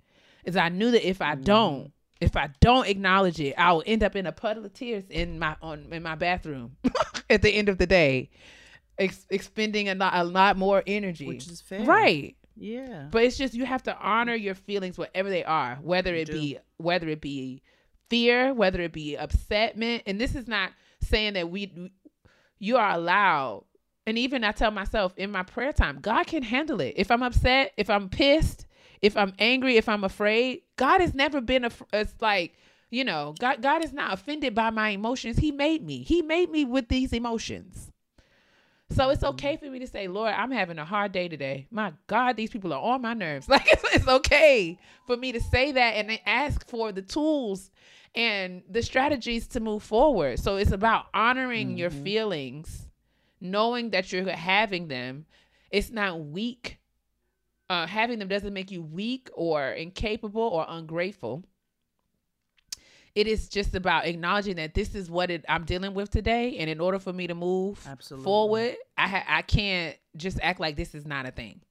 Is 0.44 0.56
I 0.56 0.70
knew 0.70 0.92
that 0.92 1.08
if 1.08 1.22
I 1.22 1.34
mm-hmm. 1.34 1.44
don't, 1.44 1.92
if 2.20 2.36
I 2.36 2.50
don't 2.60 2.88
acknowledge 2.88 3.40
it, 3.40 3.54
I 3.58 3.72
will 3.74 3.84
end 3.86 4.04
up 4.04 4.16
in 4.16 4.26
a 4.26 4.32
puddle 4.32 4.66
of 4.66 4.74
tears 4.74 5.04
in 5.10 5.40
my 5.40 5.56
on 5.62 5.88
in 5.92 6.04
my 6.04 6.16
bathroom 6.16 6.78
at 7.30 7.42
the 7.42 7.52
end 7.52 7.70
of 7.70 7.78
the 7.78 7.86
day, 7.86 8.30
ex- 8.98 9.26
expending 9.30 9.90
a 9.90 9.96
lot, 9.96 10.14
a 10.16 10.24
lot 10.24 10.58
more 10.58 10.84
energy. 10.88 11.28
Which 11.28 11.48
is 11.48 11.62
fair. 11.62 11.84
right? 11.86 12.36
Yeah. 12.56 13.08
But 13.12 13.24
it's 13.24 13.38
just 13.38 13.54
you 13.54 13.66
have 13.66 13.84
to 13.84 13.98
honor 13.98 14.36
your 14.36 14.56
feelings 14.56 14.98
whatever 14.98 15.30
they 15.30 15.44
are, 15.44 15.80
whether 15.82 16.14
You 16.14 16.22
it 16.22 16.26
do. 16.26 16.34
be 16.34 16.58
whether 16.78 17.08
it 17.08 17.22
be 17.22 17.62
fear, 18.10 18.54
whether 18.54 18.82
it 18.82 18.92
be 18.94 19.18
upsetment. 19.20 20.04
And 20.06 20.20
this 20.20 20.36
is 20.36 20.48
not 20.48 20.72
saying 21.02 21.34
that 21.34 21.50
we 21.50 21.92
you 22.60 22.78
are 22.78 22.92
allowed. 22.92 23.66
And 24.06 24.18
even 24.18 24.44
I 24.44 24.52
tell 24.52 24.72
myself 24.72 25.14
in 25.16 25.32
my 25.32 25.44
prayer 25.44 25.72
time, 25.72 26.00
God 26.02 26.26
can 26.28 26.44
handle 26.44 26.82
it. 26.82 26.96
If 26.98 27.12
I'm 27.12 27.24
upset, 27.24 27.72
if 27.78 27.90
I'm 27.90 28.10
pissed, 28.10 28.66
if 29.02 29.16
I'm 29.16 29.34
angry, 29.40 29.78
if 29.78 29.88
I'm 29.88 30.04
afraid, 30.04 30.62
God 30.76 31.02
has 31.02 31.14
never 31.14 31.40
been 31.42 31.66
a 31.66 31.72
it's 31.94 32.14
like 32.22 32.56
you 32.90 33.06
know, 33.06 33.34
God 33.40 33.62
God 33.62 33.84
is 33.84 33.94
not 33.94 34.14
offended 34.14 34.54
by 34.54 34.70
my 34.70 34.90
emotions. 34.90 35.38
He 35.38 35.52
made 35.52 35.84
me. 35.86 36.04
He 36.04 36.22
made 36.22 36.52
me 36.52 36.66
with 36.66 36.90
these 36.90 37.14
emotions. 37.14 37.91
So 38.92 39.10
it's 39.10 39.24
okay 39.24 39.56
for 39.58 39.66
me 39.70 39.80
to 39.80 39.88
say, 39.88 40.08
Lord, 40.08 40.34
I'm 40.34 40.52
having 40.52 40.78
a 40.78 40.86
hard 40.86 41.14
day 41.14 41.30
today. 41.30 41.66
My 41.72 41.94
God, 42.08 42.36
these 42.36 42.50
people 42.50 42.74
are 42.74 42.82
on 42.82 43.02
my 43.02 43.14
nerves. 43.14 43.48
Like 43.52 43.68
it's, 43.68 43.84
it's 43.96 44.08
okay 44.08 44.78
for 45.08 45.16
me 45.16 45.32
to 45.32 45.40
say 45.40 45.72
that 45.72 45.92
and 45.96 46.10
then 46.10 46.20
ask 46.26 46.68
for 46.68 46.92
the 46.92 47.02
tools 47.02 47.72
and 48.16 48.64
the 48.70 48.82
strategies 48.82 49.48
to 49.48 49.60
move 49.60 49.84
forward. 49.84 50.40
So 50.40 50.58
it's 50.58 50.72
about 50.72 51.06
honoring 51.14 51.78
your 51.78 51.90
feelings, 51.90 52.88
knowing 53.40 53.92
that 53.92 54.12
you're 54.12 54.30
having 54.30 54.88
them. 54.88 55.26
It's 55.70 55.90
not 55.90 56.20
weak. 56.20 56.80
Uh, 57.70 57.88
having 57.88 58.20
them 58.20 58.28
doesn't 58.28 58.54
make 58.54 58.72
you 58.72 58.82
weak 58.82 59.30
or 59.34 59.72
incapable 59.72 60.42
or 60.42 60.66
ungrateful. 60.68 61.46
It 63.14 63.28
is 63.28 63.50
just 63.50 63.76
about 63.76 64.06
acknowledging 64.06 64.56
that 64.56 64.74
this 64.74 64.96
is 64.96 65.12
what 65.12 65.30
it, 65.30 65.44
I'm 65.50 65.66
dealing 65.66 65.94
with 65.94 66.10
today, 66.10 66.58
and 66.60 66.70
in 66.70 66.80
order 66.80 66.98
for 66.98 67.12
me 67.12 67.28
to 67.28 67.36
move 67.36 67.86
Absolutely. 67.86 68.24
forward, 68.24 68.76
I 68.98 69.08
ha- 69.08 69.26
I 69.28 69.42
can't 69.42 69.98
just 70.16 70.40
act 70.42 70.60
like 70.62 70.76
this 70.78 70.96
is 70.96 71.06
not 71.06 71.26
a 71.26 71.32
thing, 71.32 71.62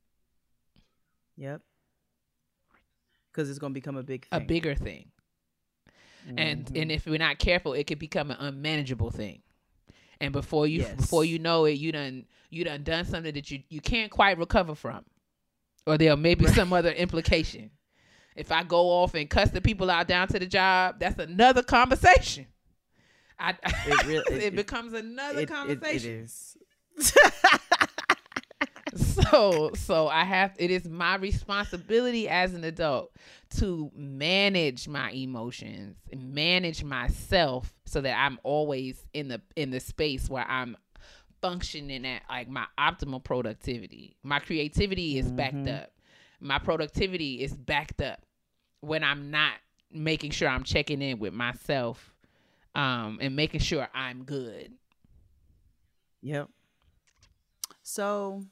Yep. 1.37 1.63
Because 3.33 3.49
it's 3.49 3.59
gonna 3.59 3.73
become 3.73 3.97
a 3.97 4.03
big 4.03 4.27
a 4.33 4.41
bigger 4.41 4.75
thing, 4.75 5.11
and 6.37 6.67
Mhm. 6.67 6.83
and 6.83 6.93
if 6.93 7.07
we're 7.07 7.19
not 7.19 7.39
careful, 7.39 7.73
it 7.73 7.87
could 7.87 7.99
become 7.99 8.31
an 8.31 8.37
unmanageable 8.39 9.11
thing. 9.11 9.43
And 10.21 10.33
before 10.33 10.67
you 10.67 10.81
Yes. 10.81 10.97
before 10.97 11.25
you 11.25 11.39
know 11.39 11.65
it, 11.65 11.73
you 11.79 11.93
done 11.93 12.27
you 12.51 12.65
done 12.65 12.83
done 12.83 13.05
something 13.07 13.33
that 13.33 13.51
you 13.51 13.63
you 13.71 13.81
can't 13.81 14.11
quite 14.11 14.37
recover 14.37 14.75
from, 14.75 15.07
or 15.87 15.97
there 15.97 16.15
may 16.17 16.35
be 16.35 16.47
some 16.49 16.73
other 16.75 16.93
implication. 16.93 17.71
If 18.37 18.53
I 18.53 18.63
go 18.63 18.89
off 18.91 19.15
and 19.15 19.29
cuss 19.29 19.51
the 19.51 19.61
people 19.61 19.91
out 19.91 20.07
down 20.09 20.29
to 20.29 20.39
the 20.39 20.47
job, 20.47 20.97
that's 21.01 21.19
another 21.19 21.63
conversation. 21.63 22.47
I, 23.39 23.55
It 23.87 24.07
real- 24.07 24.23
it, 24.31 24.43
it- 24.43 24.57
becomes 24.57 24.93
another 24.93 25.41
It- 25.41 25.49
conversation. 25.49 26.11
it 26.11 26.23
is. 26.25 26.57
so 28.97 29.71
so 29.75 30.09
i 30.09 30.25
have 30.25 30.53
it 30.59 30.69
is 30.71 30.89
my 30.89 31.15
responsibility 31.15 32.29
as 32.29 32.55
an 32.55 32.65
adult 32.65 33.13
to 33.49 33.89
manage 33.95 34.89
my 34.89 35.13
emotions 35.13 35.97
and 36.11 36.35
manage 36.35 36.83
myself 36.83 37.73
so 37.85 38.01
that 38.01 38.19
i'm 38.19 38.39
always 38.43 39.07
in 39.15 39.29
the 39.29 39.41
in 39.55 39.71
the 39.71 39.79
space 39.79 40.29
where 40.29 40.45
i'm 40.49 40.77
functioning 41.41 42.05
at 42.05 42.23
like 42.29 42.49
my 42.49 42.67
optimal 42.81 43.23
productivity 43.23 44.17
my 44.25 44.41
creativity 44.41 45.19
is 45.19 45.31
backed 45.31 45.55
Mhm. 45.55 45.83
up 45.85 45.93
my 46.41 46.59
productivity 46.59 47.43
is 47.43 47.55
backed 47.55 48.01
up 48.01 48.21
when 48.81 49.03
i'm 49.05 49.31
not 49.31 49.53
making 49.93 50.31
sure 50.31 50.49
i'm 50.49 50.65
checking 50.65 51.03
in 51.03 51.19
with 51.19 51.33
myself 51.33 52.15
um 52.75 53.19
and 53.21 53.35
making 53.37 53.61
sure 53.61 53.89
i'm 53.95 54.25
good 54.25 54.73
Yep. 56.23 56.49
So 57.83 58.45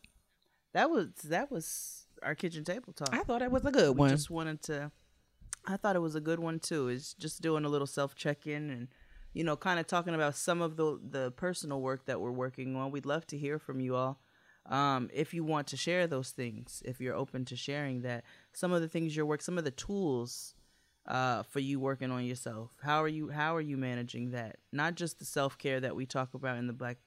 that 0.73 0.91
was 0.91 1.09
that 1.25 1.51
was 1.51 2.07
our 2.23 2.35
kitchen 2.35 2.65
table 2.65 2.93
talk. 2.93 3.11
i 3.13 3.23
thought 3.23 3.43
it 3.43 3.51
was 3.51 3.65
a 3.65 3.71
good 3.71 3.91
we 3.91 4.01
one 4.01 4.11
just 4.11 4.31
wanted 4.31 4.63
to 4.63 4.91
I 5.67 5.77
thought 5.77 5.97
it 5.97 6.01
was 6.01 6.15
a 6.15 6.21
good 6.21 6.39
one 6.39 6.61
too. 6.61 6.89
Is 6.89 7.13
just 7.15 7.43
doing 7.43 7.67
a 7.67 7.69
little 7.69 7.87
self 7.87 8.15
check 8.15 8.47
in 8.47 8.71
and 8.71 8.89
you 9.35 9.45
know, 9.45 9.55
kind 9.55 9.79
of 9.79 9.87
talking 9.87 10.15
about 10.15 10.35
some 10.35 10.63
of 10.63 10.77
the 10.77 10.99
the 11.03 11.31
personal 11.33 11.81
work 11.83 12.07
that 12.07 12.21
we're 12.21 12.31
working 12.31 12.75
on. 12.75 12.91
We'd 12.91 13.05
love 13.05 13.27
to 13.29 13.37
hear 13.37 13.59
from 13.59 13.79
you 13.81 13.95
all. 13.95 14.19
Um, 14.69 15.09
if 15.15 15.33
you 15.33 15.45
want 15.45 15.67
to 15.69 15.77
share 15.77 16.07
those 16.07 16.31
things, 16.31 16.83
if 16.85 17.01
you're 17.01 17.15
open 17.15 17.45
to 17.47 17.57
sharing 17.57 18.03
that, 18.03 18.25
some 18.53 18.73
of 18.73 18.83
the 18.83 18.89
things 18.89 19.17
your 19.17 19.25
work, 19.27 19.41
some 19.41 19.57
of 19.57 19.65
the 19.65 19.71
tools 19.71 20.55
uh, 21.07 21.43
for 21.43 21.61
you 21.61 21.81
working 21.81 22.11
on 22.11 22.25
yourself. 22.25 22.73
How 22.83 23.03
are 23.03 23.09
you? 23.09 23.31
How 23.31 23.57
are 23.57 23.63
you 23.63 23.77
managing 23.79 24.31
that? 24.33 24.57
Not 24.73 24.95
just 24.95 25.19
the 25.19 25.25
self 25.25 25.57
care 25.57 25.81
that 25.81 25.97
we 25.97 26.05
talk 26.05 26.35
about 26.35 26.59
in 26.59 26.67
the 26.67 26.73
Black 26.75 26.99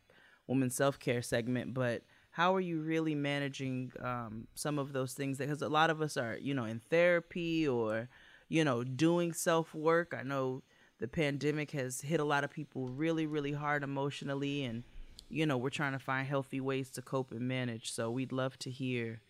Woman 0.47 0.71
Self 0.71 0.97
Care 0.99 1.21
segment, 1.21 1.73
but 1.75 2.01
how 2.31 2.55
are 2.55 2.61
you 2.61 2.81
really 2.81 3.13
managing 3.13 3.91
um, 4.01 4.47
some 4.55 4.79
of 4.79 4.93
those 4.93 5.13
things? 5.13 5.37
Because 5.37 5.61
a 5.61 5.69
lot 5.69 5.89
of 5.89 6.01
us 6.01 6.17
are, 6.17 6.37
you 6.41 6.53
know, 6.53 6.65
in 6.65 6.79
therapy 6.79 7.67
or, 7.67 8.09
you 8.49 8.63
know, 8.63 8.83
doing 8.83 9.33
self 9.33 9.75
work. 9.75 10.15
I 10.17 10.23
know 10.23 10.63
the 10.99 11.07
pandemic 11.07 11.71
has 11.71 12.01
hit 12.01 12.19
a 12.19 12.25
lot 12.25 12.43
of 12.43 12.49
people 12.49 12.87
really, 12.87 13.27
really 13.27 13.51
hard 13.51 13.83
emotionally, 13.83 14.63
and 14.63 14.83
you 15.31 15.45
know, 15.45 15.57
we're 15.57 15.69
trying 15.69 15.93
to 15.93 15.99
find 15.99 16.27
healthy 16.27 16.59
ways 16.61 16.89
to 16.91 17.01
cope 17.01 17.31
and 17.31 17.41
manage. 17.41 17.91
So 17.91 18.11
we'd 18.11 18.31
love 18.31 18.57
to 18.59 18.69
hear 18.69 19.21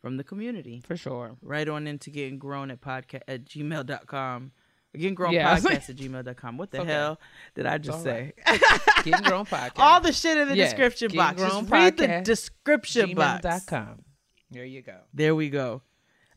from 0.00 0.16
the 0.16 0.24
community. 0.24 0.82
for 0.86 0.96
sure 0.96 1.36
Right 1.42 1.68
on 1.68 1.86
into 1.86 2.10
getting 2.10 2.38
grown 2.38 2.70
at 2.70 2.80
podcast 2.80 3.22
at 3.28 3.44
gmail.com. 3.44 4.52
Getting 4.94 5.14
grown 5.14 5.32
Yeah, 5.32 5.56
podcast 5.56 5.90
at 5.90 5.96
gmail.com. 5.96 6.56
What 6.56 6.70
the 6.72 6.80
okay. 6.80 6.90
hell 6.92 7.20
did 7.54 7.66
I 7.66 7.78
just 7.78 8.02
say? 8.02 8.32
right. 8.48 8.60
getting 9.04 9.22
grown 9.24 9.44
podcast 9.46 9.72
All 9.78 10.00
the 10.00 10.12
shit 10.12 10.36
in 10.36 10.48
the 10.48 10.56
description 10.56 11.08
Getting 11.08 11.18
box. 11.18 11.36
Grown 11.36 11.60
Just 11.62 11.70
read 11.72 11.96
the 11.96 12.22
description 12.24 13.14
box. 13.14 13.44
gmail.com 13.46 14.04
there 14.50 14.64
you 14.64 14.82
go 14.82 14.96
There 15.14 15.34
we 15.36 15.48
go. 15.48 15.82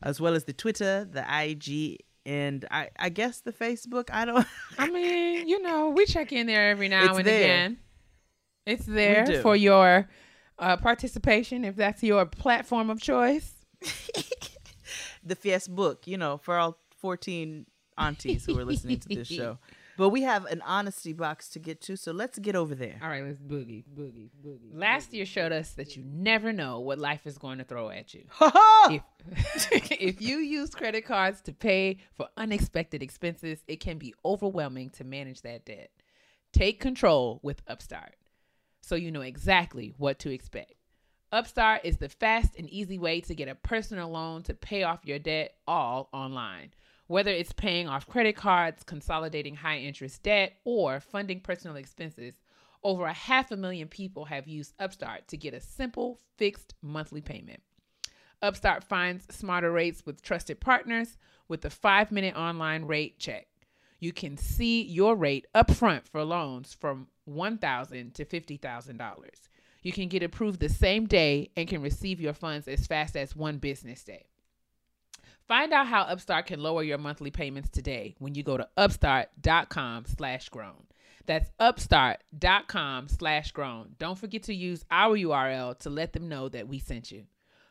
As 0.02 0.20
well 0.20 0.34
as 0.34 0.44
the 0.44 0.52
Twitter, 0.52 1.04
the 1.10 1.24
IG, 1.42 1.98
and 2.26 2.64
I, 2.70 2.90
I 2.98 3.08
guess 3.08 3.40
the 3.40 3.52
Facebook. 3.52 4.08
I 4.12 4.24
don't. 4.26 4.46
I 4.78 4.88
mean, 4.90 5.48
you 5.48 5.60
know, 5.62 5.88
we 5.88 6.04
check 6.06 6.30
in 6.30 6.46
there 6.46 6.68
every 6.70 6.88
now 6.88 7.08
It's 7.08 7.18
and 7.18 7.26
there. 7.26 7.42
again. 7.42 7.78
It's 8.66 8.86
there 8.86 9.42
for 9.42 9.56
your 9.56 10.08
uh, 10.58 10.76
participation 10.76 11.64
if 11.64 11.76
that's 11.76 12.02
your 12.02 12.26
platform 12.26 12.90
of 12.90 13.00
choice. 13.00 13.52
the 15.24 15.36
Facebook, 15.36 16.06
you 16.06 16.16
know, 16.16 16.38
for 16.38 16.56
all 16.56 16.78
14 17.00 17.66
aunties 17.98 18.46
who 18.46 18.58
are 18.58 18.64
listening 18.64 19.00
to 19.00 19.08
this 19.08 19.28
show. 19.28 19.58
But 19.96 20.08
we 20.08 20.22
have 20.22 20.46
an 20.46 20.60
honesty 20.62 21.12
box 21.12 21.48
to 21.50 21.60
get 21.60 21.80
to, 21.82 21.96
so 21.96 22.10
let's 22.10 22.36
get 22.40 22.56
over 22.56 22.74
there. 22.74 22.98
All 23.00 23.08
right, 23.08 23.22
let's 23.22 23.38
boogie, 23.38 23.84
boogie, 23.96 24.28
boogie. 24.44 24.72
Last 24.72 25.14
year 25.14 25.24
showed 25.24 25.52
us 25.52 25.70
that 25.74 25.96
you 25.96 26.02
never 26.04 26.52
know 26.52 26.80
what 26.80 26.98
life 26.98 27.28
is 27.28 27.38
going 27.38 27.58
to 27.58 27.64
throw 27.64 27.90
at 27.90 28.12
you. 28.12 28.24
if, 28.90 29.02
if 29.92 30.20
you 30.20 30.38
use 30.38 30.70
credit 30.70 31.04
cards 31.04 31.40
to 31.42 31.52
pay 31.52 31.98
for 32.12 32.26
unexpected 32.36 33.04
expenses, 33.04 33.62
it 33.68 33.78
can 33.78 33.98
be 33.98 34.12
overwhelming 34.24 34.90
to 34.90 35.04
manage 35.04 35.42
that 35.42 35.64
debt. 35.64 35.90
Take 36.52 36.80
control 36.80 37.38
with 37.44 37.62
Upstart 37.68 38.16
so 38.84 38.94
you 38.94 39.10
know 39.10 39.22
exactly 39.22 39.94
what 39.96 40.18
to 40.20 40.30
expect. 40.30 40.74
Upstart 41.32 41.80
is 41.84 41.96
the 41.96 42.08
fast 42.08 42.54
and 42.56 42.68
easy 42.70 42.98
way 42.98 43.20
to 43.22 43.34
get 43.34 43.48
a 43.48 43.54
personal 43.54 44.10
loan 44.10 44.42
to 44.44 44.54
pay 44.54 44.82
off 44.82 45.04
your 45.04 45.18
debt 45.18 45.54
all 45.66 46.08
online. 46.12 46.70
Whether 47.06 47.30
it's 47.32 47.52
paying 47.52 47.88
off 47.88 48.06
credit 48.06 48.36
cards, 48.36 48.84
consolidating 48.84 49.56
high 49.56 49.78
interest 49.78 50.22
debt, 50.22 50.54
or 50.64 51.00
funding 51.00 51.40
personal 51.40 51.76
expenses, 51.76 52.34
over 52.82 53.06
a 53.06 53.12
half 53.12 53.50
a 53.50 53.56
million 53.56 53.88
people 53.88 54.26
have 54.26 54.46
used 54.46 54.74
Upstart 54.78 55.26
to 55.28 55.36
get 55.36 55.54
a 55.54 55.60
simple, 55.60 56.20
fixed 56.36 56.74
monthly 56.82 57.20
payment. 57.20 57.62
Upstart 58.42 58.84
finds 58.84 59.34
smarter 59.34 59.72
rates 59.72 60.04
with 60.04 60.22
trusted 60.22 60.60
partners 60.60 61.16
with 61.48 61.64
a 61.64 61.70
five 61.70 62.12
minute 62.12 62.36
online 62.36 62.84
rate 62.84 63.18
check. 63.18 63.46
You 63.98 64.12
can 64.12 64.36
see 64.36 64.82
your 64.82 65.16
rate 65.16 65.46
upfront 65.54 66.06
for 66.06 66.22
loans 66.22 66.76
from 66.78 67.08
$1,000 67.28 68.14
to 68.14 68.24
$50,000. 68.24 69.14
You 69.82 69.92
can 69.92 70.08
get 70.08 70.22
approved 70.22 70.60
the 70.60 70.68
same 70.68 71.06
day 71.06 71.50
and 71.56 71.68
can 71.68 71.82
receive 71.82 72.20
your 72.20 72.32
funds 72.32 72.68
as 72.68 72.86
fast 72.86 73.16
as 73.16 73.36
one 73.36 73.58
business 73.58 74.02
day. 74.02 74.26
Find 75.46 75.72
out 75.74 75.86
how 75.86 76.02
Upstart 76.02 76.46
can 76.46 76.62
lower 76.62 76.82
your 76.82 76.96
monthly 76.96 77.30
payments 77.30 77.68
today 77.68 78.14
when 78.18 78.34
you 78.34 78.42
go 78.42 78.56
to 78.56 78.68
upstart.com 78.78 80.06
slash 80.06 80.48
grown. 80.48 80.86
That's 81.26 81.50
upstart.com 81.60 83.08
slash 83.08 83.52
grown. 83.52 83.94
Don't 83.98 84.18
forget 84.18 84.44
to 84.44 84.54
use 84.54 84.84
our 84.90 85.16
URL 85.16 85.78
to 85.80 85.90
let 85.90 86.14
them 86.14 86.28
know 86.28 86.48
that 86.48 86.66
we 86.66 86.78
sent 86.78 87.12
you. 87.12 87.24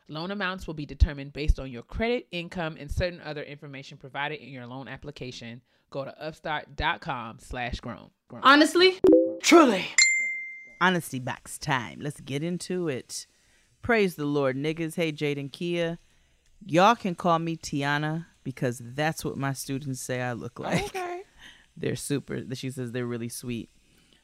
Loan 0.08 0.32
amounts 0.32 0.68
will 0.68 0.74
be 0.74 0.86
determined 0.86 1.34
based 1.34 1.60
on 1.60 1.72
your 1.72 1.82
credit, 1.84 2.28
income, 2.32 2.78
and 2.80 2.92
certain 2.92 3.22
other 3.22 3.42
information 3.42 3.98
provided 3.98 4.40
in 4.40 4.50
your 4.50 4.68
loan 4.68 4.88
application. 4.88 5.62
Go 5.90 6.06
to 6.06 6.22
upstart.com 6.22 7.40
slash 7.40 7.80
grown. 7.80 8.10
Honestly, 8.42 9.00
truly. 9.44 9.86
honesty 10.82 11.20
box 11.20 11.58
time. 11.58 12.00
Let's 12.02 12.20
get 12.22 12.44
into 12.44 12.88
it. 12.88 13.28
Praise 13.82 14.16
the 14.16 14.26
Lord, 14.26 14.56
niggas. 14.58 14.96
Hey, 14.96 15.12
Jade 15.12 15.38
and 15.38 15.52
Kia. 15.52 16.00
Y'all 16.66 16.96
can 16.96 17.16
call 17.16 17.40
me 17.40 17.58
Tiana 17.58 18.26
because 18.44 18.82
that's 18.84 19.24
what 19.26 19.38
my 19.38 19.54
students 19.54 20.02
say 20.02 20.22
I 20.22 20.34
look 20.34 20.60
like. 20.60 20.86
Okay. 20.86 21.22
They're 21.78 21.96
super. 21.96 22.44
She 22.54 22.70
says 22.70 22.92
they're 22.92 23.06
really 23.06 23.30
sweet. 23.30 23.70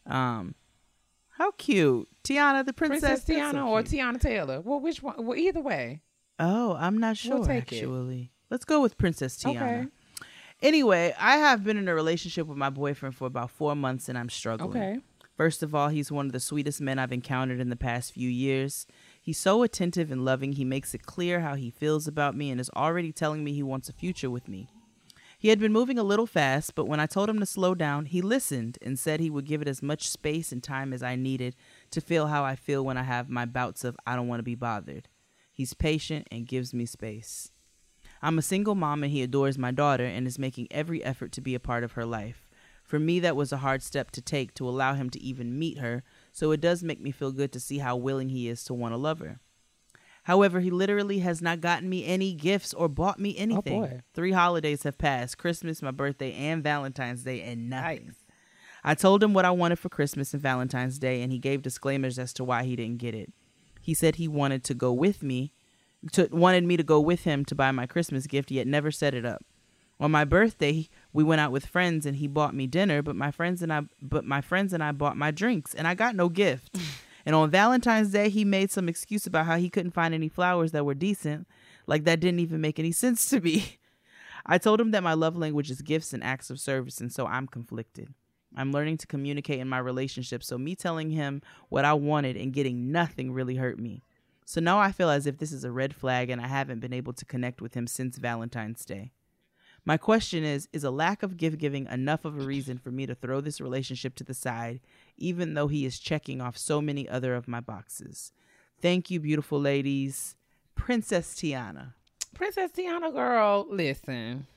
Um, 0.05 0.53
how 1.31 1.51
cute, 1.51 2.07
Tiana, 2.23 2.63
the 2.63 2.73
princess. 2.73 3.25
Princess 3.25 3.25
Tiana 3.25 3.51
so 3.53 3.67
or. 3.67 3.81
Teyana 3.81 4.21
Taylor. 4.21 4.61
Well, 4.61 4.79
which 4.79 5.01
one? 5.01 5.25
Well, 5.25 5.35
either 5.35 5.59
way. 5.59 6.01
Oh, 6.37 6.77
I'm 6.79 6.99
not 6.99 7.17
sure 7.17 7.37
We'll 7.37 7.47
take 7.47 7.71
it. 7.73 7.77
actually. 7.77 8.31
Let's 8.51 8.65
go 8.65 8.81
with 8.81 8.97
Princess 8.99 9.35
Tiana. 9.37 9.55
Okay. 9.55 9.87
Anyway, 10.61 11.15
I 11.17 11.37
have 11.37 11.63
been 11.63 11.77
in 11.77 11.87
a 11.87 11.95
relationship 11.95 12.45
with 12.45 12.57
my 12.57 12.69
boyfriend 12.69 13.15
for 13.15 13.25
about 13.25 13.49
four 13.49 13.75
months 13.75 14.09
and 14.09 14.17
I'm 14.17 14.29
struggling. 14.29 14.69
Okay. 14.69 14.99
First 15.39 15.63
of 15.63 15.73
all, 15.73 15.87
he's 15.87 16.11
one 16.11 16.25
of 16.25 16.31
the 16.33 16.39
sweetest 16.41 16.81
men 16.81 16.99
I've 16.99 17.13
encountered 17.13 17.61
in 17.61 17.69
the 17.69 17.77
past 17.77 18.11
few 18.11 18.29
years. 18.29 18.85
He's 19.21 19.37
so 19.37 19.63
attentive 19.63 20.11
and 20.11 20.25
loving, 20.25 20.51
he 20.51 20.65
makes 20.65 20.93
it 20.93 21.05
clear 21.05 21.39
how 21.39 21.55
he 21.55 21.69
feels 21.69 22.09
about 22.09 22.35
me 22.35 22.51
and 22.51 22.59
is 22.59 22.69
already 22.75 23.13
telling 23.13 23.41
me 23.45 23.53
he 23.53 23.63
wants 23.63 23.87
a 23.87 23.93
future 23.93 24.29
with 24.29 24.49
me. 24.49 24.67
He 25.37 25.47
had 25.47 25.57
been 25.57 25.71
moving 25.71 25.97
a 25.97 26.03
little 26.03 26.27
fast, 26.27 26.75
but 26.75 26.89
when 26.89 26.99
I 26.99 27.05
told 27.05 27.29
him 27.29 27.39
to 27.39 27.45
slow 27.45 27.73
down, 27.73 28.07
he 28.07 28.21
listened 28.21 28.79
and 28.81 28.99
said 28.99 29.21
he 29.21 29.29
would 29.29 29.45
give 29.45 29.61
it 29.61 29.69
as 29.69 29.81
much 29.81 30.09
space 30.09 30.51
and 30.51 30.61
time 30.61 30.91
as 30.91 31.01
I 31.01 31.15
needed 31.15 31.55
to 31.91 32.01
feel 32.01 32.27
how 32.27 32.43
I 32.43 32.57
feel 32.57 32.83
when 32.83 32.97
I 32.97 33.03
have 33.03 33.29
my 33.29 33.45
bouts 33.45 33.85
of 33.85 33.95
I 34.05 34.17
don't 34.17 34.27
want 34.27 34.39
to 34.39 34.43
be 34.43 34.55
bothered. 34.55 35.07
He's 35.53 35.73
patient 35.73 36.27
and 36.33 36.47
gives 36.47 36.73
me 36.73 36.85
space. 36.85 37.53
I'm 38.21 38.37
a 38.37 38.41
single 38.41 38.75
mom 38.75 39.03
and 39.03 39.11
he 39.13 39.23
adores 39.23 39.57
my 39.57 39.71
daughter 39.71 40.03
and 40.03 40.27
is 40.27 40.37
making 40.37 40.67
every 40.69 41.01
effort 41.01 41.31
to 41.31 41.39
be 41.39 41.55
a 41.55 41.61
part 41.61 41.85
of 41.85 41.93
her 41.93 42.05
life. 42.05 42.48
For 42.89 42.97
me, 42.97 43.19
that 43.19 43.35
was 43.35 43.51
a 43.53 43.57
hard 43.57 43.83
step 43.83 44.09
to 44.11 44.21
take 44.21 44.55
to 44.55 44.67
allow 44.67 44.95
him 44.95 45.11
to 45.11 45.21
even 45.21 45.59
meet 45.59 45.77
her, 45.77 46.01
so 46.33 46.49
it 46.49 46.59
does 46.59 46.81
make 46.81 46.99
me 46.99 47.11
feel 47.11 47.31
good 47.31 47.51
to 47.51 47.59
see 47.59 47.77
how 47.77 47.95
willing 47.95 48.29
he 48.29 48.47
is 48.47 48.63
to 48.63 48.73
want 48.73 48.93
to 48.93 48.97
love 48.97 49.19
her. 49.19 49.39
However, 50.23 50.59
he 50.59 50.71
literally 50.71 51.19
has 51.19 51.39
not 51.39 51.61
gotten 51.61 51.87
me 51.87 52.03
any 52.03 52.33
gifts 52.33 52.73
or 52.73 52.89
bought 52.89 53.19
me 53.19 53.35
oh, 53.37 53.41
anything. 53.43 53.79
boy. 53.79 54.01
Three 54.15 54.31
holidays 54.31 54.81
have 54.83 54.97
passed 54.97 55.37
Christmas, 55.37 55.83
my 55.83 55.91
birthday, 55.91 56.33
and 56.33 56.63
Valentine's 56.63 57.21
Day, 57.23 57.43
and 57.43 57.69
nothing. 57.69 58.07
Nice. 58.07 58.15
I 58.83 58.95
told 58.95 59.21
him 59.21 59.35
what 59.35 59.45
I 59.45 59.51
wanted 59.51 59.77
for 59.77 59.89
Christmas 59.89 60.33
and 60.33 60.41
Valentine's 60.41 60.97
Day, 60.97 61.21
and 61.21 61.31
he 61.31 61.37
gave 61.37 61.61
disclaimers 61.61 62.17
as 62.17 62.33
to 62.33 62.43
why 62.43 62.63
he 62.63 62.75
didn't 62.75 62.97
get 62.97 63.13
it. 63.13 63.31
He 63.79 63.93
said 63.93 64.15
he 64.15 64.27
wanted 64.27 64.63
to 64.63 64.73
go 64.73 64.91
with 64.91 65.21
me, 65.21 65.53
to, 66.13 66.27
wanted 66.31 66.63
me 66.63 66.75
to 66.75 66.83
go 66.83 66.99
with 66.99 67.23
him 67.23 67.45
to 67.45 67.53
buy 67.53 67.69
my 67.69 67.85
Christmas 67.85 68.25
gift, 68.25 68.49
yet 68.49 68.65
never 68.65 68.89
set 68.89 69.13
it 69.13 69.25
up. 69.25 69.45
On 69.99 70.11
my 70.11 70.23
birthday, 70.23 70.87
we 71.11 71.23
went 71.25 71.41
out 71.41 71.51
with 71.51 71.65
friends 71.65 72.05
and 72.05 72.17
he 72.17 72.27
bought 72.27 72.55
me 72.55 72.67
dinner, 72.67 73.01
but 73.01 73.15
my 73.15 73.31
friends 73.31 73.61
and 73.61 73.71
I 73.71 73.81
but 74.01 74.23
my 74.23 74.39
friends 74.39 74.71
and 74.71 74.81
I 74.81 74.93
bought 74.93 75.17
my 75.17 75.31
drinks 75.31 75.73
and 75.73 75.87
I 75.87 75.93
got 75.93 76.15
no 76.15 76.29
gift. 76.29 76.77
and 77.25 77.35
on 77.35 77.49
Valentine's 77.49 78.11
Day, 78.11 78.29
he 78.29 78.45
made 78.45 78.71
some 78.71 78.87
excuse 78.87 79.27
about 79.27 79.45
how 79.45 79.57
he 79.57 79.69
couldn't 79.69 79.91
find 79.91 80.13
any 80.13 80.29
flowers 80.29 80.71
that 80.71 80.85
were 80.85 80.93
decent, 80.93 81.47
like 81.85 82.05
that 82.05 82.21
didn't 82.21 82.39
even 82.39 82.61
make 82.61 82.79
any 82.79 82.91
sense 83.03 83.29
to 83.29 83.41
me. 83.41 83.77
I 84.45 84.57
told 84.57 84.79
him 84.79 84.91
that 84.91 85.03
my 85.03 85.13
love 85.13 85.35
language 85.35 85.69
is 85.69 85.81
gifts 85.81 86.13
and 86.13 86.23
acts 86.23 86.49
of 86.49 86.61
service, 86.61 87.01
and 87.01 87.11
so 87.11 87.27
I'm 87.27 87.45
conflicted. 87.45 88.13
I'm 88.55 88.71
learning 88.71 88.97
to 88.99 89.07
communicate 89.07 89.59
in 89.59 89.67
my 89.67 89.79
relationship, 89.79 90.43
so 90.43 90.57
me 90.57 90.75
telling 90.75 91.11
him 91.11 91.41
what 91.67 91.85
I 91.85 91.93
wanted 91.93 92.35
and 92.37 92.53
getting 92.53 92.91
nothing 92.91 93.31
really 93.31 93.55
hurt 93.55 93.77
me. 93.77 94.03
So 94.45 94.59
now 94.59 94.79
I 94.79 94.91
feel 94.91 95.09
as 95.09 95.27
if 95.27 95.37
this 95.37 95.51
is 95.51 95.63
a 95.63 95.71
red 95.71 95.93
flag 95.93 96.31
and 96.31 96.41
I 96.41 96.47
haven't 96.47 96.79
been 96.79 96.93
able 96.93 97.13
to 97.13 97.25
connect 97.25 97.61
with 97.61 97.75
him 97.75 97.85
since 97.85 98.17
Valentine's 98.17 98.83
Day. 98.85 99.11
My 99.85 99.97
question 99.97 100.43
is 100.43 100.67
Is 100.73 100.83
a 100.83 100.91
lack 100.91 101.23
of 101.23 101.37
gift 101.37 101.57
giving 101.57 101.87
enough 101.87 102.25
of 102.25 102.37
a 102.37 102.43
reason 102.43 102.77
for 102.77 102.91
me 102.91 103.05
to 103.05 103.15
throw 103.15 103.41
this 103.41 103.61
relationship 103.61 104.15
to 104.15 104.23
the 104.23 104.33
side, 104.33 104.79
even 105.17 105.53
though 105.53 105.67
he 105.67 105.85
is 105.85 105.99
checking 105.99 106.41
off 106.41 106.57
so 106.57 106.81
many 106.81 107.07
other 107.07 107.35
of 107.35 107.47
my 107.47 107.59
boxes? 107.59 108.31
Thank 108.81 109.09
you, 109.09 109.19
beautiful 109.19 109.59
ladies. 109.59 110.35
Princess 110.75 111.35
Tiana. 111.35 111.93
Princess 112.33 112.71
Tiana, 112.71 113.11
girl, 113.11 113.67
listen. 113.69 114.47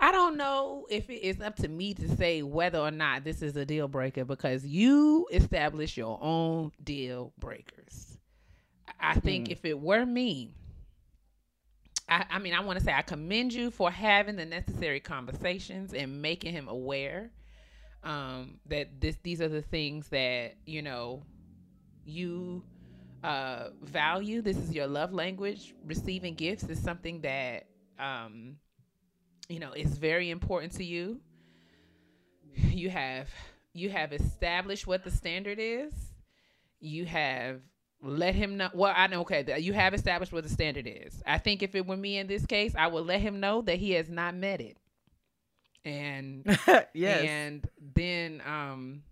I 0.00 0.12
don't 0.12 0.36
know 0.36 0.86
if 0.90 1.08
it 1.08 1.24
is 1.26 1.40
up 1.40 1.56
to 1.56 1.68
me 1.68 1.94
to 1.94 2.16
say 2.16 2.42
whether 2.42 2.78
or 2.78 2.90
not 2.90 3.24
this 3.24 3.40
is 3.40 3.56
a 3.56 3.64
deal 3.64 3.88
breaker 3.88 4.24
because 4.24 4.66
you 4.66 5.26
establish 5.32 5.96
your 5.96 6.18
own 6.20 6.72
deal 6.82 7.32
breakers. 7.38 8.18
I 9.00 9.12
I 9.12 9.14
think 9.14 9.46
hmm. 9.46 9.52
if 9.52 9.64
it 9.64 9.80
were 9.80 10.04
me, 10.04 10.50
I, 12.08 12.24
I 12.30 12.38
mean, 12.38 12.54
I 12.54 12.60
want 12.60 12.78
to 12.78 12.84
say 12.84 12.92
I 12.92 13.02
commend 13.02 13.52
you 13.52 13.70
for 13.70 13.90
having 13.90 14.36
the 14.36 14.44
necessary 14.44 15.00
conversations 15.00 15.94
and 15.94 16.20
making 16.20 16.52
him 16.52 16.68
aware 16.68 17.30
um, 18.02 18.58
that 18.66 19.00
this 19.00 19.16
these 19.22 19.40
are 19.40 19.48
the 19.48 19.62
things 19.62 20.08
that 20.08 20.54
you 20.66 20.82
know 20.82 21.22
you 22.04 22.62
uh, 23.22 23.70
value. 23.82 24.42
This 24.42 24.58
is 24.58 24.74
your 24.74 24.86
love 24.86 25.12
language. 25.12 25.74
Receiving 25.84 26.34
gifts 26.34 26.64
is 26.64 26.78
something 26.80 27.22
that 27.22 27.66
um, 27.98 28.56
you 29.48 29.58
know 29.58 29.72
is 29.72 29.96
very 29.98 30.30
important 30.30 30.72
to 30.74 30.84
you. 30.84 31.20
You 32.54 32.90
have 32.90 33.28
you 33.72 33.90
have 33.90 34.12
established 34.12 34.86
what 34.86 35.02
the 35.02 35.10
standard 35.10 35.58
is. 35.58 35.92
You 36.80 37.06
have 37.06 37.62
let 38.04 38.34
him 38.34 38.56
know. 38.56 38.68
Well, 38.74 38.92
I 38.94 39.06
know. 39.06 39.22
Okay, 39.22 39.58
you 39.58 39.72
have 39.72 39.94
established 39.94 40.32
what 40.32 40.44
the 40.44 40.50
standard 40.50 40.86
is. 40.86 41.22
I 41.26 41.38
think 41.38 41.62
if 41.62 41.74
it 41.74 41.86
were 41.86 41.96
me 41.96 42.18
in 42.18 42.26
this 42.26 42.46
case, 42.46 42.74
I 42.76 42.86
would 42.86 43.06
let 43.06 43.20
him 43.20 43.40
know 43.40 43.62
that 43.62 43.78
he 43.78 43.92
has 43.92 44.08
not 44.08 44.34
met 44.34 44.60
it. 44.60 44.76
And 45.84 46.44
yes. 46.94 47.24
and 47.24 47.68
then 47.94 48.42
um 48.46 49.02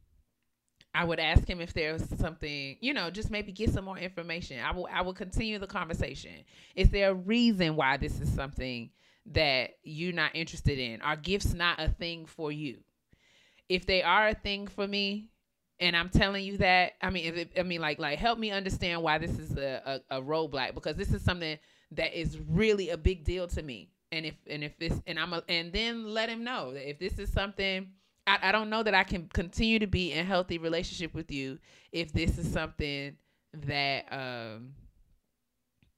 I 0.94 1.04
would 1.04 1.18
ask 1.20 1.48
him 1.48 1.60
if 1.60 1.72
there's 1.72 2.02
something, 2.18 2.76
you 2.80 2.92
know, 2.92 3.10
just 3.10 3.30
maybe 3.30 3.50
get 3.50 3.70
some 3.70 3.84
more 3.84 3.98
information. 3.98 4.58
I 4.60 4.72
will 4.72 4.88
I 4.92 5.02
will 5.02 5.14
continue 5.14 5.58
the 5.58 5.66
conversation. 5.66 6.32
Is 6.76 6.90
there 6.90 7.10
a 7.10 7.14
reason 7.14 7.76
why 7.76 7.96
this 7.96 8.20
is 8.20 8.32
something 8.32 8.90
that 9.32 9.70
you're 9.82 10.12
not 10.12 10.32
interested 10.34 10.78
in? 10.78 11.00
Are 11.00 11.16
gifts 11.16 11.54
not 11.54 11.80
a 11.80 11.88
thing 11.88 12.26
for 12.26 12.52
you? 12.52 12.78
If 13.68 13.86
they 13.86 14.02
are 14.02 14.28
a 14.28 14.34
thing 14.34 14.66
for 14.66 14.86
me, 14.86 15.30
and 15.82 15.96
I'm 15.96 16.08
telling 16.08 16.44
you 16.44 16.58
that, 16.58 16.92
I 17.02 17.10
mean, 17.10 17.24
if 17.26 17.36
it, 17.36 17.52
I 17.58 17.64
mean, 17.64 17.80
like, 17.80 17.98
like, 17.98 18.18
help 18.18 18.38
me 18.38 18.52
understand 18.52 19.02
why 19.02 19.18
this 19.18 19.36
is 19.38 19.56
a, 19.56 20.00
a, 20.10 20.18
a 20.18 20.22
roadblock 20.22 20.74
because 20.74 20.96
this 20.96 21.12
is 21.12 21.22
something 21.22 21.58
that 21.90 22.18
is 22.18 22.38
really 22.48 22.90
a 22.90 22.96
big 22.96 23.24
deal 23.24 23.48
to 23.48 23.62
me. 23.62 23.90
And 24.12 24.24
if 24.26 24.34
and 24.48 24.62
if 24.62 24.78
this 24.78 24.92
and 25.06 25.18
I'm 25.18 25.32
a, 25.32 25.42
and 25.48 25.72
then 25.72 26.06
let 26.14 26.28
him 26.28 26.44
know 26.44 26.72
that 26.72 26.88
if 26.88 26.98
this 26.98 27.18
is 27.18 27.32
something 27.32 27.88
I, 28.26 28.38
I 28.42 28.52
don't 28.52 28.70
know 28.70 28.82
that 28.82 28.94
I 28.94 29.04
can 29.04 29.28
continue 29.32 29.78
to 29.80 29.86
be 29.86 30.12
in 30.12 30.24
healthy 30.24 30.58
relationship 30.58 31.14
with 31.14 31.32
you 31.32 31.58
if 31.90 32.12
this 32.12 32.38
is 32.38 32.50
something 32.52 33.16
that 33.54 34.04
um 34.12 34.74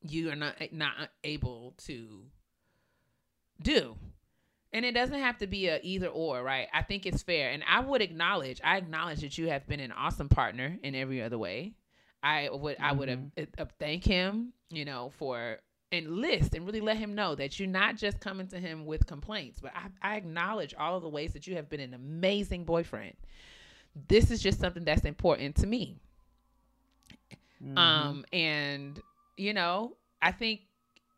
you 0.02 0.30
are 0.30 0.36
not 0.36 0.54
not 0.72 1.10
able 1.24 1.74
to 1.86 2.22
do. 3.60 3.96
And 4.74 4.84
it 4.84 4.92
doesn't 4.92 5.20
have 5.20 5.38
to 5.38 5.46
be 5.46 5.68
a 5.68 5.78
either 5.82 6.08
or, 6.08 6.42
right? 6.42 6.66
I 6.74 6.82
think 6.82 7.06
it's 7.06 7.22
fair. 7.22 7.50
And 7.50 7.62
I 7.66 7.78
would 7.78 8.02
acknowledge, 8.02 8.60
I 8.64 8.76
acknowledge 8.76 9.20
that 9.20 9.38
you 9.38 9.48
have 9.48 9.66
been 9.68 9.78
an 9.78 9.92
awesome 9.92 10.28
partner 10.28 10.76
in 10.82 10.96
every 10.96 11.22
other 11.22 11.38
way. 11.38 11.74
I 12.24 12.48
would 12.50 12.76
I 12.80 12.92
would 12.92 13.08
have 13.08 13.20
uh, 13.58 13.66
thank 13.78 14.04
him, 14.04 14.52
you 14.70 14.84
know, 14.84 15.12
for 15.18 15.58
and 15.92 16.16
list 16.16 16.54
and 16.54 16.66
really 16.66 16.80
let 16.80 16.96
him 16.96 17.14
know 17.14 17.34
that 17.36 17.60
you're 17.60 17.68
not 17.68 17.96
just 17.96 18.18
coming 18.18 18.48
to 18.48 18.58
him 18.58 18.84
with 18.84 19.06
complaints, 19.06 19.60
but 19.60 19.72
I, 19.76 20.14
I 20.14 20.16
acknowledge 20.16 20.74
all 20.74 20.96
of 20.96 21.02
the 21.02 21.08
ways 21.08 21.34
that 21.34 21.46
you 21.46 21.54
have 21.54 21.68
been 21.68 21.80
an 21.80 21.94
amazing 21.94 22.64
boyfriend. 22.64 23.14
This 24.08 24.30
is 24.32 24.42
just 24.42 24.58
something 24.58 24.84
that's 24.84 25.04
important 25.04 25.54
to 25.56 25.66
me. 25.66 26.00
Mm-hmm. 27.62 27.78
Um, 27.78 28.24
and 28.32 29.00
you 29.36 29.52
know, 29.52 29.96
I 30.20 30.32
think 30.32 30.62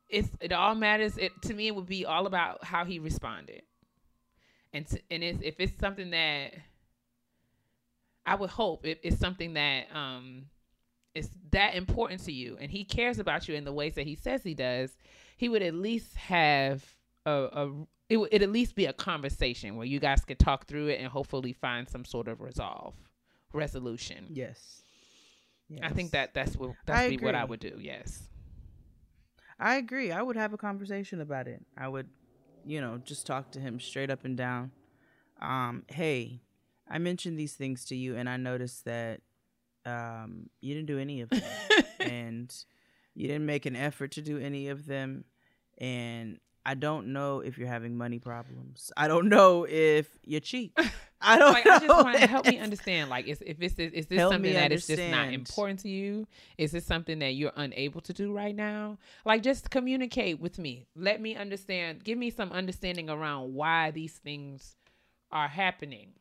it's 0.09 0.29
it 0.41 0.53
all 0.53 0.75
matters. 0.75 1.17
It 1.19 1.33
to 1.43 1.55
me, 1.55 1.67
it 1.69 1.75
would 1.75 1.87
be 1.87 2.05
all 2.05 2.27
about 2.27 2.65
how 2.65 2.85
he 2.85 2.99
responded, 2.99 3.63
and 4.73 4.87
t- 4.87 5.03
and 5.11 5.23
it's, 5.23 5.41
if 5.43 5.59
it's 5.59 5.79
something 5.79 6.11
that 6.11 6.53
I 8.25 8.35
would 8.35 8.51
hope 8.51 8.87
it, 8.87 9.01
it's 9.03 9.19
something 9.19 9.55
that 9.55 9.87
um 9.95 10.47
is 11.15 11.31
that 11.51 11.75
important 11.75 12.25
to 12.25 12.33
you, 12.33 12.57
and 12.61 12.71
he 12.71 12.85
cares 12.85 13.19
about 13.19 13.49
you 13.49 13.55
in 13.55 13.65
the 13.65 13.73
ways 13.73 13.95
that 13.95 14.07
he 14.07 14.15
says 14.17 14.43
he 14.43 14.55
does, 14.55 14.97
he 15.37 15.49
would 15.49 15.63
at 15.63 15.75
least 15.75 16.15
have 16.17 16.85
a, 17.25 17.31
a 17.31 17.73
it 18.09 18.19
would 18.19 18.33
at 18.35 18.51
least 18.51 18.75
be 18.75 18.87
a 18.87 18.93
conversation 18.93 19.77
where 19.77 19.87
you 19.87 19.99
guys 19.99 20.25
could 20.25 20.39
talk 20.39 20.67
through 20.67 20.89
it 20.89 21.01
and 21.01 21.09
hopefully 21.09 21.53
find 21.53 21.89
some 21.89 22.05
sort 22.05 22.29
of 22.29 22.41
resolve 22.41 22.95
resolution. 23.53 24.27
yes. 25.69 25.87
I 25.89 25.93
think 25.93 26.13
that 26.13 26.33
that's 26.35 26.57
what 26.57 26.77
that's 26.85 27.09
be 27.09 27.17
what 27.17 27.35
I 27.35 27.45
would 27.45 27.61
do. 27.61 27.77
Yes. 27.81 28.23
I 29.59 29.77
agree. 29.77 30.13
I 30.13 30.23
would 30.23 30.37
have 30.37 30.53
a 30.53 30.59
conversation 30.59 31.21
about 31.21 31.49
it. 31.49 31.65
I 31.77 31.89
would, 31.89 32.09
you 32.65 32.81
know, 32.81 32.99
just 32.99 33.27
talk 33.27 33.51
to 33.53 33.61
him 33.61 33.81
straight 33.81 34.11
up 34.11 34.25
and 34.25 34.37
down. 34.37 34.73
Um, 35.41 35.85
hey, 35.89 36.41
I 36.89 36.99
mentioned 36.99 37.39
these 37.39 37.55
things 37.55 37.85
to 37.87 37.97
you, 37.97 38.17
and 38.17 38.29
I 38.29 38.37
noticed 38.37 38.85
that 38.85 39.21
um, 39.85 40.51
you 40.61 40.75
didn't 40.75 40.89
do 40.89 40.99
any 40.99 41.21
of 41.23 41.31
them, 41.31 41.43
and 42.01 42.55
you 43.15 43.29
didn't 43.29 43.47
make 43.47 43.67
an 43.67 43.77
effort 43.77 44.13
to 44.13 44.23
do 44.23 44.39
any 44.39 44.69
of 44.69 44.87
them. 44.87 45.25
And 45.79 46.39
I 46.69 46.75
don't 46.75 47.13
know 47.13 47.39
if 47.39 47.59
you're 47.59 47.69
having 47.69 47.97
money 47.97 48.19
problems. 48.19 48.91
I 48.97 49.07
don't 49.07 49.29
know 49.29 49.69
if 49.71 50.09
you're 50.25 50.41
cheap. 50.41 50.77
I 51.21 51.39
don't 51.39 51.53
like 51.53 51.65
I 51.65 51.79
just 51.79 51.87
know. 51.87 52.03
want 52.03 52.19
to 52.19 52.27
help 52.27 52.45
me 52.45 52.59
understand. 52.59 53.09
Like, 53.09 53.29
is 53.29 53.41
if 53.47 53.59
it's 53.61 53.79
is 53.79 54.07
this 54.07 54.19
Help 54.19 54.33
something 54.33 54.51
me 54.51 54.55
that 54.55 54.73
is 54.73 54.85
just 54.85 55.01
not 55.01 55.33
important 55.33 55.79
to 55.81 55.89
you? 55.89 56.27
Is 56.59 56.73
this 56.73 56.85
something 56.85 57.21
that 57.21 57.35
you're 57.35 57.53
unable 57.55 58.01
to 58.01 58.13
do 58.13 58.33
right 58.33 58.55
now? 58.55 58.99
Like, 59.25 59.45
just 59.45 59.71
communicate 59.71 60.41
with 60.41 60.59
me. 60.59 60.87
Let 60.97 61.21
me 61.21 61.37
understand. 61.37 62.03
Give 62.03 62.19
me 62.19 62.31
some 62.31 62.51
understanding 62.51 63.09
around 63.09 63.55
why 63.55 63.93
these 63.93 64.15
things 64.15 64.75
are 65.31 65.47
happening. 65.47 66.15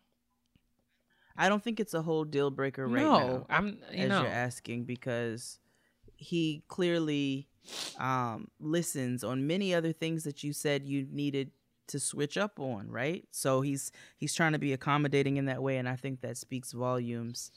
I 1.35 1.49
don't 1.49 1.63
think 1.63 1.80
it's 1.80 1.95
a 1.95 2.03
whole 2.03 2.23
deal 2.23 2.51
breaker 2.51 2.88
right 2.88 3.01
no, 3.01 3.17
now. 3.17 3.45
I'm. 3.49 3.80
You 3.91 4.03
as 4.03 4.09
know, 4.09 4.22
you're 4.22 4.30
asking 4.30 4.84
because 4.84 5.57
he 6.17 6.63
clearly 6.67 7.47
um, 7.99 8.47
listens 8.59 9.23
on 9.23 9.47
many 9.47 9.73
other 9.73 9.91
things 9.91 10.23
that 10.23 10.43
you 10.43 10.53
said 10.53 10.85
you 10.85 11.07
needed 11.11 11.51
to 11.87 11.99
switch 11.99 12.37
up 12.37 12.59
on, 12.59 12.89
right? 12.89 13.25
So 13.31 13.61
he's 13.61 13.91
he's 14.17 14.33
trying 14.33 14.53
to 14.53 14.59
be 14.59 14.73
accommodating 14.73 15.37
in 15.37 15.45
that 15.45 15.61
way, 15.61 15.77
and 15.77 15.87
I 15.87 15.95
think 15.95 16.21
that 16.21 16.37
speaks 16.37 16.71
volumes. 16.71 17.51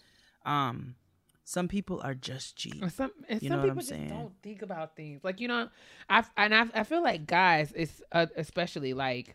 Um, 0.45 0.97
some 1.45 1.67
people 1.67 2.01
are 2.03 2.15
just 2.15 2.57
cheap. 2.57 2.83
And 2.83 2.93
some 2.93 3.11
and 3.29 3.43
You 3.43 3.49
some 3.49 3.63
people 3.63 3.77
just 3.77 4.09
don't 4.09 4.35
think 4.43 4.63
about 4.63 4.97
things 4.97 5.25
like 5.25 5.41
you 5.41 5.49
know. 5.49 5.69
I 6.09 6.25
and 6.37 6.55
I 6.55 6.67
I 6.75 6.83
feel 6.85 7.03
like 7.03 7.27
guys, 7.27 7.73
it's 7.75 8.03
uh, 8.13 8.27
especially 8.37 8.93
like 8.93 9.35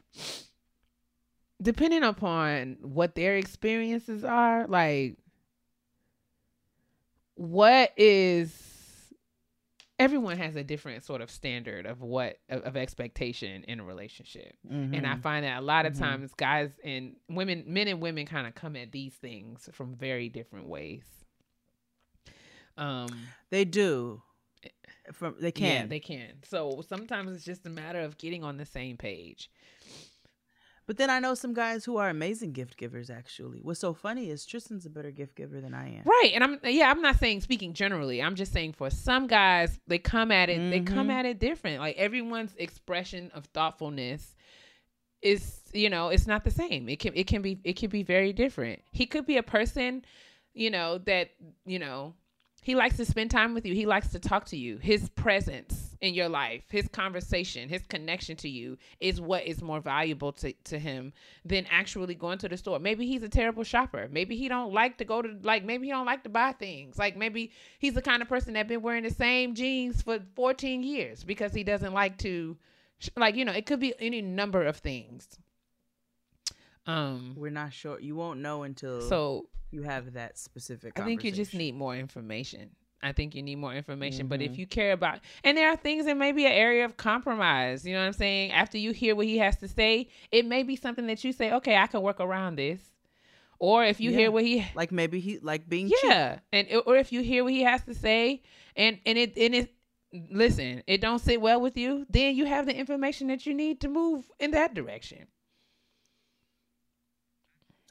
depending 1.61 2.03
upon 2.03 2.77
what 2.81 3.15
their 3.15 3.37
experiences 3.37 4.23
are. 4.23 4.67
Like, 4.67 5.17
what 7.35 7.91
is 7.97 8.51
everyone 9.99 10.37
has 10.37 10.55
a 10.55 10.63
different 10.63 11.03
sort 11.03 11.21
of 11.21 11.29
standard 11.29 11.85
of 11.85 12.01
what 12.01 12.37
of, 12.49 12.61
of 12.63 12.75
expectation 12.77 13.63
in 13.65 13.79
a 13.79 13.83
relationship. 13.83 14.55
And 14.69 15.05
I 15.07 15.15
Mhm. 15.15 15.21
find 15.21 15.45
that 15.45 15.59
a 15.59 15.61
lot 15.61 15.85
of 15.85 15.93
Mhm. 15.93 15.99
times 15.99 16.33
guys 16.35 16.71
and 16.83 17.15
women, 17.29 17.63
men 17.67 17.87
and 17.87 18.01
women 18.01 18.25
kind 18.25 18.47
of 18.47 18.55
come 18.55 18.75
at 18.75 18.91
these 18.91 19.13
things 19.15 19.69
from 19.71 19.95
very 19.95 20.29
different 20.29 20.67
ways. 20.67 21.05
Um, 22.77 23.27
they 23.49 23.65
do. 23.65 24.21
From 25.11 25.35
they 25.39 25.51
can. 25.51 25.67
yeah, 25.83 25.85
they 25.87 25.99
can. 25.99 26.41
So 26.43 26.81
sometimes 26.87 27.35
it's 27.35 27.43
just 27.45 27.65
a 27.65 27.69
matter 27.69 27.99
of 27.99 28.17
getting 28.17 28.43
on 28.43 28.57
the 28.57 28.65
same 28.65 28.97
page. 28.97 29.51
But 30.85 30.97
then 30.97 31.09
I 31.09 31.19
know 31.19 31.33
some 31.33 31.53
guys 31.53 31.85
who 31.85 31.97
are 31.97 32.09
amazing 32.09 32.51
gift 32.51 32.75
givers. 32.77 33.09
Actually, 33.09 33.59
what's 33.61 33.79
so 33.79 33.93
funny 33.93 34.29
is 34.29 34.45
Tristan's 34.45 34.85
a 34.85 34.89
better 34.89 35.11
gift 35.11 35.35
giver 35.35 35.61
than 35.61 35.73
I 35.73 35.95
am. 35.95 36.03
Right. 36.05 36.31
And 36.35 36.43
I'm 36.43 36.59
yeah, 36.65 36.89
I'm 36.91 37.01
not 37.01 37.19
saying 37.19 37.41
speaking 37.41 37.73
generally. 37.73 38.21
I'm 38.21 38.35
just 38.35 38.51
saying 38.51 38.73
for 38.73 38.89
some 38.89 39.27
guys, 39.27 39.79
they 39.87 39.97
come 39.99 40.31
at 40.31 40.49
it 40.49 40.59
they 40.71 40.81
come 40.81 41.07
Mhm. 41.07 41.13
at 41.13 41.25
it 41.25 41.39
different. 41.39 41.79
Like 41.79 41.95
everyone's 41.97 42.53
expression 42.57 43.31
of 43.33 43.45
thoughtfulness 43.45 44.35
is, 45.21 45.61
you 45.73 45.89
know, 45.89 46.09
it's 46.09 46.27
not 46.27 46.43
the 46.43 46.51
same. 46.51 46.89
It 46.89 46.99
can 46.99 47.13
it 47.15 47.27
can 47.27 47.41
be 47.41 47.59
it 47.63 47.73
can 47.77 47.89
be 47.89 48.03
very 48.03 48.33
different. 48.33 48.81
He 48.91 49.05
could 49.05 49.25
be 49.25 49.37
a 49.37 49.43
person, 49.43 50.03
you 50.53 50.69
know, 50.69 50.97
that, 50.99 51.29
you 51.65 51.79
know, 51.79 52.13
he 52.63 52.75
likes 52.75 52.97
to 52.97 53.05
spend 53.05 53.29
time 53.29 53.53
with 53.53 53.65
you. 53.65 53.73
He 53.73 53.85
likes 53.85 54.09
to 54.11 54.19
talk 54.19 54.45
to 54.45 54.57
you. 54.57 54.77
His 54.77 55.09
presence 55.09 55.95
in 56.01 56.13
your 56.13 56.29
life, 56.29 56.63
his 56.69 56.87
conversation, 56.87 57.69
his 57.69 57.83
connection 57.87 58.35
to 58.37 58.49
you 58.49 58.77
is 58.99 59.21
what 59.21 59.45
is 59.45 59.61
more 59.61 59.81
valuable 59.81 60.31
to, 60.33 60.53
to 60.65 60.79
him 60.79 61.13
than 61.45 61.65
actually 61.69 62.15
going 62.15 62.37
to 62.39 62.49
the 62.49 62.57
store. 62.57 62.79
Maybe 62.79 63.05
he's 63.05 63.23
a 63.23 63.29
terrible 63.29 63.63
shopper. 63.63 64.07
Maybe 64.09 64.37
he 64.37 64.47
don't 64.47 64.73
like 64.73 64.97
to 64.97 65.05
go 65.05 65.21
to 65.21 65.37
like 65.43 65.65
maybe 65.65 65.87
he 65.87 65.91
don't 65.91 66.05
like 66.05 66.23
to 66.23 66.29
buy 66.29 66.53
things. 66.53 66.97
Like 66.97 67.17
maybe 67.17 67.51
he's 67.79 67.93
the 67.93 68.01
kind 68.01 68.21
of 68.21 68.29
person 68.29 68.53
that 68.53 68.67
been 68.67 68.81
wearing 68.81 69.03
the 69.03 69.11
same 69.11 69.55
jeans 69.55 70.01
for 70.01 70.19
14 70.35 70.83
years 70.83 71.23
because 71.23 71.53
he 71.53 71.63
doesn't 71.63 71.93
like 71.93 72.17
to 72.19 72.57
like 73.17 73.35
you 73.35 73.43
know, 73.45 73.51
it 73.51 73.65
could 73.65 73.79
be 73.79 73.93
any 73.99 74.21
number 74.21 74.65
of 74.65 74.77
things. 74.77 75.37
Um 76.85 77.33
We're 77.37 77.51
not 77.51 77.73
sure. 77.73 77.99
You 77.99 78.15
won't 78.15 78.39
know 78.39 78.63
until 78.63 79.01
so 79.01 79.47
you 79.71 79.83
have 79.83 80.13
that 80.13 80.37
specific. 80.37 80.99
I 80.99 81.03
think 81.03 81.23
you 81.23 81.31
just 81.31 81.53
need 81.53 81.75
more 81.75 81.95
information. 81.95 82.71
I 83.01 83.11
think 83.11 83.35
you 83.35 83.41
need 83.43 83.55
more 83.57 83.73
information. 83.73 84.27
But 84.27 84.41
if 84.41 84.53
Mhm. 84.53 84.57
you 84.59 84.67
care 84.67 84.93
about, 84.93 85.19
and 85.43 85.57
there 85.57 85.69
are 85.69 85.75
things 85.75 86.05
that 86.05 86.15
may 86.15 86.31
be 86.31 86.45
an 86.45 86.53
area 86.53 86.85
of 86.85 86.95
compromise. 86.95 87.85
You 87.85 87.93
know 87.93 87.99
what 87.99 88.05
I'm 88.07 88.13
saying? 88.13 88.51
After 88.51 88.77
you 88.77 88.91
hear 88.91 89.13
what 89.15 89.25
he 89.25 89.39
has 89.39 89.57
to 89.57 89.67
say, 89.67 90.07
it 90.31 90.45
may 90.45 90.63
be 90.63 90.75
something 90.77 91.07
that 91.07 91.21
you 91.23 91.33
say, 91.33 91.51
okay, 91.53 91.75
I 91.75 91.87
can 91.87 92.01
work 92.01 92.21
around 92.21 92.55
this. 92.55 92.79
Or 93.59 93.83
if 93.83 93.99
you 93.99 94.11
Yeah. 94.11 94.17
hear 94.19 94.31
what 94.31 94.43
he, 94.45 94.65
like 94.75 94.91
maybe 94.91 95.19
he 95.19 95.39
like 95.39 95.67
being 95.67 95.89
cheap. 95.89 95.99
yeah, 96.03 96.39
and 96.53 96.67
or 96.85 96.95
if 96.97 97.11
you 97.11 97.21
hear 97.21 97.43
what 97.43 97.53
he 97.53 97.61
has 97.63 97.83
to 97.85 97.93
say, 97.93 98.41
and 98.75 98.99
and 99.05 99.17
it 99.17 99.37
and 99.37 99.55
it, 99.55 99.73
listen, 100.31 100.83
it 100.87 101.01
don't 101.01 101.19
sit 101.19 101.41
well 101.41 101.59
with 101.61 101.75
you, 101.77 102.05
then 102.09 102.35
you 102.35 102.45
have 102.45 102.65
the 102.65 102.75
information 102.75 103.27
that 103.27 103.45
you 103.45 103.53
need 103.53 103.81
to 103.81 103.87
move 103.89 104.29
in 104.39 104.51
that 104.51 104.73
direction. 104.73 105.27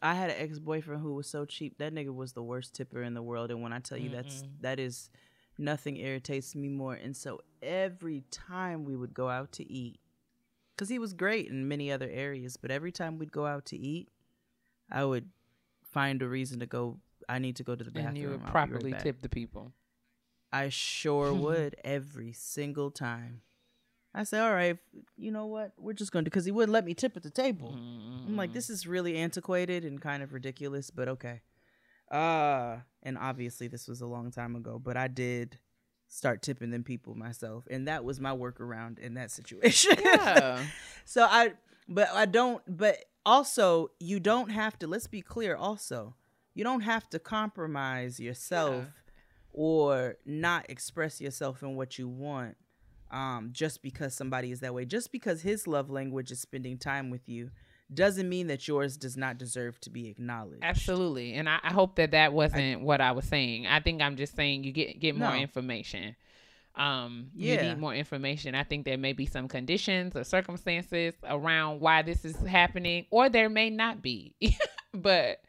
I 0.03 0.15
had 0.15 0.31
an 0.31 0.37
ex 0.39 0.59
boyfriend 0.59 1.01
who 1.01 1.15
was 1.15 1.29
so 1.29 1.45
cheap. 1.45 1.79
That 1.79 1.95
nigga 1.95 2.15
was 2.15 2.33
the 2.33 2.43
worst 2.43 2.74
tipper 2.74 3.03
in 3.03 3.15
the 3.15 3.23
world. 3.23 3.51
And 3.51 3.62
when 3.62 3.73
I 3.73 3.79
tell 3.79 3.99
you 3.99 4.11
that's 4.11 4.43
Mm-mm. 4.43 4.62
that 4.62 4.81
is 4.81 5.11
nothing 5.59 5.97
irritates 5.97 6.55
me 6.55 6.69
more. 6.69 6.95
And 6.95 7.16
so 7.16 7.41
every 7.62 8.24
time 8.31 8.85
we 8.85 8.97
would 8.97 9.15
go 9.15 9.29
out 9.29 9.53
to 9.53 9.70
eat, 9.73 10.01
because 10.74 10.89
he 10.89 10.99
was 10.99 11.12
great 11.12 11.49
in 11.49 11.69
many 11.69 11.93
other 11.93 12.09
areas, 12.11 12.57
but 12.57 12.70
every 12.70 12.91
time 12.91 13.19
we'd 13.19 13.33
go 13.33 13.47
out 13.47 13.65
to 13.66 13.79
eat, 13.79 14.09
I 14.91 15.05
would 15.05 15.29
find 15.85 16.20
a 16.23 16.29
reason 16.29 16.61
to 16.61 16.66
go. 16.66 16.99
I 17.29 17.39
need 17.39 17.57
to 17.57 17.62
go 17.62 17.77
to 17.77 17.85
the 17.85 17.91
bathroom. 17.91 18.09
And 18.09 18.19
you 18.19 18.29
would 18.31 18.33
I'll 18.35 18.39
be 18.39 18.45
right 18.45 18.53
properly 18.53 18.95
tip 18.95 19.23
the 19.23 19.29
people. 19.29 19.73
I 20.53 20.69
sure 20.69 21.33
would 21.47 21.77
every 21.85 22.33
single 22.33 22.91
time. 22.91 23.43
I 24.14 24.24
say, 24.24 24.39
all 24.39 24.52
right, 24.52 24.76
you 25.16 25.30
know 25.30 25.47
what? 25.47 25.72
We're 25.78 25.94
just 25.94 26.12
going 26.12 26.24
to, 26.26 26.30
because 26.30 26.44
he 26.44 26.51
wouldn't 26.52 26.72
let 26.72 26.84
me 26.84 26.93
tip 26.94 27.16
at 27.16 27.22
the 27.22 27.30
table. 27.30 27.72
I'm 27.74 28.36
like, 28.36 28.52
this 28.52 28.68
is 28.68 28.86
really 28.86 29.16
antiquated 29.16 29.84
and 29.84 30.01
kind 30.01 30.22
of 30.22 30.32
ridiculous, 30.34 30.90
but 30.90 31.09
okay. 31.09 31.40
Uh, 32.10 32.76
and 33.02 33.16
obviously 33.16 33.68
this 33.68 33.89
was 33.89 34.02
a 34.02 34.06
long 34.06 34.30
time 34.30 34.55
ago, 34.55 34.78
but 34.78 34.98
I 34.98 35.09
did 35.09 35.59
start 36.09 36.43
tipping 36.43 36.70
them 36.70 36.84
people 36.84 37.14
myself, 37.14 37.64
and 37.70 37.89
that 37.89 38.05
was 38.05 38.20
my 38.20 38.36
workaround 38.36 38.98
in 38.98 39.14
that 39.14 39.30
situation. 39.30 39.97
Yeah. 40.05 40.62
so 41.06 41.26
I, 41.28 41.55
but 41.89 42.09
I 42.12 42.26
don't. 42.26 42.62
But 42.68 42.98
also, 43.24 43.93
you 43.98 44.20
don't 44.20 44.51
have 44.51 44.78
to. 44.80 44.86
Let's 44.86 45.06
be 45.06 45.22
clear. 45.22 45.56
Also, 45.56 46.14
you 46.55 46.64
don't 46.64 46.82
have 46.82 47.09
to 47.10 47.18
compromise 47.18 48.20
yourself 48.20 48.84
or 49.52 50.16
not 50.26 50.66
express 50.68 51.20
yourself 51.20 51.62
in 51.62 51.76
what 51.76 51.98
you 51.98 52.09
want. 52.09 52.56
Um, 53.12 53.51
just 53.52 53.82
because 53.82 54.14
somebody 54.14 54.51
is 54.52 54.60
that 54.60 54.72
way, 54.72 54.84
just 54.86 55.12
because 55.12 55.43
his 55.43 55.66
love 55.66 55.90
language 55.90 56.30
is 56.30 56.40
spending 56.40 56.78
time 56.78 57.10
with 57.10 57.28
you, 57.28 57.51
doesn't 57.93 58.26
mean 58.26 58.47
that 58.47 58.66
yours 58.66 58.97
does 58.97 59.18
not 59.18 59.36
deserve 59.36 59.78
to 59.80 59.90
be 59.90 60.09
acknowledged. 60.09 60.62
Absolutely, 60.64 61.34
and 61.34 61.47
I, 61.48 61.59
I 61.62 61.72
hope 61.72 61.97
that 61.97 62.12
that 62.12 62.32
wasn't 62.32 62.80
what 62.80 63.02
I 63.02 63.12
was 63.12 63.26
saying. 63.26 63.66
I 63.66 63.80
think 63.80 64.01
I'm 64.01 64.16
just 64.16 64.34
saying 64.34 64.64
you 64.64 64.72
get 64.72 64.98
get 64.98 65.14
more 65.14 65.32
No. 65.34 65.36
information. 65.36 66.16
Um, 66.74 67.26
you 67.36 67.55
need 67.60 67.78
more 67.78 67.94
information. 67.94 68.55
I 68.55 68.64
think 68.64 68.86
there 68.86 68.97
may 68.97 69.12
be 69.12 69.26
some 69.26 69.47
conditions 69.47 70.16
or 70.16 70.24
circumstances 70.24 71.12
around 71.22 71.80
why 71.80 72.01
this 72.01 72.24
is 72.24 72.34
happening, 72.47 73.05
or 73.10 73.28
there 73.28 73.51
may 73.51 73.68
not 73.68 74.01
be. 74.01 74.34
but 74.94 75.43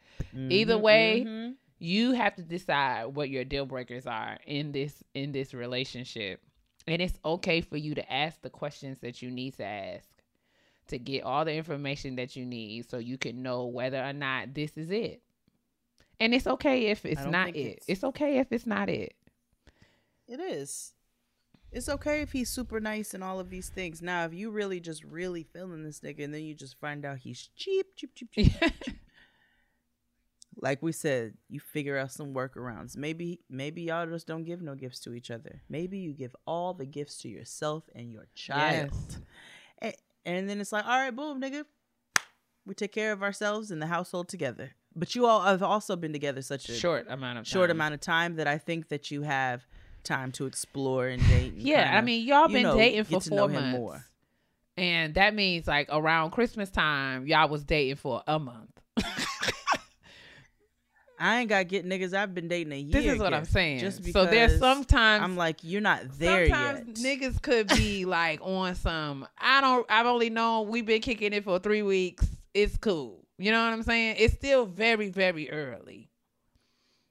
either 0.50 0.74
Mhm, 0.74 0.80
way, 0.82 1.24
mhm. 1.26 1.54
you 1.78 2.12
have 2.12 2.34
to 2.36 2.42
decide 2.42 3.06
what 3.06 3.30
your 3.30 3.44
deal 3.44 3.64
breakers 3.64 4.06
are 4.06 4.36
in 4.46 4.72
this 4.72 5.02
in 5.14 5.32
this 5.32 5.54
relationship, 5.54 6.42
and 6.86 7.00
it's 7.02 7.18
okay 7.24 7.60
for 7.60 7.76
you 7.76 7.94
to 7.94 8.12
ask 8.12 8.40
the 8.42 8.50
questions 8.50 8.98
that 9.00 9.22
you 9.22 9.30
need 9.30 9.54
to 9.56 9.64
ask 9.64 10.06
to 10.88 10.98
get 10.98 11.22
all 11.24 11.44
the 11.44 11.54
information 11.54 12.16
that 12.16 12.36
you 12.36 12.44
need 12.44 12.88
so 12.90 12.98
you 12.98 13.16
can 13.16 13.42
know 13.42 13.64
whether 13.66 14.02
or 14.04 14.12
not 14.12 14.52
this 14.54 14.76
is 14.76 14.90
it. 14.90 15.22
And 16.20 16.34
it's 16.34 16.46
okay 16.46 16.86
if 16.88 17.04
it's 17.06 17.22
don't 17.22 17.56
it. 17.56 17.56
it's- 17.56 17.84
It's 17.88 18.04
okay 18.04 18.38
if 18.38 18.52
it's 18.52 18.66
not 18.66 18.88
it. 18.88 19.14
It 20.28 20.40
is. 20.40 20.92
It's 21.72 21.88
okay 21.88 22.20
if 22.22 22.32
he's 22.32 22.48
super 22.50 22.78
nice 22.80 23.14
and 23.14 23.24
all 23.24 23.40
of 23.40 23.50
these 23.50 23.68
things. 23.68 24.00
Now, 24.00 24.24
if 24.26 24.32
you 24.32 24.50
really 24.50 24.78
just 24.78 25.02
really 25.02 25.42
feeling 25.42 25.82
this 25.82 26.00
nigga 26.00 26.22
and 26.24 26.32
then 26.32 26.42
you 26.42 26.54
just 26.54 26.78
find 26.78 27.04
out 27.04 27.18
he's 27.18 27.48
cheap 27.56 27.86
cheap, 27.96 28.14
cheap, 28.14 28.30
cheap, 28.32 28.52
cheap, 28.60 28.96
like 30.60 30.82
we 30.82 30.92
said, 30.92 31.34
you 31.48 31.60
figure 31.60 31.96
out 31.98 32.12
some 32.12 32.34
workarounds. 32.34 32.96
Maybe 32.96 33.40
maybe 33.50 33.82
y'all 33.82 34.06
just 34.06 34.26
don't 34.26 34.44
give 34.44 34.62
no 34.62 34.74
gifts 34.74 35.00
to 35.00 35.14
each 35.14 35.30
other. 35.30 35.62
Maybe 35.68 35.98
you 35.98 36.12
give 36.12 36.34
all 36.46 36.74
the 36.74 36.86
gifts 36.86 37.18
to 37.22 37.28
yourself 37.28 37.84
and 37.94 38.12
your 38.12 38.26
child. 38.34 38.90
Yes. 38.92 39.18
And, 39.80 39.94
and 40.24 40.48
then 40.50 40.60
it's 40.60 40.72
like, 40.72 40.84
all 40.84 40.98
right, 40.98 41.14
boom, 41.14 41.40
nigga. 41.40 41.64
We 42.66 42.74
take 42.74 42.92
care 42.92 43.12
of 43.12 43.22
ourselves 43.22 43.70
and 43.70 43.82
the 43.82 43.86
household 43.86 44.28
together. 44.28 44.70
But 44.96 45.14
you 45.14 45.26
all 45.26 45.42
have 45.42 45.62
also 45.62 45.96
been 45.96 46.12
together 46.12 46.40
such 46.40 46.68
a 46.68 46.74
Short 46.74 47.06
amount 47.10 47.38
of 47.40 47.46
short 47.46 47.68
time. 47.68 47.76
amount 47.76 47.94
of 47.94 48.00
time 48.00 48.36
that 48.36 48.46
I 48.46 48.58
think 48.58 48.88
that 48.88 49.10
you 49.10 49.22
have 49.22 49.66
time 50.04 50.32
to 50.32 50.46
explore 50.46 51.08
and 51.08 51.20
date. 51.28 51.52
And 51.54 51.62
Yeah, 51.62 51.82
kinda, 51.84 51.98
I 51.98 52.00
mean, 52.02 52.26
y'all 52.26 52.48
been 52.48 52.62
know, 52.62 52.76
dating 52.76 53.04
for 53.04 53.20
four 53.20 53.48
months. 53.48 53.76
more. 53.76 54.04
And 54.76 55.14
that 55.14 55.34
means 55.34 55.66
like 55.66 55.88
around 55.90 56.30
Christmas 56.30 56.70
time, 56.70 57.26
y'all 57.26 57.48
was 57.48 57.64
dating 57.64 57.96
for 57.96 58.22
a 58.26 58.38
month. 58.38 58.70
I 61.24 61.40
ain't 61.40 61.48
got 61.48 61.58
to 61.60 61.64
get 61.64 61.86
niggas 61.88 62.12
I've 62.12 62.34
been 62.34 62.48
dating 62.48 62.72
a 62.74 62.76
year. 62.76 62.92
This 63.00 63.14
is 63.14 63.18
what 63.18 63.32
I'm 63.32 63.46
saying. 63.46 63.78
Just 63.78 64.02
because 64.02 64.26
so 64.26 64.30
there's 64.30 64.58
sometimes 64.58 65.24
I'm 65.24 65.36
like, 65.38 65.60
you're 65.62 65.80
not 65.80 66.02
there 66.18 66.46
sometimes 66.48 67.02
yet. 67.02 67.20
niggas 67.20 67.40
could 67.40 67.68
be 67.68 68.04
like 68.04 68.40
on 68.42 68.74
some. 68.74 69.26
I 69.38 69.62
don't. 69.62 69.86
I've 69.88 70.04
only 70.04 70.28
known 70.28 70.68
we've 70.68 70.84
been 70.84 71.00
kicking 71.00 71.32
it 71.32 71.44
for 71.44 71.58
three 71.58 71.80
weeks. 71.80 72.26
It's 72.52 72.76
cool. 72.76 73.24
You 73.38 73.52
know 73.52 73.64
what 73.64 73.72
I'm 73.72 73.82
saying? 73.82 74.16
It's 74.18 74.34
still 74.34 74.66
very, 74.66 75.08
very 75.08 75.50
early 75.50 76.10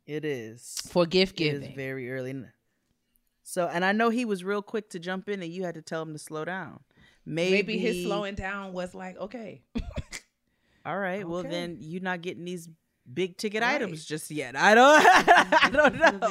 It 0.05 0.23
is. 0.23 0.77
for 0.89 1.05
gift 1.07 1.41
It 1.41 1.45
is 1.45 1.59
giving. 1.61 1.75
very 1.75 2.11
early. 2.11 2.35
So, 3.41 3.67
and 3.67 3.83
I 3.83 3.93
know 3.93 4.09
he 4.09 4.25
was 4.25 4.43
real 4.43 4.61
quick 4.61 4.91
to 4.91 4.99
jump 4.99 5.27
in, 5.27 5.41
and 5.41 5.51
you 5.51 5.63
had 5.63 5.73
to 5.73 5.81
tell 5.81 6.03
him 6.03 6.13
to 6.13 6.19
slow 6.19 6.45
down. 6.45 6.81
Maybe, 7.25 7.51
Maybe 7.55 7.77
his 7.79 8.05
slowing 8.05 8.35
down 8.35 8.73
was 8.73 8.93
like, 8.93 9.17
okay. 9.17 9.63
All 10.85 10.97
right. 10.99 11.27
Well, 11.27 11.43
then 11.43 11.77
you're 11.79 12.01
not 12.01 12.21
getting 12.21 12.45
these 12.45 12.69
big 13.11 13.37
ticket 13.37 13.61
Right. 13.61 13.75
items 13.75 14.05
just 14.05 14.29
yet. 14.31 14.55
I 14.55 14.75
don't. 14.75 15.03
I 15.07 15.69
don't 15.71 15.93
This 15.93 16.13
is 16.13 16.21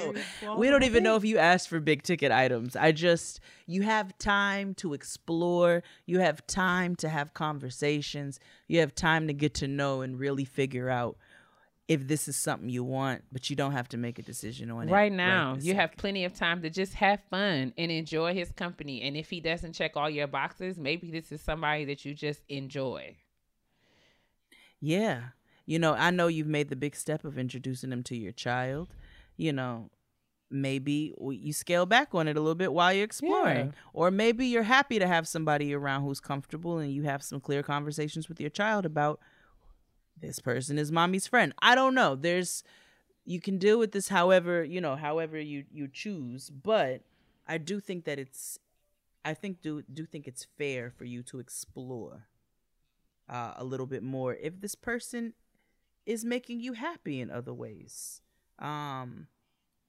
a 0.42 0.44
know. 0.46 0.56
We 0.56 0.70
don't 0.70 0.84
even 0.84 1.02
know 1.02 1.16
if 1.16 1.24
you 1.24 1.38
asked 1.38 1.68
for 1.68 1.80
big 1.80 2.02
ticket 2.02 2.32
items. 2.32 2.76
I 2.76 2.92
just 2.92 3.40
you 3.66 3.82
have 3.82 4.16
time 4.18 4.74
to 4.76 4.94
explore. 4.94 5.82
You 6.06 6.20
have 6.20 6.46
time 6.46 6.96
to 6.96 7.08
have 7.08 7.34
conversations. 7.34 8.40
You 8.68 8.80
have 8.80 8.94
time 8.94 9.26
to 9.26 9.32
get 9.32 9.54
to 9.54 9.68
know 9.68 10.00
and 10.00 10.18
really 10.18 10.44
figure 10.44 10.88
out 10.88 11.16
if 11.88 12.06
this 12.08 12.28
is 12.28 12.36
something 12.36 12.68
you 12.70 12.84
want. 12.84 13.24
But 13.32 13.50
you 13.50 13.56
don't 13.56 13.72
have 13.72 13.88
to 13.90 13.96
make 13.98 14.18
a 14.18 14.22
decision 14.22 14.70
on 14.70 14.88
it 14.88 14.92
right 14.92 15.12
now 15.12 15.56
you 15.60 15.74
have 15.74 15.94
plenty 15.96 16.24
of 16.24 16.32
time 16.32 16.62
to 16.62 16.70
just 16.70 16.94
have 16.94 17.20
fun 17.28 17.74
and 17.76 17.90
enjoy 17.90 18.32
his 18.32 18.50
company 18.52 19.02
and 19.02 19.16
if 19.16 19.28
he 19.28 19.40
doesn't 19.40 19.72
check 19.74 19.96
all 19.96 20.08
your 20.08 20.26
boxes 20.26 20.78
maybe 20.78 21.10
this 21.10 21.30
is 21.32 21.40
somebody 21.42 21.84
that 21.84 22.04
you 22.04 22.14
just 22.14 22.40
enjoy 22.48 23.14
Yeah. 24.80 25.20
You 25.66 25.78
know, 25.78 25.94
I 25.94 26.10
know 26.10 26.26
you've 26.26 26.46
made 26.46 26.68
the 26.68 26.76
big 26.76 26.96
step 26.96 27.24
of 27.24 27.38
introducing 27.38 27.90
them 27.90 28.02
to 28.04 28.16
your 28.16 28.32
child. 28.32 28.94
You 29.36 29.52
know, 29.52 29.90
maybe 30.50 31.14
you 31.20 31.52
scale 31.52 31.86
back 31.86 32.14
on 32.14 32.28
it 32.28 32.36
a 32.36 32.40
little 32.40 32.54
bit 32.54 32.72
while 32.72 32.92
you're 32.92 33.04
exploring. 33.04 33.66
Yeah. 33.66 33.72
Or 33.92 34.10
maybe 34.10 34.46
you're 34.46 34.64
happy 34.64 34.98
to 34.98 35.06
have 35.06 35.26
somebody 35.26 35.74
around 35.74 36.02
who's 36.02 36.20
comfortable 36.20 36.78
and 36.78 36.92
you 36.92 37.04
have 37.04 37.22
some 37.22 37.40
clear 37.40 37.62
conversations 37.62 38.28
with 38.28 38.40
your 38.40 38.50
child 38.50 38.84
about 38.84 39.20
this 40.20 40.38
person 40.38 40.78
is 40.78 40.92
mommy's 40.92 41.26
friend. 41.26 41.52
I 41.60 41.74
don't 41.74 41.94
know. 41.94 42.14
There's 42.14 42.62
you 43.24 43.40
can 43.40 43.58
deal 43.58 43.78
with 43.78 43.92
this 43.92 44.08
however, 44.08 44.62
you 44.64 44.80
know, 44.80 44.96
however 44.96 45.38
you 45.38 45.64
you 45.72 45.88
choose, 45.88 46.50
but 46.50 47.02
I 47.46 47.58
do 47.58 47.80
think 47.80 48.04
that 48.04 48.18
it's 48.18 48.58
I 49.24 49.34
think 49.34 49.62
do 49.62 49.82
do 49.92 50.04
think 50.04 50.26
it's 50.26 50.46
fair 50.58 50.90
for 50.90 51.04
you 51.04 51.22
to 51.24 51.38
explore 51.38 52.26
uh, 53.28 53.54
a 53.56 53.64
little 53.64 53.86
bit 53.86 54.02
more 54.02 54.34
if 54.34 54.60
this 54.60 54.74
person 54.74 55.34
is 56.06 56.24
making 56.24 56.60
you 56.60 56.72
happy 56.74 57.20
in 57.20 57.30
other 57.30 57.52
ways. 57.54 58.20
Um, 58.58 59.26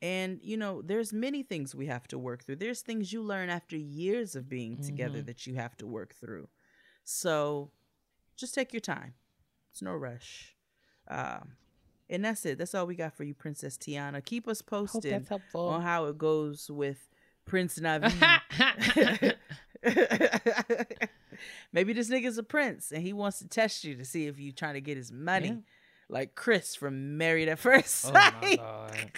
and 0.01 0.39
you 0.43 0.57
know, 0.57 0.81
there's 0.81 1.13
many 1.13 1.43
things 1.43 1.73
we 1.73 1.85
have 1.87 2.07
to 2.09 2.17
work 2.19 2.43
through. 2.43 2.57
There's 2.57 2.81
things 2.81 3.13
you 3.13 3.21
learn 3.21 3.49
after 3.49 3.77
years 3.77 4.35
of 4.35 4.49
being 4.49 4.77
together 4.81 5.19
Mhm. 5.21 5.25
that 5.27 5.47
you 5.47 5.55
have 5.55 5.77
to 5.77 5.87
work 5.87 6.13
through. 6.13 6.49
So 7.03 7.71
just 8.35 8.53
take 8.55 8.73
your 8.73 8.79
time. 8.81 9.13
It's 9.71 9.81
no 9.81 9.93
rush. 9.93 10.55
Um, 11.07 11.53
and 12.09 12.23
that's 12.25 12.45
it. 12.45 12.57
That's 12.57 12.75
all 12.75 12.85
we 12.85 12.95
got 12.95 13.13
for 13.15 13.23
you, 13.23 13.33
Princess 13.33 13.77
Tiana. 13.77 14.23
Keep 14.23 14.47
us 14.47 14.61
posted 14.61 15.27
on 15.53 15.81
how 15.81 16.05
it 16.05 16.17
goes 16.17 16.69
with 16.69 17.09
Prince 17.45 17.79
Navi. 17.79 18.11
Maybe 21.73 21.93
this 21.93 22.09
nigga's 22.09 22.37
a 22.37 22.43
prince 22.43 22.91
and 22.91 23.01
he 23.03 23.11
wants 23.13 23.39
to 23.39 23.47
test 23.47 23.83
you 23.83 23.95
to 23.95 24.05
see 24.05 24.27
if 24.27 24.39
you're 24.39 24.53
trying 24.53 24.75
to 24.75 24.81
get 24.81 24.95
his 24.97 25.11
money. 25.11 25.63
Like 26.09 26.35
Chris 26.35 26.75
from 26.75 27.17
Married 27.17 27.47
at 27.49 27.59
First 27.59 28.05
oh 28.07 28.11
my 28.13 28.31
Sight. 28.41 28.57
god 28.59 29.11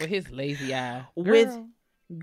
with 0.00 0.08
his 0.08 0.30
lazy 0.30 0.74
eye 0.74 1.04
With- 1.14 1.48
Girl. 1.48 1.68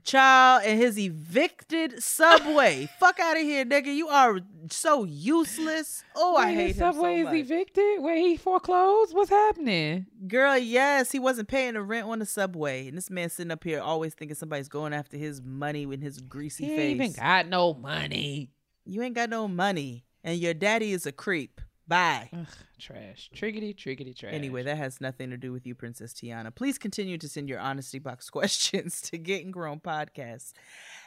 Child 0.04 0.64
and 0.66 0.78
his 0.78 1.00
evicted 1.00 2.04
subway. 2.04 2.90
Fuck 3.00 3.22
out 3.22 3.38
of 3.38 3.44
here, 3.44 3.64
nigga. 3.64 3.86
You 3.96 4.10
are 4.10 4.42
so 4.70 5.06
useless. 5.06 6.04
Oh, 6.14 6.36
I 6.36 6.54
hate 6.54 6.68
his 6.68 6.76
him 6.76 6.80
so 6.80 6.92
subway 6.92 7.24
much. 7.24 7.34
is 7.36 7.40
evicted 7.50 8.02
wait 8.02 8.20
he 8.20 8.36
foreclosed 8.36 9.16
what's 9.16 9.30
happening 9.30 10.08
Girl, 10.28 10.58
yes, 10.58 11.10
he 11.14 11.20
wasn't 11.20 11.48
paying 11.48 11.76
the 11.76 11.82
rent 11.82 12.06
on 12.06 12.20
the 12.20 12.26
subway. 12.26 12.90
And 12.90 12.98
this 12.98 13.10
man 13.10 13.30
sitting 13.30 13.50
up 13.50 13.64
here 13.64 13.80
always 13.80 14.14
thinking 14.14 14.36
somebody's 14.36 14.68
going 14.68 14.92
after 14.94 15.16
his 15.16 15.42
money 15.42 15.86
with 15.86 16.02
his 16.02 16.20
greasy 16.20 16.66
he 16.66 16.72
face. 16.72 16.80
ain't 16.82 16.96
even 17.02 17.14
got 17.14 17.48
no 17.48 17.74
money 17.74 18.50
you 18.84 19.02
ain't 19.04 19.16
got 19.16 19.30
no 19.30 19.48
money. 19.48 20.04
And 20.24 20.38
your 20.38 20.54
daddy 20.54 20.92
is 20.92 21.06
a 21.06 21.12
creep. 21.14 21.62
Bye. 21.88 22.30
Ugh, 22.34 22.46
trash 22.80 23.30
triggity 23.34 23.74
triggity 23.74 24.14
trash 24.18 24.34
Anyway, 24.34 24.64
that 24.64 24.78
has 24.78 25.00
nothing 25.00 25.30
to 25.30 25.38
do 25.38 25.52
with 25.52 25.66
you, 25.66 25.74
Princess 25.74 26.14
Tiana. 26.14 26.54
Please 26.54 26.78
continue 26.78 27.18
to 27.18 27.30
send 27.30 27.48
your 27.50 27.60
honesty 27.60 28.00
box 28.00 28.30
questions 28.38 29.02
to 29.02 29.18
Getting 29.18 29.52
Grown 29.52 29.80
Podcast 29.80 30.54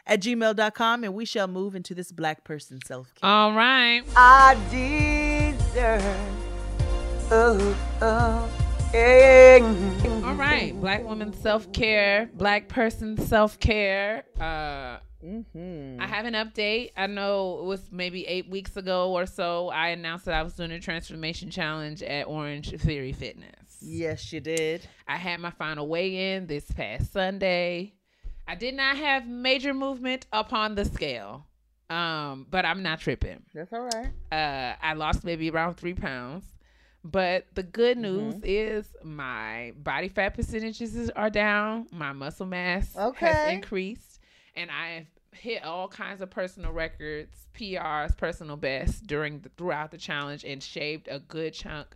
at 0.06 0.20
gmail.com 0.20 1.04
and 1.04 1.14
we 1.14 1.24
shall 1.24 1.48
move 1.48 1.74
into 1.74 1.94
this 1.94 2.12
black 2.12 2.44
person 2.44 2.78
self 2.84 3.14
care. 3.14 3.30
all 3.30 3.52
right 3.52 4.02
I 4.16 4.54
deserve. 4.70 6.02
Oh, 7.32 7.76
oh. 8.02 8.50
All 8.92 10.34
right, 10.34 10.72
black 10.80 11.04
woman 11.04 11.32
self 11.32 11.72
care, 11.72 12.28
black 12.34 12.66
person 12.68 13.16
self 13.16 13.60
care. 13.60 14.24
Uh, 14.40 14.96
Mm-hmm. 15.24 16.00
I 16.00 16.06
have 16.06 16.24
an 16.26 16.34
update. 16.34 16.92
I 16.96 17.06
know 17.06 17.58
it 17.60 17.64
was 17.64 17.90
maybe 17.92 18.26
eight 18.26 18.48
weeks 18.48 18.76
ago 18.76 19.12
or 19.12 19.26
so. 19.26 19.68
I 19.68 19.88
announced 19.88 20.24
that 20.24 20.34
I 20.34 20.42
was 20.42 20.54
doing 20.54 20.70
a 20.72 20.80
transformation 20.80 21.50
challenge 21.50 22.02
at 22.02 22.26
Orange 22.26 22.70
Theory 22.80 23.12
Fitness. 23.12 23.78
Yes, 23.82 24.32
you 24.32 24.40
did. 24.40 24.86
I 25.06 25.16
had 25.16 25.40
my 25.40 25.50
final 25.50 25.88
weigh 25.88 26.34
in 26.34 26.46
this 26.46 26.70
past 26.70 27.12
Sunday. 27.12 27.94
I 28.48 28.54
did 28.54 28.74
not 28.74 28.96
have 28.96 29.26
major 29.28 29.72
movement 29.74 30.26
upon 30.32 30.74
the 30.74 30.84
scale, 30.84 31.46
um, 31.88 32.46
but 32.50 32.64
I'm 32.64 32.82
not 32.82 33.00
tripping. 33.00 33.42
That's 33.54 33.72
all 33.72 33.88
right. 33.94 34.08
Uh, 34.32 34.74
I 34.82 34.94
lost 34.94 35.24
maybe 35.24 35.50
around 35.50 35.74
three 35.74 35.94
pounds. 35.94 36.44
But 37.02 37.46
the 37.54 37.62
good 37.62 37.96
news 37.96 38.34
Mm-hmm. 38.34 38.44
is 38.44 38.86
my 39.02 39.72
body 39.76 40.08
fat 40.08 40.34
percentages 40.34 41.08
are 41.10 41.30
down. 41.30 41.86
My 41.92 42.12
muscle 42.12 42.44
mass 42.44 42.92
has 42.94 43.08
Okay. 43.12 43.54
increased. 43.54 44.09
And 44.60 44.70
I 44.70 45.06
hit 45.32 45.64
all 45.64 45.88
kinds 45.88 46.20
of 46.20 46.30
personal 46.30 46.72
records, 46.72 47.46
PRs, 47.54 48.16
personal 48.16 48.56
bests 48.56 49.00
during 49.00 49.40
the, 49.40 49.48
throughout 49.56 49.90
the 49.90 49.98
challenge 49.98 50.44
and 50.44 50.62
shaved 50.62 51.08
a 51.08 51.18
good 51.20 51.52
chunk 51.54 51.86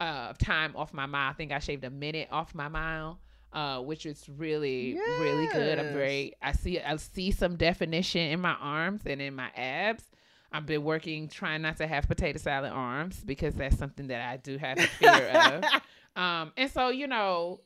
uh, 0.00 0.28
of 0.30 0.38
time 0.38 0.74
off 0.76 0.92
my 0.92 1.06
mile. 1.06 1.30
I 1.30 1.32
think 1.34 1.52
I 1.52 1.58
shaved 1.60 1.84
a 1.84 1.90
minute 1.90 2.28
off 2.30 2.54
my 2.54 2.68
mile. 2.68 3.18
Uh, 3.52 3.80
which 3.80 4.04
is 4.04 4.28
really, 4.36 4.98
really 5.20 5.46
good. 5.52 5.78
I'm 5.78 5.84
Yes. 5.86 5.94
very. 5.94 6.32
I 6.42 6.50
see. 6.50 6.80
I 6.80 6.96
see 6.96 7.30
some 7.30 7.54
definition 7.54 8.22
in 8.32 8.40
my 8.40 8.54
arms 8.54 9.02
and 9.06 9.22
in 9.22 9.36
my 9.36 9.48
abs. 9.54 10.02
I've 10.50 10.66
been 10.66 10.82
working 10.82 11.28
trying 11.28 11.62
not 11.62 11.76
to 11.76 11.86
have 11.86 12.08
potato 12.08 12.38
salad 12.40 12.72
arms 12.72 13.22
because 13.24 13.54
that's 13.54 13.78
something 13.78 14.08
that 14.08 14.28
I 14.28 14.38
do 14.38 14.58
have 14.58 14.78
a 14.78 14.86
fear 14.88 15.28
of. 15.28 15.64
Um, 16.16 16.52
and 16.56 16.68
so 16.70 16.88
you 16.88 17.06
know, 17.06 17.60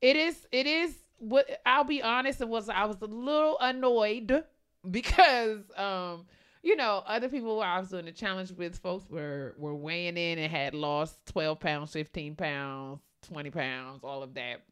it 0.00 0.14
is 0.16 0.46
it 0.52 0.66
is 0.68 0.94
what 1.18 1.46
I'll 1.64 1.84
be 1.84 2.02
honest, 2.02 2.40
it 2.40 2.48
was 2.48 2.68
I 2.68 2.84
was 2.84 2.96
a 3.00 3.06
little 3.06 3.56
annoyed 3.60 4.44
because 4.90 5.60
um, 5.76 6.26
you 6.62 6.76
know, 6.76 7.02
other 7.06 7.28
people 7.28 7.60
I 7.62 7.78
was 7.78 7.90
doing 7.90 8.06
the 8.06 8.12
challenge 8.12 8.52
with 8.52 8.76
folks 8.78 9.08
were 9.08 9.54
were 9.58 9.74
weighing 9.74 10.16
in 10.16 10.38
and 10.38 10.50
had 10.50 10.74
lost 10.74 11.18
twelve 11.26 11.60
pounds, 11.60 11.92
fifteen 11.92 12.34
pounds, 12.34 13.00
twenty 13.22 13.50
pounds, 13.50 14.02
all 14.02 14.22
of 14.22 14.34
that. 14.34 14.62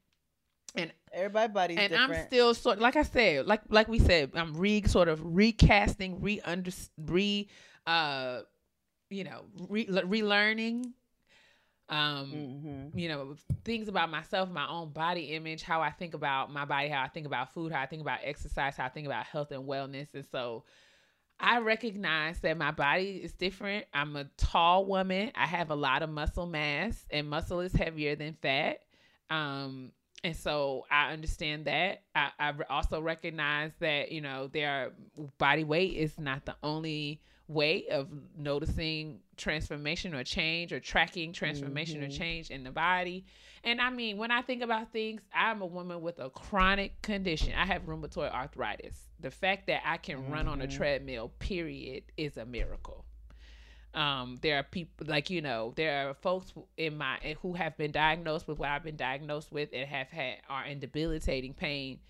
And 0.76 0.92
everybody 1.12 1.76
and 1.76 1.92
different. 1.92 2.12
I'm 2.12 2.26
still 2.26 2.52
sort 2.52 2.80
like 2.80 2.96
I 2.96 3.02
said, 3.02 3.46
like 3.46 3.62
like 3.68 3.86
we 3.88 4.00
said, 4.00 4.32
I'm 4.34 4.56
re 4.56 4.82
sort 4.86 5.08
of 5.08 5.20
recasting, 5.22 6.20
re 6.20 6.40
under 6.44 6.72
re 6.98 7.48
uh 7.86 8.40
you 9.10 9.22
know, 9.22 9.42
re 9.68 9.86
relearning 9.86 10.92
um 11.90 12.30
Mhm. 12.32 12.98
you 12.98 13.08
know 13.08 13.36
things 13.64 13.88
about 13.88 14.10
myself 14.10 14.48
my 14.50 14.66
own 14.68 14.90
body 14.90 15.34
image 15.34 15.62
how 15.62 15.80
i 15.82 15.90
think 15.90 16.14
about 16.14 16.50
my 16.50 16.64
body 16.64 16.88
how 16.88 17.02
i 17.02 17.08
think 17.08 17.26
about 17.26 17.52
food 17.52 17.72
how 17.72 17.80
i 17.82 17.86
think 17.86 18.00
about 18.00 18.20
exercise 18.22 18.76
how 18.76 18.86
i 18.86 18.88
think 18.88 19.06
about 19.06 19.26
health 19.26 19.50
and 19.50 19.64
wellness. 19.68 20.08
And 20.14 20.24
so 20.24 20.64
i 21.38 21.58
recognize 21.58 22.40
that 22.40 22.56
my 22.56 22.70
body 22.70 23.20
is 23.22 23.32
different. 23.32 23.84
I'm 23.92 24.16
a 24.16 24.24
tall 24.36 24.86
woman. 24.86 25.32
I 25.34 25.46
have 25.46 25.70
a 25.70 25.74
lot 25.74 26.02
of 26.02 26.08
muscle 26.10 26.46
mass 26.46 27.04
and 27.10 27.28
muscle 27.28 27.60
is 27.60 27.72
heavier 27.72 28.14
than 28.16 28.34
fat. 28.40 28.80
Um 29.30 29.92
and 30.22 30.34
so 30.34 30.86
i 30.90 31.12
understand 31.12 31.66
that. 31.66 32.02
I, 32.14 32.30
I 32.38 32.52
also 32.70 33.00
recognize 33.02 33.72
that 33.80 34.10
you 34.10 34.22
know 34.22 34.46
their 34.46 34.92
body 35.38 35.64
weight 35.64 35.96
is 35.96 36.18
not 36.18 36.46
the 36.46 36.56
only 36.62 37.20
way 37.48 37.86
of 37.88 38.08
noticing 38.36 39.20
transformation 39.36 40.14
or 40.14 40.24
change 40.24 40.72
or 40.72 40.80
tracking 40.80 41.32
transformation 41.32 42.02
or 42.02 42.08
Mhm. 42.08 42.12
change 42.16 42.50
in 42.50 42.64
the 42.64 42.70
body. 42.70 43.24
And 43.64 43.80
I 43.80 43.90
mean, 43.90 44.16
when 44.16 44.30
I 44.30 44.42
think 44.42 44.62
about 44.62 44.92
things, 44.92 45.22
I'm 45.34 45.60
a 45.60 45.66
woman 45.66 46.00
with 46.00 46.18
a 46.18 46.30
chronic 46.30 47.00
condition. 47.02 47.52
I 47.54 47.66
have 47.66 47.82
rheumatoid 47.82 48.32
arthritis. 48.32 49.10
The 49.20 49.30
fact 49.30 49.66
that 49.66 49.82
I 49.84 49.98
can 49.98 50.30
run 50.30 50.48
on 50.48 50.60
a 50.62 50.66
Mhm. 50.66 50.70
treadmill, 50.70 51.28
period, 51.38 52.04
is 52.16 52.36
a 52.36 52.46
miracle. 52.46 53.04
Um, 53.94 54.38
there 54.42 54.58
are 54.58 54.64
people 54.64 55.06
like 55.06 55.30
you 55.30 55.40
know, 55.40 55.72
there 55.76 56.08
are 56.08 56.14
folks 56.14 56.52
in 56.76 56.96
my 56.98 57.36
who 57.42 57.52
have 57.54 57.76
been 57.76 57.92
diagnosed 57.92 58.48
with 58.48 58.58
what 58.58 58.70
I've 58.70 58.82
been 58.82 58.96
diagnosed 58.96 59.52
with 59.52 59.68
and 59.72 59.88
have 59.88 60.08
had 60.10 60.38
are 60.48 60.64
in 60.64 60.80
debilitating 60.80 61.54
pain 61.54 62.00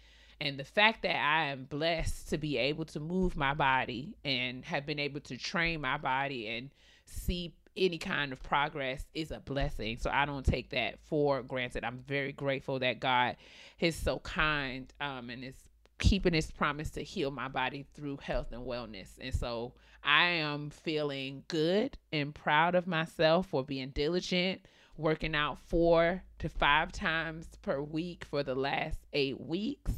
and 0.40 0.58
the 0.58 0.64
fact 0.64 1.02
that 1.02 1.16
I 1.16 1.46
am 1.46 1.64
blessed 1.64 2.28
to 2.30 2.38
be 2.38 2.58
able 2.58 2.84
to 2.86 3.00
move 3.00 3.36
my 3.36 3.54
body 3.54 4.16
and 4.24 4.64
have 4.64 4.86
been 4.86 4.98
able 4.98 5.20
to 5.20 5.36
train 5.36 5.80
my 5.80 5.96
body 5.96 6.48
and 6.48 6.70
see 7.06 7.54
any 7.76 7.98
kind 7.98 8.32
of 8.32 8.42
progress 8.42 9.04
is 9.14 9.30
a 9.30 9.40
blessing. 9.40 9.98
So 9.98 10.10
I 10.12 10.24
don't 10.26 10.46
take 10.46 10.70
that 10.70 10.98
for 11.00 11.42
granted. 11.42 11.84
I'm 11.84 11.98
very 12.06 12.32
grateful 12.32 12.78
that 12.80 13.00
God 13.00 13.36
is 13.80 13.96
so 13.96 14.20
kind 14.20 14.92
um, 15.00 15.30
and 15.30 15.44
is 15.44 15.54
keeping 15.98 16.34
his 16.34 16.50
promise 16.50 16.90
to 16.90 17.02
heal 17.02 17.30
my 17.30 17.48
body 17.48 17.86
through 17.94 18.18
health 18.18 18.52
and 18.52 18.66
wellness. 18.66 19.08
And 19.20 19.34
so 19.34 19.72
I 20.02 20.26
am 20.26 20.70
feeling 20.70 21.44
good 21.48 21.96
and 22.12 22.34
proud 22.34 22.74
of 22.74 22.86
myself 22.86 23.48
for 23.48 23.64
being 23.64 23.90
diligent, 23.90 24.66
working 24.96 25.34
out 25.34 25.58
four 25.58 26.22
to 26.40 26.48
five 26.48 26.92
times 26.92 27.48
per 27.62 27.80
week 27.80 28.24
for 28.24 28.42
the 28.42 28.54
last 28.54 28.98
eight 29.12 29.40
weeks. 29.40 29.92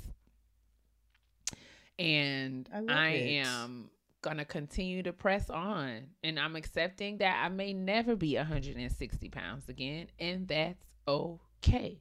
And 1.98 2.68
I 2.72 2.84
I 2.92 3.08
am 3.44 3.90
gonna 4.22 4.44
continue 4.44 5.02
to 5.04 5.12
press 5.12 5.48
on 5.50 6.00
and 6.24 6.40
i'm 6.40 6.56
accepting 6.56 7.18
that 7.18 7.40
i 7.44 7.48
may 7.48 7.72
never 7.72 8.16
be 8.16 8.34
160 8.34 9.28
pounds 9.28 9.68
again 9.68 10.08
and 10.18 10.48
that's 10.48 10.82
okay 11.06 12.00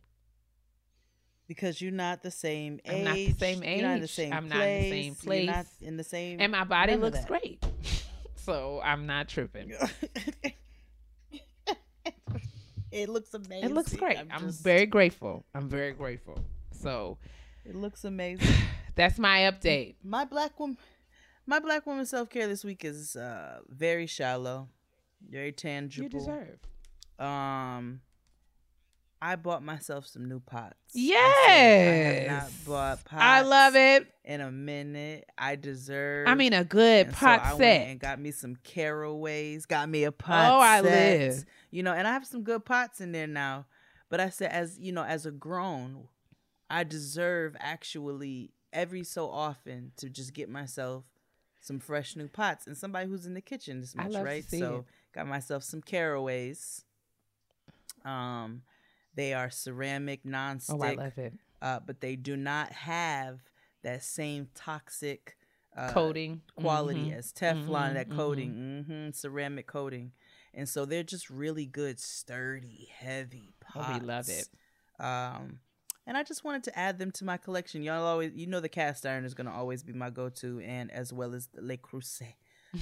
Because 1.48 1.80
you're 1.82 1.92
not 1.92 2.24
the 2.24 2.32
same 2.32 2.80
age. 2.84 2.94
I'm 2.96 3.04
not 3.04 3.14
the 3.14 3.32
same 3.34 3.64
You're 3.64 3.82
not 3.88 4.02
the 4.02 4.08
same 4.08 4.34
I'm 4.34 4.48
place. 4.50 4.56
not 4.56 4.64
in 4.64 4.88
the 5.12 5.14
same 5.14 5.44
You're 5.44 5.54
not 5.54 5.66
in 5.82 5.98
the 5.98 6.04
same. 6.04 6.40
and 6.42 6.52
my 6.52 6.64
body 6.64 6.96
looks 6.96 7.20
that. 7.20 7.28
great 7.28 7.64
so 8.36 8.82
i'm 8.84 9.06
not 9.06 9.28
tripping 9.28 9.74
it 12.92 13.10
looks 13.10 13.34
amazing. 13.36 13.66
it 13.70 13.72
looks 13.72 13.94
great 13.94 14.18
i'm, 14.18 14.30
just- 14.48 14.64
very 14.64 14.88
grateful 14.88 15.46
i'm 15.54 15.70
very 15.70 15.92
grateful 15.94 16.40
so 16.72 17.18
It 17.66 17.76
looks 17.76 18.04
amazing. 18.04 18.48
that's 18.96 19.20
my 19.20 19.40
update 19.42 19.96
my 20.04 20.26
black 20.26 20.60
woman, 20.60 20.78
my 21.46 21.60
black 21.60 21.86
woman 21.86 22.06
self 22.06 22.30
care 22.30 22.48
this 22.48 22.64
week 22.64 22.84
is 22.86 23.16
uh 23.16 23.60
very 23.70 24.08
shallow, 24.08 24.70
very 25.30 25.52
tangible. 25.52 26.04
you 26.04 26.10
deserve 26.10 26.60
Um, 27.20 28.02
I 29.22 29.36
bought 29.38 29.64
myself 29.64 30.06
some 30.06 30.28
new 30.28 30.40
pots. 30.40 30.76
I 30.96 31.00
I 31.48 31.52
have 31.52 32.28
not 32.28 32.52
bought 32.66 33.06
pots. 33.06 33.22
i 33.24 33.42
love 33.42 33.76
it 33.76 34.08
In 34.24 34.42
a 34.42 34.52
minute, 34.52 35.26
I 35.38 35.56
deserve. 35.56 36.28
i 36.28 36.36
mean 36.36 36.54
a 36.54 36.64
good 36.64 37.08
And 37.08 37.16
so 37.16 37.20
pot 37.26 37.44
went 37.46 37.58
set 37.58 37.88
and 37.88 38.00
got 38.00 38.20
me 38.20 38.32
some 38.32 38.56
caraways, 38.64 39.66
got 39.66 39.90
me 39.90 40.04
a 40.04 40.12
pot. 40.12 40.52
Oh, 40.52 40.60
I 40.60 40.82
set, 40.82 41.20
live. 41.20 41.46
You 41.72 41.84
know, 41.84 41.94
and 41.94 42.08
I 42.08 42.12
have 42.14 42.26
some 42.26 42.44
good 42.44 42.66
pots 42.66 43.02
in 43.02 43.12
there 43.14 43.28
now. 43.28 43.66
But 44.10 44.20
I 44.20 44.30
said, 44.30 44.52
as 44.52 44.78
you 44.80 44.92
know, 44.92 45.04
as 45.04 45.26
a 45.26 45.32
grown, 45.32 46.08
I 46.70 46.84
deserve 46.84 47.56
actually 47.60 48.52
every 48.76 49.04
so 49.04 49.30
often 49.30 49.92
to 49.98 50.10
just 50.10 50.34
get 50.34 50.50
myself 50.50 51.06
some 51.62 51.80
fresh 51.80 52.16
new 52.16 52.28
pots 52.28 52.68
and 52.68 52.78
somebody 52.78 53.10
who's 53.10 53.26
in 53.26 53.34
the 53.34 53.42
kitchen 53.42 53.82
this 53.82 53.96
much, 53.96 54.20
right? 54.22 54.46
so 54.50 54.78
it. 54.78 54.86
got 55.16 55.28
myself 55.28 55.64
some 55.64 55.82
caraways. 55.82 56.84
Um, 58.06 58.62
they 59.16 59.34
are 59.34 59.50
ceramic, 59.50 60.26
non-stick 60.26 60.76
oh 60.76 60.84
i 60.84 60.92
love 60.92 61.18
it 61.18 61.34
uh, 61.62 61.80
but 61.86 62.02
they 62.02 62.16
do 62.16 62.36
not 62.38 62.72
have 62.72 63.40
that 63.84 64.04
same 64.04 64.50
toxic 64.56 65.38
uh, 65.78 65.88
coating 65.94 66.42
quality 66.56 67.10
Mhm. 67.10 67.18
as 67.18 67.32
Teflon, 67.34 67.92
Mhm, 67.92 67.94
that 67.96 68.10
coating, 68.10 68.84
hmm 68.88 69.12
ceramic 69.12 69.68
coating, 69.68 70.12
and 70.54 70.68
so 70.70 70.86
they're 70.86 71.04
just 71.04 71.30
really 71.30 71.66
good, 71.66 72.00
sturdy, 72.00 72.90
heavy 72.98 73.54
pots. 73.60 73.76
Oh, 73.78 73.94
we 73.94 74.00
love 74.00 74.30
it. 74.30 74.48
Um, 75.00 75.60
and 76.08 76.16
I 76.18 76.24
just 76.24 76.44
wanted 76.44 76.64
to 76.66 76.78
add 76.78 77.00
them 77.00 77.12
to 77.14 77.26
my 77.26 77.38
collection. 77.38 77.82
Y'all 77.84 78.04
always, 78.06 78.32
you 78.36 78.48
know, 78.48 78.60
the 78.60 78.70
cast 78.70 79.06
iron 79.06 79.26
is 79.26 79.34
gonna 79.34 79.54
always 79.54 79.84
be 79.84 79.94
my 79.94 80.10
go-to, 80.10 80.60
and 80.62 80.92
as 80.92 81.12
well 81.14 81.34
as 81.34 81.48
the 81.48 81.62
Le 81.62 81.78
Creuset 81.78 82.34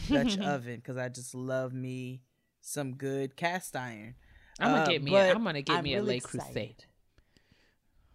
Dutch 0.09 0.37
oven, 0.39 0.77
because 0.77 0.97
I 0.97 1.09
just 1.09 1.33
love 1.35 1.73
me 1.73 2.21
some 2.61 2.95
good 2.95 3.35
cast 3.35 3.75
iron. 3.75 4.15
i'm 4.59 4.71
gonna 4.71 4.83
Uh, 4.83 4.85
get 4.87 5.03
me 5.03 5.15
a, 5.15 5.31
i'm 5.33 5.43
gonna 5.43 5.61
get 5.61 5.77
I'm 5.77 5.83
me 5.83 5.95
a 5.95 6.01
Le 6.03 6.13
Creuset. 6.15 6.75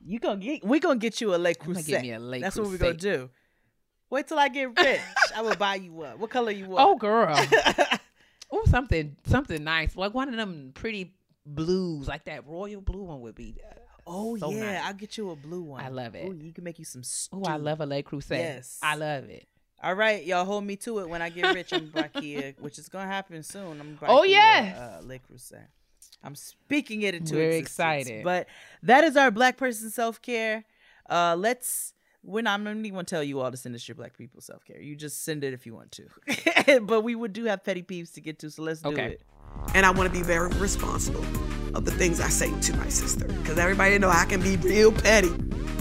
You 0.00 0.18
gonna 0.20 0.40
get? 0.40 0.64
We 0.64 0.78
gonna 0.80 0.98
get 0.98 1.20
you 1.20 1.34
a 1.34 1.36
Le 1.36 1.54
Creuset. 1.54 1.86
get 1.86 2.02
me 2.02 2.12
a 2.12 2.18
Le 2.20 2.38
That's 2.40 2.56
what 2.56 2.68
we're 2.68 2.78
gonna 2.78 2.94
do. 2.94 3.30
Wait 4.10 4.26
till 4.26 4.38
I 4.38 4.48
get 4.48 4.70
rich. 4.78 5.00
I 5.36 5.42
will 5.42 5.56
buy 5.56 5.74
you 5.74 5.92
one. 5.92 6.18
What 6.18 6.30
color 6.30 6.50
you 6.50 6.66
want? 6.66 6.82
Oh, 6.88 6.96
girl. 6.96 7.34
oh, 8.50 8.62
something 8.66 9.16
something 9.26 9.62
nice, 9.62 9.96
like 9.96 10.14
one 10.14 10.28
of 10.28 10.36
them 10.36 10.70
pretty 10.74 11.14
blues, 11.44 12.08
like 12.08 12.24
that 12.24 12.46
royal 12.46 12.80
blue 12.80 13.02
one 13.04 13.20
would 13.20 13.34
be. 13.34 13.56
Oh 14.08 14.36
so 14.36 14.50
yeah, 14.50 14.72
nice. 14.72 14.82
I'll 14.84 14.94
get 14.94 15.16
you 15.16 15.30
a 15.30 15.36
blue 15.36 15.62
one. 15.62 15.84
I 15.84 15.88
love 15.88 16.14
it. 16.14 16.28
Ooh, 16.28 16.34
you 16.34 16.52
can 16.52 16.64
make 16.64 16.78
you 16.78 16.84
some. 16.84 17.02
Oh, 17.32 17.44
I 17.44 17.56
love 17.56 17.80
a 17.80 17.86
Le 17.86 18.02
Creuset. 18.02 18.30
Yes. 18.38 18.78
I 18.82 18.94
love 18.96 19.24
it. 19.24 19.46
All 19.80 19.94
right, 19.94 20.24
y'all 20.24 20.44
hold 20.44 20.64
me 20.64 20.74
to 20.76 20.98
it. 21.00 21.08
When 21.08 21.22
I 21.22 21.28
get 21.28 21.54
rich, 21.54 21.72
I'm 21.72 21.90
gonna 21.90 22.08
buy 22.12 22.20
Kia, 22.20 22.54
which 22.60 22.78
is 22.78 22.88
gonna 22.88 23.06
happen 23.06 23.42
soon. 23.44 23.80
I'm 23.80 23.96
gonna 24.00 24.12
Oh, 24.12 24.24
yeah, 24.24 24.64
yes. 24.64 24.76
uh, 24.76 25.00
Le 25.04 25.18
Creuset. 25.20 25.66
I'm 26.24 26.34
speaking 26.34 27.02
it 27.02 27.14
into 27.14 27.34
it. 27.34 27.38
Very 27.38 27.56
existence. 27.58 28.06
excited. 28.06 28.24
But 28.24 28.48
that 28.82 29.04
is 29.04 29.16
our 29.16 29.30
black 29.30 29.56
person 29.56 29.90
self 29.90 30.20
care. 30.20 30.64
Uh, 31.08 31.36
let's. 31.38 31.94
We're 32.24 32.42
not. 32.42 32.54
I'm 32.54 32.64
not 32.64 32.72
even 32.74 32.90
gonna 32.90 33.04
tell 33.04 33.22
you 33.22 33.38
all 33.40 33.50
to 33.52 33.56
send 33.56 33.76
us 33.76 33.86
your 33.86 33.94
black 33.94 34.18
people 34.18 34.40
self 34.40 34.64
care. 34.64 34.80
You 34.80 34.96
just 34.96 35.22
send 35.24 35.44
it 35.44 35.52
if 35.52 35.64
you 35.64 35.74
want 35.74 35.92
to. 35.92 36.80
but 36.82 37.02
we 37.02 37.14
would 37.14 37.32
do 37.32 37.44
have 37.44 37.62
petty 37.62 37.84
peeves 37.84 38.12
to 38.14 38.20
get 38.20 38.40
to, 38.40 38.50
so 38.50 38.62
let's 38.64 38.82
do 38.82 38.90
it. 38.90 39.22
and 39.74 39.86
I 39.86 39.90
want 39.92 40.12
to 40.12 40.18
be 40.18 40.24
very 40.24 40.48
responsible 40.54 41.24
of 41.78 41.84
the 41.84 41.90
things 41.92 42.20
I 42.20 42.28
say 42.28 42.50
to 42.60 42.76
my 42.76 42.88
sister. 42.88 43.26
Because 43.26 43.58
everybody 43.58 43.98
know 43.98 44.10
I 44.10 44.24
can 44.26 44.40
be 44.42 44.56
real 44.58 44.92
petty. 44.92 45.30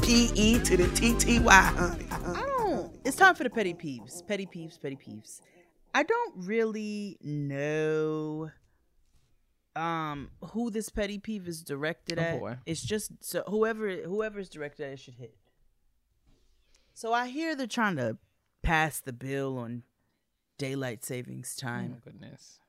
P 0.01 0.29
E 0.35 0.59
to 0.59 0.77
the 0.77 0.87
T 0.95 1.15
T 1.17 1.39
Y, 1.39 1.51
honey. 1.53 2.05
Uh-huh. 2.11 2.33
I 2.35 2.41
don't. 2.45 2.95
It's 3.03 3.17
time 3.17 3.35
for 3.35 3.43
the 3.43 3.49
petty 3.49 3.73
peeves. 3.73 4.25
Petty 4.27 4.45
peeves. 4.45 4.79
Petty 4.81 4.95
peeves. 4.95 5.41
I 5.93 6.03
don't 6.03 6.33
really 6.37 7.17
know 7.21 8.51
um 9.75 10.29
who 10.53 10.69
this 10.71 10.89
petty 10.89 11.19
peeve 11.19 11.47
is 11.47 11.61
directed 11.63 12.17
Oh, 12.19 12.21
at. 12.21 12.39
boy. 12.39 12.57
It's 12.65 12.81
just 12.81 13.11
so 13.21 13.43
whoever 13.47 13.89
whoever 13.97 14.39
is 14.39 14.49
directed 14.49 14.85
at 14.87 14.93
it 14.93 14.99
should 14.99 15.15
hit. 15.15 15.35
So 16.93 17.13
I 17.13 17.27
hear 17.27 17.55
they're 17.55 17.67
trying 17.67 17.95
to 17.97 18.17
pass 18.63 18.99
the 18.99 19.13
bill 19.13 19.57
on 19.57 19.83
daylight 20.57 21.03
savings 21.05 21.55
Oh, 21.59 21.67
time, 21.67 22.01
goodness. 22.03 22.59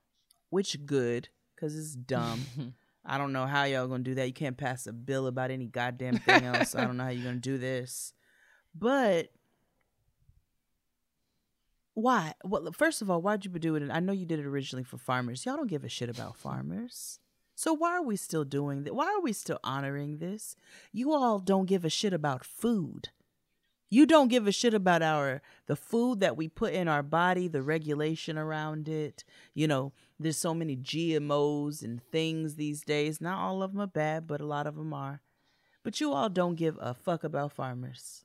which 0.51 0.85
good 0.87 1.29
because 1.55 1.77
it's 1.79 1.95
dumb. 1.95 2.41
I 3.05 3.19
don't 3.19 3.33
know 3.33 3.47
how 3.47 3.65
y'all 3.65 3.87
gonna 3.87 4.03
do 4.03 4.15
that. 4.17 4.27
You 4.27 4.33
can't 4.33 4.57
pass 4.57 4.87
a 4.87 4.93
bill 4.93 5.27
about 5.27 5.51
any 5.51 5.67
goddamn 5.67 6.19
thing 6.19 6.45
else. 6.45 6.75
I 6.75 6.85
don't 6.85 6.97
know 6.97 7.05
how 7.05 7.11
you're 7.11 7.25
gonna 7.25 7.37
do 7.37 7.59
this. 7.59 8.13
But 8.75 9.29
why? 11.95 12.35
Well, 12.45 12.71
first 12.73 13.03
of 13.03 13.11
all, 13.11 13.21
why'd 13.21 13.45
you 13.45 13.51
do 13.51 13.75
it? 13.75 13.91
I 13.91 14.01
know 14.01 14.13
you 14.13 14.27
did 14.27 14.39
it 14.39 14.47
originally 14.47 14.85
for 14.85 14.99
farmers. 14.99 15.45
Y'all 15.45 15.57
don't 15.57 15.67
give 15.67 15.85
a 15.85 15.89
shit 15.89 16.09
about 16.09 16.37
farmers. 16.37 17.19
So 17.57 17.73
why 17.73 17.97
are 17.97 18.03
we 18.03 18.15
still 18.15 18.45
doing 18.45 18.85
that? 18.85 18.95
Why 18.95 19.07
are 19.07 19.21
we 19.21 19.33
still 19.33 19.59
honoring 19.65 20.19
this? 20.19 20.55
You 20.93 21.13
all 21.13 21.41
don't 21.41 21.67
give 21.67 21.85
a 21.85 21.91
shit 21.91 22.13
about 22.13 22.45
food. 22.45 23.09
You 23.91 24.07
don't 24.07 24.29
give 24.29 24.47
a 24.47 24.53
shit 24.53 24.75
about 24.75 25.03
our 25.03 25.43
the 25.67 25.75
food 25.75 26.21
that 26.21 26.37
we 26.37 26.47
put 26.47 26.73
in 26.73 26.87
our 26.87 27.03
body, 27.03 27.49
the 27.49 27.63
regulation 27.63 28.39
around 28.39 28.89
it. 28.89 29.25
You 29.55 29.67
know, 29.67 29.93
there's 30.19 30.37
so 30.37 30.55
many 30.55 30.77
GMOs 30.77 31.83
and 31.83 32.03
things 32.03 32.57
these 32.57 32.83
days. 32.83 33.21
Not 33.21 33.39
all 33.39 33.63
of 33.63 33.73
them 33.73 33.81
are 33.81 33.87
bad, 33.87 34.27
but 34.27 34.41
a 34.41 34.47
lot 34.47 34.67
of 34.67 34.75
them 34.75 34.93
are. 34.93 35.21
But 35.85 36.01
you 36.01 36.13
all 36.13 36.29
don't 36.29 36.57
give 36.57 36.77
a 36.81 36.93
fuck 36.93 37.25
about 37.25 37.53
farmers. 37.53 38.25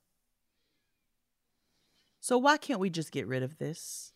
So 2.20 2.38
why 2.38 2.57
can't 2.57 2.80
we 2.80 2.90
just 2.90 3.11
get 3.11 3.28
rid 3.28 3.44
of 3.44 3.57
this? 3.57 4.14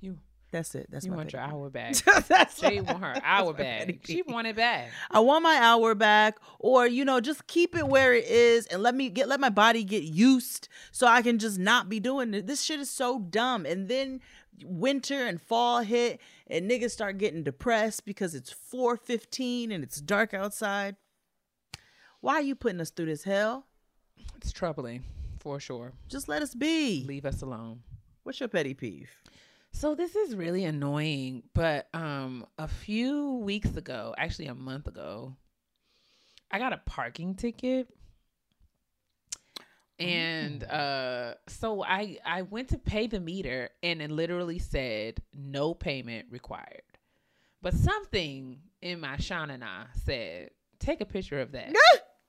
You 0.00 0.18
That's 0.52 0.74
it. 0.74 0.86
That's 0.90 1.04
you 1.04 1.10
my 1.10 1.18
want 1.18 1.32
your 1.32 1.42
hour 1.42 1.68
back. 1.70 1.96
That's 2.28 2.60
She 2.60 2.80
want 2.80 3.02
her 3.02 3.16
hour 3.22 3.52
back. 3.52 3.98
She 4.04 4.22
want 4.22 4.46
it 4.46 4.56
back. 4.56 4.90
I 5.10 5.20
want 5.20 5.42
my 5.42 5.58
hour 5.60 5.94
back, 5.94 6.38
or 6.60 6.86
you 6.86 7.04
know, 7.04 7.20
just 7.20 7.46
keep 7.46 7.76
it 7.76 7.88
where 7.88 8.14
it 8.14 8.26
is 8.26 8.66
and 8.66 8.82
let 8.82 8.94
me 8.94 9.10
get 9.10 9.28
let 9.28 9.40
my 9.40 9.48
body 9.48 9.84
get 9.84 10.04
used 10.04 10.68
so 10.92 11.06
I 11.06 11.20
can 11.20 11.38
just 11.38 11.58
not 11.58 11.88
be 11.88 12.00
doing 12.00 12.32
it. 12.32 12.46
This 12.46 12.62
shit 12.62 12.80
is 12.80 12.90
so 12.90 13.18
dumb. 13.18 13.66
And 13.66 13.88
then 13.88 14.20
winter 14.64 15.26
and 15.26 15.40
fall 15.40 15.80
hit, 15.80 16.20
and 16.46 16.70
niggas 16.70 16.90
start 16.90 17.18
getting 17.18 17.42
depressed 17.42 18.04
because 18.04 18.34
it's 18.34 18.52
four 18.52 18.96
fifteen 18.96 19.72
and 19.72 19.84
it's 19.84 20.00
dark 20.00 20.32
outside. 20.34 20.96
Why 22.20 22.34
are 22.34 22.42
you 22.42 22.54
putting 22.54 22.80
us 22.80 22.90
through 22.90 23.06
this 23.06 23.24
hell? 23.24 23.66
It's 24.36 24.52
troubling 24.52 25.04
for 25.38 25.60
sure. 25.60 25.92
Just 26.08 26.28
let 26.28 26.42
us 26.42 26.54
be. 26.54 27.04
Leave 27.06 27.26
us 27.26 27.42
alone. 27.42 27.82
What's 28.22 28.40
your 28.40 28.48
petty 28.48 28.74
peeve? 28.74 29.10
So 29.72 29.94
this 29.94 30.16
is 30.16 30.34
really 30.34 30.64
annoying, 30.64 31.42
but 31.54 31.88
um 31.92 32.46
a 32.58 32.66
few 32.66 33.34
weeks 33.34 33.76
ago, 33.76 34.14
actually 34.16 34.46
a 34.46 34.54
month 34.54 34.86
ago, 34.86 35.36
I 36.50 36.58
got 36.58 36.72
a 36.72 36.80
parking 36.86 37.34
ticket. 37.34 37.88
And 39.98 40.62
uh 40.64 41.34
so 41.48 41.82
I 41.82 42.18
I 42.24 42.42
went 42.42 42.68
to 42.68 42.78
pay 42.78 43.06
the 43.06 43.20
meter 43.20 43.70
and 43.82 44.02
it 44.02 44.10
literally 44.10 44.58
said 44.58 45.22
no 45.34 45.72
payment 45.74 46.26
required. 46.30 46.82
But 47.62 47.74
something 47.74 48.60
in 48.82 49.00
my 49.00 49.16
Shanana 49.16 49.88
said, 50.04 50.50
take 50.78 51.00
a 51.00 51.06
picture 51.06 51.40
of 51.40 51.52
that. 51.52 51.72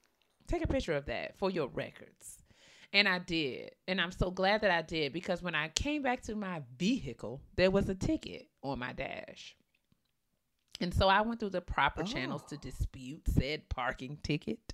take 0.48 0.64
a 0.64 0.68
picture 0.68 0.94
of 0.94 1.06
that 1.08 1.38
for 1.38 1.52
your 1.52 1.68
records. 1.68 2.44
And 2.94 3.08
I 3.08 3.20
did. 3.20 3.72
And 3.88 4.00
I'm 4.00 4.12
so 4.12 4.32
glad 4.32 4.62
that 4.62 4.72
I 4.72 4.82
did 4.82 5.12
because 5.12 5.42
when 5.44 5.56
I 5.56 5.68
came 5.68 6.02
back 6.02 6.22
to 6.24 6.36
my 6.36 6.64
vehicle, 6.78 7.42
there 7.56 7.70
was 7.70 7.90
a 7.90 7.96
ticket 7.96 8.48
on 8.64 8.80
my 8.80 8.94
dash. 8.94 9.56
And 10.80 10.94
so 10.94 11.08
I 11.08 11.22
went 11.22 11.40
through 11.40 11.50
the 11.50 11.62
proper 11.62 12.04
channels 12.04 12.44
to 12.50 12.58
dispute 12.58 13.24
said 13.28 13.68
parking 13.70 14.18
ticket. 14.24 14.74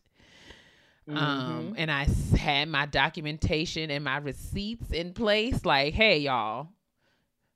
Um, 1.07 1.73
and 1.77 1.91
I 1.91 2.05
had 2.37 2.69
my 2.69 2.85
documentation 2.85 3.91
and 3.91 4.03
my 4.03 4.17
receipts 4.17 4.91
in 4.91 5.13
place. 5.13 5.65
Like, 5.65 5.93
hey, 5.93 6.19
y'all, 6.19 6.69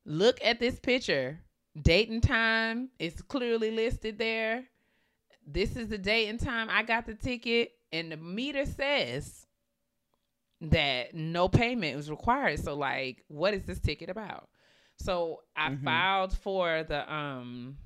look 0.06 0.38
at 0.44 0.60
this 0.60 0.80
picture. 0.80 1.40
Date 1.82 2.10
and 2.10 2.22
time 2.24 2.90
is 3.00 3.22
clearly 3.22 3.72
listed 3.72 4.18
there. 4.18 4.66
This 5.46 5.76
is 5.76 5.88
the 5.88 5.98
date 5.98 6.28
and 6.28 6.40
time 6.40 6.68
I 6.70 6.84
got 6.84 7.06
the 7.06 7.16
ticket, 7.16 7.72
and 7.92 8.12
the 8.12 8.18
meter 8.18 8.66
says 8.66 9.46
that 10.62 11.14
no 11.14 11.48
payment 11.48 11.96
was 11.96 12.10
required. 12.10 12.60
So, 12.60 12.76
like, 12.76 13.24
what 13.28 13.54
is 13.54 13.64
this 13.64 13.80
ticket 13.80 14.10
about? 14.10 14.50
So 14.98 15.44
I 15.56 15.70
Mhm. 15.70 15.84
filed 15.84 16.34
for 16.38 16.84
the 16.84 17.12
um 17.14 17.78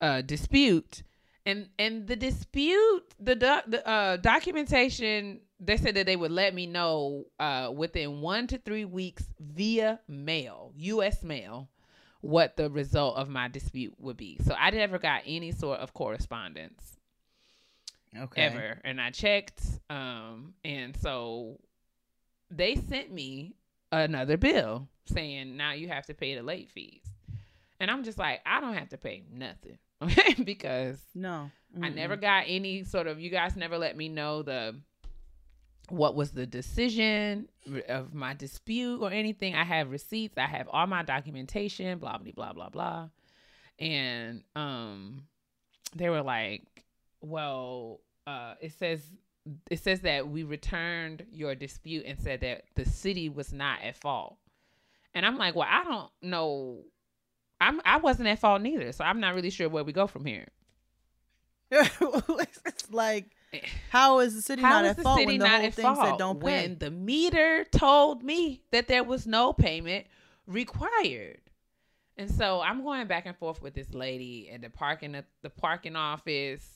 uh 0.00 0.20
dispute 0.22 1.02
and 1.46 1.68
and 1.78 2.06
the 2.06 2.16
dispute 2.16 3.04
the 3.20 3.34
doc, 3.34 3.64
the 3.66 3.86
uh 3.88 4.16
documentation 4.16 5.40
they 5.60 5.76
said 5.76 5.94
that 5.94 6.06
they 6.06 6.16
would 6.16 6.30
let 6.32 6.54
me 6.54 6.66
know 6.66 7.26
uh 7.40 7.70
within 7.74 8.20
1 8.20 8.46
to 8.48 8.58
3 8.58 8.84
weeks 8.86 9.24
via 9.40 10.00
mail 10.08 10.72
US 10.76 11.22
mail 11.22 11.68
what 12.20 12.56
the 12.56 12.70
result 12.70 13.16
of 13.16 13.28
my 13.28 13.48
dispute 13.48 13.94
would 13.98 14.16
be. 14.16 14.38
So 14.44 14.54
I 14.56 14.70
never 14.70 14.98
got 14.98 15.22
any 15.26 15.50
sort 15.52 15.80
of 15.80 15.92
correspondence 15.92 16.96
Okay. 18.16 18.42
ever 18.42 18.78
and 18.84 19.00
i 19.00 19.10
checked 19.10 19.62
um 19.88 20.52
and 20.64 20.94
so 20.96 21.58
they 22.50 22.74
sent 22.74 23.10
me 23.10 23.54
another 23.90 24.36
bill 24.36 24.86
saying 25.06 25.56
now 25.56 25.72
you 25.72 25.88
have 25.88 26.04
to 26.04 26.14
pay 26.14 26.34
the 26.34 26.42
late 26.42 26.70
fees 26.70 27.02
and 27.80 27.90
i'm 27.90 28.04
just 28.04 28.18
like 28.18 28.40
i 28.44 28.60
don't 28.60 28.74
have 28.74 28.90
to 28.90 28.98
pay 28.98 29.22
nothing 29.32 29.78
because 30.44 30.98
No. 31.14 31.50
i 31.76 31.88
Mm-mm. 31.88 31.94
never 31.94 32.16
got 32.16 32.44
any 32.46 32.84
sort 32.84 33.06
of 33.06 33.20
you 33.20 33.30
guys 33.30 33.56
never 33.56 33.78
let 33.78 33.96
me 33.96 34.08
know 34.08 34.42
the 34.42 34.76
what 35.88 36.14
was 36.14 36.30
the 36.30 36.46
decision 36.46 37.48
of 37.88 38.14
my 38.14 38.34
dispute 38.34 39.00
or 39.00 39.10
anything 39.10 39.54
i 39.54 39.64
have 39.64 39.90
receipts 39.90 40.38
i 40.38 40.46
have 40.46 40.68
all 40.68 40.86
my 40.86 41.02
documentation 41.02 41.98
blah 41.98 42.18
blah 42.18 42.32
blah 42.32 42.52
blah 42.52 42.68
blah 42.68 43.08
and 43.78 44.42
um 44.56 45.22
they 45.94 46.08
were 46.08 46.22
like 46.22 46.62
well 47.20 48.00
uh 48.26 48.54
it 48.60 48.72
says 48.78 49.00
it 49.70 49.80
says 49.80 50.00
that 50.00 50.28
we 50.28 50.44
returned 50.44 51.26
your 51.32 51.54
dispute 51.54 52.04
and 52.06 52.18
said 52.20 52.40
that 52.40 52.62
the 52.76 52.84
city 52.84 53.28
was 53.28 53.52
not 53.52 53.82
at 53.82 53.96
fault 53.96 54.36
and 55.14 55.26
i'm 55.26 55.36
like 55.36 55.54
well 55.56 55.68
i 55.68 55.82
don't 55.84 56.10
know 56.22 56.78
i'm 57.62 57.80
i 57.84 57.96
wasn't 57.96 58.28
at 58.28 58.38
fault 58.38 58.60
neither 58.60 58.92
so 58.92 59.04
i'm 59.04 59.20
not 59.20 59.34
really 59.34 59.50
sure 59.50 59.68
where 59.68 59.84
we 59.84 59.92
go 59.92 60.06
from 60.06 60.24
here 60.24 60.48
it's 61.72 62.90
like, 62.90 63.30
how 63.88 64.18
is 64.18 64.34
the 64.34 64.42
city 64.42 64.60
How 64.60 64.82
not 64.82 64.84
at 64.84 65.00
fault 65.00 65.24
when 65.24 65.38
the 65.38 65.48
whole 65.48 65.70
thing 65.70 65.96
said 65.96 66.18
don't 66.18 66.38
pay? 66.38 66.44
when 66.44 66.78
the 66.78 66.90
meter 66.90 67.64
told 67.64 68.22
me 68.22 68.62
that 68.72 68.88
there 68.88 69.02
was 69.02 69.26
no 69.26 69.54
payment 69.54 70.06
required? 70.46 71.40
And 72.18 72.30
so 72.30 72.60
I'm 72.60 72.84
going 72.84 73.06
back 73.06 73.24
and 73.24 73.34
forth 73.36 73.62
with 73.62 73.72
this 73.72 73.94
lady 73.94 74.50
at 74.52 74.60
the 74.60 74.68
parking 74.68 75.16
the 75.40 75.48
parking 75.50 75.96
office, 75.96 76.68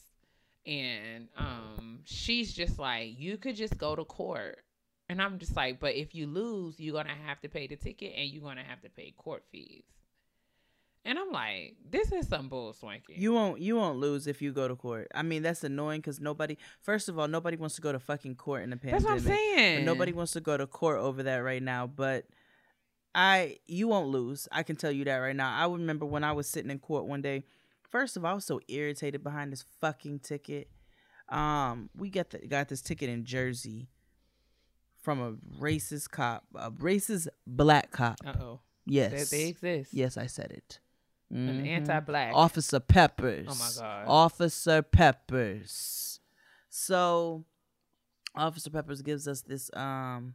and 0.64 1.28
um, 1.36 2.00
she's 2.04 2.54
just 2.54 2.78
like, 2.78 3.18
"You 3.18 3.36
could 3.36 3.54
just 3.54 3.76
go 3.76 3.94
to 3.94 4.04
court," 4.04 4.64
and 5.10 5.20
I'm 5.20 5.38
just 5.38 5.54
like, 5.54 5.78
"But 5.78 5.94
if 5.94 6.14
you 6.14 6.26
lose, 6.26 6.80
you're 6.80 6.94
gonna 6.94 7.14
have 7.26 7.38
to 7.42 7.50
pay 7.50 7.66
the 7.66 7.76
ticket, 7.76 8.14
and 8.16 8.30
you're 8.30 8.42
gonna 8.42 8.64
have 8.64 8.80
to 8.80 8.88
pay 8.88 9.10
court 9.10 9.44
fees." 9.52 9.84
And 11.06 11.18
I'm 11.18 11.30
like, 11.30 11.76
"This 11.88 12.10
is 12.12 12.28
some 12.28 12.48
bull 12.48 12.72
swanky." 12.72 13.14
You 13.16 13.32
won't 13.32 13.60
you 13.60 13.76
won't 13.76 13.98
lose 13.98 14.26
if 14.26 14.42
you 14.42 14.52
go 14.52 14.66
to 14.68 14.74
court. 14.74 15.06
I 15.14 15.22
mean, 15.22 15.42
that's 15.42 15.62
annoying 15.64 16.00
because 16.00 16.20
nobody. 16.20 16.56
First 16.82 17.08
of 17.08 17.18
all, 17.18 17.28
nobody 17.28 17.56
wants 17.56 17.76
to 17.76 17.80
go 17.80 17.92
to 17.92 17.98
fucking 18.00 18.34
court 18.34 18.64
in 18.64 18.72
a 18.72 18.76
pandemic. 18.76 19.04
That's 19.06 19.24
what 19.24 19.32
I'm 19.32 19.36
saying. 19.36 19.84
Nobody 19.84 20.12
wants 20.12 20.32
to 20.32 20.40
go 20.40 20.56
to 20.56 20.66
court 20.66 20.98
over 20.98 21.22
that 21.22 21.38
right 21.38 21.62
now. 21.62 21.86
But 21.86 22.26
I, 23.14 23.58
you 23.66 23.88
won't 23.88 24.08
lose. 24.08 24.46
I 24.52 24.62
can 24.62 24.76
tell 24.76 24.92
you 24.92 25.04
that 25.04 25.16
right 25.18 25.34
now. 25.36 25.50
I 25.56 25.70
remember 25.72 26.04
when 26.04 26.24
I 26.24 26.32
was 26.32 26.48
sitting 26.48 26.70
in 26.70 26.78
court 26.80 27.06
one 27.06 27.22
day. 27.22 27.44
First 27.88 28.16
of 28.16 28.24
all, 28.24 28.32
I 28.32 28.34
was 28.34 28.44
so 28.44 28.60
irritated 28.68 29.22
behind 29.22 29.52
this 29.52 29.64
fucking 29.80 30.18
ticket. 30.18 30.68
Um, 31.28 31.88
we 31.96 32.10
got 32.10 32.30
the, 32.30 32.38
got 32.46 32.68
this 32.68 32.82
ticket 32.82 33.08
in 33.08 33.24
Jersey 33.24 33.88
from 35.00 35.20
a 35.20 35.32
racist 35.60 36.10
cop, 36.10 36.44
a 36.54 36.70
racist 36.70 37.28
black 37.46 37.90
cop. 37.92 38.16
Uh 38.26 38.34
oh. 38.40 38.60
Yes, 38.84 39.30
They, 39.30 39.36
they 39.36 39.48
exist. 39.48 39.94
yes, 39.94 40.16
I 40.16 40.26
said 40.26 40.50
it. 40.52 40.80
An 41.31 41.61
Mhm. 41.65 41.66
anti-black. 41.66 42.32
Officer 42.35 42.78
Peppers. 42.81 43.47
Oh 43.51 43.55
my 43.55 43.70
God. 43.86 44.05
Officer 44.09 44.82
Peppers. 44.82 46.20
So 46.69 47.44
Officer 48.35 48.70
Peppers 48.70 49.03
gives 49.03 49.27
us 49.27 49.43
this 49.43 49.70
um 49.74 50.35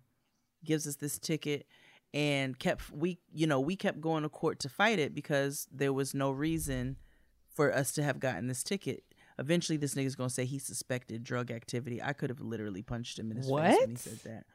gives 0.64 0.86
us 0.88 0.96
this 0.98 1.18
ticket 1.18 1.66
and 2.14 2.58
kept 2.60 2.92
we 2.92 3.20
you 3.32 3.48
know, 3.48 3.60
we 3.60 3.76
kept 3.76 4.02
going 4.02 4.24
to 4.24 4.30
court 4.30 4.60
to 4.60 4.70
fight 4.70 5.00
it 5.00 5.16
because 5.16 5.68
there 5.72 5.94
was 5.94 6.14
no 6.14 6.30
reason 6.32 6.98
for 7.54 7.74
us 7.74 7.92
to 7.94 8.04
have 8.04 8.20
gotten 8.20 8.48
this 8.48 8.64
ticket. 8.64 9.04
Eventually 9.40 9.78
this 9.78 9.96
nigga's 9.96 10.16
gonna 10.16 10.30
say 10.30 10.46
he 10.46 10.60
suspected 10.60 11.24
drug 11.24 11.52
activity. 11.52 12.02
I 12.02 12.14
could 12.14 12.30
have 12.30 12.42
literally 12.42 12.82
punched 12.82 13.18
him 13.18 13.32
in 13.32 13.38
his 13.38 13.48
face 13.48 13.80
when 13.80 13.90
he 13.92 13.96
said 13.96 14.20
that. 14.26 14.46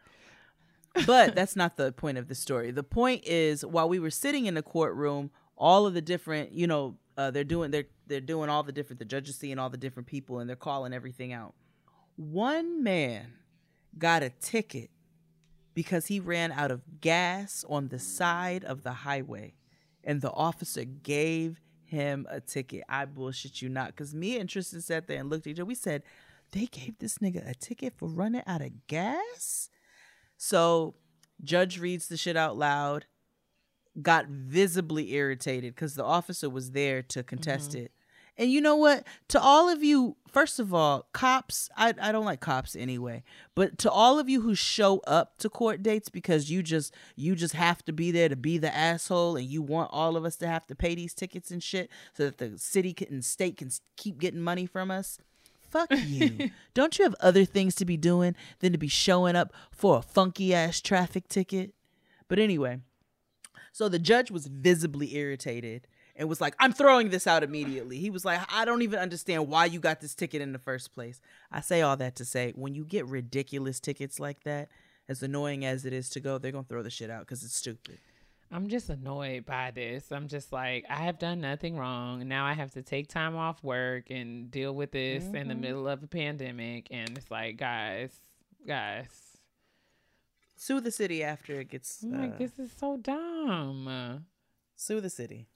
But 1.06 1.34
that's 1.34 1.56
not 1.56 1.76
the 1.76 1.92
point 1.92 2.18
of 2.18 2.28
the 2.28 2.34
story. 2.34 2.70
The 2.70 2.82
point 2.82 3.24
is 3.26 3.64
while 3.64 3.88
we 3.88 3.98
were 3.98 4.10
sitting 4.10 4.46
in 4.46 4.54
the 4.54 4.62
courtroom, 4.62 5.30
all 5.56 5.86
of 5.86 5.94
the 5.94 6.02
different, 6.02 6.52
you 6.52 6.66
know, 6.66 6.96
uh, 7.16 7.30
they're 7.30 7.44
doing 7.44 7.70
they're 7.70 7.86
they're 8.06 8.20
doing 8.20 8.50
all 8.50 8.62
the 8.62 8.72
different 8.72 8.98
the 8.98 9.04
judges 9.04 9.36
seeing 9.36 9.58
all 9.58 9.70
the 9.70 9.76
different 9.76 10.06
people 10.06 10.38
and 10.38 10.48
they're 10.48 10.56
calling 10.56 10.92
everything 10.92 11.32
out. 11.32 11.54
One 12.16 12.82
man 12.82 13.32
got 13.98 14.22
a 14.22 14.30
ticket 14.30 14.90
because 15.74 16.06
he 16.06 16.20
ran 16.20 16.52
out 16.52 16.70
of 16.70 17.00
gas 17.00 17.64
on 17.68 17.88
the 17.88 17.98
side 17.98 18.64
of 18.64 18.82
the 18.82 18.92
highway 18.92 19.54
and 20.04 20.20
the 20.20 20.32
officer 20.32 20.84
gave 20.84 21.60
him 21.84 22.26
a 22.30 22.40
ticket. 22.40 22.82
I 22.88 23.06
bullshit 23.06 23.62
you 23.62 23.68
not 23.68 23.96
cuz 23.96 24.14
me 24.14 24.38
and 24.38 24.48
Tristan 24.48 24.82
sat 24.82 25.06
there 25.06 25.20
and 25.20 25.30
looked 25.30 25.46
at 25.46 25.52
each 25.52 25.58
other. 25.58 25.64
We 25.64 25.74
said, 25.74 26.02
"They 26.52 26.66
gave 26.66 26.98
this 26.98 27.18
nigga 27.18 27.48
a 27.48 27.54
ticket 27.54 27.94
for 27.96 28.08
running 28.08 28.42
out 28.46 28.60
of 28.60 28.86
gas?" 28.86 29.70
So, 30.36 30.96
judge 31.42 31.78
reads 31.78 32.08
the 32.08 32.18
shit 32.18 32.36
out 32.36 32.58
loud 32.58 33.06
got 34.02 34.26
visibly 34.26 35.12
irritated 35.14 35.74
because 35.74 35.94
the 35.94 36.04
officer 36.04 36.50
was 36.50 36.72
there 36.72 37.02
to 37.02 37.22
contest 37.22 37.70
mm-hmm. 37.70 37.84
it. 37.84 37.92
And 38.38 38.52
you 38.52 38.60
know 38.60 38.76
what? 38.76 39.04
To 39.28 39.40
all 39.40 39.70
of 39.70 39.82
you, 39.82 40.16
first 40.30 40.58
of 40.58 40.74
all, 40.74 41.06
cops, 41.12 41.70
I, 41.76 41.94
I 42.00 42.12
don't 42.12 42.26
like 42.26 42.40
cops 42.40 42.76
anyway, 42.76 43.22
but 43.54 43.78
to 43.78 43.90
all 43.90 44.18
of 44.18 44.28
you 44.28 44.42
who 44.42 44.54
show 44.54 44.98
up 45.06 45.38
to 45.38 45.48
court 45.48 45.82
dates 45.82 46.10
because 46.10 46.50
you 46.50 46.62
just 46.62 46.94
you 47.14 47.34
just 47.34 47.54
have 47.54 47.82
to 47.86 47.92
be 47.92 48.10
there 48.10 48.28
to 48.28 48.36
be 48.36 48.58
the 48.58 48.74
asshole 48.74 49.36
and 49.36 49.46
you 49.46 49.62
want 49.62 49.88
all 49.90 50.16
of 50.16 50.26
us 50.26 50.36
to 50.36 50.46
have 50.46 50.66
to 50.66 50.74
pay 50.74 50.94
these 50.94 51.14
tickets 51.14 51.50
and 51.50 51.62
shit 51.62 51.90
so 52.12 52.24
that 52.26 52.36
the 52.36 52.58
city 52.58 52.92
can, 52.92 53.08
and 53.10 53.24
state 53.24 53.56
can 53.56 53.70
keep 53.96 54.18
getting 54.18 54.40
money 54.40 54.66
from 54.66 54.90
us. 54.90 55.18
Fuck 55.70 55.88
you. 56.04 56.50
don't 56.74 56.98
you 56.98 57.04
have 57.04 57.16
other 57.20 57.46
things 57.46 57.74
to 57.76 57.86
be 57.86 57.96
doing 57.96 58.36
than 58.60 58.72
to 58.72 58.78
be 58.78 58.88
showing 58.88 59.34
up 59.34 59.52
for 59.72 59.98
a 59.98 60.02
funky 60.02 60.52
ass 60.52 60.82
traffic 60.82 61.28
ticket? 61.28 61.72
But 62.28 62.38
anyway, 62.38 62.80
so 63.76 63.90
the 63.90 63.98
judge 63.98 64.30
was 64.30 64.46
visibly 64.46 65.14
irritated 65.16 65.86
and 66.16 66.30
was 66.30 66.40
like, 66.40 66.54
I'm 66.58 66.72
throwing 66.72 67.10
this 67.10 67.26
out 67.26 67.42
immediately. 67.42 67.98
He 67.98 68.08
was 68.08 68.24
like, 68.24 68.40
I 68.50 68.64
don't 68.64 68.80
even 68.80 68.98
understand 68.98 69.48
why 69.48 69.66
you 69.66 69.80
got 69.80 70.00
this 70.00 70.14
ticket 70.14 70.40
in 70.40 70.54
the 70.54 70.58
first 70.58 70.94
place. 70.94 71.20
I 71.52 71.60
say 71.60 71.82
all 71.82 71.94
that 71.98 72.16
to 72.16 72.24
say, 72.24 72.54
when 72.56 72.74
you 72.74 72.86
get 72.86 73.04
ridiculous 73.04 73.78
tickets 73.78 74.18
like 74.18 74.44
that, 74.44 74.70
as 75.10 75.22
annoying 75.22 75.66
as 75.66 75.84
it 75.84 75.92
is 75.92 76.08
to 76.08 76.20
go, 76.20 76.38
they're 76.38 76.52
going 76.52 76.64
to 76.64 76.68
throw 76.70 76.82
the 76.82 76.88
shit 76.88 77.10
out 77.10 77.26
because 77.26 77.44
it's 77.44 77.54
stupid. 77.54 77.98
I'm 78.50 78.68
just 78.68 78.88
annoyed 78.88 79.44
by 79.44 79.72
this. 79.72 80.10
I'm 80.10 80.28
just 80.28 80.54
like, 80.54 80.86
I 80.88 81.02
have 81.02 81.18
done 81.18 81.42
nothing 81.42 81.76
wrong. 81.76 82.26
Now 82.26 82.46
I 82.46 82.54
have 82.54 82.70
to 82.70 82.82
take 82.82 83.08
time 83.08 83.36
off 83.36 83.62
work 83.62 84.08
and 84.08 84.50
deal 84.50 84.74
with 84.74 84.92
this 84.92 85.22
in 85.22 85.32
the 85.32 85.38
mm-hmm. 85.52 85.60
middle 85.60 85.86
of 85.86 86.02
a 86.02 86.06
pandemic. 86.06 86.86
And 86.90 87.18
it's 87.18 87.30
like, 87.30 87.58
guys, 87.58 88.18
guys, 88.66 89.35
Sue 90.56 90.80
the 90.80 90.90
city 90.90 91.22
after 91.22 91.60
it 91.60 91.68
gets. 91.70 92.02
I'm 92.02 92.14
Uh, 92.14 92.18
like, 92.22 92.38
this 92.38 92.58
is 92.58 92.70
so 92.78 92.96
dumb. 92.96 94.24
sue 94.74 95.00
the 95.00 95.10
city. 95.10 95.48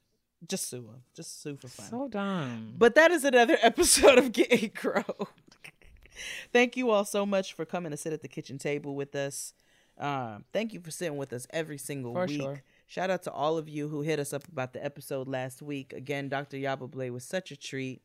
Just 0.46 0.68
sue 0.68 0.82
them. 0.82 1.02
Just 1.14 1.42
sue 1.42 1.56
for 1.56 1.68
fun. 1.68 1.86
So 1.90 2.08
dumb. 2.08 2.74
But 2.78 2.94
that 2.94 3.10
is 3.10 3.24
another 3.24 3.58
episode 3.62 4.18
of 4.18 4.32
Get 4.32 4.52
a 4.52 4.68
Grow. 4.68 5.02
thank 6.52 6.76
you 6.76 6.90
all 6.90 7.04
so 7.04 7.24
much 7.26 7.52
for 7.54 7.64
coming 7.64 7.90
to 7.90 7.96
sit 7.96 8.12
at 8.12 8.22
the 8.22 8.28
kitchen 8.28 8.58
table 8.58 8.94
with 8.94 9.14
us. 9.14 9.52
Um, 9.98 10.44
thank 10.52 10.72
you 10.72 10.80
for 10.80 10.90
sitting 10.90 11.16
with 11.18 11.32
us 11.32 11.46
every 11.50 11.76
single 11.78 12.14
For 12.14 12.26
week. 12.26 12.40
sure. 12.40 12.62
Shout 12.86 13.10
out 13.10 13.22
to 13.24 13.30
all 13.32 13.58
of 13.58 13.68
you 13.68 13.88
who 13.88 14.00
hit 14.02 14.18
us 14.18 14.32
up 14.32 14.48
about 14.48 14.72
the 14.72 14.84
episode 14.84 15.28
last 15.28 15.62
week. 15.62 15.92
Again, 15.92 16.28
Dr. 16.28 16.56
Yabable 16.56 17.10
was 17.10 17.24
such 17.24 17.50
a 17.50 17.56
treat. 17.56 18.02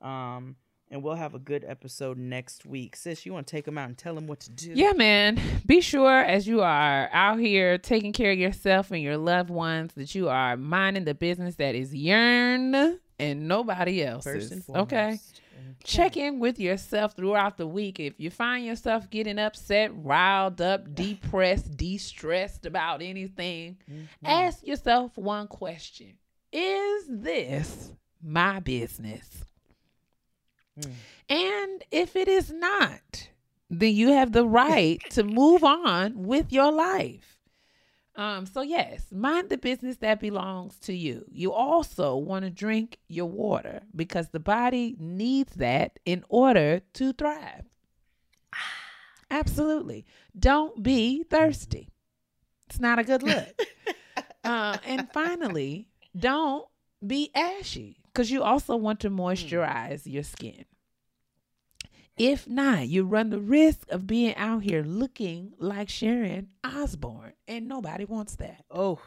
Um, 0.00 0.56
and 0.92 1.02
we'll 1.02 1.14
have 1.14 1.34
a 1.34 1.38
good 1.38 1.64
episode 1.66 2.18
next 2.18 2.66
week. 2.66 2.94
Sis, 2.94 3.24
you 3.24 3.32
want 3.32 3.46
to 3.46 3.50
take 3.50 3.64
them 3.64 3.78
out 3.78 3.88
and 3.88 3.96
tell 3.96 4.14
them 4.14 4.26
what 4.26 4.40
to 4.40 4.50
do? 4.50 4.72
Yeah, 4.74 4.92
man. 4.92 5.40
Be 5.64 5.80
sure 5.80 6.20
as 6.20 6.46
you 6.46 6.60
are 6.60 7.08
out 7.12 7.40
here 7.40 7.78
taking 7.78 8.12
care 8.12 8.32
of 8.32 8.38
yourself 8.38 8.90
and 8.90 9.02
your 9.02 9.16
loved 9.16 9.48
ones 9.48 9.94
that 9.94 10.14
you 10.14 10.28
are 10.28 10.56
minding 10.56 11.04
the 11.04 11.14
business 11.14 11.56
that 11.56 11.74
is 11.74 11.94
yearn 11.94 12.98
and 13.18 13.48
nobody 13.48 14.04
else's. 14.04 14.32
First 14.32 14.52
and 14.52 14.62
foremost, 14.64 14.92
okay. 14.92 15.18
Check 15.82 16.16
in 16.16 16.38
with 16.38 16.60
yourself 16.60 17.16
throughout 17.16 17.56
the 17.56 17.66
week. 17.66 17.98
If 17.98 18.20
you 18.20 18.30
find 18.30 18.64
yourself 18.64 19.08
getting 19.10 19.38
upset, 19.38 19.90
riled 19.94 20.60
up, 20.60 20.94
depressed, 20.94 21.76
de-stressed 21.76 22.66
about 22.66 23.00
anything, 23.00 23.78
mm-hmm. 23.90 24.26
ask 24.26 24.64
yourself 24.64 25.16
one 25.16 25.48
question. 25.48 26.18
Is 26.52 27.06
this 27.08 27.92
my 28.22 28.60
business? 28.60 29.26
And 31.28 31.84
if 31.90 32.16
it 32.16 32.28
is 32.28 32.50
not, 32.50 33.28
then 33.70 33.94
you 33.94 34.12
have 34.12 34.32
the 34.32 34.46
right 34.46 35.00
to 35.10 35.22
move 35.22 35.64
on 35.64 36.24
with 36.24 36.52
your 36.52 36.70
life. 36.72 37.38
Um, 38.14 38.44
so 38.44 38.60
yes, 38.60 39.06
mind 39.10 39.48
the 39.48 39.56
business 39.56 39.96
that 39.98 40.20
belongs 40.20 40.78
to 40.80 40.94
you. 40.94 41.24
You 41.30 41.52
also 41.52 42.16
want 42.16 42.44
to 42.44 42.50
drink 42.50 42.98
your 43.08 43.26
water 43.26 43.80
because 43.96 44.28
the 44.28 44.40
body 44.40 44.96
needs 44.98 45.54
that 45.54 45.98
in 46.04 46.22
order 46.28 46.82
to 46.94 47.12
thrive. 47.14 47.64
Absolutely. 49.30 50.04
Don't 50.38 50.82
be 50.82 51.22
thirsty. 51.22 51.88
It's 52.68 52.80
not 52.80 52.98
a 52.98 53.04
good 53.04 53.22
look. 53.22 53.62
uh, 54.44 54.76
and 54.84 55.08
finally, 55.12 55.88
don't 56.14 56.66
be 57.06 57.30
ashy 57.34 58.01
because 58.12 58.30
you 58.30 58.42
also 58.42 58.76
want 58.76 59.00
to 59.00 59.10
mm. 59.10 59.16
moisturize 59.16 60.02
your 60.04 60.22
skin. 60.22 60.64
If 62.18 62.46
not, 62.46 62.88
you 62.88 63.04
run 63.04 63.30
the 63.30 63.40
risk 63.40 63.90
of 63.90 64.06
being 64.06 64.34
out 64.36 64.62
here 64.62 64.82
looking 64.82 65.54
like 65.58 65.88
Sharon 65.88 66.48
Osbourne, 66.62 67.32
and 67.48 67.68
nobody 67.68 68.04
wants 68.04 68.36
that. 68.36 68.64
Oh, 68.70 69.00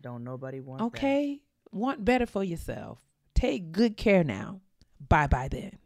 don't 0.00 0.22
nobody 0.22 0.60
want 0.60 0.80
that. 0.80 0.86
Okay? 0.86 1.40
Want 1.72 2.04
better 2.04 2.26
for 2.26 2.44
yourself. 2.44 2.98
Take 3.34 3.72
good 3.72 3.96
care 3.96 4.22
now. 4.22 4.60
Bye 5.08 5.26
bye 5.26 5.48
then. 5.48 5.78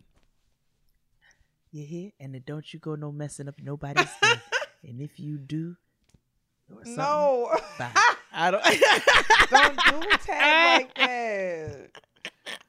You 1.72 1.84
hear? 1.84 2.10
And 2.20 2.34
then 2.34 2.42
don't 2.46 2.72
you 2.72 2.78
go 2.78 2.94
no 2.94 3.10
messing 3.10 3.48
up 3.48 3.56
nobody's 3.60 4.10
stuff. 4.10 4.48
and 4.84 5.00
if 5.00 5.18
you 5.18 5.38
do, 5.38 5.76
or 6.70 6.82
No, 6.84 7.50
bye. 7.78 7.90
I 8.32 8.50
don't. 8.50 8.64
don't 9.50 10.02
do 10.02 10.16
tag 10.18 10.82
like 10.82 10.94
that. 10.94 11.90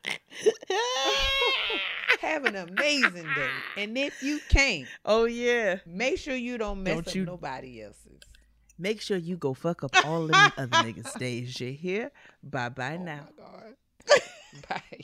Have 2.21 2.45
an 2.45 2.55
amazing 2.55 3.25
day, 3.35 3.49
and 3.77 3.97
if 3.97 4.21
you 4.23 4.39
can't, 4.49 4.87
oh 5.05 5.25
yeah. 5.25 5.77
make 5.85 6.17
sure 6.17 6.35
you 6.35 6.57
don't 6.57 6.81
mess 6.83 6.93
Don't 6.95 7.07
up 7.09 7.15
you- 7.15 7.25
nobody 7.25 7.83
else's. 7.83 8.21
Make 8.77 8.99
sure 9.01 9.15
you 9.15 9.37
go 9.37 9.53
fuck 9.53 9.85
up 9.85 9.91
all 10.05 10.27
them 10.27 10.51
other 10.57 10.77
niggas' 10.83 11.17
days. 11.17 11.57
You 11.61 11.71
hear? 11.71 12.11
Bye 12.43 12.67
bye 12.69 12.97
now. 12.97 13.21
Oh 13.39 13.61
God. 14.07 14.21
Bye. 14.69 15.01